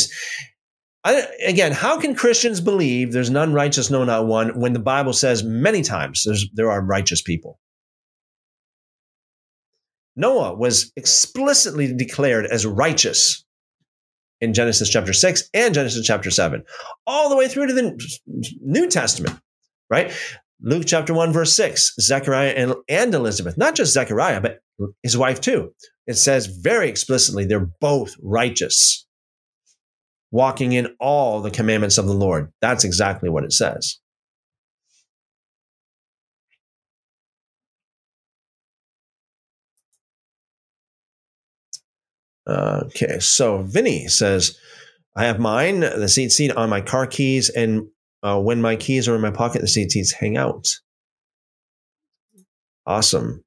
I, 1.03 1.27
again, 1.45 1.72
how 1.72 1.99
can 1.99 2.15
Christians 2.15 2.61
believe 2.61 3.11
there's 3.11 3.30
none 3.30 3.53
righteous, 3.53 3.89
no, 3.89 4.03
not 4.03 4.27
one, 4.27 4.60
when 4.60 4.73
the 4.73 4.80
Bible 4.80 5.14
says 5.14 5.43
many 5.43 5.81
times 5.81 6.26
there 6.53 6.72
are 6.72 6.81
righteous 6.81 7.22
people? 7.22 7.60
Noah 10.16 10.56
was 10.56 10.92
explicitly 10.96 11.94
declared 11.94 12.46
as 12.46 12.66
righteous 12.66 13.46
in 14.42 14.54
Genesis 14.54 14.90
chapter 14.90 15.14
6 15.14 15.50
and 15.54 15.74
Genesis 15.74 16.06
chapter 16.06 16.32
7, 16.32 16.64
all 17.06 17.30
the 17.30 17.36
way 17.36 17.48
through 17.48 17.68
to 17.68 17.74
the 17.74 18.00
New 18.62 18.88
Testament, 18.90 19.40
right? 19.90 20.12
Luke 20.62 20.84
chapter 20.86 21.14
1, 21.14 21.32
verse 21.32 21.54
6, 21.54 21.96
Zechariah 22.00 22.52
and, 22.52 22.74
and 22.90 23.14
Elizabeth, 23.14 23.58
not 23.58 23.76
just 23.76 23.94
Zechariah, 23.94 24.42
but 24.42 24.60
his 25.04 25.18
wife 25.18 25.42
too. 25.42 25.74
It 26.08 26.16
says 26.16 26.48
very 26.48 26.90
explicitly 26.90 27.46
they're 27.46 27.70
both 27.80 28.16
righteous 28.22 29.08
walking 30.32 30.72
in 30.72 30.96
all 31.00 31.42
the 31.42 31.52
commandments 31.52 31.98
of 31.98 32.06
the 32.06 32.14
Lord. 32.14 32.52
That's 32.62 32.84
exactly 32.84 33.30
what 33.30 33.44
it 33.44 33.54
says. 33.54 34.00
Okay, 42.48 43.20
so 43.20 43.62
Vinny 43.62 44.08
says, 44.08 44.58
I 45.16 45.26
have 45.26 45.40
mine, 45.40 45.82
the 45.82 46.08
tzitzit 46.08 46.56
on 46.56 46.70
my 46.70 46.82
car 46.82 47.06
keys, 47.08 47.50
and 47.50 47.88
uh, 48.24 48.40
when 48.40 48.62
my 48.62 48.76
keys 48.76 49.08
are 49.08 49.16
in 49.16 49.22
my 49.22 49.32
pocket, 49.32 49.62
the 49.62 49.68
tzitzits 49.68 50.14
hang 50.14 50.38
out. 50.38 50.68
Awesome. 52.86 53.44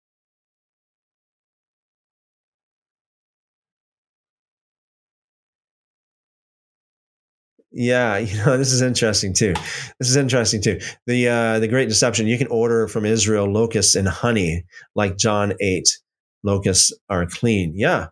Yeah, 7.73 8.17
you 8.19 8.37
know 8.45 8.57
this 8.57 8.73
is 8.73 8.83
interesting 8.83 9.33
too. 9.33 9.55
This 9.99 10.09
is 10.09 10.17
interesting 10.17 10.63
too. 10.63 10.81
The 11.07 11.29
uh, 11.29 11.59
the 11.59 11.69
Great 11.69 11.89
Deception. 11.89 12.27
You 12.27 12.39
can 12.39 12.47
order 12.49 12.89
from 12.89 13.05
Israel 13.05 13.51
locusts 13.51 13.95
and 13.95 14.09
honey, 14.09 14.65
like 14.95 15.17
John 15.17 15.55
ate. 15.61 15.99
Locusts 16.43 16.93
are 17.09 17.27
clean. 17.27 17.73
Yeah, 17.75 18.09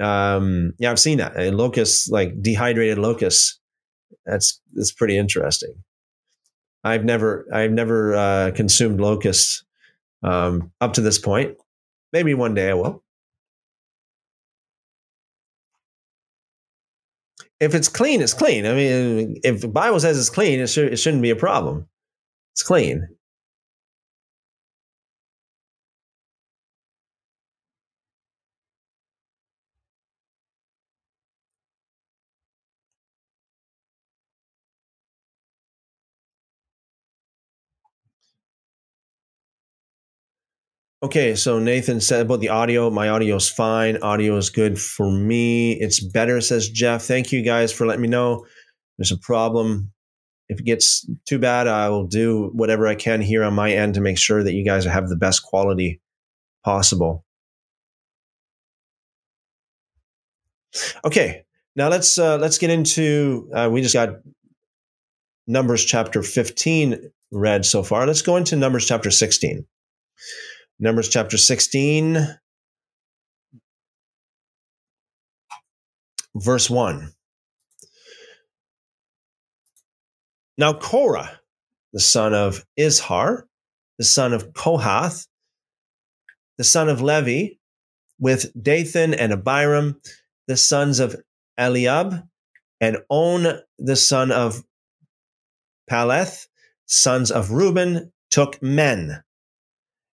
um, 0.00 0.72
yeah, 0.78 0.90
I've 0.90 1.00
seen 1.00 1.18
that. 1.18 1.36
And 1.36 1.56
locusts, 1.56 2.08
like 2.08 2.40
dehydrated 2.42 2.98
locusts. 2.98 3.58
That's 4.26 4.60
that's 4.72 4.92
pretty 4.92 5.16
interesting. 5.16 5.74
I've 6.84 7.04
never 7.04 7.46
I've 7.52 7.72
never 7.72 8.14
uh, 8.14 8.50
consumed 8.54 9.00
locusts 9.00 9.64
um, 10.22 10.72
up 10.80 10.94
to 10.94 11.00
this 11.00 11.18
point. 11.18 11.56
Maybe 12.12 12.34
one 12.34 12.54
day 12.54 12.70
I 12.70 12.74
will. 12.74 13.02
if 17.60 17.74
it's 17.74 17.88
clean, 17.88 18.22
it's 18.22 18.34
clean. 18.34 18.66
I 18.66 18.74
mean, 18.74 19.36
if 19.44 19.60
the 19.60 19.68
Bible 19.68 20.00
says 20.00 20.18
it's 20.18 20.30
clean, 20.30 20.60
it, 20.60 20.76
it 20.76 20.96
shouldn't 20.96 21.22
be 21.22 21.30
a 21.30 21.36
problem. 21.36 21.86
It's 22.54 22.62
clean. 22.62 23.06
Okay, 41.02 41.34
so 41.34 41.58
Nathan 41.58 41.98
said 41.98 42.26
about 42.26 42.40
the 42.40 42.50
audio. 42.50 42.90
My 42.90 43.08
audio 43.08 43.36
is 43.36 43.48
fine. 43.48 43.96
Audio 44.02 44.36
is 44.36 44.50
good 44.50 44.78
for 44.78 45.10
me. 45.10 45.72
It's 45.80 45.98
better, 45.98 46.42
says 46.42 46.68
Jeff. 46.68 47.02
Thank 47.02 47.32
you 47.32 47.42
guys 47.42 47.72
for 47.72 47.86
letting 47.86 48.02
me 48.02 48.08
know. 48.08 48.44
There's 48.98 49.10
a 49.10 49.16
problem. 49.16 49.92
If 50.50 50.60
it 50.60 50.66
gets 50.66 51.08
too 51.26 51.38
bad, 51.38 51.68
I 51.68 51.88
will 51.88 52.06
do 52.06 52.50
whatever 52.52 52.86
I 52.86 52.96
can 52.96 53.22
here 53.22 53.42
on 53.44 53.54
my 53.54 53.72
end 53.72 53.94
to 53.94 54.02
make 54.02 54.18
sure 54.18 54.44
that 54.44 54.52
you 54.52 54.62
guys 54.62 54.84
have 54.84 55.08
the 55.08 55.16
best 55.16 55.42
quality 55.42 56.02
possible. 56.64 57.24
Okay, 61.02 61.44
now 61.76 61.88
let's 61.88 62.18
uh, 62.18 62.36
let's 62.36 62.58
get 62.58 62.68
into. 62.68 63.48
Uh, 63.54 63.70
we 63.72 63.80
just 63.80 63.94
got 63.94 64.16
Numbers 65.46 65.82
chapter 65.82 66.22
15 66.22 67.10
read 67.32 67.64
so 67.64 67.82
far. 67.82 68.06
Let's 68.06 68.22
go 68.22 68.36
into 68.36 68.54
Numbers 68.54 68.86
chapter 68.86 69.10
16. 69.10 69.64
Numbers 70.82 71.10
chapter 71.10 71.36
16, 71.36 72.38
verse 76.34 76.70
1. 76.70 77.12
Now, 80.56 80.72
Korah, 80.72 81.38
the 81.92 82.00
son 82.00 82.32
of 82.32 82.64
Izhar, 82.78 83.42
the 83.98 84.04
son 84.04 84.32
of 84.32 84.54
Kohath, 84.54 85.26
the 86.56 86.64
son 86.64 86.88
of 86.88 87.02
Levi, 87.02 87.56
with 88.18 88.50
Dathan 88.58 89.12
and 89.12 89.34
Abiram, 89.34 90.00
the 90.48 90.56
sons 90.56 90.98
of 90.98 91.14
Eliab, 91.58 92.26
and 92.80 92.96
On, 93.10 93.60
the 93.78 93.96
son 93.96 94.32
of 94.32 94.64
Peleth, 95.90 96.46
sons 96.86 97.30
of 97.30 97.50
Reuben, 97.50 98.14
took 98.30 98.62
men 98.62 99.22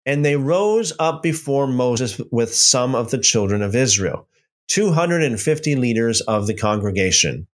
and 0.06 0.24
they 0.24 0.36
rose 0.36 0.94
up 1.00 1.24
before 1.24 1.68
Moses 1.68 2.20
with 2.32 2.54
some 2.54 2.96
of 2.96 3.12
the 3.12 3.18
children 3.18 3.62
of 3.62 3.76
Israel, 3.76 4.28
250 4.70 5.76
leaders 5.76 6.22
of 6.22 6.48
the 6.48 6.54
congregation, 6.54 7.48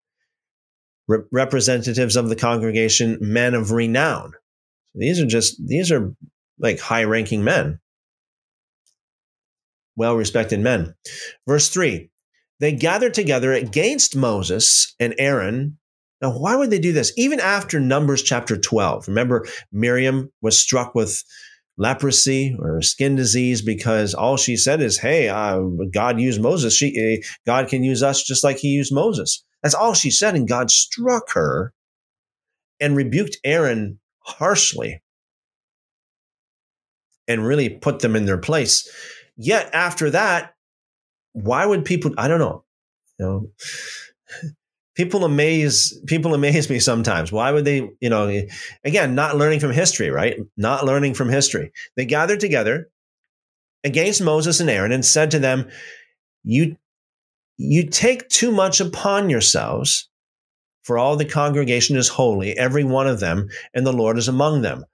Re- 1.07 1.19
representatives 1.31 2.15
of 2.15 2.29
the 2.29 2.35
congregation, 2.35 3.17
men 3.21 3.53
of 3.53 3.71
renown. 3.71 4.33
These 4.95 5.19
are 5.19 5.25
just, 5.25 5.55
these 5.65 5.91
are 5.91 6.13
like 6.57 6.79
high 6.79 7.03
ranking 7.03 7.43
men, 7.43 7.79
well 9.95 10.15
respected 10.15 10.59
men. 10.59 10.95
Verse 11.47 11.69
3 11.69 12.09
They 12.59 12.71
gathered 12.71 13.13
together 13.13 13.53
against 13.53 14.15
Moses 14.15 14.95
and 14.99 15.13
Aaron. 15.17 15.77
Now, 16.21 16.37
why 16.37 16.55
would 16.55 16.69
they 16.69 16.79
do 16.79 16.91
this? 16.91 17.13
Even 17.15 17.39
after 17.39 17.79
Numbers 17.79 18.21
chapter 18.21 18.57
12. 18.57 19.07
Remember, 19.07 19.47
Miriam 19.71 20.31
was 20.41 20.59
struck 20.59 20.93
with 20.93 21.23
leprosy 21.79 22.55
or 22.59 22.81
skin 22.81 23.15
disease 23.15 23.61
because 23.63 24.13
all 24.13 24.37
she 24.37 24.55
said 24.55 24.81
is, 24.81 24.99
"Hey, 24.99 25.29
uh, 25.29 25.59
God 25.91 26.19
used 26.19 26.41
Moses. 26.41 26.75
She, 26.75 27.21
uh, 27.23 27.25
God 27.47 27.69
can 27.69 27.83
use 27.83 28.03
us 28.03 28.21
just 28.21 28.43
like 28.43 28.57
He 28.57 28.67
used 28.67 28.93
Moses." 28.93 29.43
That's 29.63 29.75
all 29.75 29.93
she 29.93 30.11
said, 30.11 30.35
and 30.35 30.47
God 30.47 30.69
struck 30.69 31.31
her 31.31 31.73
and 32.79 32.95
rebuked 32.95 33.37
Aaron 33.43 33.99
harshly 34.19 35.01
and 37.27 37.45
really 37.45 37.69
put 37.69 37.99
them 37.99 38.15
in 38.15 38.25
their 38.25 38.37
place. 38.37 38.89
Yet 39.37 39.69
after 39.73 40.09
that, 40.11 40.55
why 41.33 41.65
would 41.65 41.85
people? 41.85 42.11
I 42.17 42.27
don't 42.27 42.39
know. 42.39 42.63
You 43.19 43.25
know, 43.25 43.51
people 44.99 45.23
amaze 45.23 45.97
people 46.07 46.33
amaze 46.33 46.69
me 46.69 46.77
sometimes 46.77 47.31
why 47.31 47.53
would 47.53 47.63
they 47.63 47.89
you 48.01 48.09
know 48.09 48.27
again 48.83 49.15
not 49.15 49.37
learning 49.37 49.61
from 49.61 49.71
history 49.71 50.09
right 50.09 50.35
not 50.57 50.85
learning 50.85 51.13
from 51.13 51.29
history 51.29 51.71
they 51.95 52.03
gathered 52.03 52.41
together 52.41 52.89
against 53.85 54.21
moses 54.21 54.59
and 54.59 54.69
aaron 54.69 54.91
and 54.91 55.05
said 55.05 55.31
to 55.31 55.39
them 55.39 55.69
you 56.43 56.75
you 57.55 57.87
take 57.87 58.27
too 58.27 58.51
much 58.51 58.81
upon 58.81 59.29
yourselves 59.29 60.09
for 60.83 60.97
all 60.97 61.15
the 61.15 61.23
congregation 61.23 61.95
is 61.95 62.07
holy, 62.09 62.57
every 62.57 62.83
one 62.83 63.07
of 63.07 63.19
them, 63.19 63.47
and 63.73 63.85
the 63.85 63.93
Lord 63.93 64.17
is 64.17 64.27
among 64.27 64.63
them. 64.63 64.85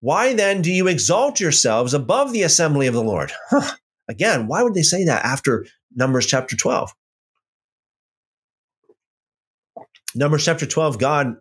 Why 0.00 0.32
then 0.32 0.62
do 0.62 0.70
you 0.70 0.86
exalt 0.86 1.40
yourselves 1.40 1.92
above 1.92 2.32
the 2.32 2.44
assembly 2.44 2.86
of 2.86 2.94
the 2.94 3.02
Lord? 3.02 3.32
Huh. 3.50 3.74
Again, 4.06 4.46
why 4.46 4.62
would 4.62 4.74
they 4.74 4.82
say 4.82 5.04
that 5.06 5.24
after 5.24 5.66
Numbers 5.96 6.26
chapter 6.26 6.56
12? 6.56 6.92
Numbers 10.14 10.44
chapter 10.44 10.66
12, 10.66 10.98
God 10.98 11.34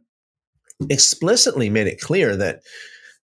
explicitly 0.89 1.69
made 1.69 1.87
it 1.87 2.01
clear 2.01 2.35
that 2.35 2.59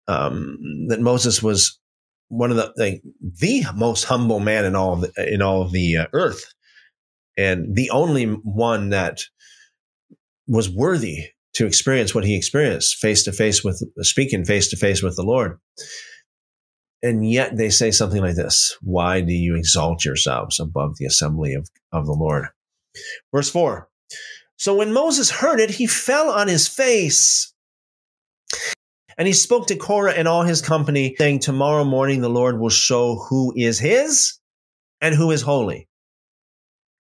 um, 0.07 0.57
that 0.89 0.99
Moses 0.99 1.41
was 1.41 1.79
one 2.27 2.51
of 2.51 2.57
the 2.57 2.73
like, 2.77 3.01
the 3.21 3.63
most 3.75 4.03
humble 4.05 4.39
man 4.39 4.65
in 4.65 4.75
all 4.75 4.93
of 4.93 5.01
the, 5.01 5.33
in 5.33 5.41
all 5.41 5.61
of 5.61 5.71
the 5.71 5.97
uh, 5.97 6.05
earth, 6.13 6.45
and 7.37 7.75
the 7.75 7.89
only 7.89 8.25
one 8.25 8.89
that 8.89 9.19
was 10.47 10.69
worthy 10.69 11.27
to 11.53 11.65
experience 11.65 12.13
what 12.13 12.25
he 12.25 12.35
experienced 12.35 12.97
face 12.97 13.23
to 13.23 13.31
face 13.31 13.63
with 13.63 13.81
speaking 14.01 14.43
face 14.43 14.69
to 14.69 14.77
face 14.77 15.01
with 15.01 15.15
the 15.15 15.23
Lord. 15.23 15.59
And 17.01 17.29
yet 17.29 17.57
they 17.57 17.69
say 17.69 17.91
something 17.91 18.21
like 18.21 18.35
this 18.35 18.77
Why 18.81 19.21
do 19.21 19.33
you 19.33 19.55
exalt 19.55 20.03
yourselves 20.03 20.59
above 20.59 20.97
the 20.97 21.05
assembly 21.05 21.53
of, 21.53 21.69
of 21.91 22.05
the 22.05 22.13
Lord? 22.13 22.47
Verse 23.33 23.49
4 23.49 23.87
So 24.63 24.73
when 24.73 24.93
Moses 24.93 25.29
heard 25.29 25.59
it, 25.59 25.71
he 25.71 25.87
fell 25.87 26.29
on 26.29 26.47
his 26.47 26.69
face. 26.69 27.53
And 29.17 29.27
he 29.27 29.33
spoke 29.33 29.67
to 29.67 29.75
Korah 29.75 30.13
and 30.13 30.25
all 30.25 30.43
his 30.43 30.61
company, 30.61 31.17
saying, 31.17 31.39
Tomorrow 31.39 31.83
morning 31.83 32.21
the 32.21 32.29
Lord 32.29 32.57
will 32.57 32.69
show 32.69 33.15
who 33.27 33.53
is 33.57 33.77
his 33.77 34.39
and 35.01 35.13
who 35.15 35.31
is 35.31 35.41
holy. 35.41 35.89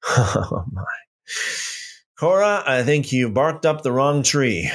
Oh 0.05 0.65
my. 0.73 0.83
Korah, 2.19 2.63
I 2.67 2.83
think 2.83 3.13
you 3.13 3.29
barked 3.29 3.65
up 3.65 3.81
the 3.81 3.93
wrong 3.93 4.23
tree, 4.23 4.69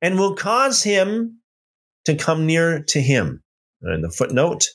and 0.00 0.18
will 0.18 0.34
cause 0.34 0.82
him 0.82 1.42
to 2.06 2.16
come 2.16 2.44
near 2.44 2.82
to 2.88 3.00
him. 3.00 3.40
And 3.82 4.02
the 4.02 4.10
footnote 4.10 4.66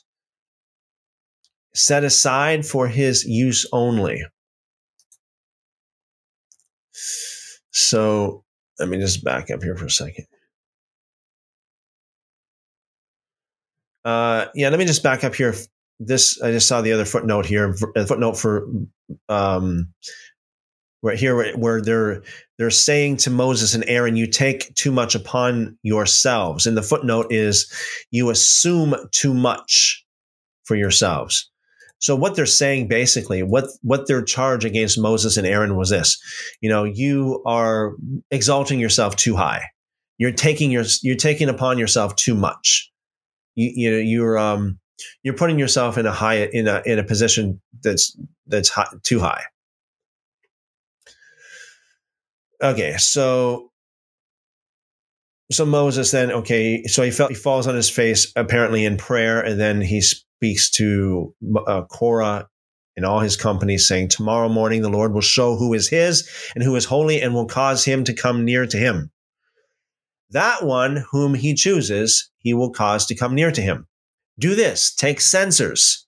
set 1.74 2.02
aside 2.02 2.64
for 2.64 2.88
his 2.88 3.26
use 3.26 3.66
only. 3.72 4.22
So 7.70 8.44
let 8.78 8.88
me 8.88 8.98
just 8.98 9.24
back 9.24 9.50
up 9.50 9.62
here 9.62 9.76
for 9.76 9.86
a 9.86 9.90
second. 9.90 10.26
Uh, 14.04 14.46
yeah, 14.54 14.68
let 14.68 14.78
me 14.78 14.86
just 14.86 15.02
back 15.02 15.24
up 15.24 15.34
here. 15.34 15.54
This 16.00 16.40
I 16.40 16.52
just 16.52 16.68
saw 16.68 16.80
the 16.80 16.92
other 16.92 17.04
footnote 17.04 17.44
here. 17.44 17.74
Footnote 17.74 18.38
for 18.38 18.68
um, 19.28 19.92
right 21.02 21.18
here 21.18 21.36
where, 21.36 21.56
where 21.56 21.82
they're 21.82 22.22
they're 22.56 22.70
saying 22.70 23.18
to 23.18 23.30
Moses 23.30 23.74
and 23.74 23.84
Aaron, 23.86 24.16
you 24.16 24.26
take 24.26 24.74
too 24.74 24.92
much 24.92 25.14
upon 25.14 25.76
yourselves. 25.82 26.66
And 26.66 26.76
the 26.76 26.82
footnote 26.82 27.26
is 27.30 27.72
you 28.10 28.30
assume 28.30 28.94
too 29.10 29.34
much 29.34 30.04
for 30.64 30.76
yourselves. 30.76 31.50
So 32.00 32.14
what 32.14 32.36
they're 32.36 32.46
saying 32.46 32.88
basically, 32.88 33.42
what 33.42 33.66
what 33.82 34.06
their 34.06 34.22
charge 34.22 34.64
against 34.64 34.98
Moses 34.98 35.36
and 35.36 35.46
Aaron 35.46 35.76
was 35.76 35.90
this, 35.90 36.20
you 36.60 36.68
know, 36.68 36.84
you 36.84 37.42
are 37.44 37.94
exalting 38.30 38.78
yourself 38.78 39.16
too 39.16 39.36
high. 39.36 39.64
You're 40.16 40.32
taking 40.32 40.70
your 40.70 40.84
you're 41.02 41.16
taking 41.16 41.48
upon 41.48 41.78
yourself 41.78 42.14
too 42.16 42.34
much. 42.34 42.90
You 43.56 43.72
you 43.74 43.90
know 43.90 43.98
you're 43.98 44.38
um 44.38 44.78
you're 45.22 45.34
putting 45.34 45.58
yourself 45.58 45.98
in 45.98 46.06
a 46.06 46.12
high 46.12 46.44
in 46.44 46.68
a 46.68 46.82
in 46.86 46.98
a 46.98 47.04
position 47.04 47.60
that's 47.82 48.16
that's 48.46 48.68
high, 48.68 48.88
too 49.02 49.20
high. 49.20 49.42
Okay, 52.62 52.96
so 52.96 53.70
so 55.50 55.64
Moses 55.64 56.10
then 56.10 56.30
okay, 56.30 56.84
so 56.84 57.02
he 57.02 57.10
felt 57.10 57.30
he 57.30 57.36
falls 57.36 57.66
on 57.66 57.74
his 57.74 57.88
face 57.88 58.32
apparently 58.36 58.84
in 58.84 58.96
prayer, 58.96 59.40
and 59.40 59.60
then 59.60 59.80
he 59.80 60.02
speaks 60.38 60.70
to 60.70 61.34
uh, 61.66 61.82
Korah 61.82 62.48
and 62.96 63.04
all 63.04 63.18
his 63.20 63.36
company, 63.36 63.76
saying, 63.76 64.08
"Tomorrow 64.08 64.48
morning 64.48 64.82
the 64.82 64.88
Lord 64.88 65.12
will 65.12 65.20
show 65.20 65.56
who 65.56 65.74
is 65.74 65.88
His 65.88 66.28
and 66.54 66.62
who 66.62 66.76
is 66.76 66.84
holy, 66.84 67.20
and 67.20 67.34
will 67.34 67.46
cause 67.46 67.84
him 67.84 68.04
to 68.04 68.14
come 68.14 68.44
near 68.44 68.64
to 68.66 68.76
Him. 68.76 69.10
That 70.30 70.64
one 70.64 71.04
whom 71.10 71.34
He 71.34 71.54
chooses, 71.54 72.30
He 72.38 72.54
will 72.54 72.70
cause 72.70 73.06
to 73.06 73.16
come 73.16 73.34
near 73.34 73.50
to 73.50 73.60
Him. 73.60 73.88
Do 74.38 74.54
this: 74.54 74.94
take 74.94 75.20
censers, 75.20 76.06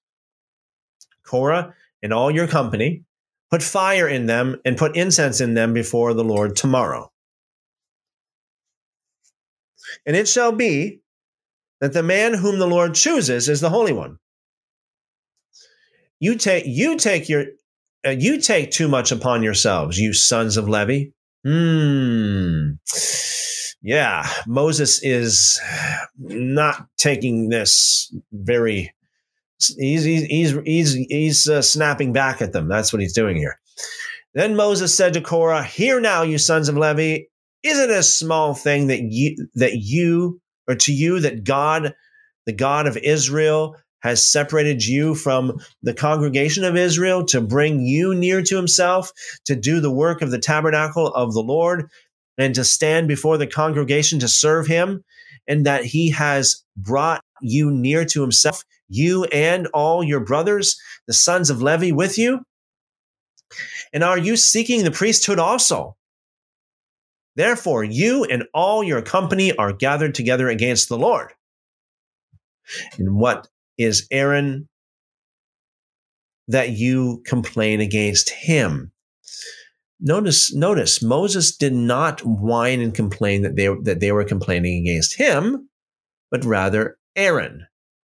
Korah 1.26 1.74
and 2.02 2.12
all 2.12 2.30
your 2.30 2.46
company." 2.46 3.04
Put 3.50 3.64
fire 3.64 4.06
in 4.06 4.26
them 4.26 4.60
and 4.64 4.76
put 4.76 4.96
incense 4.96 5.40
in 5.40 5.54
them 5.54 5.74
before 5.74 6.14
the 6.14 6.22
Lord 6.22 6.54
tomorrow. 6.54 7.10
And 10.06 10.14
it 10.14 10.28
shall 10.28 10.52
be 10.52 11.00
that 11.80 11.92
the 11.92 12.02
man 12.02 12.34
whom 12.34 12.58
the 12.58 12.66
Lord 12.66 12.94
chooses 12.94 13.48
is 13.48 13.60
the 13.60 13.70
Holy 13.70 13.92
One. 13.92 14.18
You 16.18 16.36
take 16.36 16.64
you 16.66 16.96
take 16.96 17.28
your 17.28 17.46
uh, 18.06 18.10
you 18.10 18.40
take 18.40 18.70
too 18.70 18.88
much 18.88 19.12
upon 19.12 19.42
yourselves, 19.42 19.98
you 19.98 20.12
sons 20.12 20.56
of 20.56 20.68
Levi. 20.68 21.10
Hmm. 21.44 22.72
Yeah, 23.82 24.28
Moses 24.46 25.02
is 25.02 25.58
not 26.18 26.86
taking 26.98 27.48
this 27.48 28.14
very 28.30 28.92
he's 29.78 30.04
he's 30.04 30.24
he's 30.24 30.54
he's, 30.64 30.94
he's 30.94 31.48
uh, 31.48 31.62
snapping 31.62 32.12
back 32.12 32.42
at 32.42 32.52
them. 32.52 32.68
That's 32.68 32.92
what 32.92 33.00
he's 33.00 33.14
doing 33.14 33.36
here. 33.36 33.58
Then 34.34 34.54
Moses 34.54 34.94
said 34.94 35.14
to 35.14 35.20
Korah, 35.20 35.64
"Hear 35.64 36.00
now, 36.00 36.22
you 36.22 36.38
sons 36.38 36.68
of 36.68 36.76
Levi, 36.76 37.24
is 37.62 37.78
it 37.78 37.90
a 37.90 38.02
small 38.02 38.54
thing 38.54 38.88
that 38.88 39.00
you 39.02 39.48
that 39.54 39.74
you 39.74 40.40
or 40.70 40.76
to 40.76 40.92
you 40.92 41.18
that 41.20 41.42
God, 41.42 41.94
the 42.46 42.52
God 42.52 42.86
of 42.86 42.96
Israel, 42.96 43.76
has 44.02 44.24
separated 44.26 44.86
you 44.86 45.14
from 45.14 45.60
the 45.82 45.92
congregation 45.92 46.62
of 46.64 46.76
Israel 46.76 47.24
to 47.26 47.40
bring 47.40 47.80
you 47.80 48.14
near 48.14 48.40
to 48.42 48.56
Himself 48.56 49.10
to 49.46 49.56
do 49.56 49.80
the 49.80 49.90
work 49.90 50.22
of 50.22 50.30
the 50.30 50.38
tabernacle 50.38 51.08
of 51.08 51.34
the 51.34 51.42
Lord?" 51.42 51.90
And 52.38 52.54
to 52.54 52.64
stand 52.64 53.08
before 53.08 53.36
the 53.36 53.46
congregation 53.46 54.20
to 54.20 54.28
serve 54.28 54.66
him, 54.66 55.04
and 55.46 55.66
that 55.66 55.84
he 55.84 56.10
has 56.12 56.62
brought 56.76 57.20
you 57.42 57.70
near 57.70 58.06
to 58.06 58.22
himself 58.22 58.62
you 58.88 59.24
and 59.24 59.66
all 59.74 60.02
your 60.02 60.20
brothers, 60.20 60.78
the 61.06 61.12
sons 61.12 61.50
of 61.50 61.60
Levi, 61.60 61.90
with 61.90 62.16
you? 62.16 62.40
And 63.92 64.02
are 64.02 64.16
you 64.16 64.36
seeking 64.36 64.84
the 64.84 64.90
priesthood 64.90 65.38
also? 65.38 65.96
Therefore, 67.40 67.82
you 67.82 68.24
and 68.24 68.44
all 68.52 68.84
your 68.84 69.00
company 69.00 69.56
are 69.56 69.72
gathered 69.72 70.14
together 70.14 70.50
against 70.50 70.90
the 70.90 70.98
Lord. 70.98 71.32
And 72.98 73.16
what 73.16 73.48
is 73.78 74.06
Aaron 74.10 74.68
that 76.48 76.68
you 76.68 77.22
complain 77.24 77.80
against 77.80 78.28
him? 78.28 78.92
Notice, 79.98 80.54
notice, 80.54 81.02
Moses 81.02 81.56
did 81.56 81.72
not 81.72 82.20
whine 82.20 82.82
and 82.82 82.94
complain 82.94 83.40
that 83.40 83.56
they, 83.56 83.68
that 83.84 84.00
they 84.00 84.12
were 84.12 84.24
complaining 84.24 84.86
against 84.86 85.16
him, 85.16 85.66
but 86.30 86.44
rather 86.44 86.98
Aaron. 87.16 87.66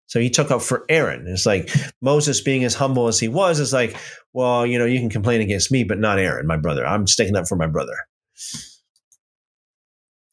So 0.08 0.20
he 0.20 0.30
took 0.30 0.52
up 0.52 0.62
for 0.62 0.84
Aaron. 0.90 1.26
It's 1.26 1.46
like 1.46 1.70
Moses, 2.02 2.42
being 2.42 2.66
as 2.66 2.76
humble 2.76 3.08
as 3.08 3.18
he 3.18 3.30
was, 3.30 3.62
is 3.62 3.72
like, 3.72 3.96
well, 4.34 4.66
you 4.66 4.78
know, 4.78 4.84
you 4.84 5.00
can 5.00 5.10
complain 5.10 5.40
against 5.40 5.72
me, 5.72 5.86
but 5.86 6.00
not 6.00 6.20
Aaron, 6.20 6.48
my 6.48 6.58
brother. 6.58 6.86
I'm 6.86 7.08
sticking 7.08 7.38
up 7.38 7.48
for 7.48 7.56
my 7.56 7.68
brother. 7.68 7.96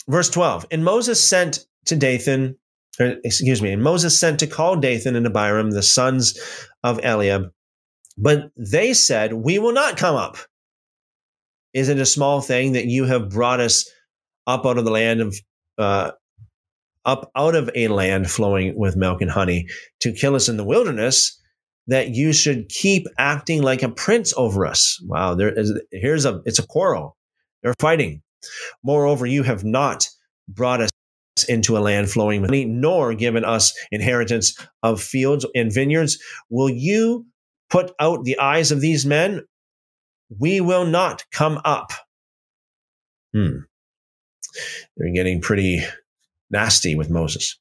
Verse 0.08 0.30
12 0.30 0.66
And 0.70 0.84
Moses 0.84 1.26
sent 1.26 1.66
to 1.86 1.96
Dathan, 1.96 2.56
or, 2.98 3.16
excuse 3.24 3.62
me, 3.62 3.72
and 3.72 3.82
Moses 3.82 4.18
sent 4.18 4.40
to 4.40 4.46
call 4.46 4.76
Dathan 4.76 5.16
and 5.16 5.26
Abiram, 5.26 5.70
the 5.70 5.82
sons 5.82 6.38
of 6.82 6.98
Eliab, 7.04 7.52
but 8.16 8.50
they 8.56 8.94
said, 8.94 9.32
We 9.32 9.58
will 9.58 9.72
not 9.72 9.96
come 9.96 10.16
up. 10.16 10.36
Is 11.74 11.88
it 11.88 11.98
a 11.98 12.06
small 12.06 12.40
thing 12.40 12.72
that 12.72 12.86
you 12.86 13.04
have 13.04 13.28
brought 13.28 13.60
us 13.60 13.88
up 14.46 14.64
out 14.66 14.78
of 14.78 14.84
the 14.84 14.90
land 14.90 15.20
of 15.20 15.36
uh, 15.76 16.12
up 17.04 17.30
out 17.36 17.54
of 17.54 17.70
a 17.74 17.88
land 17.88 18.30
flowing 18.30 18.76
with 18.76 18.96
milk 18.96 19.20
and 19.20 19.30
honey 19.30 19.66
to 20.00 20.12
kill 20.12 20.34
us 20.34 20.48
in 20.48 20.56
the 20.56 20.64
wilderness, 20.64 21.40
that 21.86 22.14
you 22.14 22.32
should 22.32 22.68
keep 22.68 23.06
acting 23.18 23.62
like 23.62 23.82
a 23.82 23.88
prince 23.88 24.34
over 24.36 24.66
us. 24.66 25.00
Wow, 25.06 25.34
there 25.34 25.52
is 25.56 25.78
here's 25.92 26.24
a 26.24 26.42
it's 26.44 26.58
a 26.58 26.66
quarrel. 26.66 27.16
They're 27.62 27.74
fighting. 27.78 28.22
Moreover, 28.82 29.26
you 29.26 29.42
have 29.42 29.64
not 29.64 30.08
brought 30.48 30.80
us 30.80 30.90
into 31.48 31.76
a 31.76 31.80
land 31.80 32.10
flowing 32.10 32.40
with 32.40 32.50
honey, 32.50 32.64
nor 32.64 33.14
given 33.14 33.44
us 33.44 33.72
inheritance 33.90 34.56
of 34.82 35.00
fields 35.00 35.46
and 35.54 35.72
vineyards. 35.72 36.18
Will 36.50 36.70
you 36.70 37.26
put 37.70 37.92
out 38.00 38.24
the 38.24 38.38
eyes 38.38 38.72
of 38.72 38.80
these 38.80 39.06
men? 39.06 39.44
We 40.38 40.60
will 40.60 40.84
not 40.84 41.24
come 41.32 41.60
up. 41.64 41.92
Hmm. 43.32 43.60
They're 44.96 45.12
getting 45.12 45.40
pretty 45.40 45.82
nasty 46.50 46.94
with 46.94 47.10
Moses. 47.10 47.58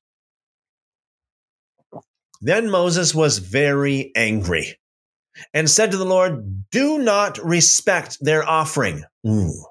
Then 2.41 2.69
Moses 2.69 3.15
was 3.15 3.39
very 3.39 4.11
angry 4.15 4.77
and 5.53 5.69
said 5.69 5.91
to 5.91 5.97
the 5.97 6.05
Lord, 6.05 6.69
Do 6.71 6.99
not 6.99 7.43
respect 7.43 8.17
their 8.21 8.47
offering. 8.47 9.03
Ooh. 9.25 9.65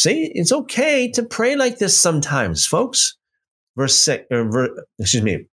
See, 0.00 0.32
it's 0.34 0.50
okay 0.50 1.10
to 1.10 1.22
pray 1.22 1.56
like 1.56 1.76
this 1.76 1.94
sometimes, 1.94 2.64
folks. 2.64 3.18
Verse 3.76 3.94
six, 3.94 4.24
or 4.30 4.50
ver, 4.50 4.74
excuse 4.98 5.22
me. 5.22 5.44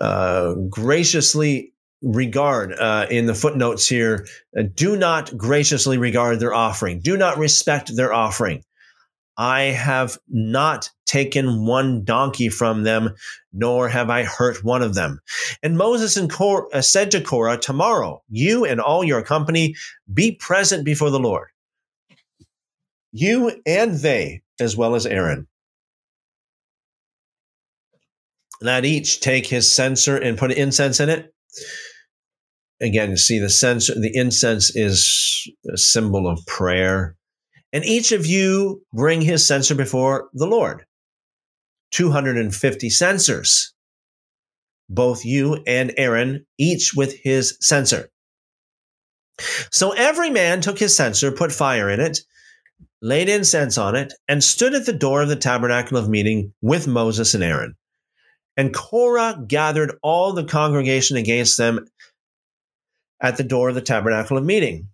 Uh, 0.00 0.54
graciously 0.70 1.72
regard 2.00 2.74
uh, 2.78 3.06
in 3.10 3.26
the 3.26 3.34
footnotes 3.34 3.88
here. 3.88 4.24
Uh, 4.56 4.62
do 4.72 4.96
not 4.96 5.36
graciously 5.36 5.98
regard 5.98 6.38
their 6.38 6.54
offering. 6.54 7.00
Do 7.00 7.16
not 7.16 7.38
respect 7.38 7.96
their 7.96 8.12
offering. 8.12 8.62
I 9.36 9.62
have 9.62 10.16
not 10.28 10.90
taken 11.06 11.66
one 11.66 12.04
donkey 12.04 12.50
from 12.50 12.84
them, 12.84 13.16
nor 13.52 13.88
have 13.88 14.10
I 14.10 14.22
hurt 14.22 14.62
one 14.62 14.82
of 14.82 14.94
them. 14.94 15.18
And 15.60 15.76
Moses 15.76 16.16
and 16.16 16.30
Cor- 16.30 16.68
uh, 16.72 16.82
said 16.82 17.10
to 17.10 17.20
Korah, 17.20 17.58
Tomorrow, 17.58 18.22
you 18.28 18.64
and 18.64 18.80
all 18.80 19.02
your 19.02 19.24
company 19.24 19.74
be 20.14 20.36
present 20.36 20.84
before 20.84 21.10
the 21.10 21.18
Lord. 21.18 21.48
You 23.12 23.60
and 23.66 23.94
they, 23.94 24.42
as 24.58 24.76
well 24.76 24.94
as 24.94 25.06
Aaron. 25.06 25.46
Let 28.60 28.84
each 28.84 29.20
take 29.20 29.46
his 29.46 29.70
censer 29.70 30.16
and 30.16 30.38
put 30.38 30.52
incense 30.52 31.00
in 31.00 31.08
it. 31.08 31.32
Again, 32.80 33.10
you 33.10 33.16
see 33.16 33.38
the 33.38 33.50
censer, 33.50 33.94
the 33.94 34.10
incense 34.14 34.74
is 34.74 35.50
a 35.72 35.76
symbol 35.76 36.28
of 36.28 36.44
prayer 36.46 37.16
and 37.72 37.84
each 37.84 38.12
of 38.12 38.26
you 38.26 38.82
bring 38.92 39.22
his 39.22 39.46
censer 39.46 39.74
before 39.74 40.28
the 40.34 40.46
Lord. 40.46 40.84
250 41.92 42.90
censers. 42.90 43.72
Both 44.88 45.24
you 45.24 45.62
and 45.66 45.92
Aaron, 45.96 46.44
each 46.58 46.92
with 46.94 47.16
his 47.22 47.56
censer. 47.60 48.10
So 49.70 49.92
every 49.92 50.28
man 50.28 50.60
took 50.60 50.78
his 50.78 50.94
censer, 50.94 51.32
put 51.32 51.50
fire 51.50 51.88
in 51.88 52.00
it, 52.00 52.20
laid 53.02 53.28
incense 53.28 53.76
on 53.76 53.96
it, 53.96 54.14
and 54.28 54.42
stood 54.42 54.74
at 54.74 54.86
the 54.86 54.92
door 54.92 55.22
of 55.22 55.28
the 55.28 55.36
tabernacle 55.36 55.98
of 55.98 56.08
meeting 56.08 56.54
with 56.62 56.86
Moses 56.86 57.34
and 57.34 57.44
Aaron. 57.44 57.74
And 58.56 58.72
Korah 58.72 59.44
gathered 59.46 59.98
all 60.02 60.32
the 60.32 60.44
congregation 60.44 61.16
against 61.16 61.58
them 61.58 61.86
at 63.20 63.36
the 63.36 63.44
door 63.44 63.68
of 63.68 63.74
the 63.74 63.80
tabernacle 63.80 64.38
of 64.38 64.44
meeting. 64.44 64.88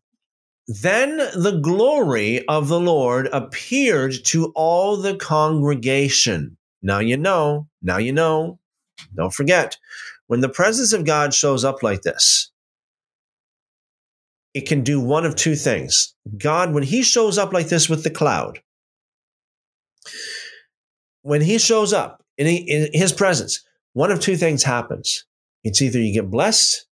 Then 0.66 1.16
the 1.16 1.60
glory 1.62 2.46
of 2.46 2.68
the 2.68 2.80
Lord 2.80 3.28
appeared 3.32 4.14
to 4.26 4.52
all 4.54 4.96
the 4.96 5.16
congregation. 5.16 6.56
Now 6.82 6.98
you 6.98 7.16
know, 7.16 7.68
now 7.82 7.98
you 7.98 8.12
know. 8.12 8.58
Don't 9.14 9.32
forget, 9.32 9.76
when 10.26 10.40
the 10.40 10.48
presence 10.48 10.92
of 10.92 11.06
God 11.06 11.32
shows 11.32 11.64
up 11.64 11.82
like 11.82 12.02
this, 12.02 12.50
it 14.58 14.66
can 14.66 14.82
do 14.82 15.00
one 15.00 15.24
of 15.24 15.36
two 15.36 15.54
things. 15.54 16.16
God, 16.36 16.74
when 16.74 16.82
he 16.82 17.04
shows 17.04 17.38
up 17.38 17.52
like 17.52 17.68
this 17.68 17.88
with 17.88 18.02
the 18.02 18.10
cloud, 18.10 18.60
when 21.22 21.40
he 21.40 21.58
shows 21.58 21.92
up 21.92 22.24
in, 22.36 22.48
in 22.48 22.88
his 22.92 23.12
presence, 23.12 23.64
one 23.92 24.10
of 24.10 24.18
two 24.18 24.36
things 24.36 24.64
happens. 24.64 25.24
It's 25.62 25.80
either 25.80 26.00
you 26.00 26.12
get 26.12 26.28
blessed 26.28 26.86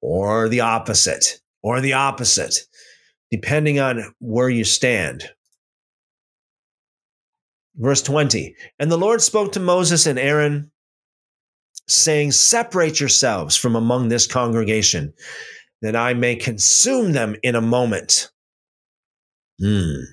or 0.00 0.48
the 0.48 0.60
opposite 0.60 1.42
or 1.62 1.82
the 1.82 1.92
opposite, 1.92 2.54
depending 3.30 3.78
on 3.78 4.14
where 4.18 4.48
you 4.48 4.64
stand. 4.64 5.24
Verse 7.76 8.00
20 8.00 8.56
And 8.78 8.90
the 8.90 8.96
Lord 8.96 9.20
spoke 9.20 9.52
to 9.52 9.60
Moses 9.60 10.06
and 10.06 10.18
Aaron, 10.18 10.70
saying, 11.86 12.32
Separate 12.32 12.98
yourselves 12.98 13.58
from 13.58 13.76
among 13.76 14.08
this 14.08 14.26
congregation, 14.26 15.12
that 15.82 15.96
I 15.96 16.14
may 16.14 16.36
consume 16.36 17.12
them 17.12 17.36
in 17.42 17.54
a 17.54 17.60
moment. 17.60 18.30
Hmm. 19.60 20.04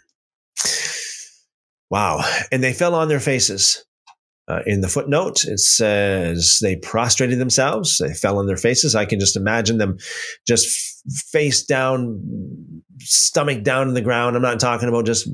Wow. 1.90 2.24
And 2.52 2.64
they 2.64 2.74
fell 2.74 2.94
on 2.94 3.08
their 3.08 3.20
faces. 3.20 3.86
Uh, 4.48 4.62
in 4.66 4.82
the 4.82 4.88
footnote, 4.88 5.46
it 5.46 5.60
says 5.60 6.58
they 6.60 6.76
prostrated 6.76 7.38
themselves, 7.38 8.00
they 8.00 8.12
fell 8.16 8.40
on 8.40 8.48
their 8.48 8.58
faces. 8.58 8.96
I 8.96 9.06
can 9.06 9.20
just 9.20 9.38
imagine 9.38 9.78
them 9.78 9.98
just 10.48 10.68
face 11.32 11.64
down, 11.64 12.20
stomach 12.98 13.62
down 13.62 13.88
to 13.88 13.94
the 13.94 14.02
ground. 14.02 14.36
I'm 14.36 14.41
not 14.41 14.60
talking 14.60 14.90
about 14.90 15.06
just, 15.06 15.28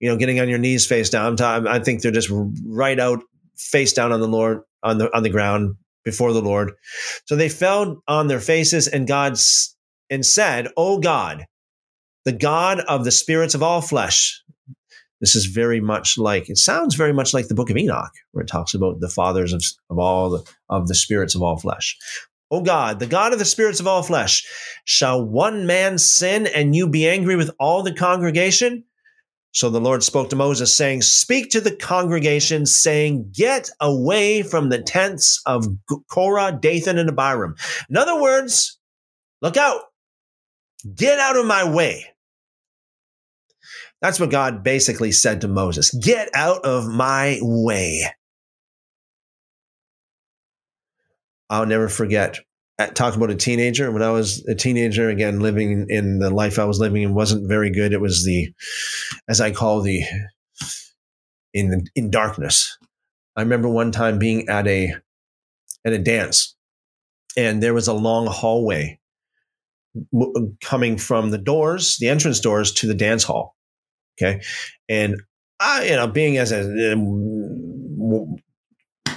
you 0.00 0.08
know, 0.08 0.16
getting 0.16 0.40
on 0.40 0.48
your 0.48 0.58
knees 0.58 0.86
face 0.86 1.10
down. 1.10 1.36
Ta- 1.36 1.64
I 1.68 1.80
think 1.80 2.00
they're 2.00 2.10
just 2.10 2.32
right 2.64 2.98
out 2.98 3.20
face 3.58 3.92
down 3.92 4.10
on 4.10 4.20
the 4.20 4.28
Lord, 4.28 4.62
on 4.82 4.96
the, 4.96 5.14
on 5.14 5.22
the 5.22 5.28
ground 5.28 5.76
before 6.06 6.32
the 6.32 6.40
Lord. 6.40 6.72
So 7.26 7.36
they 7.36 7.50
fell 7.50 8.02
on 8.08 8.28
their 8.28 8.40
faces 8.40 8.86
and 8.88 9.06
God 9.06 9.36
and 10.08 10.24
said, 10.24 10.68
Oh 10.76 10.98
God, 10.98 11.46
the 12.24 12.32
God 12.32 12.80
of 12.80 13.04
the 13.04 13.10
spirits 13.10 13.54
of 13.54 13.62
all 13.62 13.82
flesh, 13.82 14.42
this 15.20 15.34
is 15.34 15.46
very 15.46 15.80
much 15.80 16.16
like 16.16 16.48
it 16.48 16.58
sounds 16.58 16.94
very 16.94 17.12
much 17.12 17.34
like 17.34 17.48
the 17.48 17.54
book 17.54 17.70
of 17.70 17.76
Enoch, 17.76 18.12
where 18.30 18.42
it 18.42 18.48
talks 18.48 18.72
about 18.72 19.00
the 19.00 19.08
fathers 19.08 19.52
of, 19.52 19.62
of 19.90 19.98
all 19.98 20.30
the, 20.30 20.50
of 20.68 20.86
the 20.86 20.94
spirits 20.94 21.34
of 21.34 21.42
all 21.42 21.58
flesh. 21.58 21.98
O 22.50 22.62
God, 22.62 23.00
the 23.00 23.06
God 23.06 23.32
of 23.32 23.40
the 23.40 23.44
spirits 23.44 23.80
of 23.80 23.88
all 23.88 24.04
flesh, 24.04 24.46
shall 24.84 25.24
one 25.24 25.66
man 25.66 25.98
sin 25.98 26.46
and 26.46 26.76
you 26.76 26.88
be 26.88 27.08
angry 27.08 27.34
with 27.34 27.50
all 27.58 27.82
the 27.82 27.94
congregation? 27.94 28.84
So 29.56 29.70
the 29.70 29.80
Lord 29.80 30.02
spoke 30.02 30.28
to 30.28 30.36
Moses, 30.36 30.74
saying, 30.74 31.00
Speak 31.00 31.48
to 31.52 31.62
the 31.62 31.74
congregation, 31.74 32.66
saying, 32.66 33.30
Get 33.32 33.70
away 33.80 34.42
from 34.42 34.68
the 34.68 34.82
tents 34.82 35.40
of 35.46 35.66
Korah, 36.10 36.58
Dathan, 36.60 36.98
and 36.98 37.08
Abiram. 37.08 37.54
In 37.88 37.96
other 37.96 38.20
words, 38.20 38.78
look 39.40 39.56
out. 39.56 39.80
Get 40.94 41.18
out 41.18 41.38
of 41.38 41.46
my 41.46 41.72
way. 41.72 42.04
That's 44.02 44.20
what 44.20 44.30
God 44.30 44.62
basically 44.62 45.10
said 45.10 45.40
to 45.40 45.48
Moses 45.48 45.90
Get 45.90 46.28
out 46.34 46.66
of 46.66 46.86
my 46.86 47.38
way. 47.40 48.02
I'll 51.48 51.64
never 51.64 51.88
forget. 51.88 52.40
Talk 52.94 53.16
about 53.16 53.30
a 53.30 53.34
teenager. 53.34 53.90
When 53.90 54.02
I 54.02 54.10
was 54.10 54.46
a 54.46 54.54
teenager, 54.54 55.08
again, 55.08 55.40
living 55.40 55.86
in 55.88 56.18
the 56.18 56.28
life 56.30 56.58
I 56.58 56.64
was 56.64 56.78
living 56.78 57.02
in 57.02 57.14
wasn't 57.14 57.48
very 57.48 57.70
good. 57.70 57.94
It 57.94 58.00
was 58.00 58.24
the, 58.24 58.52
as 59.28 59.40
I 59.40 59.50
call 59.50 59.80
the, 59.80 60.02
in 61.54 61.84
in 61.94 62.10
darkness. 62.10 62.76
I 63.34 63.40
remember 63.40 63.68
one 63.68 63.92
time 63.92 64.18
being 64.18 64.48
at 64.48 64.66
a, 64.66 64.94
at 65.86 65.92
a 65.94 65.98
dance, 65.98 66.54
and 67.36 67.62
there 67.62 67.74
was 67.74 67.88
a 67.88 67.94
long 67.94 68.26
hallway 68.26 68.98
coming 70.60 70.98
from 70.98 71.30
the 71.30 71.38
doors, 71.38 71.96
the 71.98 72.08
entrance 72.08 72.40
doors 72.40 72.72
to 72.74 72.86
the 72.86 72.94
dance 72.94 73.24
hall. 73.24 73.56
Okay. 74.20 74.42
And 74.88 75.22
I, 75.60 75.84
you 75.84 75.96
know, 75.96 76.06
being 76.06 76.36
as 76.36 76.52
a 76.52 76.94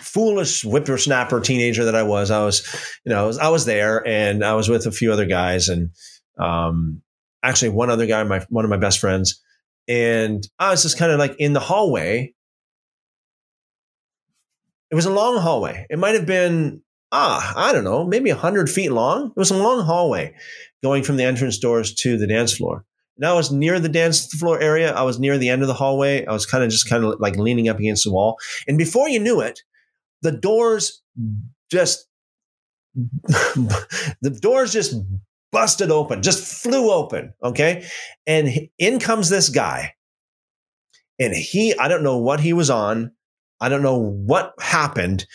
foolish 0.02 0.64
whippersnapper 0.64 1.40
teenager 1.40 1.86
that 1.86 1.96
I 1.96 2.04
was, 2.04 2.32
I 2.32 2.44
was, 2.44 2.66
you 3.06 3.12
know, 3.12 3.24
I 3.24 3.28
was, 3.28 3.38
I 3.38 3.50
was 3.50 3.66
there 3.66 4.06
and 4.08 4.44
I 4.44 4.54
was 4.54 4.70
with 4.70 4.86
a 4.86 4.92
few 4.92 5.12
other 5.12 5.26
guys 5.26 5.70
and, 5.70 5.92
um, 6.40 7.02
actually 7.44 7.70
one 7.70 7.90
other 7.90 8.06
guy, 8.06 8.24
my, 8.24 8.46
one 8.50 8.66
of 8.66 8.70
my 8.70 8.78
best 8.78 9.00
friends. 9.00 9.42
And 9.88 10.44
I 10.60 10.72
was 10.72 10.84
just 10.84 10.98
kind 10.98 11.12
of 11.12 11.20
like 11.20 11.36
in 11.40 11.54
the 11.54 11.60
hallway. 11.60 12.34
It 14.92 14.96
was 14.96 15.06
a 15.06 15.12
long 15.12 15.38
hallway. 15.40 15.86
It 15.90 16.00
might 16.00 16.16
have 16.16 16.26
been, 16.26 16.82
ah, 17.12 17.54
I 17.56 17.74
don't 17.74 17.84
know, 17.84 18.06
maybe 18.06 18.30
hundred 18.30 18.70
feet 18.70 18.92
long. 18.92 19.28
It 19.28 19.40
was 19.40 19.52
a 19.52 19.58
long 19.58 19.86
hallway 19.86 20.36
going 20.84 21.04
from 21.04 21.18
the 21.18 21.24
entrance 21.24 21.58
doors 21.58 21.94
to 21.96 22.18
the 22.18 22.28
dance 22.28 22.56
floor. 22.56 22.86
Now 23.18 23.34
I 23.34 23.38
was 23.38 23.52
near 23.52 23.80
the 23.80 23.90
dance 23.90 24.34
floor 24.34 24.60
area. 24.62 24.94
I 24.94 25.02
was 25.02 25.20
near 25.20 25.38
the 25.38 25.50
end 25.50 25.62
of 25.62 25.68
the 25.68 25.74
hallway. 25.74 26.26
I 26.26 26.32
was 26.32 26.46
kind 26.46 26.64
of 26.64 26.70
just 26.70 26.90
kind 26.90 27.04
of 27.04 27.20
like 27.20 27.36
leaning 27.36 27.68
up 27.68 27.78
against 27.78 28.06
the 28.06 28.14
wall. 28.14 28.38
And 28.68 28.78
before 28.78 29.10
you 29.10 29.20
knew 29.20 29.42
it, 29.42 29.62
the 30.22 30.32
doors 30.32 31.02
just, 31.72 32.08
the 32.94 34.38
doors 34.42 34.74
just 34.74 34.96
busted 35.52 35.92
open, 35.92 36.22
just 36.22 36.64
flew 36.64 36.92
open. 36.92 37.34
Okay. 37.44 37.86
And 38.28 38.50
in 38.78 39.00
comes 39.00 39.30
this 39.30 39.50
guy. 39.50 39.94
And 41.20 41.34
he, 41.34 41.78
I 41.78 41.88
don't 41.88 42.04
know 42.04 42.18
what 42.18 42.40
he 42.40 42.54
was 42.54 42.70
on. 42.70 43.12
I 43.60 43.68
don't 43.68 43.82
know 43.82 43.98
what 43.98 44.54
happened. 44.60 45.26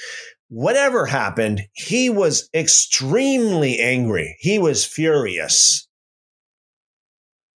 Whatever 0.48 1.04
happened, 1.04 1.62
he 1.72 2.08
was 2.08 2.48
extremely 2.54 3.80
angry. 3.80 4.36
He 4.38 4.58
was 4.58 4.84
furious 4.84 5.86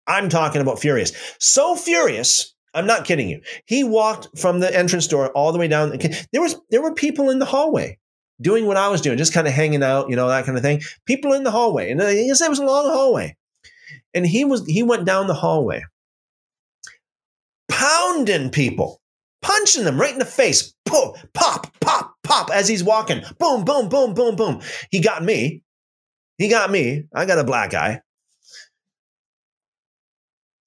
I'm 0.07 0.29
talking 0.29 0.61
about 0.61 0.79
furious. 0.79 1.11
So 1.39 1.75
furious. 1.75 2.54
I'm 2.75 2.85
not 2.85 3.05
kidding 3.05 3.29
you. 3.29 3.41
He 3.65 3.83
walked 3.83 4.37
from 4.37 4.59
the 4.59 4.75
entrance 4.75 5.07
door 5.07 5.29
all 5.31 5.51
the 5.51 5.57
way 5.59 5.67
down. 5.67 5.97
There 6.31 6.41
was 6.41 6.55
there 6.69 6.81
were 6.81 6.93
people 6.93 7.29
in 7.29 7.39
the 7.39 7.45
hallway 7.45 7.97
doing 8.41 8.65
what 8.65 8.77
I 8.77 8.89
was 8.89 9.01
doing, 9.01 9.17
just 9.17 9.33
kind 9.33 9.47
of 9.47 9.53
hanging 9.53 9.81
out, 9.81 10.09
you 10.09 10.15
know, 10.15 10.27
that 10.27 10.45
kind 10.45 10.57
of 10.57 10.63
thing. 10.63 10.81
People 11.05 11.33
in 11.33 11.43
the 11.43 11.51
hallway, 11.51 11.89
and 11.89 12.01
uh, 12.01 12.07
he 12.07 12.33
said 12.35 12.47
it 12.47 12.49
was 12.49 12.59
a 12.59 12.65
long 12.65 12.87
hallway, 12.87 13.35
and 14.13 14.25
he 14.25 14.45
was 14.45 14.65
he 14.65 14.83
went 14.83 15.05
down 15.05 15.27
the 15.27 15.33
hallway, 15.33 15.83
pounding 17.69 18.49
people, 18.49 19.01
punching 19.41 19.85
them 19.85 19.99
right 19.99 20.13
in 20.13 20.19
the 20.19 20.25
face, 20.25 20.73
pop, 20.85 21.17
pop, 21.33 21.73
pop, 21.79 22.13
pop, 22.23 22.49
as 22.51 22.67
he's 22.67 22.83
walking, 22.83 23.23
boom, 23.39 23.63
boom, 23.63 23.89
boom, 23.89 24.13
boom, 24.13 24.35
boom. 24.35 24.61
He 24.91 24.99
got 24.99 25.23
me. 25.23 25.61
He 26.37 26.49
got 26.49 26.69
me. 26.69 27.05
I 27.13 27.25
got 27.25 27.39
a 27.39 27.45
black 27.45 27.73
eye. 27.73 28.01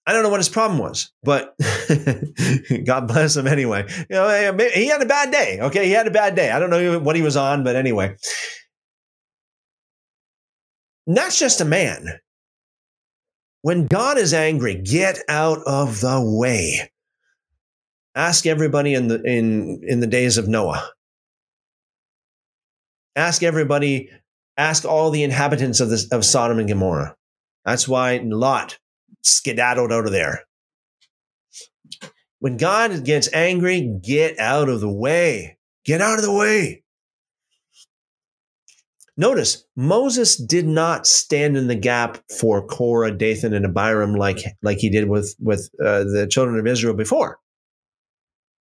I 0.09 0.14
don't 0.14 0.22
know 0.22 0.30
what 0.30 0.40
his 0.40 0.48
problem 0.48 0.78
was, 0.78 1.12
but 1.22 1.55
God 2.86 3.09
bless 3.09 3.36
him 3.36 3.47
anyway. 3.47 3.85
You 4.09 4.16
know, 4.16 4.56
he 4.74 4.86
had 4.86 5.02
a 5.02 5.06
bad 5.06 5.30
day. 5.30 5.60
Okay, 5.60 5.85
he 5.85 5.90
had 5.93 6.06
a 6.06 6.10
bad 6.10 6.35
day. 6.35 6.51
I 6.51 6.59
don't 6.59 6.70
know 6.70 6.98
what 6.98 7.14
he 7.14 7.20
was 7.20 7.36
on, 7.36 7.62
but 7.62 7.76
anyway. 7.76 8.16
That's 11.06 11.39
just 11.39 11.60
a 11.60 11.66
man. 11.66 12.20
When 13.60 13.86
God 13.86 14.16
is 14.16 14.32
angry, 14.32 14.76
get 14.76 15.18
out 15.28 15.59
of 15.66 16.01
the 16.01 16.22
way. 16.24 16.90
Ask 18.14 18.47
everybody 18.47 18.94
in 18.94 19.09
the 19.09 19.20
in 19.22 19.82
in 19.86 20.01
the 20.01 20.06
days 20.06 20.39
of 20.39 20.48
Noah. 20.48 20.89
Ask 23.14 23.43
everybody, 23.43 24.09
ask 24.56 24.86
all 24.86 25.10
the 25.10 25.22
inhabitants 25.22 25.80
of 25.80 25.90
this 25.90 26.10
of 26.12 26.24
Sodom 26.24 26.59
and 26.59 26.68
Gomorrah. 26.68 27.14
That's 27.66 27.86
why 27.86 28.22
Lot 28.24 28.78
skedaddled 29.23 29.93
out 29.93 30.07
of 30.07 30.12
there. 30.12 30.43
When 32.40 32.57
God 32.57 33.05
gets 33.05 33.32
angry, 33.32 33.99
get 34.03 34.39
out 34.39 34.69
of 34.69 34.81
the 34.81 34.93
way. 34.93 35.59
Get 35.85 36.01
out 36.01 36.19
of 36.19 36.24
the 36.24 36.32
way. 36.32 36.85
Notice 39.16 39.65
Moses 39.74 40.36
did 40.36 40.66
not 40.66 41.07
stand 41.07 41.57
in 41.57 41.66
the 41.66 41.74
gap 41.74 42.19
for 42.39 42.65
Korah, 42.65 43.11
Dathan, 43.11 43.53
and 43.53 43.65
Abiram 43.65 44.15
like, 44.15 44.39
like 44.62 44.78
he 44.78 44.90
did 44.90 45.09
with, 45.09 45.35
with 45.40 45.69
uh, 45.85 46.05
the 46.05 46.28
children 46.31 46.59
of 46.61 46.66
Israel 46.69 46.95
before. 46.95 47.39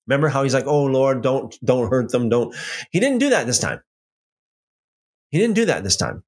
Remember 0.06 0.28
how 0.28 0.42
he's 0.42 0.54
like, 0.54 0.66
"Oh 0.66 0.84
Lord, 0.84 1.22
don't 1.22 1.56
don't 1.64 1.88
hurt 1.88 2.10
them, 2.10 2.28
don't." 2.28 2.54
He 2.90 3.00
didn't 3.00 3.18
do 3.18 3.30
that 3.30 3.46
this 3.46 3.58
time. 3.58 3.80
He 5.30 5.38
didn't 5.38 5.54
do 5.54 5.66
that 5.66 5.84
this 5.84 5.96
time. 5.96 6.24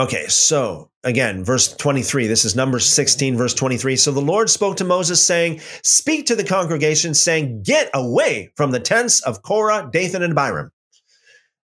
Okay, 0.00 0.28
so 0.28 0.90
again, 1.04 1.44
verse 1.44 1.76
23. 1.76 2.26
This 2.26 2.46
is 2.46 2.56
Numbers 2.56 2.86
16, 2.86 3.36
verse 3.36 3.52
23. 3.52 3.96
So 3.96 4.10
the 4.10 4.22
Lord 4.22 4.48
spoke 4.48 4.78
to 4.78 4.84
Moses, 4.84 5.22
saying, 5.22 5.60
Speak 5.82 6.24
to 6.24 6.34
the 6.34 6.42
congregation, 6.42 7.12
saying, 7.12 7.64
Get 7.64 7.90
away 7.92 8.50
from 8.56 8.70
the 8.70 8.80
tents 8.80 9.20
of 9.20 9.42
Korah, 9.42 9.90
Dathan, 9.92 10.22
and 10.22 10.32
Abiram. 10.32 10.72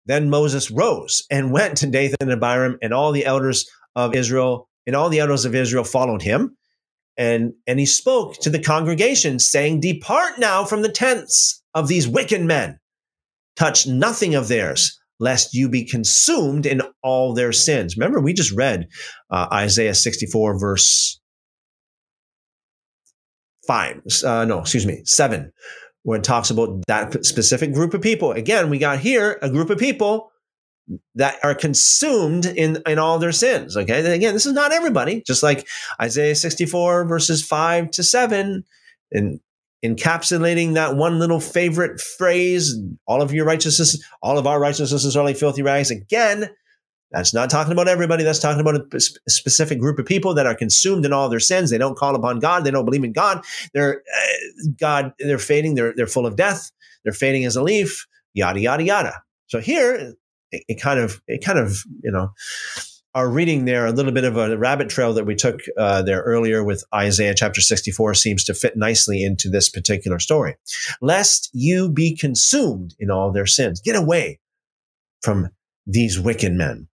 Then 0.05 0.29
Moses 0.29 0.69
rose 0.69 1.25
and 1.31 1.51
went 1.53 1.77
to 1.77 1.87
Dathan 1.87 2.17
and 2.19 2.33
Abiram, 2.33 2.77
and 2.81 2.93
all 2.93 3.13
the 3.13 3.25
elders 3.25 3.69
of 3.95 4.13
Israel, 4.13 4.67
and 4.85 4.97
all 4.97 5.07
the 5.07 5.21
elders 5.21 5.45
of 5.45 5.55
Israel 5.55 5.85
followed 5.85 6.21
him. 6.21 6.57
And, 7.15 7.53
and 7.65 7.79
he 7.79 7.85
spoke 7.85 8.41
to 8.41 8.49
the 8.49 8.59
congregation, 8.59 9.39
saying, 9.39 9.79
Depart 9.79 10.39
now 10.39 10.65
from 10.65 10.81
the 10.81 10.91
tents 10.91 11.63
of 11.73 11.87
these 11.87 12.05
wicked 12.05 12.41
men. 12.41 12.79
Touch 13.55 13.87
nothing 13.87 14.35
of 14.35 14.49
theirs 14.49 14.99
lest 15.19 15.53
you 15.53 15.69
be 15.69 15.85
consumed 15.85 16.65
in 16.65 16.81
all 17.01 17.33
their 17.33 17.51
sins. 17.51 17.95
Remember, 17.97 18.19
we 18.19 18.33
just 18.33 18.51
read 18.51 18.87
uh, 19.29 19.47
Isaiah 19.51 19.95
64, 19.95 20.59
verse 20.59 21.19
5. 23.67 24.01
Uh, 24.23 24.45
no, 24.45 24.59
excuse 24.59 24.85
me, 24.85 25.01
7, 25.05 25.51
where 26.03 26.19
it 26.19 26.23
talks 26.23 26.49
about 26.49 26.83
that 26.87 27.25
specific 27.25 27.73
group 27.73 27.93
of 27.93 28.01
people. 28.01 28.31
Again, 28.31 28.69
we 28.69 28.77
got 28.77 28.99
here 28.99 29.39
a 29.41 29.49
group 29.49 29.69
of 29.69 29.77
people 29.77 30.31
that 31.15 31.37
are 31.43 31.55
consumed 31.55 32.45
in, 32.45 32.81
in 32.85 32.99
all 32.99 33.17
their 33.17 33.31
sins. 33.31 33.75
Okay. 33.75 33.99
And 33.99 34.07
again, 34.07 34.33
this 34.33 34.45
is 34.45 34.53
not 34.53 34.71
everybody, 34.71 35.23
just 35.25 35.41
like 35.41 35.67
Isaiah 35.99 36.35
64, 36.35 37.05
verses 37.05 37.43
5 37.43 37.91
to 37.91 38.03
7. 38.03 38.63
And 39.11 39.39
encapsulating 39.83 40.73
that 40.73 40.95
one 40.95 41.19
little 41.19 41.39
favorite 41.39 41.99
phrase, 41.99 42.75
all 43.07 43.21
of 43.21 43.33
your 43.33 43.45
righteousness, 43.45 44.03
all 44.21 44.37
of 44.37 44.47
our 44.47 44.59
righteousnesses 44.59 45.15
are 45.15 45.23
like 45.23 45.37
filthy 45.37 45.61
rags. 45.61 45.91
Again, 45.91 46.49
that's 47.11 47.33
not 47.33 47.49
talking 47.49 47.71
about 47.71 47.87
everybody. 47.87 48.23
That's 48.23 48.39
talking 48.39 48.61
about 48.61 48.93
a 48.93 48.99
specific 49.29 49.79
group 49.79 49.99
of 49.99 50.05
people 50.05 50.33
that 50.33 50.45
are 50.45 50.55
consumed 50.55 51.05
in 51.05 51.13
all 51.13 51.29
their 51.29 51.39
sins. 51.39 51.69
They 51.69 51.77
don't 51.77 51.97
call 51.97 52.15
upon 52.15 52.39
God. 52.39 52.63
They 52.63 52.71
don't 52.71 52.85
believe 52.85 53.03
in 53.03 53.13
God. 53.13 53.43
They're 53.73 54.01
uh, 54.01 54.67
God. 54.79 55.13
They're 55.19 55.37
fading. 55.37 55.75
They're 55.75 55.93
they're 55.95 56.07
full 56.07 56.25
of 56.25 56.35
death. 56.35 56.71
They're 57.03 57.13
fading 57.13 57.45
as 57.45 57.55
a 57.55 57.63
leaf. 57.63 58.05
Yada 58.33 58.59
yada 58.59 58.83
yada. 58.83 59.21
So 59.47 59.59
here, 59.59 60.15
it, 60.51 60.63
it 60.67 60.81
kind 60.81 60.99
of 60.99 61.21
it 61.27 61.43
kind 61.43 61.59
of 61.59 61.83
you 62.03 62.11
know 62.11 62.31
our 63.15 63.29
reading 63.29 63.63
there, 63.63 63.85
a 63.85 63.93
little 63.93 64.11
bit 64.11 64.25
of 64.25 64.35
a 64.35 64.57
rabbit 64.57 64.89
trail 64.89 65.13
that 65.13 65.25
we 65.25 65.35
took 65.35 65.61
uh, 65.77 66.01
there 66.01 66.21
earlier 66.23 66.65
with 66.65 66.83
Isaiah 66.93 67.33
chapter 67.33 67.61
64 67.61 68.13
seems 68.13 68.43
to 68.43 68.53
fit 68.53 68.75
nicely 68.75 69.23
into 69.23 69.49
this 69.49 69.69
particular 69.69 70.19
story. 70.19 70.57
Lest 71.01 71.49
you 71.53 71.89
be 71.89 72.13
consumed 72.13 72.93
in 72.99 73.09
all 73.09 73.31
their 73.31 73.45
sins. 73.45 73.79
Get 73.79 73.95
away 73.95 74.41
from 75.21 75.49
these 75.87 76.19
wicked 76.19 76.51
men. 76.51 76.89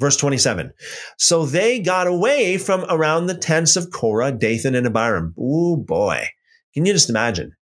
Verse 0.00 0.16
27. 0.16 0.72
So 1.18 1.46
they 1.46 1.78
got 1.78 2.08
away 2.08 2.58
from 2.58 2.84
around 2.88 3.26
the 3.26 3.34
tents 3.34 3.76
of 3.76 3.92
Korah, 3.92 4.32
Dathan, 4.32 4.74
and 4.74 4.86
Abiram. 4.88 5.34
Ooh, 5.38 5.76
boy. 5.76 6.26
Can 6.74 6.84
you 6.84 6.92
just 6.92 7.10
imagine? 7.10 7.52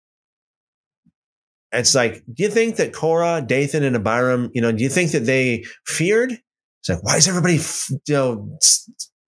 It's 1.72 1.94
like, 1.94 2.22
do 2.32 2.44
you 2.44 2.48
think 2.48 2.76
that 2.76 2.94
Korah, 2.94 3.44
Dathan, 3.46 3.82
and 3.82 3.96
Abiram, 3.96 4.50
you 4.54 4.62
know, 4.62 4.72
do 4.72 4.82
you 4.82 4.88
think 4.88 5.10
that 5.10 5.26
they 5.26 5.64
feared? 5.84 6.38
It's 6.80 6.88
like, 6.88 7.02
why 7.02 7.16
is 7.16 7.28
everybody, 7.28 7.60
you 8.06 8.14
know, 8.14 8.58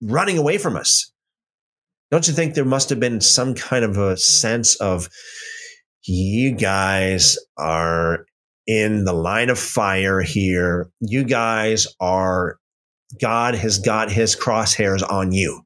running 0.01 0.37
away 0.37 0.57
from 0.57 0.75
us? 0.75 1.11
Don't 2.09 2.27
you 2.27 2.33
think 2.33 2.53
there 2.53 2.65
must 2.65 2.89
have 2.89 2.99
been 2.99 3.21
some 3.21 3.53
kind 3.53 3.85
of 3.85 3.97
a 3.97 4.17
sense 4.17 4.75
of, 4.75 5.09
you 6.03 6.51
guys 6.51 7.37
are 7.57 8.25
in 8.65 9.05
the 9.05 9.13
line 9.13 9.49
of 9.49 9.59
fire 9.59 10.21
here. 10.21 10.89
You 10.99 11.23
guys 11.23 11.87
are, 11.99 12.57
God 13.21 13.55
has 13.55 13.77
got 13.77 14.11
his 14.11 14.35
crosshairs 14.35 15.07
on 15.07 15.31
you. 15.31 15.61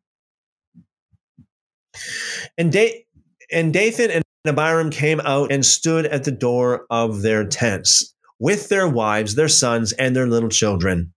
And, 2.58 2.72
da- 2.72 3.06
and 3.52 3.74
Dathan 3.74 4.12
and 4.12 4.24
Abiram 4.46 4.92
came 4.92 5.22
out 5.22 5.52
and 5.52 5.66
stood 5.66 6.06
at 6.06 6.26
the 6.26 6.32
door 6.32 6.86
of 6.90 7.22
their 7.22 7.46
tents 7.46 8.14
with 8.40 8.70
their 8.70 8.88
wives, 8.88 9.36
their 9.36 9.48
sons, 9.48 9.94
and 9.94 10.16
their 10.16 10.28
little 10.28 10.50
children. 10.50 11.14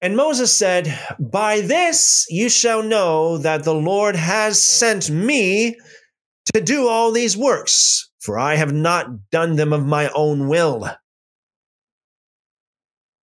And 0.00 0.16
Moses 0.16 0.54
said, 0.54 0.96
By 1.18 1.60
this 1.60 2.26
you 2.30 2.48
shall 2.48 2.82
know 2.82 3.38
that 3.38 3.64
the 3.64 3.74
Lord 3.74 4.14
has 4.16 4.62
sent 4.62 5.10
me 5.10 5.76
to 6.54 6.60
do 6.60 6.86
all 6.86 7.10
these 7.10 7.36
works, 7.36 8.10
for 8.20 8.38
I 8.38 8.54
have 8.54 8.72
not 8.72 9.30
done 9.30 9.56
them 9.56 9.72
of 9.72 9.86
my 9.86 10.08
own 10.10 10.48
will. 10.48 10.88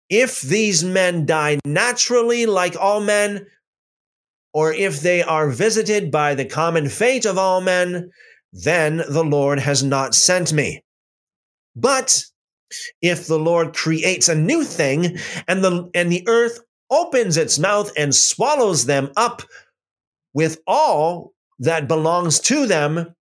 If 0.09 0.41
these 0.41 0.83
men 0.83 1.25
die 1.25 1.59
naturally 1.65 2.45
like 2.45 2.75
all 2.75 3.01
men, 3.01 3.45
or 4.53 4.71
if 4.73 5.01
they 5.01 5.23
are 5.23 5.49
visited 5.49 6.11
by 6.11 6.35
the 6.35 6.45
common 6.45 6.89
fate 6.89 7.25
of 7.25 7.37
all 7.37 7.61
men, 7.61 8.11
then 8.51 8.97
the 9.09 9.23
Lord 9.23 9.59
has 9.59 9.83
not 9.83 10.13
sent 10.13 10.53
me. 10.53 10.83
But 11.75 12.25
if 13.01 13.27
the 13.27 13.39
Lord 13.39 13.73
creates 13.73 14.29
a 14.29 14.35
new 14.35 14.63
thing 14.63 15.17
and 15.47 15.63
the 15.63 15.89
and 15.93 16.11
the 16.11 16.23
earth 16.27 16.59
opens 16.89 17.37
its 17.37 17.57
mouth 17.59 17.91
and 17.97 18.13
swallows 18.13 18.85
them 18.85 19.11
up 19.17 19.41
with 20.33 20.59
all 20.67 21.33
that 21.59 21.87
belongs 21.87 22.39
to 22.39 22.65
them 22.65 23.15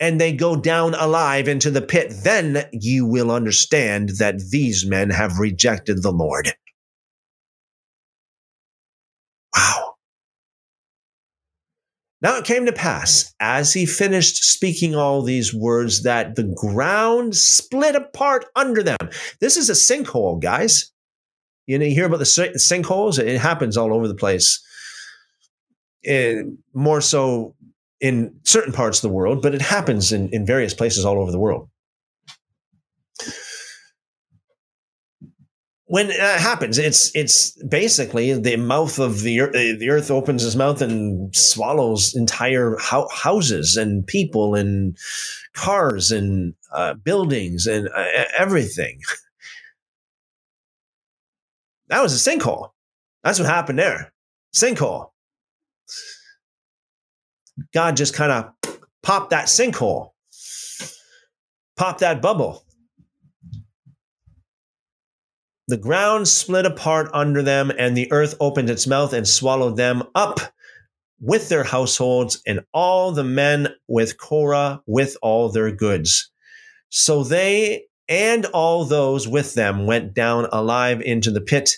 and 0.00 0.20
they 0.20 0.32
go 0.32 0.56
down 0.56 0.94
alive 0.94 1.48
into 1.48 1.70
the 1.70 1.82
pit 1.82 2.12
then 2.22 2.66
you 2.72 3.06
will 3.06 3.30
understand 3.30 4.10
that 4.18 4.40
these 4.50 4.84
men 4.86 5.10
have 5.10 5.38
rejected 5.38 6.02
the 6.02 6.12
Lord 6.12 6.52
wow 9.56 9.94
now 12.24 12.38
it 12.38 12.44
came 12.44 12.64
to 12.64 12.72
pass, 12.72 13.32
as 13.38 13.74
he 13.74 13.84
finished 13.84 14.42
speaking 14.44 14.96
all 14.96 15.20
these 15.22 15.54
words, 15.54 16.02
that 16.04 16.34
the 16.34 16.42
ground 16.56 17.36
split 17.36 17.94
apart 17.94 18.46
under 18.56 18.82
them. 18.82 18.96
This 19.40 19.58
is 19.58 19.68
a 19.68 19.74
sinkhole, 19.74 20.40
guys. 20.40 20.90
You 21.66 21.78
know, 21.78 21.84
you 21.84 21.94
hear 21.94 22.06
about 22.06 22.18
the 22.18 22.24
sinkholes, 22.24 23.18
it 23.18 23.38
happens 23.38 23.76
all 23.76 23.92
over 23.92 24.08
the 24.08 24.14
place. 24.14 24.60
More 26.72 27.00
so 27.02 27.54
in 28.00 28.34
certain 28.44 28.72
parts 28.72 28.98
of 28.98 29.02
the 29.10 29.14
world, 29.14 29.42
but 29.42 29.54
it 29.54 29.62
happens 29.62 30.10
in, 30.10 30.30
in 30.30 30.44
various 30.44 30.72
places 30.72 31.04
all 31.04 31.20
over 31.20 31.30
the 31.30 31.38
world. 31.38 31.68
When 35.94 36.08
that 36.08 36.40
happens, 36.40 36.76
it's 36.76 37.14
it's 37.14 37.52
basically 37.62 38.32
the 38.32 38.56
mouth 38.56 38.98
of 38.98 39.20
the 39.20 39.42
earth, 39.42 39.52
the 39.52 39.90
earth 39.90 40.10
opens 40.10 40.44
its 40.44 40.56
mouth 40.56 40.82
and 40.82 41.32
swallows 41.36 42.16
entire 42.16 42.76
ho- 42.80 43.08
houses 43.12 43.76
and 43.76 44.04
people 44.04 44.56
and 44.56 44.98
cars 45.52 46.10
and 46.10 46.54
uh, 46.72 46.94
buildings 46.94 47.68
and 47.68 47.88
uh, 47.94 48.24
everything. 48.36 48.98
That 51.90 52.02
was 52.02 52.26
a 52.26 52.30
sinkhole. 52.30 52.70
That's 53.22 53.38
what 53.38 53.46
happened 53.46 53.78
there. 53.78 54.12
Sinkhole. 54.52 55.10
God 57.72 57.96
just 57.96 58.14
kind 58.14 58.32
of 58.32 58.80
popped 59.04 59.30
that 59.30 59.46
sinkhole, 59.46 60.10
popped 61.76 62.00
that 62.00 62.20
bubble. 62.20 62.63
The 65.66 65.76
ground 65.76 66.28
split 66.28 66.66
apart 66.66 67.10
under 67.12 67.42
them, 67.42 67.72
and 67.78 67.96
the 67.96 68.10
earth 68.12 68.34
opened 68.40 68.70
its 68.70 68.86
mouth 68.86 69.12
and 69.12 69.26
swallowed 69.26 69.76
them 69.76 70.02
up 70.14 70.40
with 71.20 71.48
their 71.48 71.64
households, 71.64 72.42
and 72.46 72.60
all 72.72 73.12
the 73.12 73.24
men 73.24 73.68
with 73.88 74.18
Korah 74.18 74.82
with 74.86 75.16
all 75.22 75.48
their 75.48 75.70
goods. 75.70 76.30
So 76.90 77.24
they 77.24 77.84
and 78.08 78.44
all 78.46 78.84
those 78.84 79.26
with 79.26 79.54
them 79.54 79.86
went 79.86 80.14
down 80.14 80.46
alive 80.52 81.00
into 81.00 81.30
the 81.30 81.40
pit. 81.40 81.70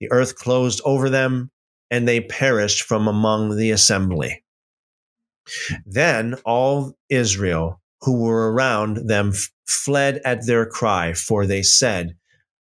The 0.00 0.10
earth 0.12 0.36
closed 0.36 0.80
over 0.84 1.10
them, 1.10 1.50
and 1.90 2.06
they 2.06 2.20
perished 2.20 2.82
from 2.82 3.08
among 3.08 3.56
the 3.56 3.72
assembly. 3.72 4.44
Then 5.84 6.34
all 6.44 6.96
Israel 7.08 7.80
who 8.02 8.22
were 8.22 8.52
around 8.52 9.08
them 9.08 9.32
fled 9.66 10.20
at 10.24 10.46
their 10.46 10.66
cry, 10.66 11.14
for 11.14 11.46
they 11.46 11.62
said, 11.62 12.16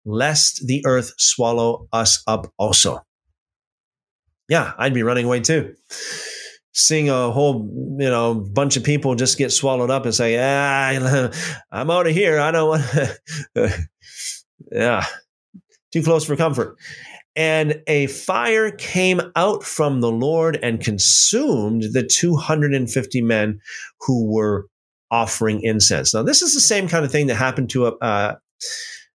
Lest 0.05 0.67
the 0.67 0.85
earth 0.85 1.13
swallow 1.19 1.89
us 1.93 2.23
up 2.27 2.53
also. 2.59 3.01
Yeah, 4.49 4.73
I'd 4.77 4.95
be 4.95 5.03
running 5.03 5.27
away 5.27 5.41
too. 5.41 5.75
Seeing 6.73 7.09
a 7.09 7.31
whole, 7.31 7.69
you 7.99 8.09
know, 8.09 8.35
bunch 8.35 8.77
of 8.77 8.83
people 8.83 9.15
just 9.15 9.39
get 9.39 9.53
swallowed 9.53 9.91
up 9.91 10.05
and 10.05 10.15
say, 10.15 10.39
"Ah, 10.39 11.31
I'm 11.73 11.91
out 11.91 12.07
of 12.07 12.15
here. 12.15 12.41
I 12.41 12.51
don't 12.51 12.69
want." 12.69 13.19
yeah, 14.73 15.05
too 15.93 16.03
close 16.03 16.25
for 16.25 16.37
comfort. 16.37 16.77
And 17.35 17.83
a 17.87 18.09
fire 18.09 18.71
came 18.71 19.21
out 19.37 19.63
from 19.65 20.01
the 20.01 20.11
Lord 20.11 20.59
and 20.63 20.81
consumed 20.81 21.85
the 21.93 22.03
250 22.03 23.23
men 23.23 23.61
who 24.01 24.31
were 24.31 24.67
offering 25.11 25.63
incense. 25.63 26.13
Now, 26.13 26.23
this 26.23 26.43
is 26.43 26.55
the 26.55 26.61
same 26.61 26.89
kind 26.89 27.05
of 27.05 27.13
thing 27.13 27.29
that 27.29 27.37
happened 27.37 27.71
to 27.71 27.87
uh, 27.87 28.35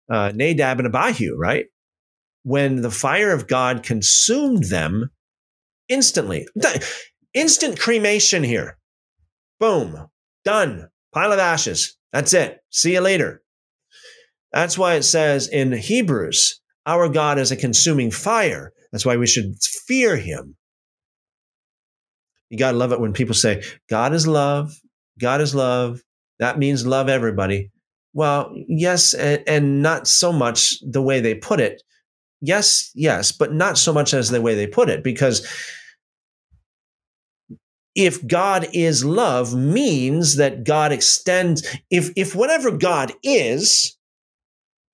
uh, 0.09 0.31
Nadab 0.33 0.79
and 0.79 0.87
Abihu, 0.87 1.35
right? 1.37 1.65
When 2.43 2.81
the 2.81 2.91
fire 2.91 3.31
of 3.31 3.47
God 3.47 3.83
consumed 3.83 4.65
them 4.65 5.11
instantly. 5.89 6.47
Instant 7.33 7.79
cremation 7.79 8.43
here. 8.43 8.77
Boom. 9.59 10.07
Done. 10.43 10.87
Pile 11.13 11.33
of 11.33 11.39
ashes. 11.39 11.97
That's 12.13 12.33
it. 12.33 12.59
See 12.69 12.93
you 12.93 13.01
later. 13.01 13.41
That's 14.51 14.77
why 14.77 14.95
it 14.95 15.03
says 15.03 15.47
in 15.47 15.71
Hebrews, 15.71 16.61
our 16.85 17.09
God 17.09 17.37
is 17.37 17.51
a 17.51 17.57
consuming 17.57 18.11
fire. 18.11 18.71
That's 18.91 19.05
why 19.05 19.17
we 19.17 19.27
should 19.27 19.55
fear 19.87 20.15
him. 20.15 20.55
You 22.49 22.57
got 22.57 22.71
to 22.71 22.77
love 22.77 22.93
it 22.93 23.01
when 23.01 23.11
people 23.11 23.35
say, 23.35 23.61
God 23.89 24.13
is 24.13 24.25
love. 24.25 24.73
God 25.19 25.41
is 25.41 25.53
love. 25.53 26.01
That 26.39 26.57
means 26.57 26.85
love 26.85 27.09
everybody. 27.09 27.71
Well, 28.17 28.51
yes, 28.67 29.13
and, 29.13 29.43
and 29.45 29.83
not 29.83 30.07
so 30.07 30.33
much 30.33 30.79
the 30.81 31.03
way 31.03 31.19
they 31.19 31.35
put 31.35 31.59
it. 31.59 31.83
Yes, 32.41 32.89
yes, 32.95 33.31
but 33.31 33.53
not 33.53 33.77
so 33.77 33.93
much 33.93 34.11
as 34.11 34.29
the 34.29 34.41
way 34.41 34.55
they 34.55 34.65
put 34.65 34.89
it, 34.89 35.03
because 35.03 35.47
if 37.93 38.25
God 38.25 38.69
is 38.73 39.05
love 39.05 39.53
means 39.53 40.37
that 40.37 40.63
God 40.63 40.91
extends, 40.91 41.63
if, 41.91 42.09
if 42.15 42.33
whatever 42.33 42.71
God 42.71 43.13
is, 43.21 43.95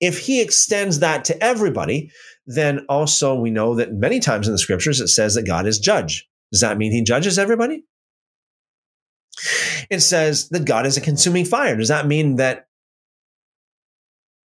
if 0.00 0.18
he 0.18 0.42
extends 0.42 0.98
that 0.98 1.24
to 1.24 1.42
everybody, 1.42 2.10
then 2.46 2.84
also 2.90 3.34
we 3.34 3.50
know 3.50 3.74
that 3.76 3.94
many 3.94 4.20
times 4.20 4.48
in 4.48 4.52
the 4.52 4.58
scriptures 4.58 5.00
it 5.00 5.08
says 5.08 5.34
that 5.34 5.46
God 5.46 5.66
is 5.66 5.78
judge. 5.78 6.28
Does 6.52 6.60
that 6.60 6.76
mean 6.76 6.92
he 6.92 7.02
judges 7.02 7.38
everybody? 7.38 7.84
It 9.88 10.00
says 10.00 10.50
that 10.50 10.66
God 10.66 10.84
is 10.84 10.98
a 10.98 11.00
consuming 11.00 11.46
fire. 11.46 11.74
Does 11.74 11.88
that 11.88 12.06
mean 12.06 12.36
that 12.36 12.66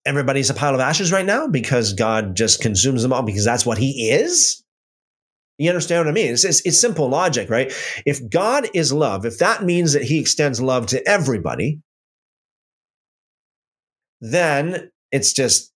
everybody's 0.07 0.51
a 0.51 0.55
pile 0.55 0.75
of 0.75 0.81
ashes 0.81 1.13
right 1.13 1.27
now 1.27 1.47
because 1.47 1.93
God 1.93 2.35
just 2.35 2.61
consumes 2.61 3.03
them 3.03 3.13
all 3.13 3.23
because 3.23 3.45
that's 3.45 3.67
what 3.67 3.79
he 3.79 4.11
is? 4.11 4.65
You 5.59 5.69
understand 5.69 6.07
what 6.07 6.11
I 6.11 6.15
mean? 6.15 6.33
It's, 6.33 6.45
it's, 6.45 6.65
it's, 6.65 6.81
simple 6.81 7.09
logic, 7.09 7.51
right? 7.51 7.71
If 8.07 8.31
God 8.31 8.69
is 8.73 8.95
love, 8.95 9.27
if 9.27 9.39
that 9.39 9.63
means 9.63 9.93
that 9.93 10.03
he 10.03 10.19
extends 10.19 10.61
love 10.61 10.87
to 10.87 11.07
everybody, 11.07 11.81
then 14.23 14.91
it's 15.13 15.35
just 15.35 15.71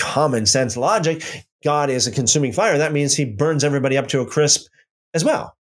common 0.00 0.46
sense 0.46 0.76
logic. 0.76 1.22
God 1.62 1.90
is 1.90 2.06
a 2.06 2.12
consuming 2.12 2.52
fire. 2.52 2.78
That 2.78 2.92
means 2.92 3.14
he 3.14 3.26
burns 3.26 3.62
everybody 3.62 3.98
up 3.98 4.08
to 4.08 4.20
a 4.20 4.26
crisp 4.26 4.68
as 5.12 5.22
well 5.22 5.56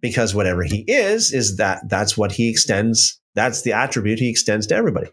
because 0.00 0.34
whatever 0.34 0.62
he 0.62 0.84
is 0.86 1.32
is 1.32 1.56
that 1.56 1.80
that's 1.88 2.16
what 2.16 2.32
he 2.32 2.48
extends 2.48 3.20
that's 3.34 3.62
the 3.62 3.72
attribute 3.72 4.18
he 4.18 4.28
extends 4.28 4.66
to 4.66 4.74
everybody 4.74 5.08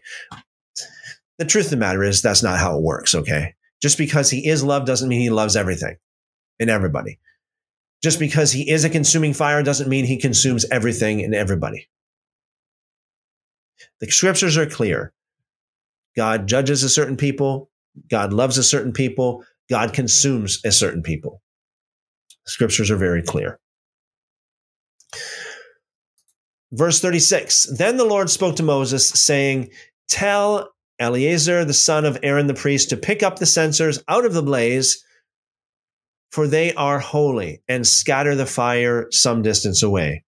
the 1.38 1.44
truth 1.44 1.66
of 1.66 1.70
the 1.70 1.76
matter 1.76 2.02
is 2.02 2.20
that's 2.20 2.42
not 2.42 2.58
how 2.58 2.76
it 2.76 2.82
works 2.82 3.14
okay? 3.14 3.54
Just 3.80 3.96
because 3.96 4.30
he 4.30 4.48
is 4.48 4.64
love 4.64 4.86
doesn't 4.86 5.08
mean 5.08 5.20
he 5.20 5.30
loves 5.30 5.56
everything 5.56 5.96
and 6.58 6.68
everybody. 6.68 7.18
Just 8.02 8.18
because 8.18 8.52
he 8.52 8.70
is 8.70 8.84
a 8.84 8.90
consuming 8.90 9.34
fire 9.34 9.62
doesn't 9.62 9.88
mean 9.88 10.04
he 10.04 10.16
consumes 10.16 10.64
everything 10.70 11.22
and 11.22 11.34
everybody. 11.34 11.88
The 14.00 14.10
scriptures 14.10 14.56
are 14.56 14.66
clear. 14.66 15.12
God 16.16 16.46
judges 16.46 16.82
a 16.82 16.88
certain 16.88 17.16
people. 17.16 17.70
God 18.08 18.32
loves 18.32 18.58
a 18.58 18.62
certain 18.62 18.92
people. 18.92 19.44
God 19.70 19.92
consumes 19.92 20.60
a 20.64 20.72
certain 20.72 21.02
people. 21.02 21.42
Scriptures 22.46 22.90
are 22.90 22.96
very 22.96 23.22
clear. 23.22 23.60
Verse 26.72 27.00
36 27.00 27.76
Then 27.76 27.96
the 27.96 28.04
Lord 28.04 28.30
spoke 28.30 28.56
to 28.56 28.62
Moses, 28.62 29.08
saying, 29.08 29.70
Tell 30.08 30.70
Eleazar, 30.98 31.64
the 31.64 31.72
son 31.72 32.04
of 32.04 32.18
Aaron 32.22 32.46
the 32.46 32.54
priest, 32.54 32.90
to 32.90 32.96
pick 32.96 33.22
up 33.22 33.38
the 33.38 33.46
censers 33.46 34.02
out 34.08 34.24
of 34.24 34.34
the 34.34 34.42
blaze, 34.42 35.04
for 36.32 36.46
they 36.46 36.74
are 36.74 36.98
holy, 36.98 37.62
and 37.68 37.86
scatter 37.86 38.34
the 38.34 38.46
fire 38.46 39.06
some 39.10 39.42
distance 39.42 39.82
away. 39.82 40.24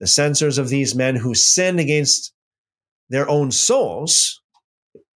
The 0.00 0.06
censers 0.06 0.58
of 0.58 0.68
these 0.68 0.94
men 0.94 1.16
who 1.16 1.34
sinned 1.34 1.80
against 1.80 2.32
their 3.08 3.28
own 3.28 3.50
souls, 3.50 4.40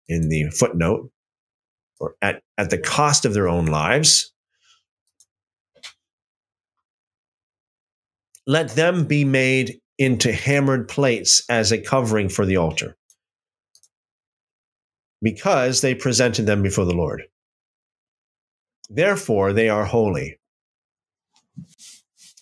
in 0.09 0.29
the 0.29 0.51
footnote, 0.51 1.11
or 1.99 2.15
at, 2.21 2.43
at 2.59 2.71
the 2.71 2.79
cost 2.79 3.25
of 3.25 3.33
their 3.33 3.49
own 3.49 3.67
lives, 3.67 4.33
let 8.47 8.71
them 8.71 9.05
be 9.05 9.25
made 9.25 9.81
into 9.99 10.33
hammered 10.33 10.89
plates 10.89 11.43
as 11.49 11.71
a 11.71 11.79
covering 11.79 12.29
for 12.29 12.45
the 12.45 12.57
altar 12.57 12.97
because 15.23 15.81
they 15.81 15.95
presented 15.95 16.47
them 16.47 16.63
before 16.63 16.85
the 16.85 16.95
Lord. 16.95 17.23
Therefore, 18.89 19.53
they 19.53 19.69
are 19.69 19.85
holy, 19.85 20.39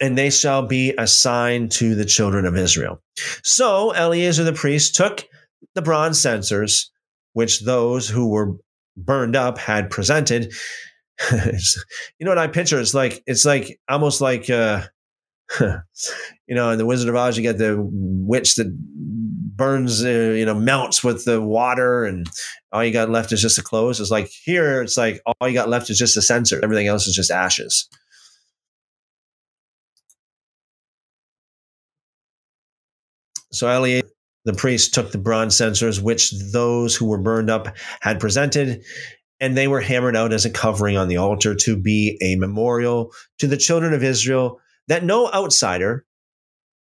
and 0.00 0.16
they 0.16 0.30
shall 0.30 0.66
be 0.66 0.94
a 0.96 1.06
sign 1.06 1.68
to 1.70 1.94
the 1.94 2.04
children 2.04 2.46
of 2.46 2.56
Israel. 2.56 3.02
So 3.42 3.90
Eleazar 3.90 4.44
the 4.44 4.52
priest 4.52 4.94
took 4.94 5.24
the 5.74 5.82
bronze 5.82 6.20
censers, 6.20 6.90
which 7.32 7.60
those 7.60 8.08
who 8.08 8.28
were 8.28 8.56
burned 8.96 9.36
up 9.36 9.58
had 9.58 9.90
presented. 9.90 10.52
you 11.32 11.58
know 12.20 12.30
what 12.30 12.38
I 12.38 12.46
picture? 12.46 12.80
It's 12.80 12.94
like 12.94 13.22
it's 13.26 13.44
like 13.44 13.78
almost 13.88 14.20
like 14.20 14.48
uh, 14.48 14.82
you 15.60 16.54
know, 16.54 16.70
in 16.70 16.78
the 16.78 16.86
Wizard 16.86 17.08
of 17.08 17.16
Oz, 17.16 17.36
you 17.36 17.44
got 17.44 17.58
the 17.58 17.76
witch 17.78 18.56
that 18.56 18.66
burns, 18.70 20.04
uh, 20.04 20.08
you 20.08 20.44
know, 20.44 20.54
melts 20.54 21.02
with 21.02 21.24
the 21.24 21.40
water, 21.40 22.04
and 22.04 22.26
all 22.72 22.84
you 22.84 22.92
got 22.92 23.10
left 23.10 23.32
is 23.32 23.40
just 23.40 23.56
the 23.56 23.62
clothes. 23.62 24.00
It's 24.00 24.10
like 24.10 24.28
here, 24.28 24.82
it's 24.82 24.96
like 24.96 25.20
all 25.26 25.48
you 25.48 25.54
got 25.54 25.68
left 25.68 25.90
is 25.90 25.98
just 25.98 26.14
the 26.14 26.22
censer. 26.22 26.60
Everything 26.62 26.86
else 26.86 27.06
is 27.06 27.14
just 27.14 27.30
ashes. 27.30 27.88
So 33.50 33.66
Eliab, 33.66 34.06
the 34.44 34.52
priest, 34.52 34.92
took 34.92 35.10
the 35.10 35.18
bronze 35.18 35.56
censers, 35.56 36.00
which 36.00 36.32
those 36.52 36.94
who 36.94 37.06
were 37.06 37.20
burned 37.20 37.48
up 37.48 37.74
had 38.02 38.20
presented, 38.20 38.82
and 39.40 39.56
they 39.56 39.66
were 39.66 39.80
hammered 39.80 40.16
out 40.16 40.34
as 40.34 40.44
a 40.44 40.50
covering 40.50 40.98
on 40.98 41.08
the 41.08 41.16
altar 41.16 41.54
to 41.54 41.76
be 41.76 42.18
a 42.20 42.36
memorial 42.36 43.12
to 43.38 43.46
the 43.46 43.56
children 43.56 43.94
of 43.94 44.04
Israel 44.04 44.60
that 44.88 45.04
no 45.04 45.30
outsider 45.32 46.04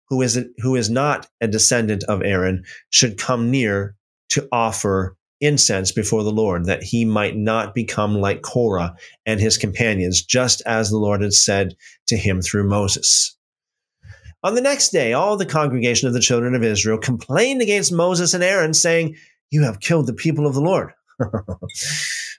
who 0.09 0.21
is, 0.21 0.37
a, 0.37 0.45
who 0.59 0.75
is 0.75 0.89
not 0.89 1.27
a 1.41 1.47
descendant 1.47 2.03
of 2.05 2.21
Aaron 2.21 2.63
should 2.89 3.17
come 3.17 3.51
near 3.51 3.95
to 4.29 4.47
offer 4.51 5.17
incense 5.41 5.91
before 5.91 6.23
the 6.23 6.31
Lord, 6.31 6.65
that 6.65 6.83
he 6.83 7.05
might 7.05 7.35
not 7.35 7.75
become 7.75 8.15
like 8.15 8.41
Korah 8.41 8.95
and 9.25 9.39
his 9.39 9.57
companions, 9.57 10.23
just 10.23 10.61
as 10.65 10.89
the 10.89 10.97
Lord 10.97 11.21
had 11.21 11.33
said 11.33 11.75
to 12.07 12.17
him 12.17 12.41
through 12.41 12.67
Moses. 12.67 13.35
On 14.43 14.53
the 14.53 14.61
next 14.61 14.89
day, 14.89 15.13
all 15.13 15.37
the 15.37 15.45
congregation 15.45 16.07
of 16.07 16.13
the 16.13 16.19
children 16.19 16.53
of 16.53 16.63
Israel 16.63 16.97
complained 16.97 17.61
against 17.61 17.91
Moses 17.91 18.33
and 18.33 18.43
Aaron, 18.43 18.73
saying, 18.73 19.15
You 19.49 19.63
have 19.63 19.79
killed 19.79 20.07
the 20.07 20.13
people 20.13 20.45
of 20.45 20.53
the 20.53 20.61
Lord. 20.61 20.91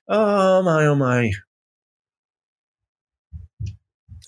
oh 0.09 0.63
my, 0.63 0.87
oh 0.87 0.95
my. 0.95 1.33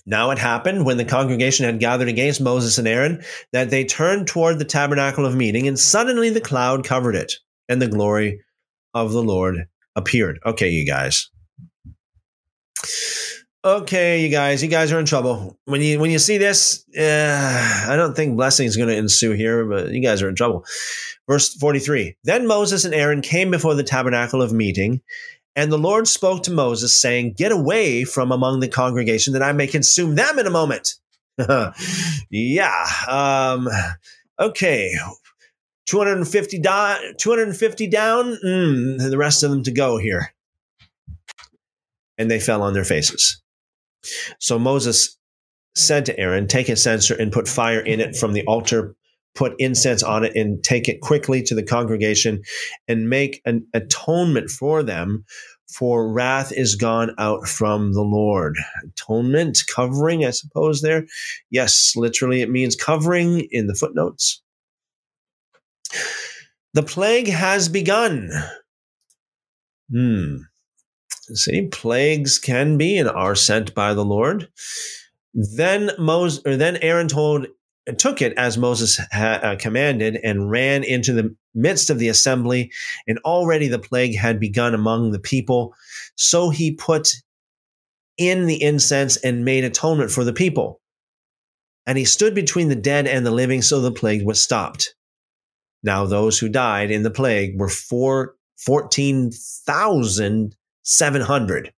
Now 0.09 0.31
it 0.31 0.39
happened 0.39 0.87
when 0.87 0.97
the 0.97 1.05
congregation 1.05 1.65
had 1.67 1.79
gathered 1.79 2.07
against 2.07 2.41
Moses 2.41 2.79
and 2.79 2.87
Aaron 2.87 3.23
that 3.53 3.69
they 3.69 3.85
turned 3.85 4.27
toward 4.27 4.57
the 4.57 4.65
tabernacle 4.65 5.23
of 5.23 5.35
meeting, 5.35 5.67
and 5.67 5.77
suddenly 5.77 6.31
the 6.31 6.41
cloud 6.41 6.83
covered 6.83 7.15
it, 7.15 7.33
and 7.69 7.79
the 7.79 7.87
glory 7.87 8.41
of 8.95 9.11
the 9.11 9.21
Lord 9.21 9.67
appeared. 9.95 10.39
Okay, 10.43 10.69
you 10.71 10.83
guys. 10.83 11.29
Okay, 13.63 14.23
you 14.23 14.29
guys, 14.29 14.63
you 14.63 14.69
guys 14.69 14.91
are 14.91 14.99
in 14.99 15.05
trouble. 15.05 15.59
When 15.65 15.81
you 15.81 15.99
when 15.99 16.09
you 16.09 16.17
see 16.17 16.39
this, 16.39 16.85
uh, 16.97 17.85
I 17.87 17.95
don't 17.95 18.15
think 18.15 18.35
blessing 18.35 18.65
is 18.65 18.77
going 18.77 18.89
to 18.89 18.97
ensue 18.97 19.33
here, 19.33 19.63
but 19.65 19.91
you 19.91 20.01
guys 20.01 20.23
are 20.23 20.29
in 20.29 20.35
trouble. 20.35 20.65
Verse 21.27 21.53
43. 21.53 22.15
Then 22.23 22.47
Moses 22.47 22.83
and 22.83 22.95
Aaron 22.95 23.21
came 23.21 23.51
before 23.51 23.75
the 23.75 23.83
tabernacle 23.83 24.41
of 24.41 24.53
meeting, 24.53 25.01
and 25.55 25.71
the 25.71 25.77
Lord 25.77 26.07
spoke 26.07 26.43
to 26.43 26.51
Moses, 26.51 26.99
saying, 26.99 27.33
Get 27.33 27.51
away 27.51 28.03
from 28.03 28.31
among 28.31 28.59
the 28.59 28.67
congregation, 28.67 29.33
that 29.33 29.43
I 29.43 29.51
may 29.51 29.67
consume 29.67 30.15
them 30.15 30.39
in 30.39 30.47
a 30.47 30.51
moment. 30.51 30.95
yeah. 32.29 32.85
Um, 33.07 33.67
okay. 34.39 34.95
250, 35.87 36.61
250 36.61 37.87
down, 37.87 38.37
mm, 38.45 39.09
the 39.09 39.17
rest 39.17 39.41
of 39.41 39.49
them 39.49 39.63
to 39.63 39.71
go 39.71 39.97
here. 39.97 40.33
And 42.17 42.29
they 42.29 42.39
fell 42.39 42.61
on 42.61 42.73
their 42.73 42.83
faces. 42.83 43.41
So 44.39 44.59
Moses 44.59 45.17
said 45.75 46.05
to 46.05 46.19
Aaron, 46.19 46.47
Take 46.47 46.69
a 46.69 46.75
censer 46.75 47.15
and 47.15 47.31
put 47.31 47.47
fire 47.47 47.79
in 47.79 47.99
it 47.99 48.15
from 48.15 48.33
the 48.33 48.45
altar, 48.45 48.95
put 49.39 49.55
incense 49.57 50.03
on 50.03 50.25
it, 50.25 50.35
and 50.35 50.61
take 50.61 50.89
it 50.89 50.99
quickly 50.99 51.41
to 51.41 51.55
the 51.55 51.63
congregation 51.63 52.41
and 52.89 53.09
make 53.09 53.41
an 53.45 53.65
atonement 53.73 54.49
for 54.49 54.83
them, 54.83 55.23
for 55.73 56.11
wrath 56.11 56.51
is 56.51 56.75
gone 56.75 57.15
out 57.17 57.47
from 57.47 57.93
the 57.93 58.01
Lord. 58.01 58.57
Atonement, 58.83 59.63
covering, 59.73 60.25
I 60.25 60.31
suppose, 60.31 60.81
there. 60.81 61.05
Yes, 61.49 61.93
literally, 61.95 62.41
it 62.41 62.49
means 62.49 62.75
covering 62.75 63.47
in 63.49 63.67
the 63.67 63.75
footnotes. 63.75 64.41
The 66.73 66.83
plague 66.83 67.29
has 67.29 67.69
begun. 67.69 68.29
Hmm. 69.89 70.37
See, 71.33 71.67
plagues 71.67 72.39
can 72.39 72.77
be 72.77 72.97
and 72.97 73.07
are 73.07 73.35
sent 73.35 73.73
by 73.73 73.93
the 73.93 74.03
Lord. 74.03 74.49
Then 75.33 75.91
Moses, 75.97 76.41
or 76.45 76.57
then 76.57 76.77
Aaron 76.77 77.07
told, 77.07 77.47
took 77.97 78.21
it 78.21 78.33
as 78.37 78.57
Moses 78.57 78.99
had 79.11 79.43
uh, 79.43 79.55
commanded, 79.55 80.19
and 80.23 80.51
ran 80.51 80.83
into 80.83 81.13
the 81.13 81.35
midst 81.55 81.89
of 81.89 81.97
the 81.97 82.09
assembly. 82.09 82.71
And 83.07 83.19
already 83.19 83.67
the 83.67 83.79
plague 83.79 84.17
had 84.17 84.39
begun 84.39 84.73
among 84.73 85.11
the 85.11 85.19
people. 85.19 85.73
So 86.15 86.49
he 86.49 86.75
put 86.75 87.09
in 88.17 88.45
the 88.45 88.61
incense 88.61 89.17
and 89.17 89.45
made 89.45 89.63
atonement 89.63 90.11
for 90.11 90.23
the 90.23 90.33
people. 90.33 90.81
And 91.85 91.97
he 91.97 92.05
stood 92.05 92.35
between 92.35 92.67
the 92.67 92.75
dead 92.75 93.07
and 93.07 93.25
the 93.25 93.31
living, 93.31 93.61
so 93.61 93.81
the 93.81 93.91
plague 93.91 94.25
was 94.25 94.39
stopped. 94.39 94.93
Now, 95.81 96.05
those 96.05 96.37
who 96.37 96.49
died 96.49 96.91
in 96.91 97.03
the 97.03 97.09
plague 97.09 97.57
were 97.57 97.69
four, 97.69 98.35
14,000 98.57 100.55
700 100.83 101.71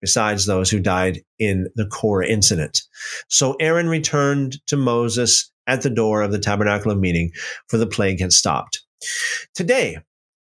besides 0.00 0.44
those 0.44 0.70
who 0.70 0.78
died 0.78 1.22
in 1.38 1.66
the 1.76 1.86
Korah 1.86 2.26
incident. 2.26 2.82
So 3.28 3.54
Aaron 3.60 3.88
returned 3.88 4.58
to 4.66 4.76
Moses 4.76 5.50
at 5.66 5.82
the 5.82 5.90
door 5.90 6.22
of 6.22 6.32
the 6.32 6.38
tabernacle 6.38 6.90
of 6.90 6.98
meeting, 6.98 7.30
for 7.68 7.78
the 7.78 7.86
plague 7.86 8.20
had 8.20 8.32
stopped. 8.32 8.82
Today, 9.54 9.98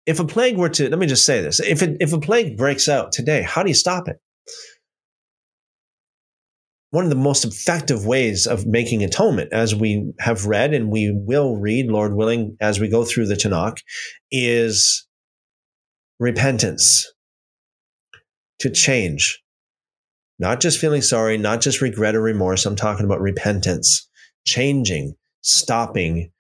if 0.07 0.20
a 0.20 0.24
plague 0.24 0.57
were 0.57 0.70
to, 0.70 0.89
let 0.89 0.99
me 0.99 1.07
just 1.07 1.27
say 1.27 1.43
this 1.43 1.61
if, 1.61 1.82
it, 1.82 1.99
if 2.01 2.12
a 2.12 2.20
plague 2.20 2.57
breaks 2.57 2.89
out 2.89 3.12
today, 3.12 3.43
how 3.43 3.62
do 3.62 3.69
you 3.69 3.74
stop 3.74 4.09
it? 4.09 4.16
One 6.90 7.05
of 7.05 7.11
the 7.11 7.16
most 7.16 7.45
effective 7.45 8.07
ways 8.07 8.47
of 8.47 8.66
making 8.66 9.05
atonement, 9.05 9.53
as 9.53 9.74
we 9.74 10.11
have 10.20 10.47
read 10.47 10.73
and 10.73 10.90
we 10.90 11.12
will 11.15 11.57
read, 11.57 11.89
Lord 11.89 12.15
willing, 12.15 12.57
as 12.61 12.81
we 12.81 12.89
go 12.89 13.05
through 13.05 13.27
the 13.27 13.35
Tanakh, 13.35 13.82
is 14.31 15.07
repentance 16.19 17.12
to 18.61 18.70
change. 18.70 19.43
Not 20.39 20.61
just 20.61 20.78
feeling 20.78 21.03
sorry, 21.03 21.36
not 21.36 21.61
just 21.61 21.82
regret 21.82 22.15
or 22.15 22.23
remorse. 22.23 22.65
I'm 22.65 22.77
talking 22.77 23.05
about 23.05 23.20
repentance, 23.20 24.07
changing, 24.48 25.14
stopping, 25.42 26.32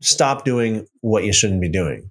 stop 0.00 0.44
doing 0.44 0.86
what 1.00 1.24
you 1.24 1.32
shouldn't 1.32 1.60
be 1.60 1.68
doing. 1.68 2.10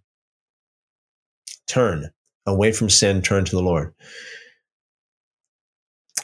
Turn 1.68 2.10
away 2.46 2.72
from 2.72 2.90
sin, 2.90 3.22
turn 3.22 3.46
to 3.46 3.56
the 3.56 3.62
Lord. 3.62 3.94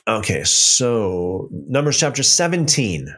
Okay, 0.08 0.44
so 0.44 1.50
Numbers 1.52 2.00
chapter 2.00 2.24
17. 2.24 3.16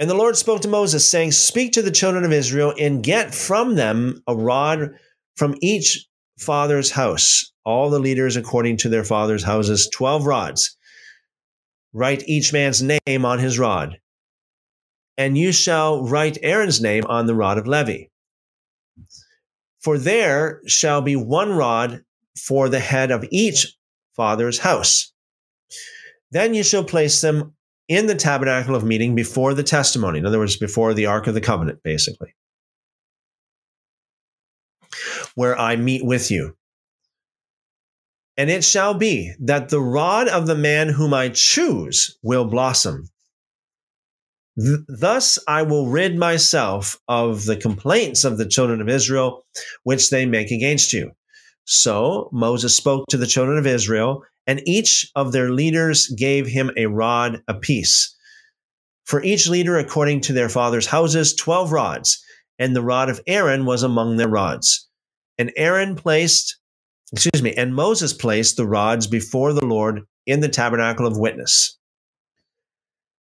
And 0.00 0.08
the 0.08 0.14
Lord 0.14 0.36
spoke 0.36 0.60
to 0.62 0.68
Moses, 0.68 1.08
saying, 1.08 1.32
Speak 1.32 1.72
to 1.72 1.82
the 1.82 1.90
children 1.90 2.24
of 2.24 2.32
Israel 2.32 2.72
and 2.78 3.02
get 3.02 3.34
from 3.34 3.74
them 3.74 4.22
a 4.28 4.36
rod 4.36 4.90
from 5.36 5.56
each 5.60 6.06
father's 6.38 6.92
house, 6.92 7.52
all 7.64 7.90
the 7.90 7.98
leaders 7.98 8.36
according 8.36 8.76
to 8.78 8.88
their 8.88 9.04
father's 9.04 9.42
houses, 9.42 9.88
12 9.92 10.26
rods. 10.26 10.76
Write 11.98 12.28
each 12.28 12.52
man's 12.52 12.80
name 12.80 13.24
on 13.24 13.40
his 13.40 13.58
rod. 13.58 13.98
And 15.16 15.36
you 15.36 15.50
shall 15.50 16.04
write 16.04 16.38
Aaron's 16.42 16.80
name 16.80 17.04
on 17.06 17.26
the 17.26 17.34
rod 17.34 17.58
of 17.58 17.66
Levi. 17.66 18.04
For 19.80 19.98
there 19.98 20.60
shall 20.64 21.02
be 21.02 21.16
one 21.16 21.50
rod 21.50 22.02
for 22.36 22.68
the 22.68 22.78
head 22.78 23.10
of 23.10 23.26
each 23.32 23.74
father's 24.14 24.60
house. 24.60 25.12
Then 26.30 26.54
you 26.54 26.62
shall 26.62 26.84
place 26.84 27.20
them 27.20 27.54
in 27.88 28.06
the 28.06 28.14
tabernacle 28.14 28.76
of 28.76 28.84
meeting 28.84 29.16
before 29.16 29.52
the 29.52 29.64
testimony. 29.64 30.20
In 30.20 30.26
other 30.26 30.38
words, 30.38 30.56
before 30.56 30.94
the 30.94 31.06
ark 31.06 31.26
of 31.26 31.34
the 31.34 31.40
covenant, 31.40 31.82
basically 31.82 32.32
where 35.34 35.58
I 35.58 35.74
meet 35.74 36.04
with 36.04 36.30
you. 36.30 36.56
And 38.38 38.48
it 38.48 38.64
shall 38.64 38.94
be 38.94 39.34
that 39.40 39.68
the 39.68 39.80
rod 39.80 40.28
of 40.28 40.46
the 40.46 40.54
man 40.54 40.88
whom 40.88 41.12
I 41.12 41.28
choose 41.28 42.16
will 42.22 42.44
blossom. 42.44 43.10
Th- 44.56 44.78
thus 44.88 45.40
I 45.48 45.62
will 45.62 45.88
rid 45.88 46.16
myself 46.16 47.00
of 47.08 47.46
the 47.46 47.56
complaints 47.56 48.24
of 48.24 48.38
the 48.38 48.46
children 48.46 48.80
of 48.80 48.88
Israel, 48.88 49.44
which 49.82 50.10
they 50.10 50.24
make 50.24 50.52
against 50.52 50.92
you. 50.92 51.10
So 51.64 52.30
Moses 52.32 52.76
spoke 52.76 53.06
to 53.08 53.16
the 53.16 53.26
children 53.26 53.58
of 53.58 53.66
Israel, 53.66 54.22
and 54.46 54.62
each 54.66 55.10
of 55.16 55.32
their 55.32 55.50
leaders 55.50 56.06
gave 56.06 56.46
him 56.46 56.70
a 56.76 56.86
rod 56.86 57.42
apiece. 57.48 58.16
For 59.04 59.22
each 59.22 59.48
leader, 59.48 59.78
according 59.78 60.20
to 60.22 60.32
their 60.32 60.48
father's 60.48 60.86
houses, 60.86 61.34
12 61.34 61.72
rods, 61.72 62.22
and 62.58 62.74
the 62.74 62.82
rod 62.82 63.08
of 63.08 63.20
Aaron 63.26 63.64
was 63.64 63.82
among 63.82 64.16
their 64.16 64.28
rods. 64.28 64.88
And 65.38 65.52
Aaron 65.56 65.96
placed, 65.96 66.57
excuse 67.12 67.42
me, 67.42 67.54
and 67.54 67.74
Moses 67.74 68.12
placed 68.12 68.56
the 68.56 68.66
rods 68.66 69.06
before 69.06 69.52
the 69.52 69.64
Lord 69.64 70.02
in 70.26 70.40
the 70.40 70.48
tabernacle 70.48 71.06
of 71.06 71.18
witness. 71.18 71.78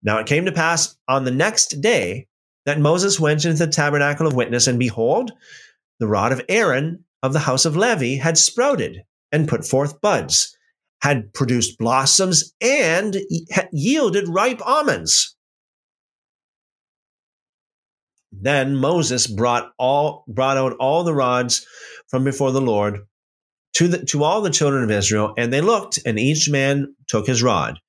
Now 0.04 0.20
it 0.20 0.28
came 0.28 0.46
to 0.46 0.52
pass 0.52 0.96
on 1.08 1.24
the 1.24 1.32
next 1.32 1.82
day 1.82 2.28
that 2.66 2.80
Moses 2.80 3.20
went 3.20 3.46
into 3.46 3.66
the 3.66 3.72
tabernacle 3.72 4.28
of 4.28 4.36
witness, 4.36 4.68
and 4.68 4.80
behold, 4.80 5.32
the 6.00 6.08
rod 6.08 6.32
of 6.32 6.42
Aaron 6.50 7.04
of 7.22 7.34
the 7.34 7.40
house 7.40 7.66
of 7.66 7.78
Levi 7.78 8.16
had 8.16 8.38
sprouted 8.38 9.04
and 9.32 9.48
put 9.48 9.66
forth 9.66 10.02
buds, 10.02 10.58
had 11.02 11.34
produced 11.34 11.78
blossoms, 11.78 12.54
and 12.62 13.18
yielded 13.72 14.28
ripe 14.28 14.62
almonds. 14.66 15.36
Then 18.32 18.76
Moses 18.76 19.28
brought 19.28 19.72
all 19.78 20.26
brought 20.28 20.58
out 20.58 20.76
all 20.80 21.04
the 21.04 21.14
rods 21.14 21.66
from 22.10 22.24
before 22.24 22.52
the 22.52 22.62
Lord 22.62 23.02
to 23.74 23.88
the, 23.88 24.06
to 24.06 24.24
all 24.24 24.42
the 24.42 24.50
children 24.50 24.84
of 24.84 24.92
Israel, 24.92 25.34
and 25.38 25.52
they 25.52 25.62
looked, 25.62 26.00
and 26.06 26.20
each 26.20 26.50
man 26.50 26.96
took 27.08 27.28
his 27.28 27.44
rod. 27.44 27.80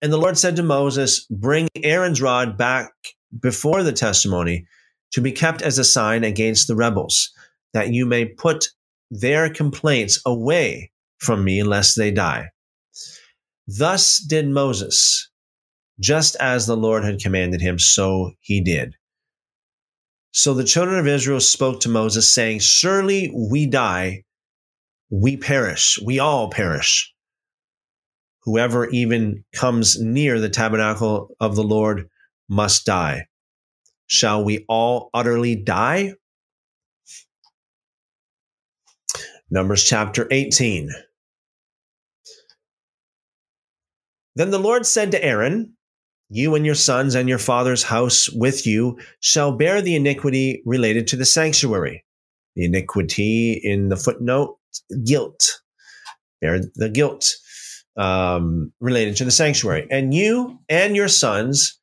And 0.00 0.12
the 0.12 0.18
Lord 0.18 0.38
said 0.38 0.56
to 0.56 0.62
Moses, 0.62 1.26
Bring 1.30 1.68
Aaron's 1.82 2.22
rod 2.22 2.56
back 2.56 2.92
before 3.40 3.82
the 3.82 3.92
testimony 3.92 4.66
to 5.12 5.20
be 5.20 5.32
kept 5.32 5.62
as 5.62 5.78
a 5.78 5.84
sign 5.84 6.22
against 6.22 6.68
the 6.68 6.76
rebels, 6.76 7.30
that 7.72 7.92
you 7.92 8.06
may 8.06 8.26
put 8.26 8.68
their 9.10 9.50
complaints 9.50 10.20
away 10.24 10.92
from 11.18 11.42
me, 11.42 11.62
lest 11.62 11.96
they 11.96 12.10
die. 12.10 12.50
Thus 13.66 14.18
did 14.18 14.48
Moses, 14.48 15.30
just 16.00 16.36
as 16.36 16.66
the 16.66 16.76
Lord 16.76 17.04
had 17.04 17.20
commanded 17.20 17.60
him, 17.60 17.78
so 17.78 18.32
he 18.40 18.62
did. 18.62 18.94
So 20.30 20.54
the 20.54 20.64
children 20.64 20.98
of 20.98 21.06
Israel 21.06 21.40
spoke 21.40 21.80
to 21.80 21.88
Moses, 21.88 22.28
saying, 22.28 22.60
Surely 22.60 23.32
we 23.34 23.66
die, 23.66 24.24
we 25.10 25.36
perish, 25.36 25.98
we 26.04 26.18
all 26.18 26.50
perish. 26.50 27.12
Whoever 28.42 28.88
even 28.90 29.44
comes 29.52 30.00
near 30.00 30.40
the 30.40 30.48
tabernacle 30.48 31.36
of 31.40 31.56
the 31.56 31.62
Lord 31.62 32.08
must 32.48 32.86
die. 32.86 33.26
Shall 34.06 34.44
we 34.44 34.64
all 34.68 35.10
utterly 35.12 35.54
die? 35.54 36.14
Numbers 39.50 39.84
chapter 39.84 40.26
18. 40.30 40.90
Then 44.34 44.50
the 44.50 44.58
Lord 44.58 44.86
said 44.86 45.10
to 45.12 45.24
Aaron, 45.24 45.74
you 46.30 46.54
and 46.54 46.66
your 46.66 46.74
sons 46.74 47.14
and 47.14 47.28
your 47.28 47.38
father's 47.38 47.82
house 47.82 48.28
with 48.28 48.66
you 48.66 48.98
shall 49.20 49.52
bear 49.52 49.80
the 49.80 49.96
iniquity 49.96 50.62
related 50.66 51.06
to 51.08 51.16
the 51.16 51.24
sanctuary. 51.24 52.04
The 52.54 52.66
iniquity 52.66 53.60
in 53.62 53.88
the 53.88 53.96
footnote, 53.96 54.57
guilt. 55.04 55.60
bear 56.40 56.60
the 56.74 56.88
guilt 56.88 57.28
um, 57.96 58.72
related 58.80 59.16
to 59.16 59.24
the 59.24 59.30
sanctuary. 59.30 59.86
And 59.90 60.14
you 60.14 60.60
and 60.68 60.94
your 60.94 61.08
sons 61.08 61.78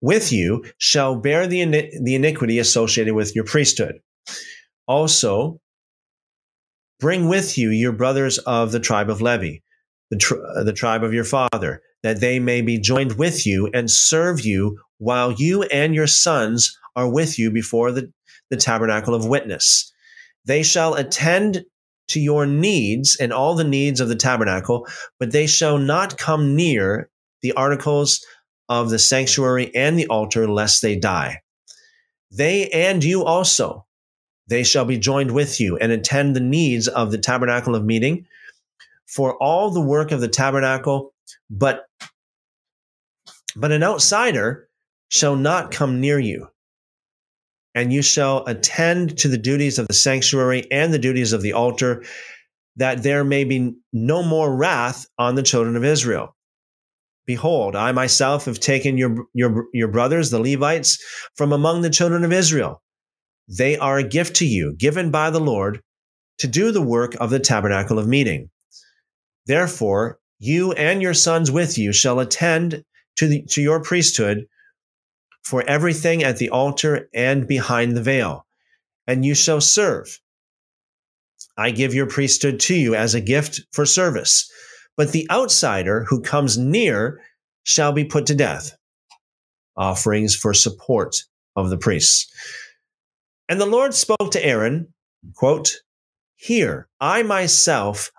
with 0.00 0.32
you 0.32 0.64
shall 0.78 1.16
bear 1.16 1.46
the, 1.46 1.64
the 2.02 2.14
iniquity 2.14 2.58
associated 2.58 3.14
with 3.14 3.34
your 3.34 3.44
priesthood. 3.44 4.00
Also, 4.86 5.60
bring 7.00 7.28
with 7.28 7.58
you 7.58 7.70
your 7.70 7.92
brothers 7.92 8.38
of 8.38 8.72
the 8.72 8.80
tribe 8.80 9.10
of 9.10 9.20
Levi, 9.20 9.58
the, 10.10 10.62
the 10.64 10.72
tribe 10.72 11.04
of 11.04 11.12
your 11.12 11.24
father, 11.24 11.82
that 12.02 12.20
they 12.20 12.38
may 12.38 12.62
be 12.62 12.78
joined 12.78 13.18
with 13.18 13.46
you 13.46 13.68
and 13.74 13.90
serve 13.90 14.40
you 14.40 14.78
while 14.98 15.32
you 15.32 15.64
and 15.64 15.94
your 15.94 16.06
sons 16.06 16.76
are 16.94 17.10
with 17.10 17.38
you 17.38 17.50
before 17.50 17.92
the, 17.92 18.10
the 18.50 18.56
tabernacle 18.56 19.14
of 19.14 19.26
witness. 19.26 19.92
They 20.46 20.62
shall 20.62 20.94
attend 20.94 21.64
to 22.08 22.20
your 22.20 22.46
needs 22.46 23.16
and 23.16 23.32
all 23.32 23.54
the 23.54 23.64
needs 23.64 24.00
of 24.00 24.08
the 24.08 24.16
tabernacle, 24.16 24.86
but 25.18 25.32
they 25.32 25.46
shall 25.46 25.78
not 25.78 26.18
come 26.18 26.54
near 26.54 27.10
the 27.42 27.52
articles 27.52 28.24
of 28.68 28.90
the 28.90 28.98
sanctuary 28.98 29.74
and 29.74 29.98
the 29.98 30.06
altar, 30.06 30.48
lest 30.48 30.82
they 30.82 30.96
die. 30.96 31.42
They 32.30 32.68
and 32.70 33.02
you 33.02 33.24
also, 33.24 33.86
they 34.48 34.62
shall 34.62 34.84
be 34.84 34.98
joined 34.98 35.32
with 35.32 35.60
you 35.60 35.76
and 35.76 35.92
attend 35.92 36.34
the 36.34 36.40
needs 36.40 36.88
of 36.88 37.10
the 37.10 37.18
tabernacle 37.18 37.74
of 37.74 37.84
meeting 37.84 38.26
for 39.06 39.40
all 39.42 39.70
the 39.70 39.80
work 39.80 40.12
of 40.12 40.20
the 40.20 40.28
tabernacle, 40.28 41.12
but 41.50 41.86
but 43.54 43.72
an 43.72 43.82
outsider 43.82 44.68
shall 45.08 45.36
not 45.36 45.70
come 45.70 46.00
near 46.00 46.18
you. 46.18 46.48
And 47.76 47.92
you 47.92 48.02
shall 48.02 48.44
attend 48.46 49.18
to 49.18 49.28
the 49.28 49.38
duties 49.38 49.78
of 49.78 49.86
the 49.86 49.94
sanctuary 49.94 50.66
and 50.72 50.92
the 50.92 50.98
duties 50.98 51.32
of 51.32 51.42
the 51.42 51.52
altar, 51.52 52.02
that 52.76 53.04
there 53.04 53.22
may 53.22 53.44
be 53.44 53.74
no 53.92 54.22
more 54.22 54.56
wrath 54.56 55.06
on 55.18 55.34
the 55.34 55.42
children 55.42 55.76
of 55.76 55.84
Israel. 55.84 56.34
Behold, 57.26 57.76
I 57.76 57.92
myself 57.92 58.46
have 58.46 58.60
taken 58.60 58.96
your, 58.96 59.26
your, 59.34 59.66
your 59.74 59.88
brothers, 59.88 60.30
the 60.30 60.40
Levites, 60.40 60.98
from 61.36 61.52
among 61.52 61.82
the 61.82 61.90
children 61.90 62.24
of 62.24 62.32
Israel. 62.32 62.82
They 63.46 63.76
are 63.76 63.98
a 63.98 64.08
gift 64.08 64.36
to 64.36 64.46
you, 64.46 64.74
given 64.76 65.10
by 65.10 65.30
the 65.30 65.40
Lord, 65.40 65.80
to 66.38 66.46
do 66.46 66.72
the 66.72 66.82
work 66.82 67.14
of 67.20 67.30
the 67.30 67.38
tabernacle 67.38 67.98
of 67.98 68.08
meeting. 68.08 68.50
Therefore, 69.46 70.18
you 70.38 70.72
and 70.72 71.02
your 71.02 71.14
sons 71.14 71.50
with 71.50 71.78
you 71.78 71.92
shall 71.92 72.20
attend 72.20 72.84
to, 73.16 73.28
the, 73.28 73.42
to 73.50 73.62
your 73.62 73.82
priesthood 73.82 74.46
for 75.48 75.62
everything 75.68 76.22
at 76.22 76.38
the 76.38 76.50
altar 76.50 77.08
and 77.14 77.46
behind 77.46 77.96
the 77.96 78.02
veil, 78.02 78.46
and 79.06 79.24
you 79.24 79.34
shall 79.34 79.60
serve. 79.60 80.20
I 81.56 81.70
give 81.70 81.94
your 81.94 82.06
priesthood 82.06 82.60
to 82.60 82.74
you 82.74 82.94
as 82.94 83.14
a 83.14 83.20
gift 83.20 83.60
for 83.72 83.86
service 83.86 84.50
but 84.96 85.12
the 85.12 85.28
outsider 85.30 86.04
who 86.08 86.20
comes 86.20 86.56
near 86.56 87.20
shall 87.62 87.92
be 87.92 88.04
put 88.04 88.26
to 88.26 88.34
death. 88.34 88.76
Offerings 89.76 90.34
for 90.34 90.54
support 90.54 91.16
of 91.54 91.70
the 91.70 91.76
priests. 91.76 92.30
And 93.48 93.60
the 93.60 93.66
Lord 93.66 93.94
spoke 93.94 94.30
to 94.32 94.44
Aaron, 94.44 94.92
quote, 95.34 95.70
Here, 96.34 96.88
I 97.00 97.22
myself 97.22 98.10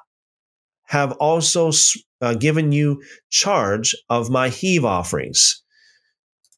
have 0.86 1.14
also 1.14 1.72
uh, 2.22 2.36
given 2.36 2.72
you 2.72 3.02
charge 3.30 3.96
of 4.10 4.30
my 4.30 4.50
heave 4.50 4.86
offerings. 4.86 5.64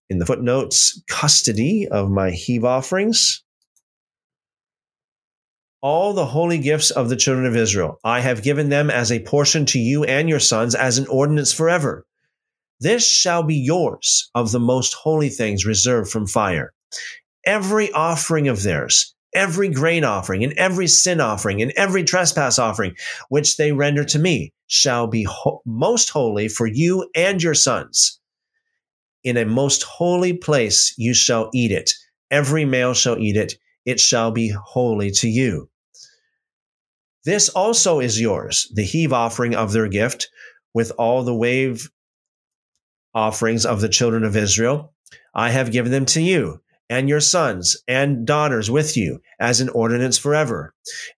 In 0.09 0.17
the 0.17 0.25
footnotes, 0.25 1.01
custody 1.07 1.87
of 1.87 2.09
my 2.09 2.31
heave 2.31 2.65
offerings 2.65 3.43
all 5.81 6.13
the 6.13 6.25
holy 6.25 6.57
gifts 6.57 6.91
of 6.91 7.09
the 7.09 7.15
children 7.15 7.45
of 7.45 7.55
Israel. 7.55 7.99
I 8.03 8.19
have 8.19 8.43
given 8.43 8.69
them 8.69 8.89
as 8.89 9.11
a 9.11 9.23
portion 9.23 9.65
to 9.67 9.79
you 9.79 10.03
and 10.03 10.27
your 10.27 10.39
sons 10.39 10.75
as 10.75 10.97
an 10.97 11.07
ordinance 11.07 11.53
forever. 11.53 12.05
This 12.79 13.07
shall 13.07 13.43
be 13.43 13.55
yours 13.55 14.29
of 14.35 14.51
the 14.51 14.59
most 14.59 14.93
holy 14.93 15.29
things 15.29 15.65
reserved 15.65 16.09
from 16.09 16.27
fire. 16.27 16.73
Every 17.45 17.91
offering 17.91 18.47
of 18.47 18.63
theirs, 18.63 19.15
every 19.33 19.69
grain 19.69 20.03
offering, 20.03 20.43
and 20.43 20.53
every 20.53 20.87
sin 20.87 21.19
offering, 21.19 21.61
and 21.61 21.71
every 21.75 22.03
trespass 22.03 22.59
offering, 22.59 22.95
which 23.29 23.57
they 23.57 23.71
render 23.71 24.03
to 24.05 24.19
me, 24.19 24.53
shall 24.67 25.07
be 25.07 25.23
ho- 25.23 25.61
most 25.65 26.09
holy 26.09 26.47
for 26.47 26.67
you 26.67 27.09
and 27.15 27.41
your 27.41 27.53
sons. 27.53 28.19
In 29.23 29.37
a 29.37 29.45
most 29.45 29.83
holy 29.83 30.33
place 30.33 30.93
you 30.97 31.13
shall 31.13 31.49
eat 31.53 31.71
it. 31.71 31.91
Every 32.31 32.65
male 32.65 32.93
shall 32.93 33.17
eat 33.17 33.35
it 33.35 33.55
it 33.89 33.99
shall 33.99 34.29
be 34.29 34.49
holy 34.49 35.09
to 35.09 35.27
you. 35.27 35.69
This 37.25 37.49
also 37.49 37.99
is 37.99 38.21
yours, 38.21 38.71
the 38.73 38.83
heave 38.83 39.11
offering 39.11 39.55
of 39.55 39.71
their 39.71 39.87
gift, 39.87 40.29
with 40.73 40.91
all 40.97 41.23
the 41.23 41.35
wave 41.35 41.89
offerings 43.13 43.65
of 43.65 43.81
the 43.81 43.89
children 43.89 44.23
of 44.23 44.37
Israel. 44.37 44.93
I 45.33 45.49
have 45.49 45.71
given 45.71 45.91
them 45.91 46.05
to 46.07 46.21
you 46.21 46.61
and 46.89 47.09
your 47.09 47.19
sons 47.19 47.77
and 47.87 48.25
daughters 48.25 48.69
with 48.69 48.95
you 48.95 49.21
as 49.39 49.59
an 49.59 49.69
ordinance 49.69 50.17
forever. 50.17 50.73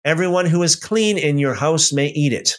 Everyone 0.05 0.45
who 0.45 0.63
is 0.63 0.75
clean 0.75 1.17
in 1.17 1.37
your 1.37 1.55
house 1.55 1.91
may 1.91 2.07
eat 2.07 2.33
it. 2.33 2.57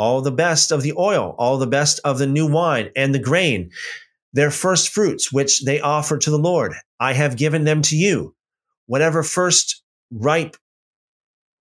All 0.00 0.22
the 0.22 0.32
best 0.32 0.72
of 0.72 0.80
the 0.80 0.94
oil, 0.96 1.34
all 1.38 1.58
the 1.58 1.66
best 1.66 2.00
of 2.04 2.16
the 2.16 2.26
new 2.26 2.46
wine 2.46 2.88
and 2.96 3.14
the 3.14 3.18
grain, 3.18 3.70
their 4.32 4.50
first 4.50 4.88
fruits, 4.88 5.30
which 5.30 5.62
they 5.66 5.78
offer 5.80 6.16
to 6.16 6.30
the 6.30 6.38
Lord, 6.38 6.72
I 6.98 7.12
have 7.12 7.36
given 7.36 7.64
them 7.64 7.82
to 7.82 7.96
you 7.96 8.34
whatever 8.90 9.22
first 9.22 9.84
ripe 10.10 10.56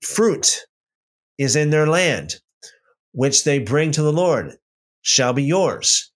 fruit 0.01 0.65
is 1.37 1.55
in 1.55 1.69
their 1.69 1.85
land, 1.85 2.37
which 3.11 3.43
they 3.43 3.59
bring 3.59 3.91
to 3.91 4.01
the 4.01 4.11
Lord, 4.11 4.55
shall 5.03 5.33
be 5.33 5.43
yours. 5.43 6.11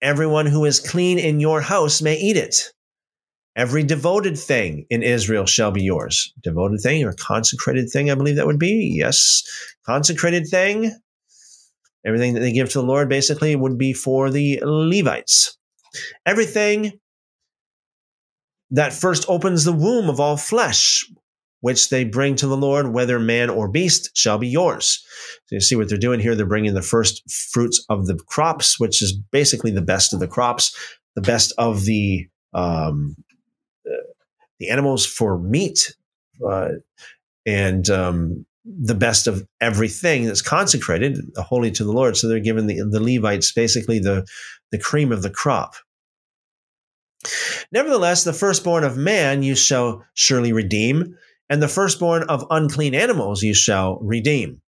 Everyone 0.00 0.46
who 0.46 0.64
is 0.64 0.80
clean 0.80 1.18
in 1.18 1.40
your 1.40 1.60
house 1.60 2.00
may 2.00 2.16
eat 2.16 2.38
it. 2.38 2.72
Every 3.54 3.82
devoted 3.82 4.38
thing 4.38 4.86
in 4.88 5.02
Israel 5.02 5.44
shall 5.44 5.72
be 5.72 5.82
yours. 5.82 6.32
Devoted 6.42 6.80
thing 6.80 7.04
or 7.04 7.12
consecrated 7.12 7.90
thing, 7.90 8.10
I 8.10 8.14
believe 8.14 8.36
that 8.36 8.46
would 8.46 8.58
be. 8.58 8.94
Yes. 8.98 9.42
Consecrated 9.84 10.46
thing. 10.46 10.92
Everything 12.06 12.34
that 12.34 12.40
they 12.40 12.52
give 12.52 12.70
to 12.70 12.78
the 12.78 12.86
Lord 12.86 13.08
basically 13.08 13.56
would 13.56 13.76
be 13.76 13.92
for 13.92 14.30
the 14.30 14.60
Levites. 14.62 15.58
Everything 16.24 17.00
that 18.70 18.92
first 18.92 19.24
opens 19.28 19.64
the 19.64 19.72
womb 19.72 20.08
of 20.08 20.20
all 20.20 20.36
flesh, 20.36 21.04
which 21.60 21.90
they 21.90 22.04
bring 22.04 22.36
to 22.36 22.46
the 22.46 22.56
Lord, 22.56 22.92
whether 22.92 23.18
man 23.18 23.50
or 23.50 23.68
beast, 23.68 24.10
shall 24.16 24.38
be 24.38 24.48
yours. 24.48 25.04
So 25.46 25.56
you 25.56 25.60
see 25.60 25.74
what 25.74 25.88
they're 25.88 25.98
doing 25.98 26.20
here. 26.20 26.36
They're 26.36 26.46
bringing 26.46 26.74
the 26.74 26.82
first 26.82 27.22
fruits 27.52 27.84
of 27.88 28.06
the 28.06 28.16
crops, 28.28 28.78
which 28.78 29.02
is 29.02 29.18
basically 29.32 29.72
the 29.72 29.82
best 29.82 30.12
of 30.12 30.20
the 30.20 30.28
crops, 30.28 30.76
the 31.16 31.22
best 31.22 31.52
of 31.58 31.84
the 31.84 32.28
um, 32.54 33.16
the 34.58 34.70
animals 34.70 35.04
for 35.04 35.38
meat, 35.38 35.94
uh, 36.46 36.68
and 37.44 37.90
um, 37.90 38.46
the 38.66 38.94
best 38.94 39.26
of 39.26 39.46
everything 39.60 40.24
that's 40.24 40.42
consecrated, 40.42 41.18
holy 41.36 41.70
to 41.70 41.84
the 41.84 41.92
Lord. 41.92 42.16
So 42.16 42.28
they're 42.28 42.40
given 42.40 42.66
the, 42.66 42.82
the 42.90 43.00
Levites 43.00 43.52
basically 43.52 43.98
the 43.98 44.26
the 44.72 44.78
cream 44.78 45.12
of 45.12 45.22
the 45.22 45.30
crop. 45.30 45.74
Nevertheless, 47.72 48.24
the 48.24 48.32
firstborn 48.32 48.84
of 48.84 48.96
man 48.96 49.42
you 49.42 49.54
shall 49.54 50.04
surely 50.14 50.52
redeem, 50.52 51.16
and 51.48 51.62
the 51.62 51.68
firstborn 51.68 52.24
of 52.24 52.44
unclean 52.50 52.94
animals 52.94 53.42
you 53.42 53.54
shall 53.54 53.98
redeem. 54.00 54.60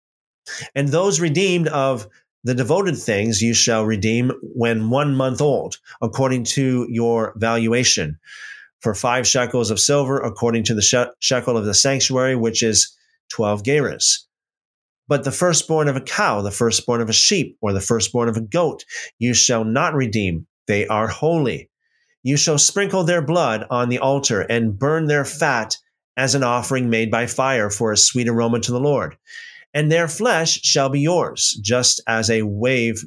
And 0.75 0.89
those 0.89 1.19
redeemed 1.19 1.67
of 1.67 2.07
the 2.43 2.53
devoted 2.53 2.97
things 2.97 3.41
you 3.41 3.53
shall 3.53 3.83
redeem 3.83 4.31
when 4.41 4.89
one 4.89 5.15
month 5.15 5.41
old, 5.41 5.77
according 6.01 6.45
to 6.45 6.87
your 6.89 7.33
valuation, 7.35 8.17
for 8.79 8.93
five 8.93 9.27
shekels 9.27 9.71
of 9.71 9.79
silver, 9.79 10.19
according 10.19 10.63
to 10.63 10.73
the 10.73 11.13
shekel 11.19 11.57
of 11.57 11.65
the 11.65 11.73
sanctuary, 11.73 12.35
which 12.35 12.63
is 12.63 12.96
12 13.29 13.63
gerahs. 13.63 14.19
But 15.07 15.23
the 15.23 15.31
firstborn 15.31 15.87
of 15.87 15.95
a 15.95 16.01
cow, 16.01 16.41
the 16.41 16.51
firstborn 16.51 17.01
of 17.01 17.09
a 17.09 17.13
sheep, 17.13 17.57
or 17.61 17.71
the 17.71 17.81
firstborn 17.81 18.27
of 18.27 18.37
a 18.37 18.41
goat, 18.41 18.83
you 19.19 19.33
shall 19.33 19.63
not 19.63 19.93
redeem. 19.93 20.47
They 20.67 20.85
are 20.87 21.07
holy. 21.07 21.69
You 22.23 22.35
shall 22.35 22.57
sprinkle 22.57 23.05
their 23.05 23.21
blood 23.21 23.65
on 23.69 23.89
the 23.89 23.99
altar 23.99 24.41
and 24.41 24.77
burn 24.77 25.05
their 25.05 25.23
fat 25.23 25.77
as 26.17 26.35
an 26.35 26.43
offering 26.43 26.89
made 26.89 27.09
by 27.09 27.27
fire 27.27 27.69
for 27.69 27.91
a 27.91 27.97
sweet 27.97 28.27
aroma 28.27 28.59
to 28.59 28.71
the 28.71 28.79
Lord. 28.79 29.15
And 29.73 29.91
their 29.91 30.07
flesh 30.07 30.59
shall 30.63 30.89
be 30.89 30.99
yours, 30.99 31.57
just 31.61 32.01
as 32.07 32.29
a 32.29 32.41
wave, 32.41 33.05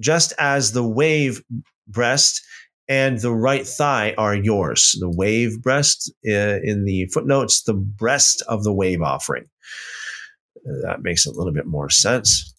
just 0.00 0.32
as 0.38 0.72
the 0.72 0.86
wave 0.86 1.42
breast 1.86 2.43
and 2.88 3.18
the 3.18 3.32
right 3.32 3.66
thigh 3.66 4.14
are 4.18 4.34
yours. 4.34 4.96
The 4.98 5.10
wave 5.10 5.62
breast 5.62 6.12
uh, 6.26 6.60
in 6.62 6.84
the 6.84 7.06
footnotes, 7.06 7.62
the 7.62 7.74
breast 7.74 8.42
of 8.48 8.64
the 8.64 8.72
wave 8.72 9.02
offering. 9.02 9.46
That 10.82 11.02
makes 11.02 11.26
a 11.26 11.32
little 11.32 11.52
bit 11.52 11.66
more 11.66 11.90
sense. 11.90 12.54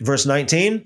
Verse 0.00 0.26
19 0.26 0.84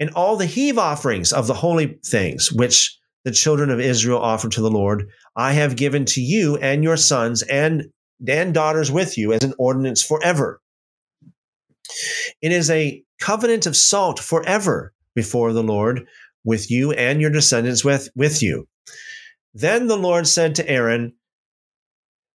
and 0.00 0.10
all 0.10 0.36
the 0.36 0.46
heave 0.46 0.78
offerings 0.78 1.32
of 1.32 1.46
the 1.46 1.54
holy 1.54 1.98
things 2.04 2.52
which 2.52 2.96
the 3.24 3.32
children 3.32 3.70
of 3.70 3.80
Israel 3.80 4.20
offer 4.20 4.48
to 4.48 4.60
the 4.60 4.70
Lord, 4.70 5.08
I 5.36 5.52
have 5.52 5.76
given 5.76 6.04
to 6.06 6.20
you 6.20 6.56
and 6.56 6.84
your 6.84 6.96
sons 6.96 7.42
and 7.42 7.84
and 8.26 8.52
daughters 8.52 8.90
with 8.90 9.16
you 9.16 9.32
as 9.32 9.44
an 9.44 9.54
ordinance 9.58 10.02
forever. 10.02 10.60
It 12.42 12.52
is 12.52 12.68
a 12.68 13.02
covenant 13.20 13.66
of 13.66 13.76
salt 13.76 14.18
forever 14.18 14.92
before 15.14 15.52
the 15.52 15.62
Lord 15.62 16.06
with 16.48 16.70
you 16.70 16.92
and 16.92 17.20
your 17.20 17.30
descendants 17.30 17.84
with, 17.84 18.08
with 18.16 18.42
you. 18.42 18.66
Then 19.52 19.86
the 19.86 19.98
Lord 19.98 20.26
said 20.26 20.54
to 20.54 20.68
Aaron, 20.68 21.12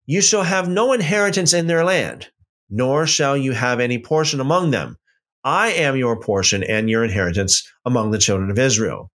You 0.06 0.22
shall 0.22 0.44
have 0.44 0.66
no 0.66 0.94
inheritance 0.94 1.52
in 1.52 1.66
their 1.66 1.84
land, 1.84 2.28
nor 2.70 3.06
shall 3.06 3.36
you 3.36 3.52
have 3.52 3.80
any 3.80 3.98
portion 3.98 4.40
among 4.40 4.70
them. 4.70 4.96
I 5.44 5.68
am 5.72 5.96
your 5.96 6.18
portion 6.18 6.62
and 6.62 6.88
your 6.88 7.04
inheritance 7.04 7.70
among 7.84 8.10
the 8.10 8.18
children 8.18 8.50
of 8.50 8.58
Israel. 8.58 9.10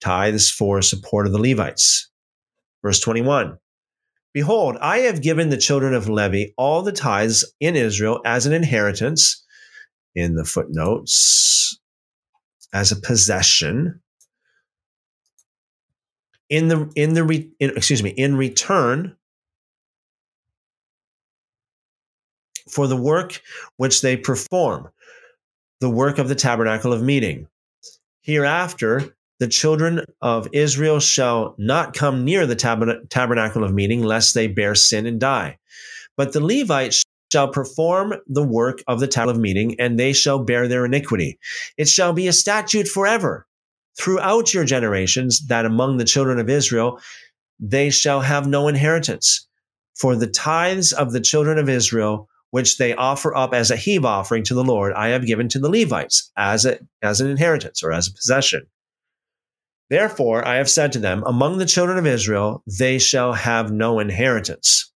Tithes 0.00 0.50
for 0.50 0.80
support 0.80 1.26
of 1.26 1.32
the 1.32 1.38
Levites. 1.38 2.10
Verse 2.82 3.00
21 3.00 3.58
Behold, 4.32 4.78
I 4.80 5.00
have 5.00 5.20
given 5.20 5.50
the 5.50 5.58
children 5.58 5.92
of 5.92 6.08
Levi 6.08 6.52
all 6.56 6.80
the 6.80 6.90
tithes 6.90 7.44
in 7.60 7.76
Israel 7.76 8.22
as 8.24 8.46
an 8.46 8.54
inheritance, 8.54 9.44
in 10.14 10.36
the 10.36 10.44
footnotes, 10.44 11.78
as 12.72 12.92
a 12.92 12.96
possession. 12.96 14.00
In 16.48 16.68
the 16.68 16.90
in 16.94 17.14
the 17.14 17.24
re, 17.24 17.50
in, 17.60 17.70
excuse 17.76 18.02
me 18.02 18.10
in 18.10 18.36
return 18.36 19.16
for 22.68 22.86
the 22.86 22.96
work 22.96 23.40
which 23.76 24.02
they 24.02 24.16
perform, 24.16 24.88
the 25.80 25.90
work 25.90 26.18
of 26.18 26.28
the 26.28 26.34
tabernacle 26.34 26.92
of 26.92 27.02
meeting. 27.02 27.48
Hereafter 28.22 29.14
the 29.42 29.48
children 29.48 30.04
of 30.20 30.46
Israel 30.52 31.00
shall 31.00 31.56
not 31.58 31.94
come 31.94 32.24
near 32.24 32.46
the 32.46 32.54
tab- 32.54 33.08
tabernacle 33.08 33.64
of 33.64 33.74
meeting, 33.74 34.02
lest 34.02 34.34
they 34.34 34.46
bear 34.46 34.76
sin 34.76 35.04
and 35.04 35.18
die. 35.18 35.58
But 36.16 36.32
the 36.32 36.40
Levites 36.40 37.02
shall 37.32 37.48
perform 37.48 38.14
the 38.26 38.42
work 38.42 38.82
of 38.86 39.00
the 39.00 39.06
tabernacle 39.06 39.22
of 39.22 39.40
meeting, 39.40 39.80
and 39.80 39.98
they 39.98 40.12
shall 40.12 40.44
bear 40.44 40.68
their 40.68 40.84
iniquity. 40.84 41.38
It 41.78 41.88
shall 41.88 42.12
be 42.12 42.28
a 42.28 42.32
statute 42.32 42.86
forever 42.86 43.46
throughout 43.98 44.52
your 44.52 44.64
generations 44.64 45.46
that 45.46 45.64
among 45.64 45.96
the 45.96 46.04
children 46.04 46.38
of 46.38 46.50
Israel 46.50 47.00
they 47.58 47.88
shall 47.88 48.20
have 48.20 48.46
no 48.46 48.68
inheritance. 48.68 49.48
For 49.94 50.16
the 50.16 50.26
tithes 50.26 50.92
of 50.92 51.12
the 51.12 51.20
children 51.20 51.56
of 51.58 51.68
Israel, 51.68 52.28
which 52.50 52.76
they 52.76 52.94
offer 52.94 53.34
up 53.34 53.54
as 53.54 53.70
a 53.70 53.76
heave 53.76 54.04
offering 54.04 54.42
to 54.44 54.54
the 54.54 54.64
Lord, 54.64 54.92
I 54.92 55.08
have 55.08 55.26
given 55.26 55.48
to 55.50 55.58
the 55.58 55.70
Levites 55.70 56.30
as, 56.36 56.66
a, 56.66 56.80
as 57.00 57.20
an 57.20 57.30
inheritance 57.30 57.82
or 57.82 57.92
as 57.92 58.08
a 58.08 58.12
possession. 58.12 58.66
Therefore, 59.88 60.46
I 60.46 60.56
have 60.56 60.68
said 60.68 60.92
to 60.92 60.98
them, 60.98 61.22
among 61.24 61.58
the 61.58 61.66
children 61.66 61.96
of 61.96 62.06
Israel, 62.06 62.62
they 62.66 62.98
shall 62.98 63.32
have 63.32 63.70
no 63.70 64.00
inheritance. 64.00 64.91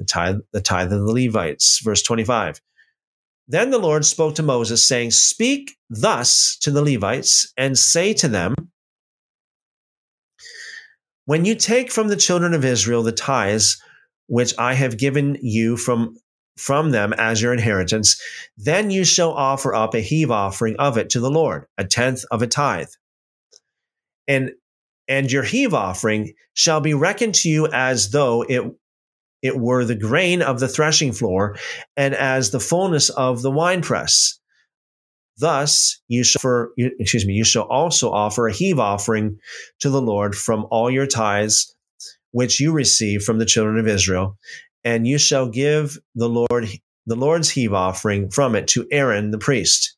The 0.00 0.04
tithe, 0.06 0.38
the 0.52 0.60
tithe 0.60 0.92
of 0.92 1.00
the 1.00 1.12
Levites, 1.12 1.80
verse 1.84 2.02
25. 2.02 2.60
Then 3.46 3.70
the 3.70 3.78
Lord 3.78 4.04
spoke 4.04 4.34
to 4.36 4.42
Moses, 4.42 4.86
saying, 4.86 5.12
Speak 5.12 5.76
thus 5.88 6.56
to 6.62 6.72
the 6.72 6.82
Levites 6.82 7.52
and 7.56 7.78
say 7.78 8.12
to 8.14 8.26
them, 8.26 8.54
When 11.26 11.44
you 11.44 11.54
take 11.54 11.92
from 11.92 12.08
the 12.08 12.16
children 12.16 12.54
of 12.54 12.64
Israel 12.64 13.04
the 13.04 13.12
tithes 13.12 13.80
which 14.26 14.54
I 14.58 14.74
have 14.74 14.98
given 14.98 15.38
you 15.40 15.76
from, 15.76 16.16
from 16.56 16.90
them 16.90 17.12
as 17.12 17.40
your 17.40 17.52
inheritance, 17.52 18.20
then 18.56 18.90
you 18.90 19.04
shall 19.04 19.32
offer 19.32 19.74
up 19.74 19.94
a 19.94 20.00
heave 20.00 20.32
offering 20.32 20.76
of 20.78 20.98
it 20.98 21.10
to 21.10 21.20
the 21.20 21.30
Lord, 21.30 21.66
a 21.78 21.84
tenth 21.84 22.24
of 22.32 22.42
a 22.42 22.48
tithe 22.48 22.88
and 24.30 24.52
and 25.08 25.30
your 25.30 25.42
heave 25.42 25.74
offering 25.74 26.34
shall 26.54 26.80
be 26.80 26.94
reckoned 26.94 27.34
to 27.34 27.50
you 27.50 27.66
as 27.72 28.10
though 28.10 28.42
it 28.48 28.62
it 29.42 29.58
were 29.58 29.84
the 29.84 29.94
grain 29.94 30.42
of 30.42 30.60
the 30.60 30.68
threshing 30.68 31.12
floor 31.12 31.56
and 31.96 32.14
as 32.14 32.50
the 32.50 32.60
fullness 32.60 33.08
of 33.10 33.42
the 33.42 33.50
winepress. 33.50 34.38
Thus 35.38 36.00
you 36.08 36.22
shall 36.22 36.40
for, 36.40 36.72
excuse 36.76 37.26
me, 37.26 37.32
you 37.32 37.44
shall 37.44 37.62
also 37.62 38.10
offer 38.10 38.46
a 38.46 38.52
heave 38.52 38.78
offering 38.78 39.38
to 39.80 39.88
the 39.88 40.02
Lord 40.02 40.34
from 40.34 40.66
all 40.70 40.90
your 40.90 41.06
tithes 41.06 41.74
which 42.32 42.60
you 42.60 42.72
receive 42.72 43.22
from 43.22 43.38
the 43.38 43.46
children 43.46 43.78
of 43.78 43.88
Israel, 43.88 44.36
and 44.84 45.06
you 45.06 45.18
shall 45.18 45.48
give 45.48 45.98
the 46.14 46.28
Lord 46.28 46.68
the 47.06 47.16
Lord's 47.16 47.50
heave 47.50 47.72
offering 47.72 48.30
from 48.30 48.54
it 48.54 48.68
to 48.68 48.86
Aaron 48.92 49.30
the 49.30 49.38
priest. 49.38 49.96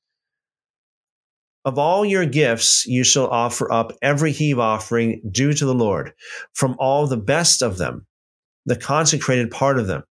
Of 1.64 1.78
all 1.78 2.04
your 2.04 2.26
gifts, 2.26 2.86
you 2.86 3.04
shall 3.04 3.28
offer 3.28 3.70
up 3.70 3.92
every 4.02 4.32
heave 4.32 4.58
offering 4.58 5.20
due 5.30 5.52
to 5.52 5.64
the 5.64 5.74
Lord, 5.74 6.12
from 6.54 6.74
all 6.78 7.06
the 7.06 7.16
best 7.16 7.62
of 7.62 7.78
them, 7.78 8.06
the 8.66 8.76
consecrated 8.76 9.50
part 9.50 9.78
of 9.78 9.86
them. 9.86 10.04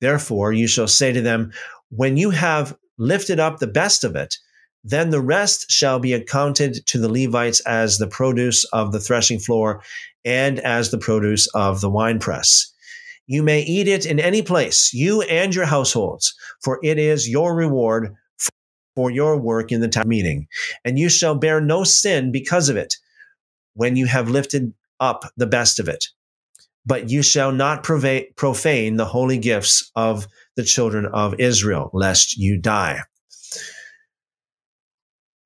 Therefore, 0.00 0.52
you 0.52 0.66
shall 0.66 0.88
say 0.88 1.12
to 1.12 1.22
them, 1.22 1.52
When 1.90 2.16
you 2.16 2.30
have 2.30 2.76
lifted 2.98 3.40
up 3.40 3.58
the 3.58 3.66
best 3.66 4.04
of 4.04 4.16
it, 4.16 4.36
then 4.84 5.10
the 5.10 5.20
rest 5.20 5.70
shall 5.70 5.98
be 5.98 6.12
accounted 6.12 6.86
to 6.86 6.98
the 6.98 7.08
Levites 7.08 7.60
as 7.60 7.98
the 7.98 8.06
produce 8.06 8.64
of 8.72 8.92
the 8.92 9.00
threshing 9.00 9.40
floor 9.40 9.82
and 10.24 10.60
as 10.60 10.90
the 10.90 10.98
produce 10.98 11.48
of 11.54 11.80
the 11.80 11.90
winepress. 11.90 12.72
You 13.26 13.42
may 13.42 13.62
eat 13.62 13.88
it 13.88 14.06
in 14.06 14.20
any 14.20 14.42
place, 14.42 14.94
you 14.94 15.22
and 15.22 15.52
your 15.52 15.64
households, 15.64 16.34
for 16.62 16.78
it 16.84 16.98
is 16.98 17.28
your 17.28 17.56
reward 17.56 18.14
for 18.94 19.10
your 19.10 19.36
work 19.36 19.72
in 19.72 19.80
the 19.80 19.88
town 19.88 20.08
meeting, 20.08 20.46
and 20.84 20.98
you 20.98 21.08
shall 21.08 21.34
bear 21.34 21.60
no 21.60 21.82
sin 21.84 22.30
because 22.30 22.68
of 22.68 22.76
it 22.76 22.94
when 23.74 23.96
you 23.96 24.06
have 24.06 24.30
lifted 24.30 24.72
up 25.00 25.24
the 25.36 25.46
best 25.46 25.78
of 25.78 25.88
it. 25.88 26.06
But 26.86 27.10
you 27.10 27.22
shall 27.22 27.50
not 27.50 27.82
profane 27.82 28.96
the 28.96 29.04
holy 29.04 29.38
gifts 29.38 29.90
of 29.96 30.28
the 30.54 30.62
children 30.62 31.06
of 31.06 31.40
Israel, 31.40 31.90
lest 31.92 32.36
you 32.36 32.58
die. 32.58 33.00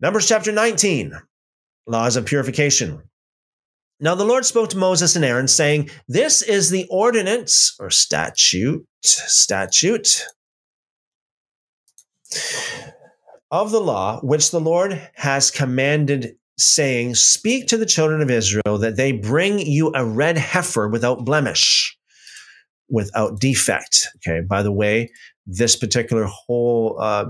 Numbers 0.00 0.28
chapter 0.28 0.52
19, 0.52 1.12
laws 1.86 2.16
of 2.16 2.26
purification. 2.26 3.02
Now 4.00 4.14
the 4.14 4.24
Lord 4.24 4.46
spoke 4.46 4.70
to 4.70 4.78
Moses 4.78 5.16
and 5.16 5.24
Aaron, 5.24 5.48
saying, 5.48 5.90
This 6.08 6.40
is 6.40 6.70
the 6.70 6.86
ordinance 6.88 7.76
or 7.78 7.90
statute, 7.90 8.86
statute 9.02 10.24
of 13.50 13.70
the 13.70 13.80
law 13.80 14.20
which 14.20 14.50
the 14.50 14.60
Lord 14.60 15.10
has 15.14 15.50
commanded, 15.50 16.36
saying, 16.60 17.14
Speak 17.14 17.66
to 17.68 17.76
the 17.76 17.86
children 17.86 18.20
of 18.20 18.30
Israel 18.30 18.78
that 18.78 18.96
they 18.96 19.12
bring 19.12 19.58
you 19.58 19.92
a 19.94 20.04
red 20.04 20.36
heifer 20.36 20.88
without 20.88 21.24
blemish, 21.24 21.96
without 22.88 23.40
defect. 23.40 24.08
Okay, 24.16 24.40
by 24.40 24.62
the 24.62 24.72
way, 24.72 25.10
this 25.46 25.76
particular 25.76 26.24
whole, 26.24 26.96
uh, 27.00 27.26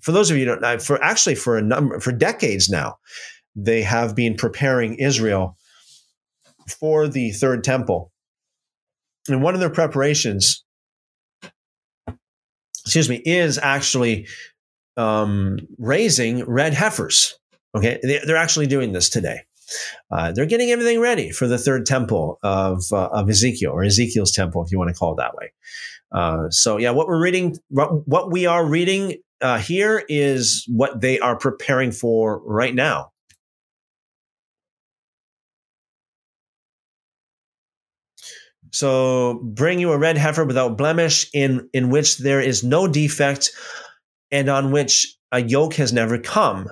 for 0.00 0.12
those 0.12 0.30
of 0.30 0.36
you 0.36 0.44
don't 0.44 0.60
know, 0.60 0.78
for 0.78 1.02
actually 1.02 1.36
for 1.36 1.56
a 1.56 1.62
number, 1.62 2.00
for 2.00 2.12
decades 2.12 2.68
now, 2.68 2.96
they 3.54 3.82
have 3.82 4.14
been 4.14 4.34
preparing 4.34 4.96
Israel 4.96 5.56
for 6.68 7.08
the 7.08 7.30
third 7.30 7.64
temple. 7.64 8.12
And 9.28 9.42
one 9.42 9.54
of 9.54 9.60
their 9.60 9.70
preparations, 9.70 10.64
excuse 12.84 13.08
me, 13.08 13.22
is 13.24 13.58
actually 13.58 14.26
um, 14.96 15.58
raising 15.78 16.44
red 16.44 16.74
heifers. 16.74 17.38
Okay, 17.76 18.00
they're 18.02 18.36
actually 18.36 18.66
doing 18.66 18.92
this 18.92 19.10
today. 19.10 19.40
Uh, 20.10 20.32
they're 20.32 20.46
getting 20.46 20.70
everything 20.70 20.98
ready 20.98 21.30
for 21.30 21.46
the 21.46 21.58
third 21.58 21.84
temple 21.84 22.38
of, 22.42 22.84
uh, 22.90 23.08
of 23.08 23.28
Ezekiel, 23.28 23.72
or 23.72 23.84
Ezekiel's 23.84 24.32
temple, 24.32 24.64
if 24.64 24.72
you 24.72 24.78
want 24.78 24.88
to 24.88 24.94
call 24.94 25.12
it 25.12 25.16
that 25.16 25.34
way. 25.34 25.52
Uh, 26.10 26.48
so, 26.50 26.78
yeah, 26.78 26.90
what 26.90 27.06
we're 27.06 27.20
reading, 27.20 27.56
what 27.68 28.30
we 28.30 28.46
are 28.46 28.64
reading 28.64 29.16
uh, 29.42 29.58
here 29.58 30.02
is 30.08 30.64
what 30.68 31.00
they 31.00 31.18
are 31.18 31.36
preparing 31.36 31.92
for 31.92 32.40
right 32.46 32.74
now. 32.74 33.12
So, 38.72 39.40
bring 39.42 39.80
you 39.80 39.92
a 39.92 39.98
red 39.98 40.16
heifer 40.16 40.44
without 40.44 40.78
blemish, 40.78 41.28
in 41.34 41.68
in 41.72 41.90
which 41.90 42.18
there 42.18 42.40
is 42.40 42.62
no 42.62 42.86
defect 42.86 43.50
and 44.30 44.48
on 44.48 44.70
which 44.70 45.16
a 45.32 45.42
yoke 45.42 45.74
has 45.74 45.92
never 45.92 46.18
come. 46.18 46.70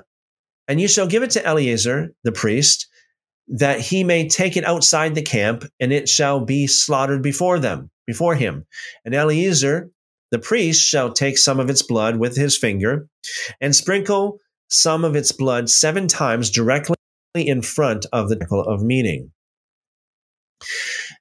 And 0.67 0.81
you 0.81 0.89
shall 0.89 1.07
give 1.07 1.23
it 1.23 1.31
to 1.31 1.45
Eleazar, 1.45 2.15
the 2.25 2.33
priest, 2.33 2.89
that 3.49 3.81
he 3.81 4.05
may 4.05 4.29
take 4.29 4.57
it 4.57 4.65
outside 4.65 5.15
the 5.15 5.23
camp, 5.23 5.65
and 5.79 5.93
it 5.93 6.09
shall 6.09 6.41
be 6.41 6.67
slaughtered 6.67 7.23
before 7.23 7.59
them, 7.59 7.91
before 8.07 8.35
him. 8.35 8.67
And 9.05 9.15
Eleazar, 9.15 9.91
the 10.31 10.39
priest, 10.39 10.87
shall 10.87 11.13
take 11.13 11.37
some 11.37 11.61
of 11.61 11.69
its 11.69 11.83
blood 11.83 12.17
with 12.17 12.37
his 12.37 12.57
finger, 12.57 13.07
and 13.61 13.77
sprinkle 13.77 14.39
some 14.69 15.05
of 15.05 15.15
its 15.15 15.33
blood 15.33 15.69
seven 15.69 16.09
times 16.09 16.51
directly 16.51 16.97
in 17.35 17.61
front 17.61 18.07
of 18.13 18.29
the 18.29 18.37
tabernacle 18.37 18.63
of 18.63 18.83
meeting. 18.83 19.31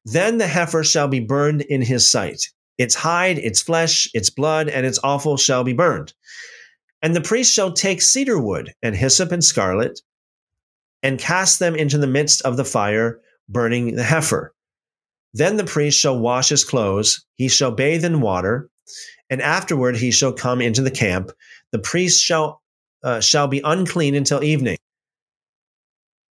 Then 0.05 0.37
the 0.37 0.47
heifer 0.47 0.83
shall 0.83 1.07
be 1.07 1.19
burned 1.19 1.61
in 1.61 1.81
his 1.81 2.09
sight. 2.09 2.41
Its 2.77 2.95
hide, 2.95 3.37
its 3.37 3.61
flesh, 3.61 4.09
its 4.13 4.29
blood, 4.29 4.69
and 4.69 4.85
its 4.85 4.99
offal 5.03 5.37
shall 5.37 5.63
be 5.63 5.73
burned. 5.73 6.13
And 7.03 7.15
the 7.15 7.21
priest 7.21 7.53
shall 7.53 7.73
take 7.73 8.01
cedar 8.01 8.39
wood 8.39 8.73
and 8.81 8.95
hyssop 8.95 9.31
and 9.31 9.43
scarlet 9.43 9.99
and 11.03 11.19
cast 11.19 11.59
them 11.59 11.75
into 11.75 11.97
the 11.97 12.07
midst 12.07 12.41
of 12.43 12.55
the 12.55 12.63
fire, 12.63 13.19
burning 13.49 13.95
the 13.95 14.03
heifer. 14.03 14.55
Then 15.33 15.57
the 15.57 15.65
priest 15.65 15.99
shall 15.99 16.17
wash 16.17 16.49
his 16.49 16.63
clothes, 16.63 17.25
he 17.35 17.49
shall 17.49 17.71
bathe 17.71 18.05
in 18.05 18.21
water, 18.21 18.69
and 19.29 19.41
afterward 19.41 19.97
he 19.97 20.11
shall 20.11 20.31
come 20.31 20.61
into 20.61 20.81
the 20.81 20.91
camp. 20.91 21.31
The 21.71 21.79
priest 21.79 22.23
shall 22.23 22.61
uh, 23.03 23.19
shall 23.19 23.47
be 23.47 23.59
unclean 23.65 24.15
until 24.15 24.41
evening. 24.41 24.77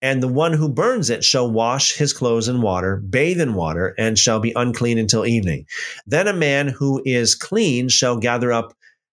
And 0.02 0.24
the 0.24 0.28
one 0.28 0.54
who 0.54 0.68
burns 0.68 1.12
it 1.12 1.24
shall 1.24 1.50
wash 1.50 1.94
his 1.94 2.12
clothes 2.12 2.48
in 2.48 2.62
water, 2.62 2.98
bathe 2.98 3.40
in 3.40 3.54
water, 3.54 3.94
and 4.00 4.18
shall 4.18 4.40
be 4.40 4.54
unclean 4.56 4.98
until 4.98 5.28
evening. 5.28 5.68
Then 6.08 6.28
a 6.28 6.34
man 6.34 6.68
who 6.68 7.04
is 7.06 7.36
clean 7.36 7.90
shall 7.90 8.18
gather 8.18 8.52
up 8.52 8.74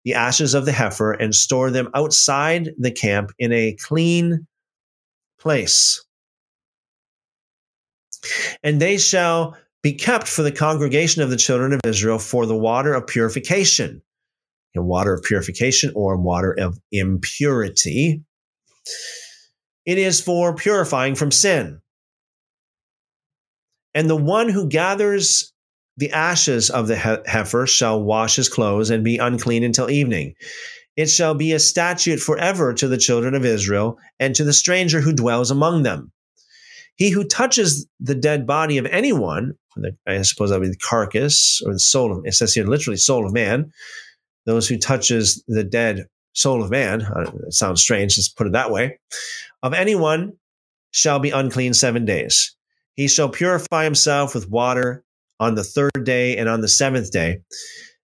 the 0.08 0.14
ashes 0.14 0.54
of 0.54 0.64
the 0.64 0.72
heifer 0.72 1.12
and 1.12 1.34
store 1.34 1.70
them 1.70 1.90
outside 1.92 2.70
the 2.78 2.90
camp 2.90 3.30
in 3.38 3.52
a 3.52 3.74
clean 3.74 4.46
place. 5.38 6.02
And 8.62 8.80
they 8.80 8.96
shall 8.96 9.54
be 9.82 9.92
kept 9.92 10.26
for 10.26 10.40
the 10.40 10.50
congregation 10.50 11.20
of 11.20 11.28
the 11.28 11.36
children 11.36 11.74
of 11.74 11.80
Israel 11.84 12.18
for 12.18 12.46
the 12.46 12.56
water 12.56 12.94
of 12.94 13.06
purification. 13.06 14.00
Know, 14.74 14.82
water 14.82 15.12
of 15.12 15.22
purification 15.22 15.92
or 15.94 16.16
water 16.16 16.54
of 16.58 16.78
impurity. 16.90 18.22
It 19.84 19.98
is 19.98 20.22
for 20.22 20.54
purifying 20.54 21.16
from 21.16 21.30
sin. 21.30 21.82
And 23.92 24.08
the 24.08 24.16
one 24.16 24.48
who 24.48 24.70
gathers 24.70 25.52
the 25.98 26.12
ashes 26.12 26.70
of 26.70 26.86
the 26.86 26.96
heifer 26.96 27.66
shall 27.66 28.00
wash 28.00 28.36
his 28.36 28.48
clothes 28.48 28.88
and 28.90 29.02
be 29.02 29.18
unclean 29.18 29.64
until 29.64 29.90
evening. 29.90 30.34
It 30.96 31.10
shall 31.10 31.34
be 31.34 31.52
a 31.52 31.58
statute 31.58 32.20
forever 32.20 32.72
to 32.74 32.86
the 32.86 32.96
children 32.96 33.34
of 33.34 33.44
Israel 33.44 33.98
and 34.18 34.34
to 34.36 34.44
the 34.44 34.52
stranger 34.52 35.00
who 35.00 35.12
dwells 35.12 35.50
among 35.50 35.82
them. 35.82 36.12
He 36.94 37.10
who 37.10 37.24
touches 37.24 37.86
the 37.98 38.14
dead 38.14 38.46
body 38.46 38.78
of 38.78 38.86
anyone, 38.86 39.54
I 40.06 40.22
suppose 40.22 40.50
that 40.50 40.60
would 40.60 40.66
be 40.66 40.70
the 40.70 40.76
carcass 40.76 41.60
or 41.66 41.72
the 41.72 41.80
soul 41.80 42.12
of, 42.12 42.24
it 42.24 42.34
says 42.34 42.54
here 42.54 42.64
literally 42.64 42.96
soul 42.96 43.26
of 43.26 43.32
man, 43.32 43.72
those 44.46 44.68
who 44.68 44.78
touches 44.78 45.42
the 45.48 45.64
dead 45.64 46.06
soul 46.32 46.62
of 46.62 46.70
man, 46.70 47.02
uh, 47.02 47.30
it 47.46 47.52
sounds 47.54 47.82
strange, 47.82 48.16
let's 48.16 48.28
put 48.28 48.46
it 48.46 48.52
that 48.52 48.70
way, 48.70 48.98
of 49.64 49.74
anyone 49.74 50.34
shall 50.92 51.18
be 51.18 51.30
unclean 51.30 51.74
seven 51.74 52.04
days. 52.04 52.54
He 52.94 53.08
shall 53.08 53.28
purify 53.28 53.82
himself 53.82 54.34
with 54.34 54.48
water 54.48 55.04
on 55.40 55.54
the 55.54 55.64
third 55.64 56.04
day 56.04 56.36
and 56.36 56.48
on 56.48 56.60
the 56.60 56.68
seventh 56.68 57.10
day. 57.10 57.40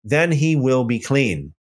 Then 0.05 0.33
he 0.33 0.57
will 0.57 0.85
be 0.85 1.01
clean. 1.01 1.55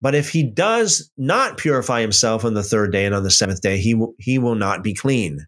But 0.00 0.14
if 0.14 0.30
he 0.30 0.42
does 0.42 1.10
not 1.16 1.58
purify 1.58 2.00
himself 2.00 2.44
on 2.44 2.54
the 2.54 2.62
third 2.62 2.92
day 2.92 3.06
and 3.06 3.14
on 3.14 3.22
the 3.22 3.30
seventh 3.30 3.60
day, 3.60 3.78
he 3.78 3.94
will, 3.94 4.14
he 4.18 4.38
will 4.38 4.56
not 4.56 4.82
be 4.82 4.94
clean. 4.94 5.46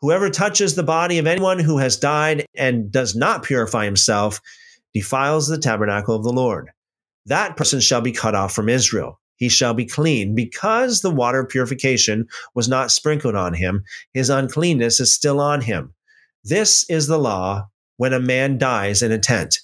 Whoever 0.00 0.30
touches 0.30 0.74
the 0.74 0.84
body 0.84 1.18
of 1.18 1.26
anyone 1.26 1.58
who 1.58 1.78
has 1.78 1.96
died 1.96 2.46
and 2.56 2.92
does 2.92 3.16
not 3.16 3.42
purify 3.42 3.84
himself 3.84 4.40
defiles 4.94 5.48
the 5.48 5.58
tabernacle 5.58 6.14
of 6.14 6.22
the 6.22 6.32
Lord. 6.32 6.70
That 7.26 7.56
person 7.56 7.80
shall 7.80 8.00
be 8.00 8.12
cut 8.12 8.36
off 8.36 8.54
from 8.54 8.68
Israel. 8.68 9.20
He 9.36 9.48
shall 9.48 9.74
be 9.74 9.84
clean 9.84 10.34
because 10.34 11.00
the 11.00 11.10
water 11.10 11.40
of 11.40 11.48
purification 11.48 12.26
was 12.54 12.68
not 12.68 12.90
sprinkled 12.90 13.34
on 13.34 13.54
him. 13.54 13.82
His 14.14 14.30
uncleanness 14.30 15.00
is 15.00 15.14
still 15.14 15.40
on 15.40 15.60
him. 15.60 15.94
This 16.44 16.88
is 16.88 17.06
the 17.06 17.18
law 17.18 17.66
when 17.98 18.12
a 18.12 18.20
man 18.20 18.58
dies 18.58 19.02
in 19.02 19.12
a 19.12 19.18
tent. 19.18 19.60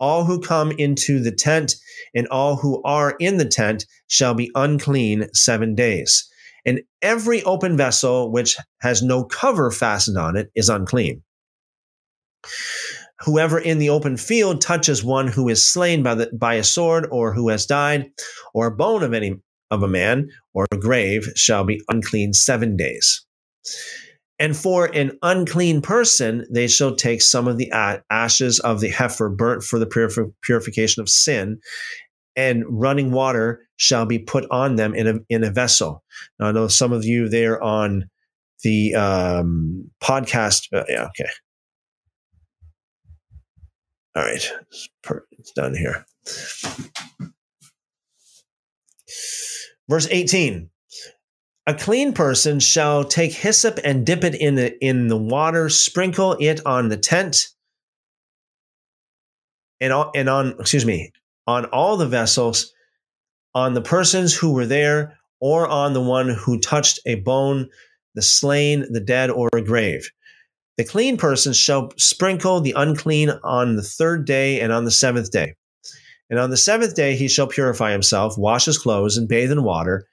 All 0.00 0.24
who 0.24 0.40
come 0.40 0.72
into 0.72 1.20
the 1.20 1.32
tent 1.32 1.76
and 2.14 2.26
all 2.28 2.56
who 2.56 2.82
are 2.82 3.14
in 3.18 3.36
the 3.36 3.48
tent 3.48 3.86
shall 4.08 4.34
be 4.34 4.50
unclean 4.54 5.28
seven 5.32 5.74
days 5.74 6.28
and 6.68 6.82
every 7.00 7.42
open 7.44 7.78
vessel 7.78 8.30
which 8.30 8.58
has 8.82 9.02
no 9.02 9.24
cover 9.24 9.70
fastened 9.70 10.18
on 10.18 10.36
it 10.36 10.50
is 10.54 10.68
unclean. 10.68 11.22
Whoever 13.20 13.58
in 13.58 13.78
the 13.78 13.88
open 13.88 14.18
field 14.18 14.60
touches 14.60 15.02
one 15.02 15.28
who 15.28 15.48
is 15.48 15.66
slain 15.66 16.02
by, 16.02 16.14
the, 16.14 16.30
by 16.32 16.54
a 16.54 16.64
sword 16.64 17.08
or 17.10 17.32
who 17.32 17.48
has 17.48 17.64
died, 17.64 18.10
or 18.52 18.66
a 18.66 18.76
bone 18.76 19.02
of 19.02 19.14
any 19.14 19.36
of 19.70 19.82
a 19.82 19.88
man 19.88 20.28
or 20.52 20.66
a 20.70 20.76
grave 20.76 21.24
shall 21.34 21.64
be 21.64 21.80
unclean 21.88 22.34
seven 22.34 22.76
days. 22.76 23.24
And 24.38 24.56
for 24.56 24.86
an 24.86 25.18
unclean 25.22 25.82
person, 25.82 26.46
they 26.50 26.68
shall 26.68 26.94
take 26.94 27.22
some 27.22 27.48
of 27.48 27.58
the 27.58 27.72
ashes 28.08 28.60
of 28.60 28.80
the 28.80 28.88
heifer 28.88 29.28
burnt 29.28 29.64
for 29.64 29.78
the 29.78 30.32
purification 30.42 31.00
of 31.00 31.08
sin 31.08 31.60
and 32.38 32.64
running 32.68 33.10
water 33.10 33.66
shall 33.76 34.06
be 34.06 34.20
put 34.20 34.46
on 34.48 34.76
them 34.76 34.94
in 34.94 35.08
a, 35.08 35.14
in 35.28 35.42
a 35.42 35.50
vessel. 35.50 36.04
Now, 36.38 36.46
I 36.46 36.52
know 36.52 36.68
some 36.68 36.92
of 36.92 37.04
you 37.04 37.28
there 37.28 37.60
on 37.60 38.08
the 38.62 38.94
um, 38.94 39.90
podcast. 40.00 40.68
Uh, 40.72 40.84
yeah, 40.88 41.06
okay. 41.06 41.28
All 44.14 44.22
right, 44.22 44.52
it's, 45.32 45.52
done 45.52 45.74
here. 45.74 46.06
Verse 49.88 50.06
18 50.10 50.70
A 51.68 51.74
clean 51.74 52.14
person 52.14 52.60
shall 52.60 53.04
take 53.04 53.34
hyssop 53.34 53.78
and 53.84 54.06
dip 54.06 54.24
it 54.24 54.34
in 54.34 54.54
the, 54.54 54.82
in 54.82 55.08
the 55.08 55.18
water, 55.18 55.68
sprinkle 55.68 56.34
it 56.40 56.64
on 56.64 56.88
the 56.88 56.96
tent, 56.96 57.48
and, 59.78 59.92
and 60.14 60.30
on, 60.30 60.54
excuse 60.58 60.86
me, 60.86 61.12
on 61.46 61.66
all 61.66 61.98
the 61.98 62.06
vessels, 62.06 62.72
on 63.54 63.74
the 63.74 63.82
persons 63.82 64.34
who 64.34 64.54
were 64.54 64.64
there, 64.64 65.18
or 65.40 65.68
on 65.68 65.92
the 65.92 66.00
one 66.00 66.30
who 66.30 66.58
touched 66.58 67.00
a 67.04 67.16
bone, 67.16 67.68
the 68.14 68.22
slain, 68.22 68.90
the 68.90 69.00
dead, 69.00 69.28
or 69.28 69.50
a 69.54 69.60
grave. 69.60 70.10
The 70.78 70.84
clean 70.84 71.18
person 71.18 71.52
shall 71.52 71.92
sprinkle 71.98 72.62
the 72.62 72.72
unclean 72.78 73.30
on 73.44 73.76
the 73.76 73.82
third 73.82 74.24
day 74.24 74.58
and 74.62 74.72
on 74.72 74.86
the 74.86 74.90
seventh 74.90 75.30
day. 75.30 75.54
And 76.30 76.38
on 76.38 76.48
the 76.48 76.56
seventh 76.56 76.94
day 76.94 77.14
he 77.14 77.28
shall 77.28 77.46
purify 77.46 77.92
himself, 77.92 78.38
wash 78.38 78.64
his 78.64 78.78
clothes, 78.78 79.18
and 79.18 79.28
bathe 79.28 79.52
in 79.52 79.64
water. 79.64 80.06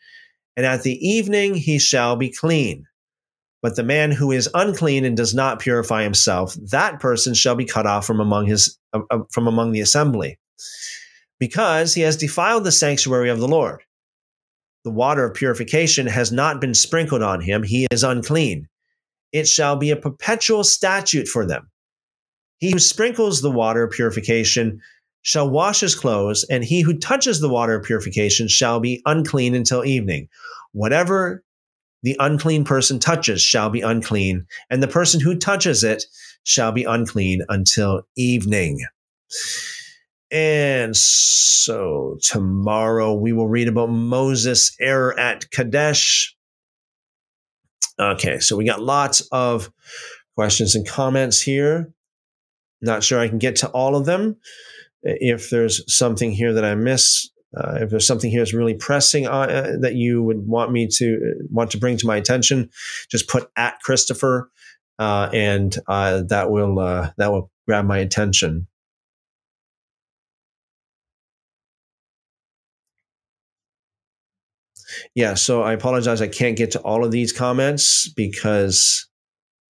And 0.58 0.66
at 0.66 0.84
the 0.84 0.98
evening 1.06 1.56
he 1.56 1.80
shall 1.80 2.16
be 2.16 2.30
clean. 2.30 2.86
But 3.62 3.76
the 3.76 3.84
man 3.84 4.12
who 4.12 4.32
is 4.32 4.50
unclean 4.54 5.06
and 5.06 5.18
does 5.18 5.34
not 5.34 5.60
purify 5.60 6.04
himself, 6.04 6.56
that 6.70 7.00
person 7.00 7.34
shall 7.34 7.56
be 7.56 7.66
cut 7.66 7.88
off 7.88 8.06
from 8.06 8.20
among 8.20 8.46
his 8.46 8.78
uh, 8.94 9.02
uh 9.10 9.20
from 9.32 9.48
among 9.48 9.72
the 9.72 9.82
assembly 9.82 10.38
because 11.40 11.94
he 11.94 12.02
has 12.02 12.18
defiled 12.18 12.64
the 12.64 12.72
sanctuary 12.72 13.30
of 13.30 13.40
the 13.40 13.48
Lord. 13.48 13.82
The 14.84 14.92
water 14.92 15.26
of 15.26 15.34
purification 15.34 16.06
has 16.08 16.32
not 16.32 16.62
been 16.62 16.76
sprinkled 16.76 17.24
on 17.24 17.42
him, 17.42 17.64
he 17.64 17.88
is 17.92 18.04
unclean. 18.04 18.68
It 19.32 19.48
shall 19.48 19.76
be 19.76 19.92
a 19.92 19.96
perpetual 19.98 20.64
statute 20.64 21.28
for 21.28 21.46
them. 21.46 21.70
He 22.60 22.72
who 22.72 22.80
sprinkles 22.80 23.42
the 23.42 23.52
water 23.52 23.84
of 23.84 23.92
purification 23.92 24.82
shall 25.26 25.50
wash 25.50 25.80
his 25.80 25.96
clothes, 25.96 26.46
and 26.52 26.64
he 26.64 26.82
who 26.82 26.96
touches 26.96 27.40
the 27.40 27.50
water 27.50 27.74
of 27.74 27.84
purification 27.84 28.48
shall 28.48 28.80
be 28.80 29.02
unclean 29.08 29.56
until 29.56 29.84
evening. 29.84 30.30
Whatever 30.72 31.44
the 32.04 32.16
unclean 32.20 32.64
person 32.64 33.00
touches 33.00 33.42
shall 33.42 33.72
be 33.72 33.82
unclean, 33.82 34.46
and 34.70 34.84
the 34.84 34.88
person 34.88 35.20
who 35.20 35.36
touches 35.36 35.84
it 35.84 36.04
shall 36.44 36.72
be 36.72 36.84
unclean 36.84 37.42
until 37.50 38.04
evening. 38.16 38.86
And 40.30 40.96
so 40.96 42.20
tomorrow 42.22 43.16
we 43.16 43.34
will 43.34 43.48
read 43.48 43.68
about 43.68 43.90
Moses' 43.90 44.76
error 44.80 45.20
at 45.20 45.50
Kadesh. 45.50 46.36
Okay, 48.00 48.38
so 48.38 48.56
we 48.56 48.66
got 48.66 48.82
lots 48.84 49.22
of 49.32 49.72
questions 50.36 50.76
and 50.76 50.88
comments 50.88 51.42
here. 51.42 51.92
Not 52.80 53.04
sure 53.04 53.20
I 53.20 53.28
can 53.28 53.40
get 53.40 53.56
to 53.58 53.70
all 53.70 53.96
of 53.96 54.06
them. 54.06 54.36
If 55.06 55.50
there's 55.50 55.82
something 55.94 56.32
here 56.32 56.54
that 56.54 56.66
I 56.66 56.76
miss, 56.76 57.30
uh, 57.56 57.78
if 57.82 57.90
there's 57.90 58.08
something 58.08 58.32
here 58.32 58.42
that's 58.42 58.54
really 58.54 58.74
pressing 58.74 59.28
uh, 59.28 59.78
that 59.80 59.96
you 59.96 60.22
would 60.24 60.48
want 60.48 60.72
me 60.72 60.88
to 60.98 61.16
uh, 61.16 61.44
want 61.50 61.72
to 61.72 61.78
bring 61.78 61.98
to 61.98 62.08
my 62.08 62.18
attention, 62.18 62.70
just 63.10 63.30
put 63.30 63.50
at 63.56 63.80
Christopher, 63.82 64.50
uh, 65.00 65.30
and 65.32 65.78
uh, 65.88 66.24
that 66.30 66.52
will 66.52 66.76
that 66.76 67.32
will 67.32 67.52
grab 67.68 67.86
my 67.86 68.00
attention. 68.00 68.68
yeah, 75.14 75.34
so 75.34 75.62
I 75.62 75.74
apologize. 75.74 76.22
I 76.22 76.28
can't 76.28 76.58
get 76.58 76.72
to 76.72 76.80
all 76.82 77.04
of 77.06 77.12
these 77.12 77.32
comments 77.32 78.10
because 78.10 79.08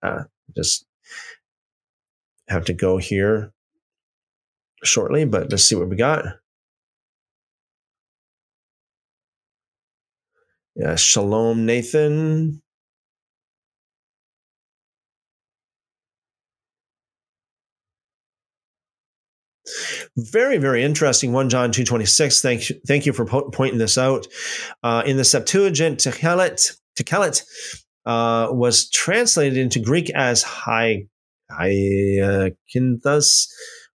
uh, 0.03 0.23
just 0.55 0.85
have 2.47 2.65
to 2.65 2.73
go 2.73 2.97
here 2.97 3.51
shortly, 4.83 5.25
but 5.25 5.49
let's 5.51 5.63
see 5.63 5.75
what 5.75 5.89
we 5.89 5.95
got. 5.95 6.25
Yeah, 10.75 10.95
Shalom, 10.95 11.65
Nathan. 11.65 12.61
Very, 20.17 20.57
very 20.57 20.83
interesting. 20.83 21.31
1 21.33 21.49
John 21.49 21.71
2.26. 21.71 22.41
Thank 22.41 22.69
you, 22.69 22.79
thank 22.87 23.05
you 23.05 23.13
for 23.13 23.25
po- 23.25 23.49
pointing 23.49 23.79
this 23.79 23.97
out. 23.97 24.27
Uh, 24.83 25.03
in 25.05 25.17
the 25.17 25.23
Septuagint, 25.23 25.99
Techelet, 25.99 26.77
Techelet 26.97 27.43
uh, 28.05 28.47
was 28.51 28.89
translated 28.89 29.57
into 29.57 29.79
Greek 29.79 30.09
as 30.11 30.43
high, 30.43 31.07
hyacinthus, 31.51 33.47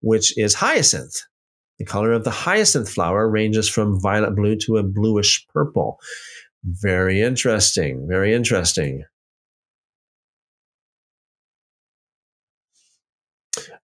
which 0.02 0.38
is 0.38 0.54
hyacinth. 0.54 1.16
The 1.80 1.86
color 1.86 2.12
of 2.12 2.24
the 2.24 2.32
hyacinth 2.32 2.90
flower 2.90 3.30
ranges 3.30 3.70
from 3.70 4.00
violet 4.02 4.36
blue 4.36 4.56
to 4.66 4.78
a 4.78 4.84
bluish 4.84 5.46
purple. 5.54 6.00
Very 6.64 7.22
interesting. 7.22 8.08
Very 8.10 8.34
interesting. 8.34 9.04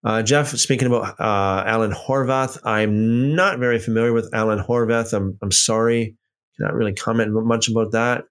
Uh, 0.04 0.22
Jeff, 0.22 0.48
speaking 0.48 0.86
about 0.86 1.18
uh, 1.18 1.64
Alan 1.66 1.92
Horvath, 1.92 2.58
I'm 2.64 3.34
not 3.34 3.58
very 3.58 3.78
familiar 3.78 4.12
with 4.12 4.28
Alan 4.34 4.58
Horvath. 4.58 5.14
I'm, 5.14 5.38
I'm 5.40 5.52
sorry. 5.52 6.16
Cannot 6.58 6.74
really 6.74 6.94
comment 6.94 7.30
much 7.32 7.68
about 7.68 7.92
that. 7.92 8.24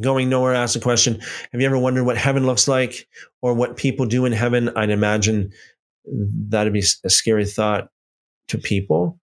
Going 0.00 0.28
nowhere 0.28 0.54
asked 0.54 0.76
a 0.76 0.80
question 0.80 1.20
Have 1.52 1.60
you 1.60 1.66
ever 1.66 1.78
wondered 1.78 2.04
what 2.04 2.16
heaven 2.16 2.46
looks 2.46 2.66
like 2.66 3.06
or 3.42 3.54
what 3.54 3.76
people 3.76 4.06
do 4.06 4.24
in 4.24 4.32
heaven? 4.32 4.70
I'd 4.76 4.90
imagine 4.90 5.52
that'd 6.06 6.72
be 6.72 6.84
a 7.04 7.10
scary 7.10 7.46
thought 7.46 7.88
to 8.48 8.58
people. 8.58 9.18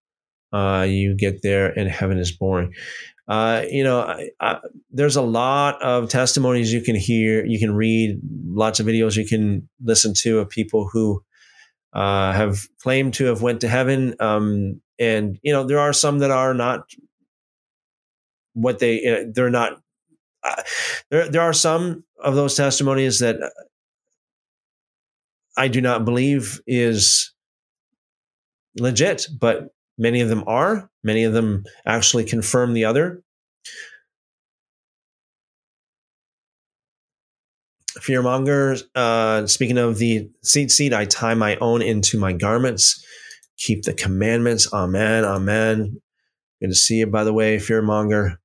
Uh, 0.51 0.85
you 0.87 1.15
get 1.15 1.41
there 1.41 1.67
and 1.77 1.89
heaven 1.89 2.17
is 2.17 2.31
boring. 2.31 2.73
Uh, 3.27 3.63
you 3.69 3.83
know, 3.83 4.01
I, 4.01 4.29
I, 4.39 4.59
there's 4.89 5.15
a 5.15 5.21
lot 5.21 5.79
of 5.83 6.09
testimonies 6.09 6.73
you 6.73 6.81
can 6.81 6.95
hear, 6.95 7.45
you 7.45 7.59
can 7.59 7.75
read, 7.75 8.19
lots 8.47 8.79
of 8.79 8.87
videos 8.87 9.15
you 9.15 9.27
can 9.27 9.69
listen 9.83 10.15
to 10.15 10.39
of 10.39 10.49
people 10.49 10.89
who 10.91 11.23
uh, 11.93 12.33
have 12.33 12.67
claimed 12.79 13.13
to 13.15 13.25
have 13.25 13.43
went 13.43 13.61
to 13.61 13.67
heaven. 13.67 14.15
Um, 14.19 14.81
and 14.97 15.37
you 15.43 15.53
know, 15.53 15.63
there 15.63 15.79
are 15.79 15.93
some 15.93 16.19
that 16.19 16.31
are 16.31 16.53
not 16.55 16.89
what 18.53 18.79
they 18.79 19.27
they're 19.31 19.49
not. 19.49 19.79
Uh, 20.43 20.61
there, 21.09 21.29
there 21.29 21.41
are 21.41 21.53
some 21.53 22.03
of 22.23 22.35
those 22.35 22.55
testimonies 22.55 23.19
that 23.19 23.37
I 25.57 25.67
do 25.67 25.81
not 25.81 26.05
believe 26.05 26.61
is 26.65 27.33
legit, 28.77 29.27
but 29.37 29.73
many 29.97 30.21
of 30.21 30.29
them 30.29 30.43
are. 30.47 30.89
Many 31.03 31.23
of 31.23 31.33
them 31.33 31.65
actually 31.85 32.25
confirm 32.25 32.73
the 32.73 32.85
other. 32.85 33.21
Fearmonger, 37.99 38.81
uh, 38.95 39.45
speaking 39.47 39.77
of 39.77 39.97
the 39.97 40.29
tzitzit, 40.45 40.93
I 40.93 41.05
tie 41.05 41.33
my 41.33 41.57
own 41.57 41.81
into 41.81 42.17
my 42.17 42.31
garments, 42.31 43.03
keep 43.57 43.83
the 43.83 43.93
commandments. 43.93 44.71
Amen. 44.71 45.25
Amen. 45.25 46.01
Good 46.61 46.69
to 46.69 46.75
see 46.75 46.99
you, 46.99 47.07
by 47.07 47.23
the 47.23 47.33
way, 47.33 47.57
Fearmonger. 47.57 48.37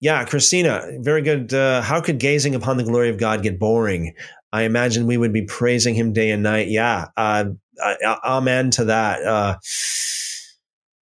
Yeah, 0.00 0.24
Christina, 0.24 0.86
very 1.00 1.22
good. 1.22 1.52
Uh, 1.52 1.82
how 1.82 2.00
could 2.00 2.18
gazing 2.18 2.54
upon 2.54 2.76
the 2.76 2.84
glory 2.84 3.10
of 3.10 3.18
God 3.18 3.42
get 3.42 3.58
boring? 3.58 4.14
I 4.52 4.62
imagine 4.62 5.06
we 5.06 5.16
would 5.16 5.32
be 5.32 5.44
praising 5.44 5.94
Him 5.94 6.12
day 6.12 6.30
and 6.30 6.42
night. 6.42 6.68
Yeah, 6.68 7.06
uh, 7.16 7.46
uh, 7.82 8.16
amen 8.24 8.70
to 8.72 8.84
that. 8.86 9.22
Uh, 9.22 9.56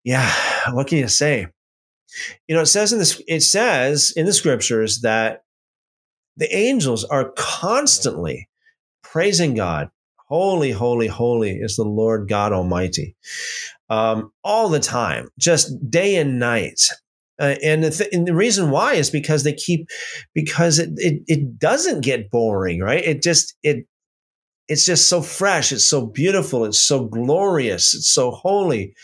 yeah, 0.05 0.32
what 0.70 0.86
can 0.86 0.98
you 0.98 1.09
say? 1.09 1.48
You 2.47 2.55
know, 2.55 2.62
it 2.62 2.66
says 2.66 2.93
in 2.93 2.98
this. 2.98 3.20
It 3.28 3.40
says 3.40 4.12
in 4.16 4.24
the 4.24 4.32
scriptures 4.32 5.01
that 5.02 5.43
the 6.39 6.55
angels 6.55 7.05
are 7.05 7.32
constantly 7.36 8.48
praising 9.02 9.55
God. 9.55 9.90
Holy, 10.28 10.70
holy, 10.70 11.06
holy 11.06 11.52
is 11.52 11.77
the 11.77 11.85
Lord 11.85 12.28
God 12.28 12.52
Almighty. 12.52 13.16
Um, 13.90 14.32
all 14.44 14.69
the 14.69 14.81
time, 14.81 15.28
just 15.39 15.90
day 15.90 16.16
and 16.16 16.39
night. 16.39 16.81
Uh, 17.40 17.55
and, 17.62 17.85
the 17.85 17.90
th- 17.90 18.10
and, 18.12 18.27
the 18.27 18.35
reason 18.35 18.70
why 18.70 18.94
is 18.94 19.10
because 19.10 19.44
they 19.44 19.52
keep 19.52 19.89
because 20.35 20.78
it, 20.78 20.90
it 20.97 21.23
it 21.28 21.59
doesn't 21.59 22.01
get 22.01 22.31
boring, 22.31 22.81
right? 22.81 23.05
It 23.05 23.23
just 23.23 23.55
it 23.62 23.86
it's 24.66 24.85
just 24.85 25.09
so 25.09 25.23
fresh, 25.23 25.73
it's 25.73 25.85
so 25.85 26.06
beautiful, 26.06 26.65
it's 26.65 26.81
so 26.81 27.05
glorious, 27.06 27.94
it's 27.94 28.12
so 28.12 28.31
holy, 28.32 28.94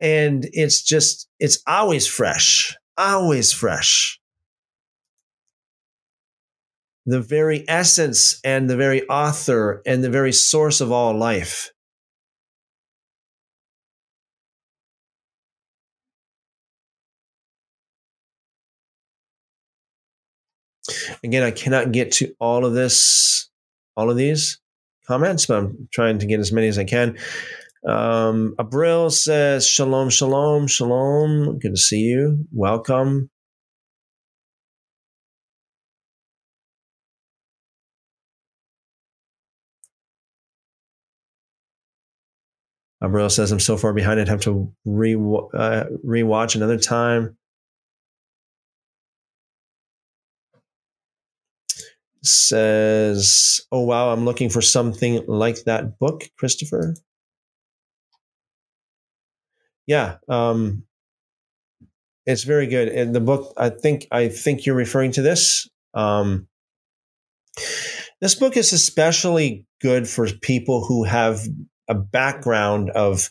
and 0.00 0.48
it's 0.52 0.82
just 0.82 1.28
it's 1.38 1.62
always 1.66 2.06
fresh, 2.06 2.74
always 2.96 3.52
fresh. 3.52 4.18
The 7.04 7.20
very 7.20 7.64
essence 7.68 8.40
and 8.42 8.68
the 8.68 8.76
very 8.76 9.08
author 9.08 9.80
and 9.86 10.02
the 10.02 10.10
very 10.10 10.32
source 10.32 10.80
of 10.80 10.90
all 10.90 11.16
life. 11.16 11.70
Again, 21.24 21.42
I 21.42 21.50
cannot 21.50 21.92
get 21.92 22.12
to 22.12 22.34
all 22.40 22.64
of 22.64 22.74
this, 22.74 23.48
all 23.96 24.10
of 24.10 24.16
these 24.16 24.60
comments, 25.06 25.46
but 25.46 25.58
I'm 25.58 25.88
trying 25.92 26.18
to 26.18 26.26
get 26.26 26.40
as 26.40 26.52
many 26.52 26.68
as 26.68 26.78
I 26.78 26.84
can. 26.84 27.16
Um, 27.86 28.54
Abril 28.58 29.12
says, 29.12 29.66
Shalom, 29.66 30.10
shalom, 30.10 30.66
shalom. 30.66 31.58
Good 31.58 31.72
to 31.72 31.76
see 31.76 32.00
you. 32.00 32.46
Welcome. 32.52 33.30
Abril 43.02 43.30
says, 43.30 43.52
I'm 43.52 43.60
so 43.60 43.76
far 43.76 43.92
behind, 43.92 44.18
I'd 44.18 44.28
have 44.28 44.40
to 44.42 44.72
re 44.84 45.14
uh, 45.14 45.84
rewatch 46.04 46.56
another 46.56 46.78
time. 46.78 47.36
Says, 52.26 53.60
Oh, 53.72 53.80
wow, 53.80 54.12
I'm 54.12 54.24
looking 54.24 54.50
for 54.50 54.60
something 54.60 55.24
like 55.26 55.64
that 55.64 55.98
book, 55.98 56.24
Christopher. 56.38 56.94
Yeah. 59.86 60.16
Um, 60.28 60.84
it's 62.26 62.42
very 62.42 62.66
good. 62.66 62.88
And 62.88 63.14
the 63.14 63.20
book, 63.20 63.52
I 63.56 63.70
think, 63.70 64.08
I 64.10 64.28
think 64.28 64.66
you're 64.66 64.74
referring 64.74 65.12
to 65.12 65.22
this. 65.22 65.68
Um, 65.94 66.48
this 68.20 68.34
book 68.34 68.56
is 68.56 68.72
especially 68.72 69.66
good 69.80 70.08
for 70.08 70.26
people 70.42 70.84
who 70.84 71.04
have 71.04 71.40
a 71.88 71.94
background 71.94 72.90
of 72.90 73.30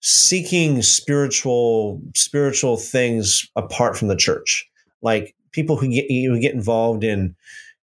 seeking 0.00 0.82
spiritual 0.82 2.00
spiritual 2.14 2.76
things 2.76 3.50
apart 3.56 3.96
from 3.96 4.06
the 4.06 4.14
church 4.14 4.68
like 5.02 5.34
people 5.52 5.76
who 5.76 5.88
get 5.88 6.06
who 6.08 6.38
get 6.38 6.54
involved 6.54 7.02
in 7.02 7.34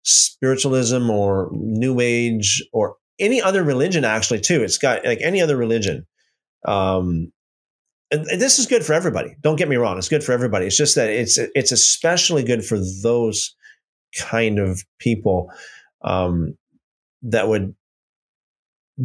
spiritualism 0.06 1.10
or 1.10 1.50
new 1.52 2.00
age 2.00 2.64
or 2.72 2.96
any 3.18 3.42
other 3.42 3.64
religion 3.64 4.04
actually 4.04 4.40
too. 4.40 4.62
It's 4.62 4.78
got 4.78 5.04
like 5.04 5.18
any 5.20 5.42
other 5.42 5.56
religion. 5.56 6.06
Um 6.64 7.32
and, 8.12 8.24
and 8.28 8.40
this 8.40 8.60
is 8.60 8.66
good 8.66 8.84
for 8.84 8.92
everybody. 8.92 9.34
Don't 9.40 9.56
get 9.56 9.68
me 9.68 9.74
wrong. 9.74 9.98
It's 9.98 10.08
good 10.08 10.22
for 10.22 10.30
everybody. 10.30 10.66
It's 10.66 10.76
just 10.76 10.94
that 10.94 11.10
it's 11.10 11.38
it's 11.38 11.72
especially 11.72 12.44
good 12.44 12.64
for 12.64 12.78
those 13.02 13.54
kind 14.16 14.58
of 14.58 14.82
people 14.98 15.50
um 16.02 16.56
that 17.22 17.48
would 17.48 17.74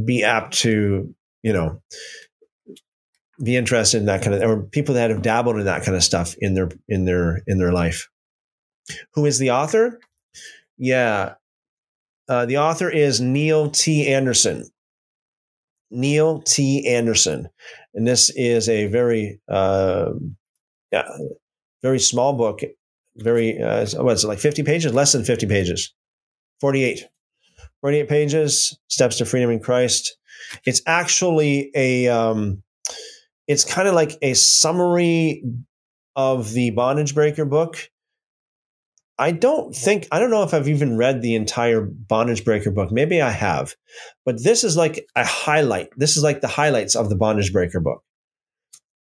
be 0.06 0.24
apt 0.24 0.54
to 0.60 1.14
you 1.42 1.54
know 1.54 1.82
be 3.44 3.58
interested 3.58 3.98
in 3.98 4.06
that 4.06 4.22
kind 4.22 4.36
of 4.36 4.48
or 4.48 4.62
people 4.62 4.94
that 4.94 5.10
have 5.10 5.24
dabbled 5.24 5.58
in 5.58 5.66
that 5.66 5.84
kind 5.84 5.98
of 5.98 6.04
stuff 6.04 6.36
in 6.40 6.54
their 6.54 6.70
in 6.88 7.06
their 7.06 7.42
in 7.48 7.58
their 7.58 7.72
life. 7.72 8.08
Who 9.16 9.26
is 9.26 9.40
the 9.40 9.50
author 9.50 10.00
yeah. 10.82 11.36
Uh, 12.28 12.46
the 12.48 12.58
author 12.58 12.90
is 12.90 13.22
Neil 13.22 13.70
T. 13.70 14.08
Anderson. 14.08 14.66
Neil 15.92 16.42
T. 16.42 16.88
Anderson. 16.88 17.50
And 17.94 18.08
this 18.08 18.32
is 18.36 18.68
a 18.68 18.88
very, 18.88 19.40
uh, 19.48 20.12
yeah, 20.92 21.08
very 21.84 22.00
small 22.00 22.34
book. 22.34 22.62
Very, 23.18 23.62
uh, 23.62 23.86
what's 23.98 24.24
it, 24.24 24.28
like 24.28 24.40
50 24.40 24.64
pages? 24.64 24.94
Less 24.94 25.12
than 25.12 25.24
50 25.24 25.46
pages. 25.46 25.94
48. 26.62 27.06
48 27.82 28.10
pages, 28.10 28.80
Steps 28.88 29.18
to 29.18 29.26
Freedom 29.26 29.52
in 29.52 29.60
Christ. 29.60 30.18
It's 30.66 30.82
actually 30.88 31.70
a, 31.76 32.08
um, 32.08 32.64
it's 33.48 33.66
kind 33.66 33.88
of 33.88 33.94
like 33.94 34.18
a 34.24 34.34
summary 34.34 35.44
of 36.16 36.54
the 36.54 36.72
Bondage 36.72 37.14
Breaker 37.14 37.46
book 37.46 37.90
I 39.22 39.32
don't 39.32 39.76
think 39.76 40.08
I 40.12 40.18
don't 40.18 40.32
know 40.32 40.42
if 40.42 40.52
I've 40.52 40.68
even 40.68 40.98
read 40.98 41.22
the 41.22 41.36
entire 41.36 41.82
Bondage 41.82 42.44
Breaker 42.44 42.72
book. 42.72 42.92
Maybe 42.92 43.22
I 43.22 43.30
have, 43.30 43.76
but 44.26 44.44
this 44.44 44.64
is 44.64 44.76
like 44.76 45.06
a 45.16 45.24
highlight. 45.24 45.90
This 45.96 46.18
is 46.18 46.24
like 46.24 46.42
the 46.42 46.48
highlights 46.48 46.96
of 46.96 47.10
the 47.10 47.16
Bondage 47.16 47.54
Breaker 47.54 47.80
book. 47.80 48.02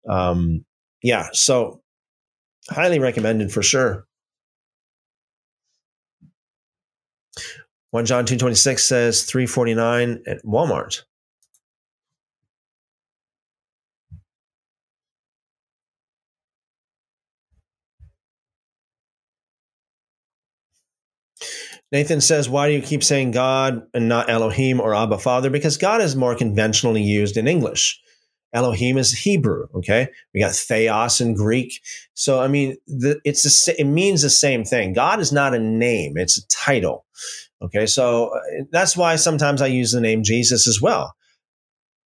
Um, 0.09 0.65
yeah, 1.01 1.29
so 1.31 1.81
highly 2.69 2.99
recommended 2.99 3.49
for 3.53 3.63
sure. 3.63 4.07
1 7.91 8.05
John 8.05 8.25
2.26 8.25 8.79
says 8.79 9.23
349 9.23 10.23
at 10.27 10.43
Walmart. 10.43 11.03
Nathan 21.91 22.21
says, 22.21 22.49
Why 22.49 22.67
do 22.67 22.75
you 22.75 22.81
keep 22.81 23.03
saying 23.03 23.31
God 23.31 23.81
and 23.93 24.07
not 24.07 24.29
Elohim 24.29 24.79
or 24.79 24.93
Abba 24.93 25.17
Father? 25.17 25.49
Because 25.49 25.77
God 25.77 26.01
is 26.01 26.15
more 26.15 26.35
conventionally 26.35 27.01
used 27.01 27.37
in 27.37 27.47
English. 27.47 27.99
Elohim 28.53 28.97
is 28.97 29.11
Hebrew. 29.11 29.67
Okay, 29.75 30.07
we 30.33 30.39
got 30.39 30.53
Theos 30.53 31.21
in 31.21 31.35
Greek. 31.35 31.81
So 32.13 32.41
I 32.41 32.47
mean, 32.47 32.77
the, 32.87 33.19
it's 33.23 33.67
a, 33.67 33.79
it 33.79 33.85
means 33.85 34.21
the 34.21 34.29
same 34.29 34.63
thing. 34.63 34.93
God 34.93 35.19
is 35.19 35.31
not 35.31 35.53
a 35.53 35.59
name; 35.59 36.17
it's 36.17 36.37
a 36.37 36.47
title. 36.47 37.05
Okay, 37.61 37.85
so 37.85 38.29
uh, 38.35 38.63
that's 38.71 38.95
why 38.95 39.15
sometimes 39.17 39.61
I 39.61 39.67
use 39.67 39.91
the 39.91 40.01
name 40.01 40.23
Jesus 40.23 40.67
as 40.67 40.81
well. 40.81 41.13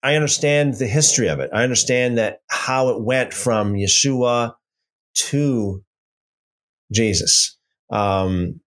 I 0.02 0.14
understand 0.14 0.74
the 0.74 0.86
history 0.86 1.28
of 1.28 1.40
it. 1.40 1.50
I 1.52 1.62
understand 1.62 2.18
that 2.18 2.40
how 2.48 2.90
it 2.90 3.02
went 3.02 3.32
from 3.32 3.74
Yeshua 3.74 4.54
to 5.14 5.82
Jesus. 6.92 7.56
Um, 7.90 8.60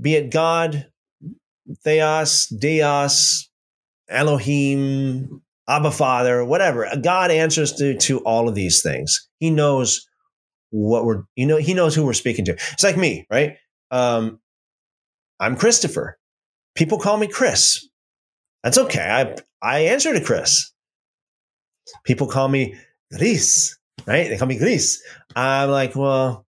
be 0.00 0.14
it 0.14 0.30
God, 0.30 0.86
Theos, 1.84 2.46
Dios, 2.46 3.50
Elohim, 4.08 5.42
Abba 5.68 5.90
Father, 5.90 6.44
whatever. 6.44 6.88
God 7.02 7.30
answers 7.30 7.72
to, 7.74 7.96
to 7.98 8.20
all 8.20 8.48
of 8.48 8.54
these 8.54 8.82
things. 8.82 9.28
He 9.38 9.50
knows 9.50 10.06
what 10.70 11.04
we're, 11.04 11.24
you 11.36 11.46
know, 11.46 11.56
he 11.56 11.74
knows 11.74 11.94
who 11.94 12.04
we're 12.04 12.14
speaking 12.14 12.44
to. 12.46 12.52
It's 12.52 12.84
like 12.84 12.96
me, 12.96 13.26
right? 13.30 13.56
Um, 13.90 14.40
I'm 15.40 15.56
Christopher. 15.56 16.18
People 16.74 16.98
call 16.98 17.16
me 17.16 17.26
Chris. 17.26 17.86
That's 18.62 18.78
okay. 18.78 19.00
I, 19.00 19.36
I 19.62 19.80
answer 19.80 20.12
to 20.12 20.24
Chris. 20.24 20.72
People 22.04 22.26
call 22.26 22.48
me 22.48 22.74
Gris, 23.16 23.76
right? 24.06 24.28
They 24.28 24.36
call 24.36 24.48
me 24.48 24.58
Gris. 24.58 25.02
I'm 25.34 25.70
like, 25.70 25.96
well, 25.96 26.46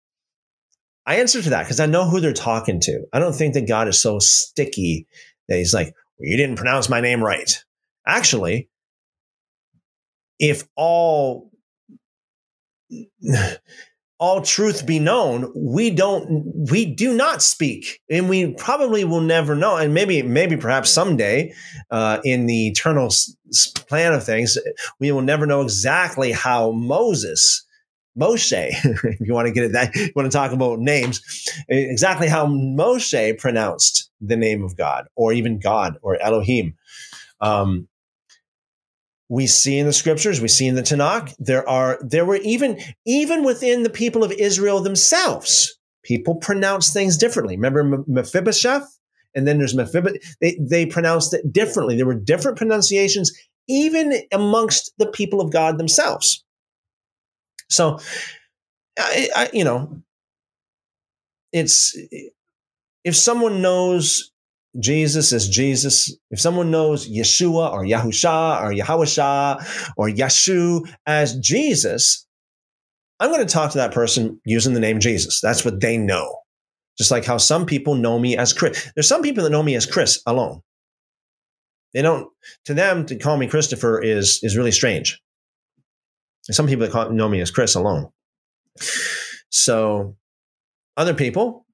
I 1.11 1.17
answer 1.17 1.43
to 1.43 1.51
that 1.51 1.65
because 1.65 1.81
I 1.81 1.87
know 1.87 2.09
who 2.09 2.21
they're 2.21 2.33
talking 2.33 2.79
to. 2.83 3.05
I 3.13 3.19
don't 3.19 3.33
think 3.33 3.55
that 3.55 3.67
God 3.67 3.89
is 3.89 4.01
so 4.01 4.21
sticky 4.21 5.09
that 5.49 5.57
he's 5.57 5.75
like, 5.75 5.87
well, 5.87 6.29
you 6.29 6.37
didn't 6.37 6.55
pronounce 6.55 6.89
my 6.89 7.01
name 7.01 7.21
right. 7.21 7.51
Actually, 8.07 8.69
if 10.39 10.69
all 10.77 11.51
all 14.21 14.43
truth 14.43 14.87
be 14.87 15.01
known, 15.01 15.53
we 15.53 15.91
don't 15.91 16.69
we 16.71 16.87
do 16.87 17.13
not 17.13 17.43
speak, 17.43 18.01
and 18.09 18.29
we 18.29 18.55
probably 18.55 19.03
will 19.03 19.21
never 19.21 19.57
know. 19.57 19.77
And 19.77 19.93
maybe 19.93 20.23
maybe 20.23 20.57
perhaps 20.57 20.91
someday, 20.91 21.53
uh, 21.91 22.21
in 22.23 22.47
the 22.47 22.69
eternal 22.69 23.11
plan 23.89 24.13
of 24.13 24.23
things, 24.23 24.57
we 25.01 25.11
will 25.11 25.23
never 25.23 25.45
know 25.45 25.63
exactly 25.63 26.31
how 26.31 26.71
Moses 26.71 27.67
Moshe, 28.19 28.71
if 28.85 29.21
you 29.21 29.35
want 29.35 29.47
to 29.47 29.53
get 29.53 29.65
it 29.65 29.73
that, 29.73 29.95
you 29.95 30.13
want 30.15 30.31
to 30.31 30.37
talk 30.37 30.53
about 30.53 30.79
names, 30.79 31.23
exactly 31.69 32.29
how 32.29 32.47
Moshe 32.47 33.39
pronounced 33.39 34.11
the 34.21 34.37
name 34.37 34.65
of 34.65 34.77
God, 34.77 35.07
or 35.17 35.33
even 35.33 35.59
God, 35.59 35.97
or 36.03 36.21
Elohim. 36.21 36.75
Um, 37.41 37.89
we 39.29 39.47
see 39.47 39.79
in 39.79 39.87
the 39.87 39.93
scriptures, 39.93 40.41
we 40.41 40.49
see 40.49 40.67
in 40.67 40.75
the 40.75 40.83
Tanakh, 40.83 41.35
there 41.39 41.67
are 41.69 41.99
there 42.03 42.25
were 42.25 42.41
even 42.43 42.81
even 43.07 43.45
within 43.45 43.85
the 43.85 43.91
people 43.91 44.25
of 44.25 44.33
Israel 44.33 44.81
themselves, 44.81 45.79
people 46.03 46.35
pronounce 46.35 46.93
things 46.93 47.17
differently. 47.17 47.57
Remember 47.57 48.05
Mephibosheth, 48.09 48.99
and 49.35 49.47
then 49.47 49.59
there's 49.59 49.75
Mephibosheth. 49.75 50.37
They 50.41 50.59
they 50.61 50.85
pronounced 50.85 51.33
it 51.33 51.53
differently. 51.53 51.97
There 51.97 52.07
were 52.07 52.15
different 52.15 52.59
pronunciations 52.59 53.33
even 53.69 54.21
amongst 54.33 54.93
the 54.99 55.07
people 55.07 55.41
of 55.41 55.53
God 55.53 55.79
themselves. 55.79 56.45
So, 57.71 57.99
I, 58.99 59.29
I, 59.35 59.51
you 59.53 59.65
know, 59.65 60.03
it's 61.53 61.97
if 63.05 63.17
someone 63.17 63.63
knows 63.63 64.33
Jesus 64.79 65.33
as 65.33 65.49
Jesus, 65.49 66.15
if 66.31 66.41
someone 66.41 66.71
knows 66.71 67.09
Yeshua 67.09 67.73
or 67.73 67.85
Yahusha 67.85 68.63
or 68.63 68.73
Yahawashah 68.73 69.93
or 69.97 70.09
Yeshu 70.09 70.89
as 71.07 71.39
Jesus, 71.39 72.27
I'm 73.19 73.31
going 73.31 73.47
to 73.47 73.53
talk 73.53 73.73
to 73.73 73.79
that 73.79 73.93
person 73.93 74.41
using 74.45 74.75
the 74.75 74.81
name 74.81 75.01
Jesus. 75.01 75.41
That's 75.41 75.65
what 75.65 75.81
they 75.81 75.97
know. 75.97 76.37
Just 76.97 77.11
like 77.11 77.25
how 77.25 77.39
some 77.39 77.67
people 77.67 77.95
know 77.95 78.19
me 78.19 78.37
as 78.37 78.53
Chris. 78.53 78.91
There's 78.95 79.09
some 79.09 79.23
people 79.23 79.45
that 79.45 79.51
know 79.51 79.63
me 79.63 79.75
as 79.75 79.87
Chris 79.87 80.23
alone. 80.27 80.61
They 81.93 82.03
don't, 82.03 82.29
to 82.67 82.75
them, 82.75 83.07
to 83.07 83.17
call 83.17 83.37
me 83.37 83.49
Christopher 83.49 84.01
is, 84.01 84.39
is 84.43 84.57
really 84.57 84.71
strange. 84.71 85.21
Some 86.43 86.67
people 86.67 86.87
that 86.87 87.13
know 87.13 87.29
me 87.29 87.41
as 87.41 87.51
Chris 87.51 87.75
alone. 87.75 88.09
So 89.51 90.17
other 90.97 91.15
people 91.15 91.67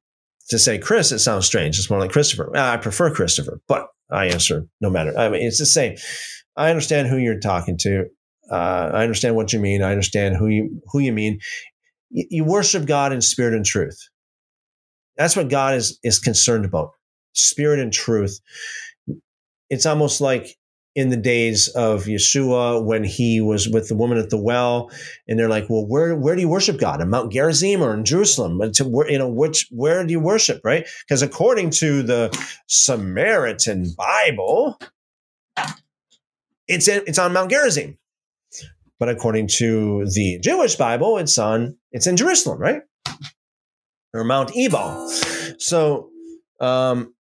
to 0.49 0.59
say 0.59 0.79
Chris, 0.79 1.13
it 1.13 1.19
sounds 1.19 1.47
strange. 1.47 1.79
It's 1.79 1.91
more 1.91 1.99
like 1.99 2.13
Christopher. 2.13 2.57
I 2.57 2.77
prefer 2.77 3.13
Christopher, 3.13 3.61
but 3.69 3.89
I 4.11 4.27
answer 4.27 4.67
no 4.81 4.91
matter. 4.91 5.17
I 5.17 5.29
mean, 5.29 5.43
it's 5.43 5.59
the 5.59 5.67
same. 5.67 5.97
I 6.57 6.71
understand 6.71 7.09
who 7.09 7.17
you're 7.17 7.41
talking 7.41 7.77
to. 7.79 8.07
Uh, 8.51 8.91
I 8.95 9.03
understand 9.03 9.35
what 9.35 9.53
you 9.53 9.59
mean. 9.59 9.83
I 9.83 9.91
understand 9.91 10.37
who 10.37 10.47
you 10.47 10.81
who 10.93 11.01
you 11.01 11.13
mean. 11.13 11.41
You 12.11 12.45
worship 12.45 12.87
God 12.87 13.13
in 13.13 13.21
spirit 13.21 13.55
and 13.55 13.65
truth. 13.65 13.99
That's 15.17 15.35
what 15.35 15.49
God 15.49 15.75
is 15.75 15.99
is 16.05 16.19
concerned 16.19 16.65
about. 16.65 16.91
Spirit 17.33 17.81
and 17.81 17.93
truth. 17.93 18.39
It's 19.69 19.87
almost 19.87 20.21
like 20.21 20.57
in 20.97 21.11
the 21.11 21.17
days 21.17 21.69
of 21.69 22.05
Yeshua 22.05 22.83
when 22.83 23.05
he 23.05 23.43
was 23.43 23.69
with 23.69 23.89
the 23.89 23.95
woman 23.95 24.17
at 24.17 24.31
the 24.31 24.39
well, 24.39 24.91
and 25.29 25.39
they're 25.39 25.49
like, 25.49 25.69
"Well, 25.69 25.87
where 25.87 26.17
where 26.17 26.35
do 26.35 26.41
you 26.41 26.49
worship 26.49 26.81
God? 26.81 27.03
In 27.03 27.11
Mount 27.11 27.31
Gerizim 27.31 27.83
or 27.83 27.95
in 27.95 28.05
Jerusalem? 28.05 28.61
You 28.81 29.19
know 29.19 29.29
which 29.29 29.69
where 29.71 30.05
do 30.05 30.11
you 30.11 30.19
worship? 30.19 30.63
Right? 30.65 30.89
Because 31.07 31.21
according 31.21 31.71
to 31.83 32.03
the 32.03 32.37
Samaritan 32.67 33.93
Bible, 33.97 34.81
it's 36.67 36.89
in, 36.89 37.03
it's 37.07 37.19
on 37.19 37.35
Mount 37.35 37.51
Gerizim, 37.51 37.99
but 38.99 39.11
according 39.11 39.49
to 39.49 40.07
the 40.07 40.39
Jewish 40.41 40.77
Bible, 40.77 41.19
it's 41.19 41.37
on 41.37 41.77
it's 41.93 42.07
in 42.07 42.17
Jerusalem, 42.17 42.59
right? 42.59 42.83
Or 44.15 44.25
Mount 44.25 44.57
Ebal. 44.57 45.11
So 45.59 46.09
um, 46.59 47.15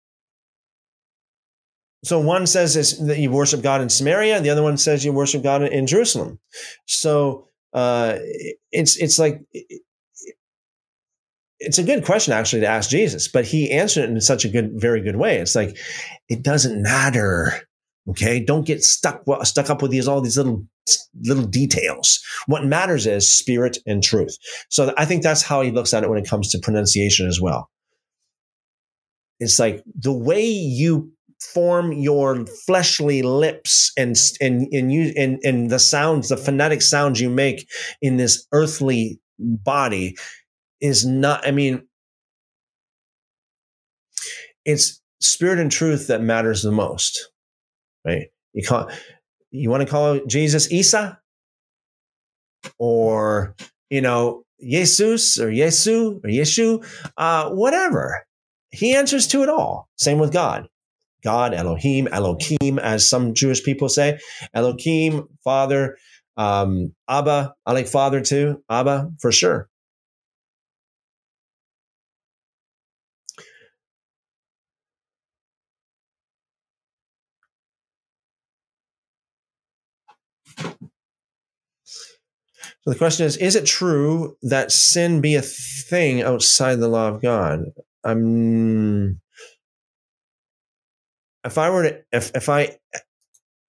so 2.05 2.21
one 2.21 2.47
says 2.47 2.99
that 2.99 3.19
you 3.19 3.31
worship 3.31 3.63
God 3.63 3.81
in 3.81 3.89
Samaria, 3.89 4.37
and 4.37 4.45
the 4.45 4.51
other 4.51 4.63
one 4.63 4.77
says 4.77 5.05
you 5.05 5.13
worship 5.13 5.43
God 5.43 5.63
in 5.63 5.87
Jerusalem. 5.87 6.39
So 6.87 7.49
uh, 7.73 8.19
it's 8.71 8.97
it's 8.99 9.19
like 9.19 9.41
it's 11.59 11.79
a 11.79 11.83
good 11.83 12.05
question 12.05 12.35
actually 12.35 12.61
to 12.61 12.69
ask 12.69 12.91
Jesus, 12.91 13.27
but 13.27 13.47
he 13.47 13.71
answered 13.71 14.05
it 14.05 14.11
in 14.11 14.21
such 14.21 14.45
a 14.45 14.51
good, 14.51 14.73
very 14.75 15.01
good 15.01 15.17
way. 15.17 15.39
It's 15.39 15.55
like 15.55 15.77
it 16.29 16.43
doesn't 16.43 16.83
matter. 16.83 17.53
Okay, 18.11 18.39
don't 18.39 18.67
get 18.67 18.83
stuck 18.83 19.23
stuck 19.45 19.71
up 19.71 19.81
with 19.81 19.91
these 19.91 20.07
all 20.07 20.21
these 20.21 20.37
little 20.37 20.67
little 21.23 21.47
details. 21.47 22.23
What 22.47 22.67
matters 22.67 23.07
is 23.07 23.33
spirit 23.33 23.79
and 23.87 24.03
truth. 24.03 24.37
So 24.69 24.93
I 24.99 25.07
think 25.07 25.23
that's 25.23 25.41
how 25.41 25.63
he 25.63 25.71
looks 25.71 25.95
at 25.95 26.05
it 26.05 26.11
when 26.11 26.23
it 26.23 26.29
comes 26.29 26.51
to 26.51 26.59
pronunciation 26.59 27.27
as 27.27 27.41
well. 27.41 27.71
It's 29.41 29.59
like 29.59 29.83
the 29.99 30.13
way 30.13 30.45
you 30.45 31.14
form 31.53 31.93
your 31.93 32.47
fleshly 32.67 33.23
lips 33.23 33.93
and 33.97 34.17
and 34.41 34.67
and 34.73 34.93
you 34.93 35.13
and, 35.17 35.39
and 35.45 35.71
the 35.71 35.79
sounds 35.79 36.29
the 36.29 36.37
phonetic 36.37 36.83
sounds 36.83 37.21
you 37.21 37.29
make 37.29 37.69
in 38.01 38.17
this 38.17 38.47
earthly 38.53 39.21
body 39.39 40.17
is 40.81 41.05
not 41.05 41.47
i 41.47 41.51
mean 41.51 41.83
it's 44.65 45.01
spirit 45.21 45.59
and 45.59 45.73
truth 45.73 46.07
that 46.07 46.21
matters 46.21 46.63
the 46.63 46.73
most 46.73 47.29
right? 48.05 48.27
You 48.53 48.63
call 48.67 48.91
you 49.51 49.71
want 49.71 49.83
to 49.83 49.89
call 49.89 50.21
jesus 50.27 50.71
isa? 50.71 51.19
Or 52.79 53.55
you 53.91 54.01
know 54.01 54.45
jesus 54.61 55.39
or 55.39 55.51
yesu 55.51 56.21
or 56.25 56.29
yeshu? 56.29 56.85
Uh, 57.17 57.51
whatever. 57.51 58.27
He 58.71 58.95
answers 58.95 59.27
to 59.29 59.43
it 59.43 59.49
all. 59.49 59.89
Same 59.97 60.19
with 60.19 60.33
god 60.33 60.69
God, 61.25 61.55
Elohim, 61.55 62.09
Elohim, 62.13 62.79
as 62.79 63.09
some 63.09 63.35
Jewish 63.35 63.65
people 63.65 63.89
say, 63.89 64.19
Elohim, 64.55 65.27
Father, 65.43 65.97
um, 66.37 66.95
Abba. 67.09 67.55
I 67.67 67.73
like 67.73 67.87
Father 67.87 68.21
too, 68.21 68.63
Abba 68.69 69.11
for 69.21 69.33
sure. 69.33 69.69
So 82.85 82.91
the 82.91 82.99
question 82.99 83.27
is 83.27 83.37
Is 83.39 83.57
it 83.57 83.67
true 83.67 84.37
that 84.43 84.71
sin 84.71 85.21
be 85.21 85.35
a 85.37 85.43
thing 85.43 86.23
outside 86.23 86.77
the 86.77 86.89
law 86.89 87.09
of 87.09 87.23
God? 87.23 87.65
Um, 88.05 89.21
if 91.45 91.59
I 91.59 91.71
were 91.71 91.83
to, 91.85 92.01
if 92.13 92.35
if 92.35 92.49
I 92.49 92.79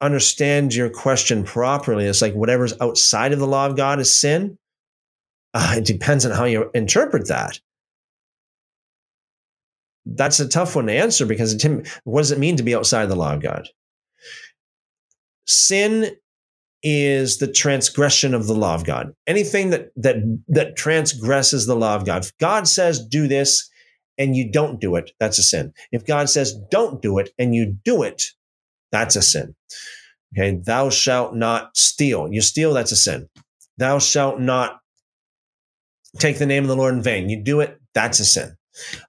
understand 0.01 0.73
your 0.73 0.89
question 0.89 1.43
properly, 1.43 2.05
it's 2.05 2.21
like 2.21 2.33
whatever's 2.33 2.79
outside 2.79 3.33
of 3.33 3.39
the 3.39 3.47
law 3.47 3.65
of 3.65 3.75
God 3.75 3.99
is 3.99 4.13
sin. 4.13 4.57
Uh, 5.53 5.75
it 5.77 5.85
depends 5.85 6.25
on 6.25 6.31
how 6.31 6.45
you 6.45 6.69
interpret 6.73 7.27
that. 7.27 7.59
That's 10.05 10.39
a 10.39 10.47
tough 10.47 10.75
one 10.75 10.87
to 10.87 10.93
answer 10.93 11.25
because 11.25 11.53
it, 11.53 11.87
what 12.03 12.21
does 12.21 12.31
it 12.31 12.39
mean 12.39 12.57
to 12.57 12.63
be 12.63 12.75
outside 12.75 13.07
the 13.07 13.15
law 13.15 13.33
of 13.33 13.41
God? 13.41 13.67
Sin 15.45 16.15
is 16.83 17.37
the 17.37 17.51
transgression 17.51 18.35
of 18.35 18.45
the 18.45 18.53
law 18.53 18.75
of 18.75 18.85
God. 18.85 19.13
Anything 19.25 19.71
that 19.71 19.89
that 19.95 20.17
that 20.47 20.75
transgresses 20.75 21.65
the 21.65 21.75
law 21.75 21.95
of 21.95 22.05
God. 22.05 22.23
If 22.23 22.37
God 22.37 22.67
says 22.67 23.03
do 23.03 23.27
this 23.27 23.69
and 24.17 24.35
you 24.35 24.49
don't 24.49 24.79
do 24.79 24.95
it, 24.95 25.11
that's 25.19 25.39
a 25.39 25.43
sin. 25.43 25.73
If 25.91 26.05
God 26.05 26.29
says 26.29 26.55
don't 26.71 27.01
do 27.01 27.17
it 27.17 27.29
and 27.37 27.53
you 27.53 27.75
do 27.83 28.03
it, 28.03 28.23
that's 28.91 29.15
a 29.15 29.21
sin. 29.21 29.55
Okay, 30.37 30.59
thou 30.63 30.89
shalt 30.89 31.35
not 31.35 31.75
steal. 31.75 32.31
You 32.31 32.41
steal, 32.41 32.73
that's 32.73 32.91
a 32.91 32.95
sin. 32.95 33.29
Thou 33.77 33.99
shalt 33.99 34.39
not 34.39 34.79
take 36.19 36.39
the 36.39 36.45
name 36.45 36.63
of 36.63 36.69
the 36.69 36.75
Lord 36.75 36.93
in 36.93 37.01
vain. 37.01 37.29
You 37.29 37.41
do 37.41 37.59
it, 37.59 37.79
that's 37.93 38.19
a 38.19 38.25
sin. 38.25 38.55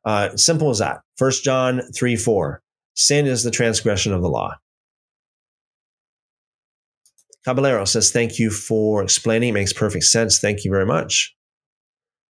Uh, 0.04 0.36
simple 0.36 0.70
as 0.70 0.78
that. 0.78 1.00
First 1.16 1.44
John 1.44 1.82
3 1.94 2.16
4. 2.16 2.62
Sin 2.94 3.26
is 3.26 3.42
the 3.42 3.50
transgression 3.50 4.12
of 4.12 4.22
the 4.22 4.28
law. 4.28 4.56
Caballero 7.44 7.84
says, 7.84 8.10
Thank 8.10 8.38
you 8.38 8.50
for 8.50 9.02
explaining. 9.02 9.50
It 9.50 9.52
makes 9.52 9.72
perfect 9.72 10.04
sense. 10.04 10.38
Thank 10.38 10.64
you 10.64 10.70
very 10.70 10.86
much. 10.86 11.35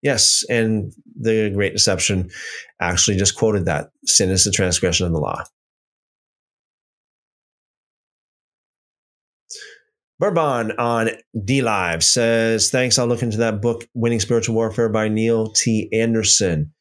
Yes, 0.01 0.43
and 0.49 0.93
the 1.19 1.51
Great 1.53 1.73
Deception 1.73 2.29
actually 2.79 3.17
just 3.17 3.35
quoted 3.35 3.65
that 3.65 3.89
sin 4.05 4.29
is 4.29 4.43
the 4.43 4.51
transgression 4.51 5.07
of 5.07 5.11
the 5.11 5.19
law. 5.19 5.43
Bourbon 10.19 10.71
on 10.79 11.11
D 11.43 11.61
Live 11.61 12.03
says, 12.03 12.71
Thanks. 12.71 12.97
I'll 12.97 13.05
look 13.07 13.21
into 13.21 13.37
that 13.37 13.61
book, 13.61 13.85
Winning 13.93 14.19
Spiritual 14.19 14.55
Warfare 14.55 14.89
by 14.89 15.09
Neil 15.09 15.51
T. 15.51 15.89
Anderson. 15.93 16.73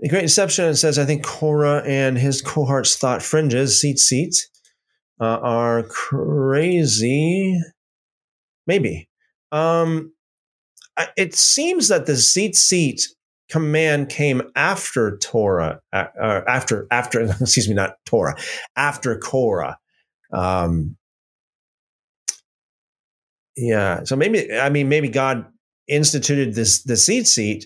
The 0.00 0.08
Great 0.08 0.22
Deception 0.22 0.74
says, 0.74 0.98
I 0.98 1.04
think 1.04 1.24
Korah 1.24 1.82
and 1.86 2.18
his 2.18 2.42
cohorts 2.42 2.96
thought 2.96 3.22
fringes, 3.22 3.82
tzitzits, 3.82 4.36
uh, 5.20 5.38
are 5.42 5.82
crazy. 5.84 7.60
Maybe. 8.66 9.08
Um, 9.52 10.12
it 11.16 11.34
seems 11.34 11.88
that 11.88 12.06
the 12.06 12.12
tzitzit 12.12 13.02
command 13.50 14.08
came 14.08 14.42
after 14.56 15.16
Torah, 15.18 15.80
uh, 15.92 16.06
after 16.20 16.86
after 16.90 17.20
excuse 17.40 17.68
me, 17.68 17.74
not 17.74 17.96
Torah, 18.06 18.36
after 18.76 19.18
Korah. 19.18 19.78
Um, 20.32 20.96
yeah, 23.56 24.04
so 24.04 24.16
maybe 24.16 24.52
I 24.52 24.70
mean 24.70 24.88
maybe 24.88 25.08
God 25.08 25.46
instituted 25.86 26.54
this 26.54 26.82
the 26.82 26.94
tzitzit 26.94 27.64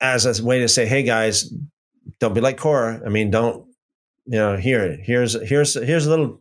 as 0.00 0.26
a 0.26 0.44
way 0.44 0.60
to 0.60 0.68
say, 0.68 0.86
hey 0.86 1.02
guys, 1.02 1.52
don't 2.20 2.34
be 2.34 2.40
like 2.40 2.56
Korah. 2.56 3.00
I 3.04 3.08
mean, 3.08 3.30
don't 3.30 3.67
you 4.28 4.38
know? 4.38 4.56
Here, 4.56 4.98
here's 5.02 5.34
here's 5.48 5.74
here's 5.74 6.06
a 6.06 6.10
little 6.10 6.40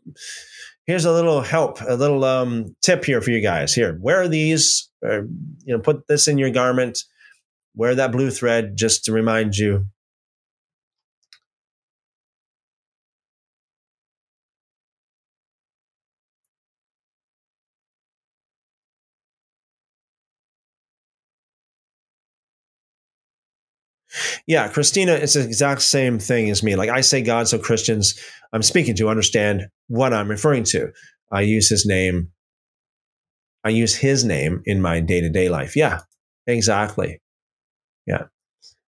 here's 0.85 1.05
a 1.05 1.11
little 1.11 1.41
help, 1.41 1.81
a 1.81 1.95
little 1.95 2.23
um, 2.23 2.75
tip 2.81 3.05
here 3.05 3.21
for 3.21 3.31
you 3.31 3.41
guys. 3.41 3.73
Here, 3.73 3.97
wear 4.01 4.27
these. 4.27 4.89
Or, 5.03 5.27
you 5.63 5.75
know, 5.75 5.79
put 5.79 6.07
this 6.07 6.27
in 6.27 6.37
your 6.37 6.49
garment. 6.49 6.99
Wear 7.75 7.93
that 7.95 8.11
blue 8.11 8.31
thread 8.31 8.75
just 8.75 9.05
to 9.05 9.11
remind 9.11 9.55
you 9.55 9.85
Yeah, 24.47 24.69
Christina, 24.69 25.11
it's 25.11 25.33
the 25.33 25.41
exact 25.41 25.81
same 25.81 26.19
thing 26.19 26.49
as 26.49 26.63
me. 26.63 26.75
Like 26.75 26.89
I 26.89 27.01
say 27.01 27.21
God, 27.21 27.49
so 27.49 27.59
Christians 27.59 28.17
I'm 28.53 28.63
speaking 28.63 28.95
to 28.95 29.09
understand 29.09 29.67
what 29.87 30.13
I'm 30.13 30.29
referring 30.29 30.63
to. 30.65 30.91
I 31.31 31.41
use 31.41 31.69
his 31.69 31.85
name. 31.85 32.31
I 33.63 33.69
use 33.69 33.95
his 33.95 34.23
name 34.23 34.61
in 34.65 34.81
my 34.81 35.01
day 35.01 35.21
to 35.21 35.29
day 35.29 35.49
life. 35.49 35.75
Yeah, 35.75 35.99
exactly. 36.45 37.21
Yeah. 38.05 38.23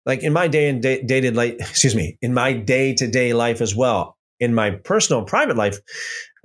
Like 0.05 0.23
in 0.23 0.31
my 0.31 0.47
day 0.47 0.69
and 0.69 0.81
day 0.81 1.01
to 1.01 1.31
life, 1.31 1.55
excuse 1.59 1.95
me, 1.95 2.17
in 2.21 2.33
my 2.33 2.53
day 2.53 2.93
to 2.95 3.07
day 3.07 3.33
life 3.33 3.59
as 3.61 3.75
well, 3.75 4.17
in 4.39 4.53
my 4.53 4.71
personal 4.71 5.23
private 5.25 5.57
life 5.57 5.77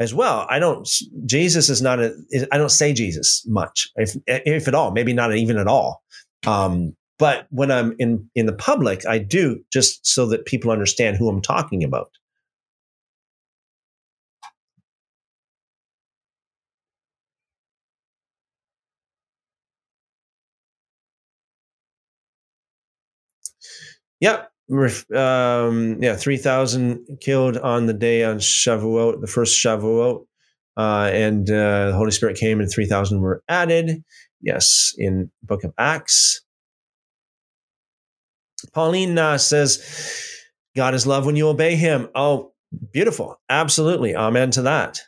as 0.01 0.13
well. 0.13 0.47
I 0.51 0.59
don't, 0.59 0.89
Jesus 1.25 1.69
is 1.69 1.81
not 1.81 2.01
a, 2.01 2.15
I 2.51 2.59
don't 2.59 2.71
say 2.71 2.93
Jesus 2.93 3.45
much, 3.47 3.91
if, 3.95 4.17
if 4.27 4.67
at 4.67 4.75
all, 4.75 4.91
maybe 4.91 5.13
not 5.13 5.35
even 5.35 5.57
at 5.57 5.69
all. 5.69 6.03
Um, 6.47 6.97
but 7.19 7.47
when 7.51 7.71
I'm 7.71 7.95
in, 7.99 8.29
in 8.35 8.47
the 8.47 8.53
public, 8.53 9.07
I 9.07 9.19
do 9.19 9.61
just 9.73 10.07
so 10.07 10.27
that 10.27 10.47
people 10.47 10.71
understand 10.71 11.17
who 11.17 11.29
I'm 11.29 11.43
talking 11.43 11.85
about. 11.85 12.11
Yep. 24.21 24.51
Um, 25.15 26.03
yeah, 26.03 26.17
3,000 26.17 27.19
killed 27.21 27.59
on 27.59 27.87
the 27.87 27.93
day 27.93 28.25
on 28.25 28.39
Shavuot, 28.39 29.21
the 29.21 29.27
first 29.27 29.63
Shavuot. 29.63 30.25
Uh, 30.77 31.11
and 31.13 31.49
uh, 31.51 31.89
the 31.89 31.95
Holy 31.95 32.11
Spirit 32.11 32.37
came 32.37 32.61
and 32.61 32.71
3,000 32.71 33.21
were 33.21 33.43
added. 33.49 34.03
Yes, 34.41 34.93
in 34.99 35.31
book 35.43 35.65
of 35.65 35.73
Acts. 35.79 36.44
Pauline 38.73 39.19
uh, 39.19 39.39
says, 39.39 40.23
God 40.77 40.95
is 40.95 41.07
love 41.07 41.27
when 41.27 41.37
you 41.37 41.49
obey 41.49 41.77
him. 41.77 42.09
Oh, 42.15 42.53
beautiful. 42.93 43.41
Absolutely. 43.49 44.17
Amen 44.17 44.51
to 44.53 44.63
that. 44.63 45.01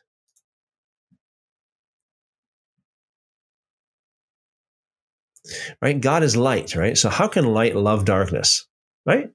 Right? 5.81 6.01
God 6.01 6.23
is 6.23 6.37
light, 6.37 6.75
right? 6.75 6.99
So 6.99 7.09
how 7.09 7.29
can 7.29 7.47
light 7.47 7.77
love 7.77 8.05
darkness? 8.05 8.67
Right? 9.05 9.31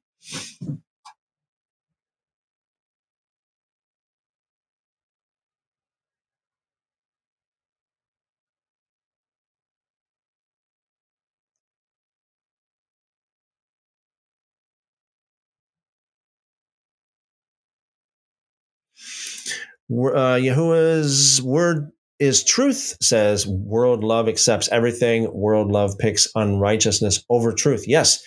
Uh, 19.92 20.36
Yahuwah's 20.36 21.42
word 21.42 21.92
is 22.20 22.44
truth, 22.44 22.98
says 23.02 23.48
world 23.48 24.04
love 24.04 24.28
accepts 24.30 24.70
everything. 24.70 25.32
World 25.34 25.72
love 25.72 25.98
picks 25.98 26.28
unrighteousness 26.36 27.24
over 27.30 27.52
truth. 27.52 27.88
Yes, 27.88 28.24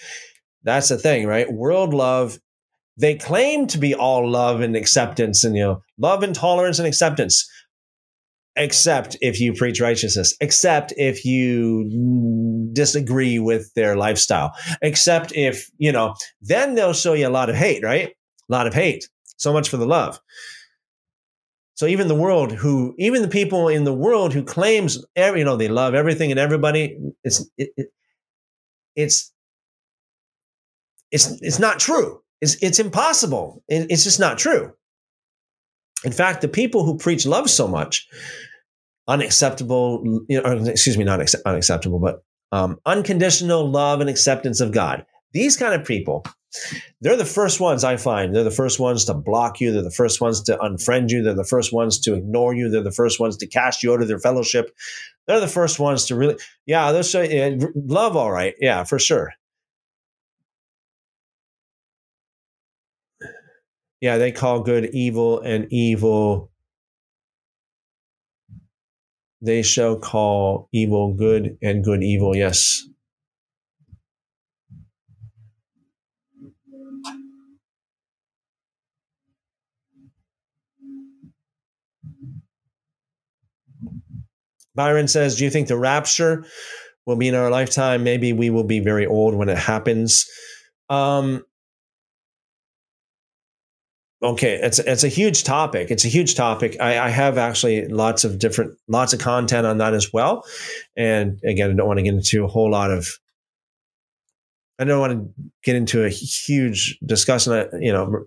that's 0.65 0.89
the 0.89 0.99
thing, 0.99 1.27
right? 1.27 1.51
World 1.53 1.95
love, 1.95 2.39
they 2.99 3.15
claim 3.15 3.67
to 3.69 3.79
be 3.79 3.95
all 3.95 4.29
love 4.29 4.61
and 4.61 4.77
acceptance 4.77 5.45
and, 5.45 5.57
you 5.57 5.63
know, 5.63 5.83
love 5.99 6.23
and 6.23 6.35
tolerance 6.35 6.79
and 6.79 6.89
acceptance, 6.89 7.49
except 8.57 9.17
if 9.21 9.41
you 9.41 9.53
preach 9.53 9.81
righteousness, 9.81 10.37
except 10.41 10.93
if 10.97 11.25
you 11.25 12.71
disagree 12.73 13.39
with 13.39 13.73
their 13.75 13.97
lifestyle, 13.97 14.53
except 14.83 15.33
if, 15.37 15.71
you 15.79 15.93
know, 15.93 16.15
then 16.43 16.75
they'll 16.75 16.93
show 16.93 17.13
you 17.13 17.29
a 17.29 17.31
lot 17.31 17.49
of 17.49 17.57
hate, 17.57 17.83
right? 17.85 18.09
A 18.09 18.53
lot 18.53 18.67
of 18.67 18.75
hate. 18.75 19.09
So 19.37 19.53
much 19.53 19.69
for 19.69 19.77
the 19.77 19.87
love. 19.87 20.21
So 21.75 21.87
even 21.87 22.07
the 22.07 22.15
world 22.15 22.53
who, 22.53 22.95
even 22.99 23.23
the 23.23 23.29
people 23.29 23.69
in 23.69 23.85
the 23.85 23.93
world 23.93 24.33
who 24.33 24.45
claims, 24.45 25.05
every, 25.17 25.41
you 25.41 25.45
know, 25.45 25.57
they 25.57 25.69
love 25.69 25.95
everything 25.95 26.31
and 26.31 26.39
everybody, 26.39 26.97
it's, 27.25 27.41
it, 27.59 27.71
it, 27.77 27.89
it's, 28.95 29.33
it's, 31.11 31.31
it's 31.43 31.59
not 31.59 31.81
true. 31.81 32.21
It's, 32.41 32.55
it's 32.63 32.79
impossible. 32.79 33.63
It, 33.69 33.89
it's 33.91 34.05
just 34.05 34.21
not 34.21 34.39
true. 34.39 34.73
In 36.05 36.13
fact, 36.13 36.43
the 36.43 36.49
people 36.49 36.85
who 36.85 36.97
preach 36.97 37.27
love 37.27 37.51
so 37.51 37.67
much, 37.67 38.07
unacceptable, 39.09 40.03
you 40.29 40.41
know, 40.41 40.65
excuse 40.67 40.97
me, 40.97 41.05
not 41.05 41.21
unacceptable, 41.45 41.99
but 41.99 42.23
um, 42.53 42.79
unconditional 42.87 43.69
love 43.69 44.01
and 44.01 44.09
acceptance 44.09 44.61
of 44.61 44.71
God. 44.71 45.05
These 45.33 45.57
kind 45.57 45.75
of 45.75 45.87
people 45.87 46.25
they're 47.01 47.17
the 47.17 47.25
first 47.25 47.61
ones 47.61 47.85
I 47.85 47.97
find. 47.97 48.35
They're 48.35 48.45
the 48.45 48.51
first 48.51 48.79
ones 48.81 49.05
to 49.07 49.15
block 49.15 49.61
you. 49.61 49.73
They're 49.73 49.83
the 49.83 49.91
first 49.91 50.21
ones 50.21 50.43
to 50.43 50.57
unfriend 50.57 51.11
you. 51.11 51.23
They're 51.23 51.35
the 51.35 51.45
first 51.45 51.73
ones 51.73 51.99
to 52.01 52.15
ignore 52.15 52.55
you. 52.55 52.69
They're 52.69 52.83
the 52.83 52.91
first 52.91 53.21
ones 53.21 53.37
to 53.39 53.47
cast 53.47 53.83
you 53.83 53.93
out 53.93 54.03
of 54.03 54.09
their 54.09 54.19
fellowship. 54.19 54.75
They're 55.27 55.41
the 55.41 55.49
first 55.49 55.79
ones 55.79 56.07
to 56.07 56.17
really, 56.17 56.37
yeah, 56.67 56.93
they're 56.93 57.03
so, 57.03 57.23
yeah, 57.23 57.57
love, 57.75 58.17
all 58.17 58.31
right. 58.31 58.55
Yeah, 58.61 58.85
for 58.85 58.99
sure. 58.99 59.33
Yeah, 64.01 64.19
they 64.19 64.33
call 64.33 64.61
good 64.61 64.91
evil 64.93 65.41
and 65.41 65.67
evil. 65.71 66.51
They 69.41 69.63
shall 69.63 69.99
call 69.99 70.69
evil 70.73 71.15
good 71.15 71.57
and 71.63 71.83
good 71.83 72.03
evil. 72.03 72.37
Yes. 72.37 72.87
Byron 84.75 85.09
says, 85.09 85.37
Do 85.37 85.45
you 85.45 85.51
think 85.51 85.69
the 85.69 85.79
rapture 85.79 86.45
will 87.07 87.17
be 87.17 87.29
in 87.29 87.35
our 87.35 87.51
lifetime? 87.51 88.05
Maybe 88.05 88.33
we 88.33 88.51
will 88.51 88.65
be 88.65 88.81
very 88.81 89.07
old 89.07 89.35
when 89.35 89.49
it 89.49 89.59
happens. 89.59 90.29
Um, 90.89 91.45
okay, 94.23 94.55
it's 94.55 94.79
it's 94.79 95.05
a 95.05 95.09
huge 95.09 95.45
topic. 95.45 95.91
It's 95.91 96.05
a 96.05 96.09
huge 96.09 96.35
topic. 96.35 96.77
I, 96.81 96.99
I, 96.99 97.09
have 97.09 97.39
actually 97.39 97.87
lots 97.89 98.25
of 98.25 98.39
different 98.39 98.77
lots 98.89 99.13
of 99.13 99.21
content 99.21 99.67
on 99.67 99.79
that 99.79 99.95
as 99.95 100.13
well. 100.13 100.45
And 100.97 101.41
again, 101.45 101.71
I 101.71 101.75
don't 101.75 101.87
want 101.87 101.99
to 101.99 102.03
get 102.03 102.15
into 102.15 102.45
a 102.45 102.49
whole 102.49 102.71
lot 102.71 102.91
of. 102.91 103.09
I 104.79 104.85
don't 104.85 105.01
want 105.01 105.13
to 105.13 105.51
get 105.63 105.77
into 105.77 106.05
a 106.05 106.09
huge 106.09 106.99
discussion. 107.07 107.69
You 107.81 107.93
know, 107.93 108.25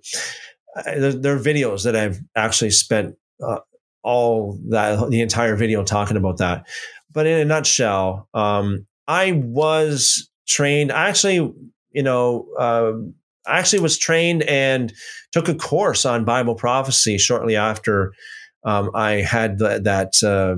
there, 0.85 1.13
there 1.13 1.35
are 1.35 1.39
videos 1.39 1.83
that 1.83 1.95
I've 1.95 2.21
actually 2.35 2.71
spent 2.71 3.15
uh, 3.45 3.59
all 4.07 4.57
that 4.69 5.09
the 5.09 5.19
entire 5.19 5.57
video 5.57 5.83
talking 5.83 6.15
about 6.15 6.37
that. 6.37 6.65
But 7.11 7.27
in 7.27 7.39
a 7.39 7.45
nutshell, 7.45 8.29
um, 8.33 8.87
I 9.05 9.33
was 9.33 10.29
trained. 10.47 10.93
I 10.93 11.09
actually, 11.09 11.53
you 11.91 12.03
know, 12.03 12.47
uh, 12.57 12.93
I 13.45 13.59
actually 13.59 13.81
was 13.81 13.97
trained 13.97 14.43
and 14.43 14.93
took 15.33 15.49
a 15.49 15.55
course 15.55 16.05
on 16.05 16.23
Bible 16.23 16.55
prophecy 16.55 17.17
shortly 17.17 17.57
after 17.57 18.13
um, 18.63 18.91
I 18.95 19.15
had 19.15 19.59
the, 19.59 19.81
that 19.83 20.23
uh, 20.23 20.55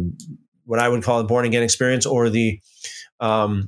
what 0.65 0.77
I 0.77 0.87
would 0.87 1.03
call 1.03 1.19
a 1.19 1.23
born 1.23 1.45
again 1.45 1.63
experience, 1.63 2.05
or 2.05 2.29
the 2.29 2.59
um, 3.19 3.67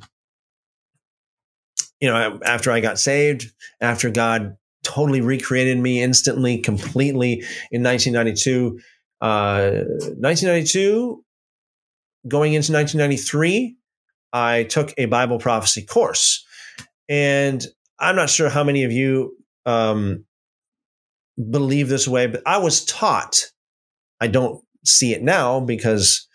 you 1.99 2.07
know, 2.07 2.39
after 2.45 2.71
I 2.71 2.81
got 2.81 2.99
saved, 2.99 3.51
after 3.81 4.11
God 4.11 4.57
totally 4.83 5.21
recreated 5.21 5.79
me 5.79 6.01
instantly, 6.01 6.59
completely 6.59 7.43
in 7.71 7.83
1992. 7.83 8.79
1992, 9.21 11.23
uh, 12.23 12.27
going 12.27 12.53
into 12.53 12.73
1993, 12.73 13.77
I 14.33 14.63
took 14.63 14.93
a 14.97 15.05
Bible 15.05 15.39
prophecy 15.39 15.85
course. 15.85 16.45
And 17.09 17.65
I'm 17.99 18.15
not 18.15 18.29
sure 18.29 18.49
how 18.49 18.63
many 18.63 18.83
of 18.83 18.91
you 18.91 19.35
um, 19.65 20.25
believe 21.49 21.89
this 21.89 22.07
way, 22.07 22.27
but 22.27 22.41
I 22.45 22.57
was 22.57 22.85
taught. 22.85 23.51
I 24.19 24.27
don't 24.27 24.63
see 24.85 25.13
it 25.13 25.21
now 25.21 25.59
because 25.59 26.27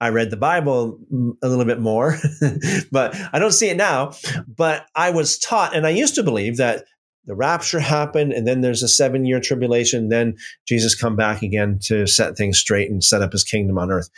I 0.00 0.08
read 0.08 0.30
the 0.30 0.36
Bible 0.36 0.98
a 1.42 1.48
little 1.48 1.64
bit 1.64 1.80
more, 1.80 2.18
but 2.92 3.16
I 3.32 3.38
don't 3.38 3.52
see 3.52 3.68
it 3.68 3.76
now. 3.76 4.12
But 4.46 4.86
I 4.94 5.10
was 5.10 5.38
taught, 5.38 5.74
and 5.74 5.86
I 5.86 5.90
used 5.90 6.14
to 6.14 6.22
believe 6.22 6.56
that 6.56 6.84
the 7.26 7.34
rapture 7.34 7.80
happened 7.96 8.32
and 8.32 8.46
then 8.46 8.60
there's 8.60 8.82
a 8.82 8.88
seven 8.88 9.24
year 9.24 9.40
tribulation 9.40 10.08
then 10.08 10.34
jesus 10.66 10.94
come 10.94 11.16
back 11.16 11.42
again 11.42 11.78
to 11.82 12.06
set 12.06 12.36
things 12.36 12.58
straight 12.58 12.90
and 12.90 13.04
set 13.04 13.22
up 13.22 13.32
his 13.32 13.44
kingdom 13.44 13.78
on 13.78 13.90
earth. 13.90 14.10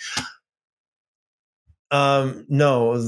Um, 1.91 2.47
no 2.49 3.03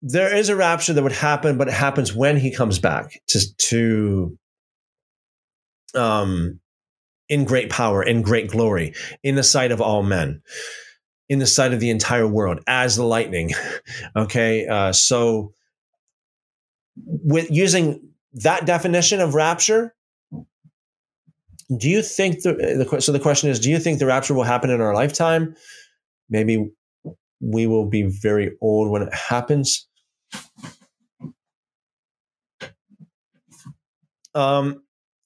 there 0.00 0.34
is 0.34 0.48
a 0.48 0.56
rapture 0.56 0.92
that 0.92 1.02
would 1.02 1.12
happen 1.12 1.58
but 1.58 1.68
it 1.68 1.74
happens 1.74 2.14
when 2.14 2.36
he 2.36 2.50
comes 2.50 2.78
back 2.78 3.20
to 3.28 3.56
to 3.56 4.38
um 5.94 6.60
in 7.28 7.44
great 7.44 7.70
power 7.70 8.02
in 8.02 8.22
great 8.22 8.48
glory 8.50 8.92
in 9.22 9.34
the 9.34 9.42
sight 9.42 9.72
of 9.72 9.80
all 9.80 10.02
men 10.02 10.42
in 11.28 11.38
the 11.38 11.46
sight 11.46 11.72
of 11.72 11.80
the 11.80 11.90
entire 11.90 12.26
world 12.26 12.60
as 12.66 12.96
the 12.96 13.04
lightning 13.04 13.50
okay? 14.16 14.66
Uh, 14.66 14.92
so 14.92 15.52
with 16.96 17.50
using 17.50 18.08
that 18.34 18.66
definition 18.66 19.20
of 19.20 19.34
rapture, 19.34 19.94
do 21.78 21.88
you 21.88 22.02
think 22.02 22.42
the, 22.42 22.52
the 22.54 23.00
so 23.00 23.12
the 23.12 23.20
question 23.20 23.48
is, 23.48 23.58
do 23.58 23.70
you 23.70 23.78
think 23.78 23.98
the 23.98 24.06
rapture 24.06 24.34
will 24.34 24.42
happen 24.42 24.70
in 24.70 24.80
our 24.80 24.94
lifetime? 24.94 25.54
Maybe 26.28 26.70
we 27.40 27.66
will 27.66 27.86
be 27.86 28.02
very 28.02 28.56
old 28.60 28.90
when 28.90 29.02
it 29.02 29.14
happens. 29.14 29.88
Um, 34.34 34.82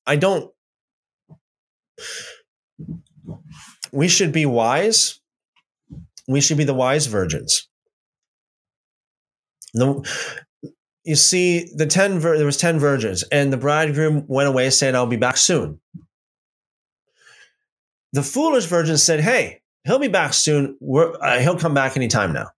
I 0.07 0.17
don't. 0.17 0.53
We 3.91 4.09
should 4.09 4.33
be 4.33 4.47
wise. 4.47 5.19
We 6.27 6.41
should 6.41 6.59
be 6.59 6.65
the 6.65 6.75
wise 6.75 7.07
virgins. 7.07 7.69
The, 9.73 10.07
you 11.09 11.17
see 11.17 11.71
the 11.75 11.87
10 11.87 12.21
there 12.21 12.45
was 12.45 12.59
10 12.59 12.79
virgins 12.79 13.23
and 13.33 13.51
the 13.51 13.57
bridegroom 13.57 14.27
went 14.29 14.47
away 14.47 14.69
saying 14.69 14.95
i'll 14.95 15.07
be 15.07 15.17
back 15.17 15.39
soon. 15.39 15.81
The 18.13 18.23
foolish 18.23 18.67
virgin 18.67 18.99
said 18.99 19.21
hey 19.21 19.63
he'll 19.85 19.99
be 19.99 20.09
back 20.09 20.35
soon. 20.35 20.77
Uh, 20.87 21.39
he'll 21.39 21.59
come 21.59 21.73
back 21.73 21.97
anytime 21.97 22.35
now. 22.35 22.49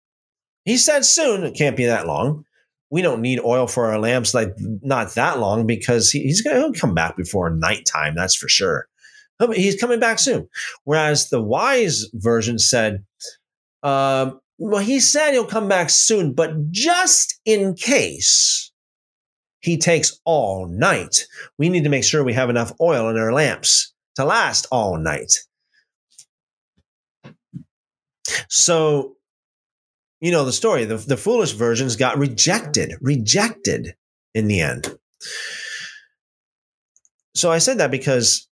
He 0.64 0.78
said 0.78 1.04
soon 1.04 1.44
it 1.44 1.54
can't 1.54 1.76
be 1.76 1.86
that 1.86 2.08
long. 2.08 2.44
We 2.90 3.02
don't 3.02 3.22
need 3.22 3.38
oil 3.38 3.68
for 3.68 3.86
our 3.86 4.00
lamps 4.00 4.34
like 4.34 4.52
not 4.58 5.14
that 5.14 5.38
long 5.38 5.64
because 5.64 6.10
he, 6.10 6.22
he's 6.24 6.42
gonna 6.42 6.58
he'll 6.58 6.72
come 6.72 6.92
back 6.92 7.16
before 7.16 7.50
nighttime 7.50 8.16
that's 8.16 8.34
for 8.34 8.48
sure. 8.48 8.88
He's 9.54 9.80
coming 9.80 10.00
back 10.00 10.18
soon. 10.18 10.48
Whereas 10.82 11.30
the 11.30 11.40
wise 11.40 12.06
version 12.12 12.58
said 12.58 13.04
um, 13.84 14.40
well, 14.60 14.82
he 14.82 15.00
said 15.00 15.32
he'll 15.32 15.47
come 15.47 15.68
back 15.68 15.89
soon, 15.89 16.34
but 16.34 16.70
just 16.70 17.40
in 17.47 17.74
case 17.74 18.70
he 19.60 19.78
takes 19.78 20.20
all 20.26 20.66
night, 20.68 21.24
we 21.58 21.70
need 21.70 21.84
to 21.84 21.90
make 21.90 22.05
sure 22.05 22.22
we 22.22 22.34
have 22.34 22.50
enough 22.50 22.70
oil 22.78 23.08
in 23.08 23.16
our 23.16 23.32
lamps 23.32 23.94
to 24.16 24.24
last 24.24 24.66
all 24.70 24.98
night. 24.98 25.32
So, 28.48 29.16
you 30.20 30.30
know 30.30 30.44
the 30.44 30.52
story. 30.52 30.84
The, 30.84 30.98
the 30.98 31.16
foolish 31.16 31.52
versions 31.52 31.97
got 31.97 32.18
rejected, 32.18 32.92
rejected 33.00 33.94
in 34.34 34.47
the 34.47 34.60
end. 34.60 34.94
So 37.34 37.50
I 37.50 37.58
said 37.58 37.78
that 37.78 37.90
because 37.90 38.47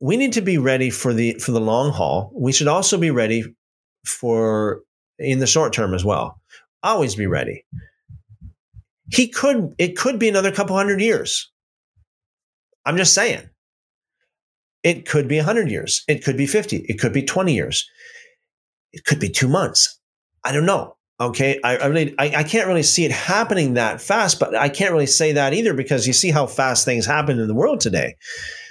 we 0.00 0.18
need 0.18 0.34
to 0.34 0.42
be 0.42 0.58
ready 0.58 0.90
for 0.90 1.14
the 1.14 1.32
for 1.34 1.52
the 1.52 1.60
long 1.60 1.92
haul. 1.92 2.30
We 2.34 2.52
should 2.52 2.68
also 2.68 2.98
be 2.98 3.10
ready 3.10 3.54
for 4.04 4.82
in 5.18 5.38
the 5.38 5.46
short 5.46 5.72
term 5.72 5.94
as 5.94 6.04
well. 6.04 6.40
Always 6.82 7.14
be 7.14 7.26
ready. 7.26 7.64
He 9.10 9.28
could, 9.28 9.74
it 9.78 9.96
could 9.96 10.18
be 10.18 10.28
another 10.28 10.52
couple 10.52 10.76
hundred 10.76 11.00
years. 11.00 11.50
I'm 12.84 12.96
just 12.96 13.14
saying. 13.14 13.48
It 14.82 15.06
could 15.06 15.26
be 15.26 15.36
100 15.36 15.68
years. 15.68 16.04
It 16.06 16.22
could 16.22 16.36
be 16.36 16.46
50. 16.46 16.76
It 16.88 17.00
could 17.00 17.12
be 17.12 17.22
20 17.22 17.52
years. 17.52 17.88
It 18.92 19.04
could 19.04 19.18
be 19.18 19.28
two 19.28 19.48
months. 19.48 19.98
I 20.44 20.52
don't 20.52 20.66
know. 20.66 20.96
Okay. 21.20 21.58
I, 21.64 21.76
I 21.76 21.86
really, 21.86 22.14
I, 22.18 22.36
I 22.36 22.42
can't 22.44 22.68
really 22.68 22.84
see 22.84 23.04
it 23.04 23.10
happening 23.10 23.74
that 23.74 24.00
fast, 24.00 24.38
but 24.38 24.54
I 24.54 24.68
can't 24.68 24.92
really 24.92 25.06
say 25.06 25.32
that 25.32 25.54
either 25.54 25.74
because 25.74 26.06
you 26.06 26.12
see 26.12 26.30
how 26.30 26.46
fast 26.46 26.84
things 26.84 27.04
happen 27.04 27.40
in 27.40 27.48
the 27.48 27.54
world 27.54 27.80
today. 27.80 28.14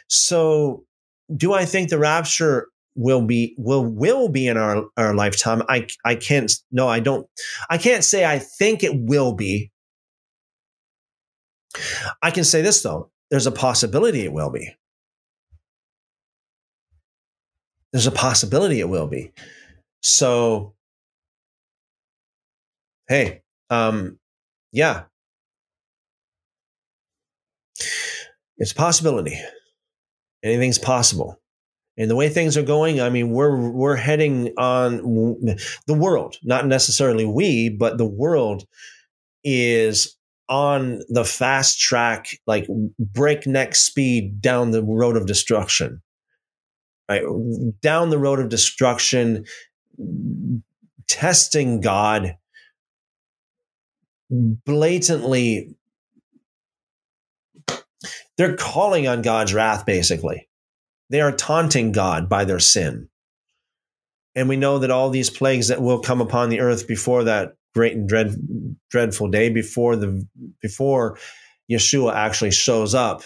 So, 0.08 0.86
do 1.36 1.54
I 1.54 1.66
think 1.66 1.90
the 1.90 1.98
rapture 1.98 2.68
will 2.96 3.22
be 3.22 3.54
will 3.58 3.86
will 3.86 4.30
be 4.30 4.48
in 4.48 4.58
our 4.58 4.86
our 4.98 5.14
lifetime. 5.14 5.62
I 5.68 5.88
i 6.04 6.16
can't 6.16 6.52
no 6.72 6.88
i 6.88 7.00
don't 7.00 7.28
i 7.70 7.78
can't 7.78 8.04
say 8.04 8.26
i 8.26 8.40
think 8.40 8.84
it 8.84 8.96
will 8.96 9.34
be. 9.34 9.72
I 12.22 12.32
can 12.32 12.46
say 12.46 12.62
this 12.62 12.82
though. 12.82 13.12
There's 13.30 13.48
a 13.48 13.52
possibility 13.52 14.22
it 14.22 14.32
will 14.32 14.50
be. 14.50 14.76
There's 17.92 18.08
a 18.08 18.12
possibility 18.12 18.80
it 18.80 18.90
will 18.90 19.08
be. 19.08 19.34
So 20.02 20.74
hey 23.08 23.42
um 23.70 24.20
yeah. 24.72 25.04
It's 28.58 28.72
a 28.72 28.76
possibility. 28.76 29.38
Anything's 30.42 30.80
possible 30.80 31.42
and 31.98 32.10
the 32.10 32.16
way 32.16 32.30
things 32.30 32.58
are 32.58 32.64
going, 32.64 33.00
I 33.00 33.10
mean, 33.10 33.30
we're 33.32 33.70
we're 33.72 33.96
heading 33.96 34.54
on 34.58 34.98
the 35.88 35.94
world, 35.94 36.38
not 36.44 36.68
necessarily 36.68 37.26
we, 37.26 37.70
but 37.70 37.98
the 37.98 38.06
world 38.06 38.66
is 39.44 40.18
on 40.50 41.02
the 41.10 41.24
fast 41.24 41.80
track, 41.80 42.28
like 42.46 42.68
breakneck 43.00 43.76
speed 43.76 44.42
down 44.42 44.72
the 44.72 44.84
road 44.84 45.16
of 45.16 45.26
destruction. 45.26 46.02
Right? 47.10 47.24
Down 47.82 48.10
the 48.10 48.18
road 48.18 48.40
of 48.40 48.50
destruction, 48.50 49.46
testing 51.08 51.80
God, 51.82 52.36
blatantly, 54.30 55.76
they're 58.38 58.58
calling 58.58 59.08
on 59.08 59.22
God's 59.22 59.54
wrath, 59.54 59.86
basically. 59.86 60.45
They 61.10 61.22
are 61.22 61.32
taunting 61.32 61.92
God 61.92 62.28
by 62.30 62.46
their 62.46 62.60
sin. 62.60 63.10
And 64.36 64.50
we 64.50 64.58
know 64.58 64.80
that 64.80 64.92
all 64.92 65.10
these 65.10 65.30
plagues 65.30 65.70
that 65.70 65.82
will 65.82 66.00
come 66.00 66.20
upon 66.20 66.50
the 66.50 66.60
earth 66.60 66.88
before 66.88 67.24
that 67.24 67.54
great 67.74 67.94
and 67.94 68.08
dread, 68.08 68.36
dreadful 68.90 69.30
day, 69.30 69.50
before 69.50 69.96
the 69.96 70.28
before 70.62 71.18
Yeshua 71.72 72.14
actually 72.14 72.52
shows 72.52 72.96
up 72.96 73.24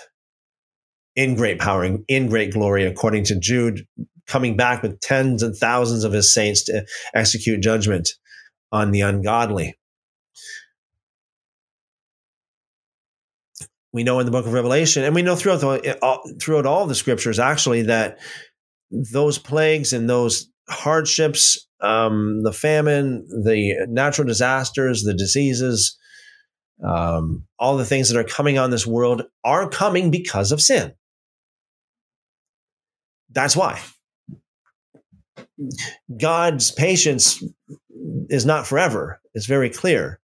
in 1.15 1.35
great 1.35 1.59
power, 1.59 1.83
and 1.83 2.05
in 2.07 2.27
great 2.27 2.53
glory, 2.53 2.85
according 2.85 3.23
to 3.25 3.39
Jude, 3.39 3.85
coming 4.27 4.55
back 4.55 4.83
with 4.83 4.99
tens 4.99 5.41
and 5.41 5.55
thousands 5.55 6.03
of 6.03 6.13
his 6.13 6.33
saints 6.33 6.63
to 6.65 6.85
execute 7.13 7.61
judgment 7.61 8.09
on 8.71 8.91
the 8.91 9.01
ungodly. 9.01 9.78
We 13.91 14.03
know 14.03 14.19
in 14.19 14.25
the 14.25 14.31
book 14.31 14.45
of 14.45 14.53
Revelation, 14.53 15.03
and 15.03 15.15
we 15.15 15.23
know 15.23 15.35
throughout 15.35 15.61
the, 15.61 16.37
throughout 16.39 16.65
all 16.65 16.85
the 16.85 16.95
scriptures 16.95 17.39
actually 17.39 17.83
that 17.83 18.19
those 18.91 19.37
plagues 19.37 19.93
and 19.93 20.09
those 20.09 20.49
hardships, 20.69 21.67
um, 21.81 22.43
the 22.43 22.53
famine, 22.53 23.25
the 23.43 23.87
natural 23.87 24.27
disasters, 24.27 25.03
the 25.03 25.13
diseases, 25.13 25.97
um, 26.87 27.45
all 27.57 27.77
the 27.77 27.85
things 27.85 28.09
that 28.09 28.19
are 28.19 28.23
coming 28.23 28.57
on 28.57 28.69
this 28.69 28.85
world 28.87 29.23
are 29.43 29.67
coming 29.69 30.11
because 30.11 30.51
of 30.51 30.61
sin. 30.61 30.93
That's 33.31 33.55
why. 33.55 33.79
God's 36.19 36.71
patience 36.71 37.43
is 38.29 38.45
not 38.45 38.65
forever. 38.65 39.19
It's 39.33 39.45
very 39.45 39.69
clear. 39.69 40.19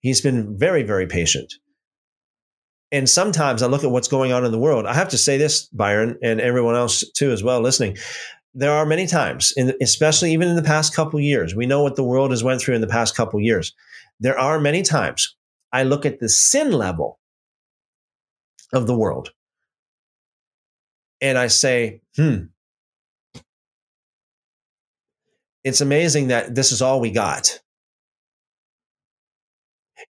He's 0.00 0.20
been 0.20 0.58
very, 0.58 0.82
very 0.82 1.06
patient. 1.06 1.52
And 2.92 3.08
sometimes 3.08 3.62
I 3.62 3.66
look 3.66 3.82
at 3.82 3.90
what's 3.90 4.08
going 4.08 4.32
on 4.32 4.44
in 4.44 4.52
the 4.52 4.58
world. 4.58 4.86
I 4.86 4.94
have 4.94 5.08
to 5.08 5.18
say 5.18 5.38
this, 5.38 5.66
Byron, 5.68 6.18
and 6.22 6.40
everyone 6.40 6.76
else 6.76 7.02
too, 7.12 7.32
as 7.32 7.42
well, 7.42 7.60
listening 7.60 7.96
there 8.54 8.72
are 8.72 8.84
many 8.84 9.06
times, 9.06 9.52
in, 9.56 9.74
especially 9.80 10.32
even 10.32 10.48
in 10.48 10.56
the 10.56 10.62
past 10.62 10.94
couple 10.94 11.18
years, 11.18 11.54
we 11.54 11.66
know 11.66 11.82
what 11.82 11.96
the 11.96 12.04
world 12.04 12.30
has 12.30 12.44
went 12.44 12.60
through 12.60 12.74
in 12.74 12.80
the 12.80 12.86
past 12.86 13.16
couple 13.16 13.40
years. 13.40 13.74
There 14.20 14.38
are 14.38 14.60
many 14.60 14.82
times 14.82 15.36
I 15.72 15.84
look 15.84 16.04
at 16.04 16.20
the 16.20 16.28
sin 16.28 16.70
level 16.70 17.18
of 18.72 18.86
the 18.86 18.96
world 18.96 19.32
and 21.20 21.38
I 21.38 21.46
say, 21.46 22.02
hmm, 22.16 22.44
it's 25.64 25.80
amazing 25.80 26.28
that 26.28 26.54
this 26.54 26.72
is 26.72 26.82
all 26.82 27.00
we 27.00 27.10
got. 27.10 27.60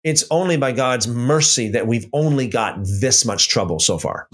It's 0.03 0.23
only 0.31 0.57
by 0.57 0.71
God's 0.71 1.07
mercy 1.07 1.69
that 1.69 1.87
we've 1.87 2.07
only 2.11 2.47
got 2.47 2.79
this 2.83 3.25
much 3.25 3.49
trouble 3.49 3.79
so 3.79 3.97
far. 3.97 4.27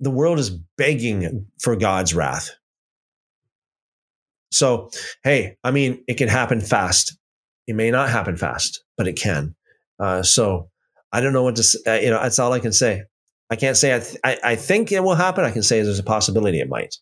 the 0.00 0.10
world 0.10 0.38
is 0.38 0.50
begging 0.50 1.46
for 1.60 1.76
God's 1.76 2.14
wrath. 2.14 2.50
So, 4.50 4.90
hey, 5.24 5.56
I 5.64 5.70
mean, 5.70 6.04
it 6.06 6.14
can 6.14 6.28
happen 6.28 6.60
fast. 6.60 7.16
It 7.66 7.74
may 7.74 7.90
not 7.90 8.10
happen 8.10 8.36
fast, 8.36 8.84
but 8.96 9.08
it 9.08 9.14
can. 9.14 9.54
Uh, 9.98 10.22
so, 10.22 10.70
I 11.12 11.20
don't 11.20 11.32
know 11.32 11.42
what 11.42 11.56
to. 11.56 11.78
Uh, 11.86 11.94
you 11.94 12.10
know, 12.10 12.20
that's 12.22 12.38
all 12.38 12.52
I 12.52 12.60
can 12.60 12.72
say. 12.72 13.02
I 13.50 13.56
can't 13.56 13.76
say 13.76 13.94
I, 13.94 13.98
th- 14.00 14.16
I, 14.24 14.38
I 14.44 14.56
think 14.56 14.92
it 14.92 15.02
will 15.02 15.14
happen. 15.14 15.44
I 15.44 15.50
can 15.50 15.62
say 15.62 15.80
there's 15.82 15.98
a 15.98 16.04
possibility 16.04 16.60
it 16.60 16.68
might. 16.68 16.96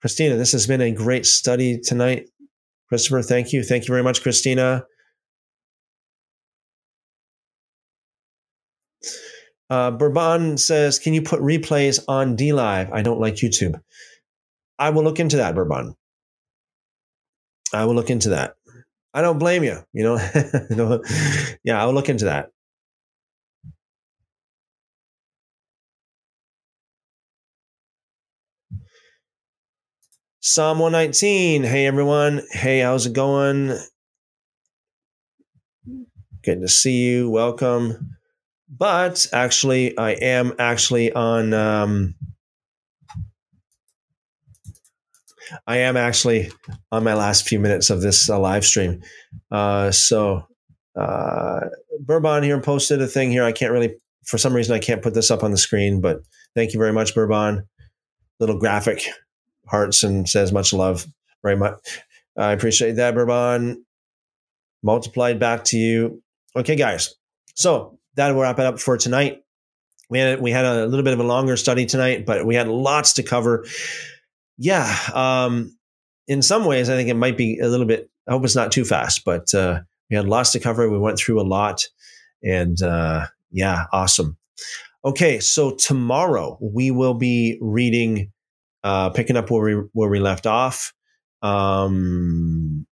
Christina, 0.00 0.36
this 0.36 0.52
has 0.52 0.66
been 0.66 0.80
a 0.80 0.92
great 0.92 1.26
study 1.26 1.78
tonight. 1.78 2.28
Christopher, 2.88 3.22
thank 3.22 3.52
you. 3.52 3.62
Thank 3.62 3.88
you 3.88 3.92
very 3.92 4.02
much, 4.02 4.22
Christina. 4.22 4.84
Uh, 9.68 9.90
Bourbon 9.90 10.58
says, 10.58 10.98
"Can 10.98 11.12
you 11.12 11.22
put 11.22 11.40
replays 11.40 12.02
on 12.06 12.36
DLive? 12.36 12.92
I 12.92 13.02
don't 13.02 13.20
like 13.20 13.34
YouTube." 13.34 13.80
I 14.78 14.90
will 14.90 15.02
look 15.02 15.18
into 15.18 15.38
that, 15.38 15.54
Bourbon. 15.54 15.94
I 17.72 17.84
will 17.84 17.94
look 17.94 18.10
into 18.10 18.30
that. 18.30 18.54
I 19.12 19.22
don't 19.22 19.38
blame 19.38 19.64
you. 19.64 19.78
You 19.92 20.04
know, 20.04 21.00
yeah, 21.64 21.82
I 21.82 21.86
will 21.86 21.94
look 21.94 22.08
into 22.08 22.26
that. 22.26 22.50
Psalm 30.48 30.78
119. 30.78 31.64
Hey, 31.64 31.86
everyone. 31.86 32.42
Hey, 32.52 32.78
how's 32.78 33.06
it 33.06 33.12
going? 33.12 33.76
Good 36.42 36.60
to 36.60 36.68
see 36.68 37.04
you. 37.04 37.28
Welcome 37.28 38.16
but 38.68 39.26
actually, 39.32 39.96
I 39.96 40.12
am 40.12 40.52
actually 40.58 41.12
on. 41.12 41.54
Um, 41.54 42.14
I 45.66 45.78
am 45.78 45.96
actually 45.96 46.50
on 46.90 47.04
my 47.04 47.14
last 47.14 47.48
few 47.48 47.60
minutes 47.60 47.88
of 47.90 48.00
this 48.00 48.28
uh, 48.28 48.38
live 48.38 48.64
stream. 48.64 49.02
Uh, 49.50 49.92
so, 49.92 50.46
uh, 50.96 51.60
Bourbon 52.00 52.42
here 52.42 52.60
posted 52.60 53.00
a 53.00 53.06
thing 53.06 53.30
here. 53.30 53.44
I 53.44 53.52
can't 53.52 53.72
really, 53.72 53.94
for 54.24 54.38
some 54.38 54.52
reason, 54.52 54.74
I 54.74 54.80
can't 54.80 55.02
put 55.02 55.14
this 55.14 55.30
up 55.30 55.44
on 55.44 55.52
the 55.52 55.56
screen, 55.56 56.00
but 56.00 56.18
thank 56.56 56.72
you 56.72 56.80
very 56.80 56.92
much, 56.92 57.14
Bourbon. 57.14 57.68
Little 58.40 58.58
graphic 58.58 59.06
hearts 59.66 60.02
and 60.02 60.28
says 60.28 60.52
much 60.52 60.72
love. 60.72 61.06
Very 61.42 61.56
much. 61.56 61.78
I 62.36 62.52
appreciate 62.52 62.92
that, 62.92 63.14
Bourbon. 63.14 63.84
Multiplied 64.82 65.38
back 65.38 65.64
to 65.64 65.78
you. 65.78 66.22
Okay, 66.54 66.76
guys. 66.76 67.14
So 67.54 67.98
that'll 68.14 68.40
wrap 68.40 68.58
it 68.58 68.66
up 68.66 68.78
for 68.78 68.96
tonight. 68.96 69.42
We 70.08 70.18
had 70.18 70.40
we 70.40 70.50
had 70.50 70.64
a 70.64 70.86
little 70.86 71.04
bit 71.04 71.14
of 71.14 71.20
a 71.20 71.24
longer 71.24 71.56
study 71.56 71.86
tonight, 71.86 72.26
but 72.26 72.46
we 72.46 72.54
had 72.54 72.68
lots 72.68 73.14
to 73.14 73.22
cover. 73.22 73.66
Yeah, 74.58 74.96
um, 75.12 75.76
in 76.28 76.42
some 76.42 76.64
ways, 76.64 76.88
I 76.88 76.96
think 76.96 77.08
it 77.08 77.14
might 77.14 77.36
be 77.36 77.58
a 77.58 77.68
little 77.68 77.86
bit. 77.86 78.08
I 78.28 78.32
hope 78.32 78.44
it's 78.44 78.56
not 78.56 78.72
too 78.72 78.84
fast, 78.84 79.24
but 79.24 79.52
uh, 79.54 79.80
we 80.10 80.16
had 80.16 80.26
lots 80.26 80.52
to 80.52 80.60
cover. 80.60 80.88
We 80.88 80.98
went 80.98 81.18
through 81.18 81.40
a 81.40 81.42
lot, 81.42 81.88
and 82.42 82.80
uh, 82.82 83.26
yeah, 83.50 83.86
awesome. 83.92 84.36
Okay, 85.04 85.38
so 85.38 85.72
tomorrow 85.72 86.58
we 86.60 86.90
will 86.90 87.14
be 87.14 87.58
reading, 87.60 88.32
uh, 88.86 89.10
picking 89.10 89.36
up 89.36 89.50
where 89.50 89.64
we 89.64 89.88
where 89.94 90.08
we 90.08 90.20
left 90.20 90.46
off. 90.46 90.94
Um, 91.42 92.86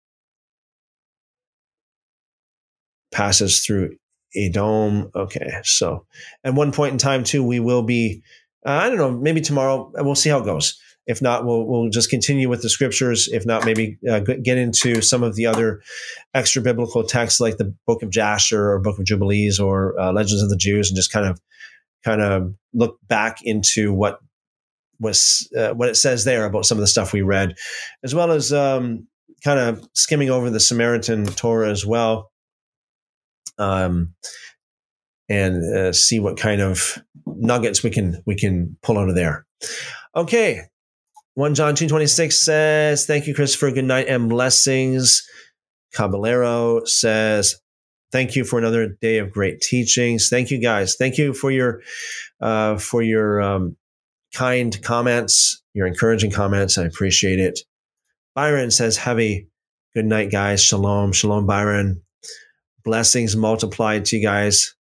passes 3.13 3.65
through 3.65 3.97
Edom. 4.35 5.11
Okay, 5.15 5.61
so 5.65 6.07
at 6.45 6.55
one 6.55 6.73
point 6.73 6.93
in 6.93 6.99
time 6.99 7.25
too, 7.25 7.45
we 7.45 7.61
will 7.61 7.83
be. 7.83 8.23
Uh, 8.65 8.71
I 8.71 8.89
don't 8.89 8.97
know. 8.97 9.11
Maybe 9.11 9.43
tomorrow 9.43 9.93
we'll 9.97 10.15
see 10.15 10.31
how 10.31 10.39
it 10.39 10.47
goes. 10.47 10.81
If 11.07 11.21
not, 11.21 11.45
we'll 11.45 11.67
we'll 11.67 11.91
just 11.91 12.09
continue 12.09 12.49
with 12.49 12.63
the 12.63 12.71
scriptures. 12.71 13.29
If 13.31 13.45
not, 13.45 13.67
maybe 13.67 13.99
uh, 14.11 14.21
get 14.21 14.57
into 14.57 15.03
some 15.03 15.23
of 15.23 15.37
the 15.37 15.45
other 15.45 15.83
extra 16.33 16.63
biblical 16.63 17.05
texts 17.05 17.39
like 17.39 17.59
the 17.59 17.75
Book 17.87 18.03
of 18.03 18.09
Jasher 18.09 18.71
or 18.71 18.81
Book 18.81 18.99
of 18.99 19.05
Jubilees 19.05 19.61
or 19.61 19.99
uh, 20.01 20.11
Legends 20.11 20.43
of 20.43 20.49
the 20.49 20.57
Jews, 20.57 20.89
and 20.89 20.97
just 20.97 21.13
kind 21.13 21.27
of 21.27 21.39
kind 22.03 22.23
of 22.23 22.55
look 22.73 22.99
back 23.09 23.41
into 23.43 23.93
what 23.93 24.21
was 25.03 25.51
uh, 25.59 25.75
what 25.75 25.91
it 25.91 25.97
says 25.97 26.25
there 26.25 26.47
about 26.47 26.65
some 26.65 26.79
of 26.79 26.83
the 26.83 26.87
stuff 26.87 27.13
we 27.13 27.23
read, 27.23 27.55
as 28.03 28.15
well 28.15 28.31
as 28.31 28.53
um, 28.53 29.07
kind 29.45 29.59
of 29.59 29.87
skimming 29.93 30.31
over 30.31 30.49
the 30.49 30.61
Samaritan 30.61 31.27
Torah 31.27 31.71
as 31.71 31.85
well 31.85 32.33
um, 33.59 34.15
and 35.29 35.77
uh, 35.77 35.93
see 35.93 36.21
what 36.21 36.37
kind 36.37 36.61
of 36.61 37.03
nuggets 37.27 37.83
we 37.83 37.91
can 37.91 38.23
we 38.27 38.37
can 38.37 38.77
pull 38.83 38.99
out 38.99 39.09
of 39.09 39.15
there. 39.15 39.47
Okay, 40.15 40.63
one 41.35 41.55
John 41.55 41.75
two 41.75 41.89
twenty 41.89 42.07
six 42.07 42.45
says, 42.45 43.07
"Thank 43.07 43.27
you, 43.27 43.35
Christopher. 43.35 43.71
Good 43.71 43.85
night 43.85 44.09
and 44.09 44.29
blessings." 44.29 45.27
Caballero 45.95 46.85
says, 46.85 47.57
"Thank 48.11 48.35
you 48.35 48.45
for 48.45 48.59
another 48.59 48.97
day 49.01 49.19
of 49.19 49.33
great 49.33 49.61
teachings. 49.61 50.29
Thank 50.29 50.51
you, 50.51 50.61
guys. 50.61 50.97
Thank 50.97 51.19
you 51.19 51.35
for 51.35 51.51
your 51.51 51.81
uh, 52.41 52.79
for 52.79 53.03
your 53.03 53.41
um, 53.41 53.77
kind 54.35 54.81
comments, 54.83 55.63
your 55.75 55.87
encouraging 55.87 56.31
comments. 56.31 56.79
I 56.79 56.85
appreciate 56.85 57.39
it." 57.39 57.61
Byron 58.35 58.71
says, 58.71 58.97
"Have 58.99 59.21
a 59.21 59.47
good 59.95 60.07
night, 60.07 60.31
guys. 60.31 60.63
Shalom, 60.63 61.13
shalom, 61.13 61.47
Byron." 61.47 62.03
Blessings 62.85 63.37
multiplied 63.37 64.05
to 64.07 64.17
you 64.17 64.23
guys. 64.23 64.75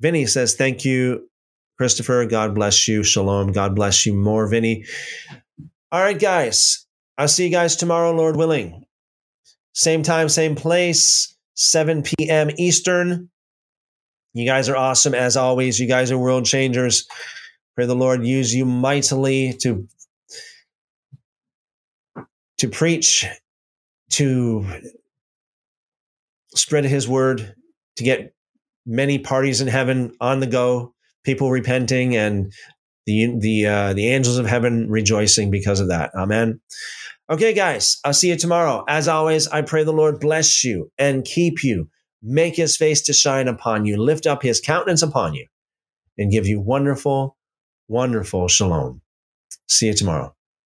Vinny 0.00 0.26
says, 0.26 0.54
Thank 0.54 0.84
you, 0.84 1.28
Christopher, 1.78 2.26
God 2.26 2.54
bless 2.54 2.86
you. 2.88 3.02
Shalom. 3.02 3.52
God 3.52 3.74
bless 3.74 4.06
you 4.06 4.14
more, 4.14 4.48
Vinny. 4.48 4.84
All 5.90 6.02
right, 6.02 6.18
guys. 6.18 6.86
I'll 7.18 7.28
see 7.28 7.44
you 7.44 7.50
guys 7.50 7.76
tomorrow, 7.76 8.12
Lord 8.12 8.36
willing. 8.36 8.84
Same 9.72 10.02
time, 10.02 10.28
same 10.28 10.54
place, 10.54 11.34
7 11.54 12.02
p.m. 12.02 12.50
Eastern. 12.58 13.30
You 14.34 14.46
guys 14.46 14.68
are 14.68 14.76
awesome 14.76 15.14
as 15.14 15.36
always. 15.36 15.80
You 15.80 15.88
guys 15.88 16.10
are 16.10 16.18
world 16.18 16.44
changers. 16.44 17.06
Pray 17.76 17.84
the 17.86 17.94
Lord 17.94 18.26
use 18.26 18.54
you 18.54 18.64
mightily 18.64 19.52
to 19.60 19.86
to 22.58 22.68
preach, 22.70 23.26
to 24.12 24.66
spread 26.54 26.86
his 26.86 27.06
word, 27.06 27.54
to 27.96 28.04
get 28.04 28.34
many 28.86 29.18
parties 29.18 29.60
in 29.60 29.68
heaven 29.68 30.12
on 30.22 30.40
the 30.40 30.46
go, 30.46 30.94
people 31.22 31.50
repenting, 31.50 32.16
and 32.16 32.50
the 33.04 33.36
the 33.38 33.66
uh, 33.66 33.92
the 33.92 34.08
angels 34.08 34.38
of 34.38 34.46
heaven 34.46 34.88
rejoicing 34.90 35.50
because 35.50 35.78
of 35.78 35.88
that. 35.88 36.10
Amen. 36.14 36.60
Okay, 37.28 37.52
guys, 37.52 37.98
I'll 38.04 38.14
see 38.14 38.30
you 38.30 38.36
tomorrow. 38.36 38.84
As 38.88 39.06
always, 39.06 39.48
I 39.48 39.60
pray 39.60 39.84
the 39.84 39.92
Lord 39.92 40.18
bless 40.18 40.64
you 40.64 40.90
and 40.96 41.24
keep 41.24 41.62
you, 41.62 41.90
make 42.22 42.56
his 42.56 42.76
face 42.76 43.02
to 43.02 43.12
shine 43.12 43.48
upon 43.48 43.84
you, 43.84 43.96
lift 43.96 44.26
up 44.26 44.42
his 44.42 44.60
countenance 44.60 45.02
upon 45.02 45.34
you, 45.34 45.46
and 46.16 46.30
give 46.30 46.46
you 46.46 46.60
wonderful, 46.60 47.35
wonderful 47.88 48.48
shalom. 48.48 49.02
See 49.68 49.88
you 49.88 49.94
tomorrow. 49.94 50.35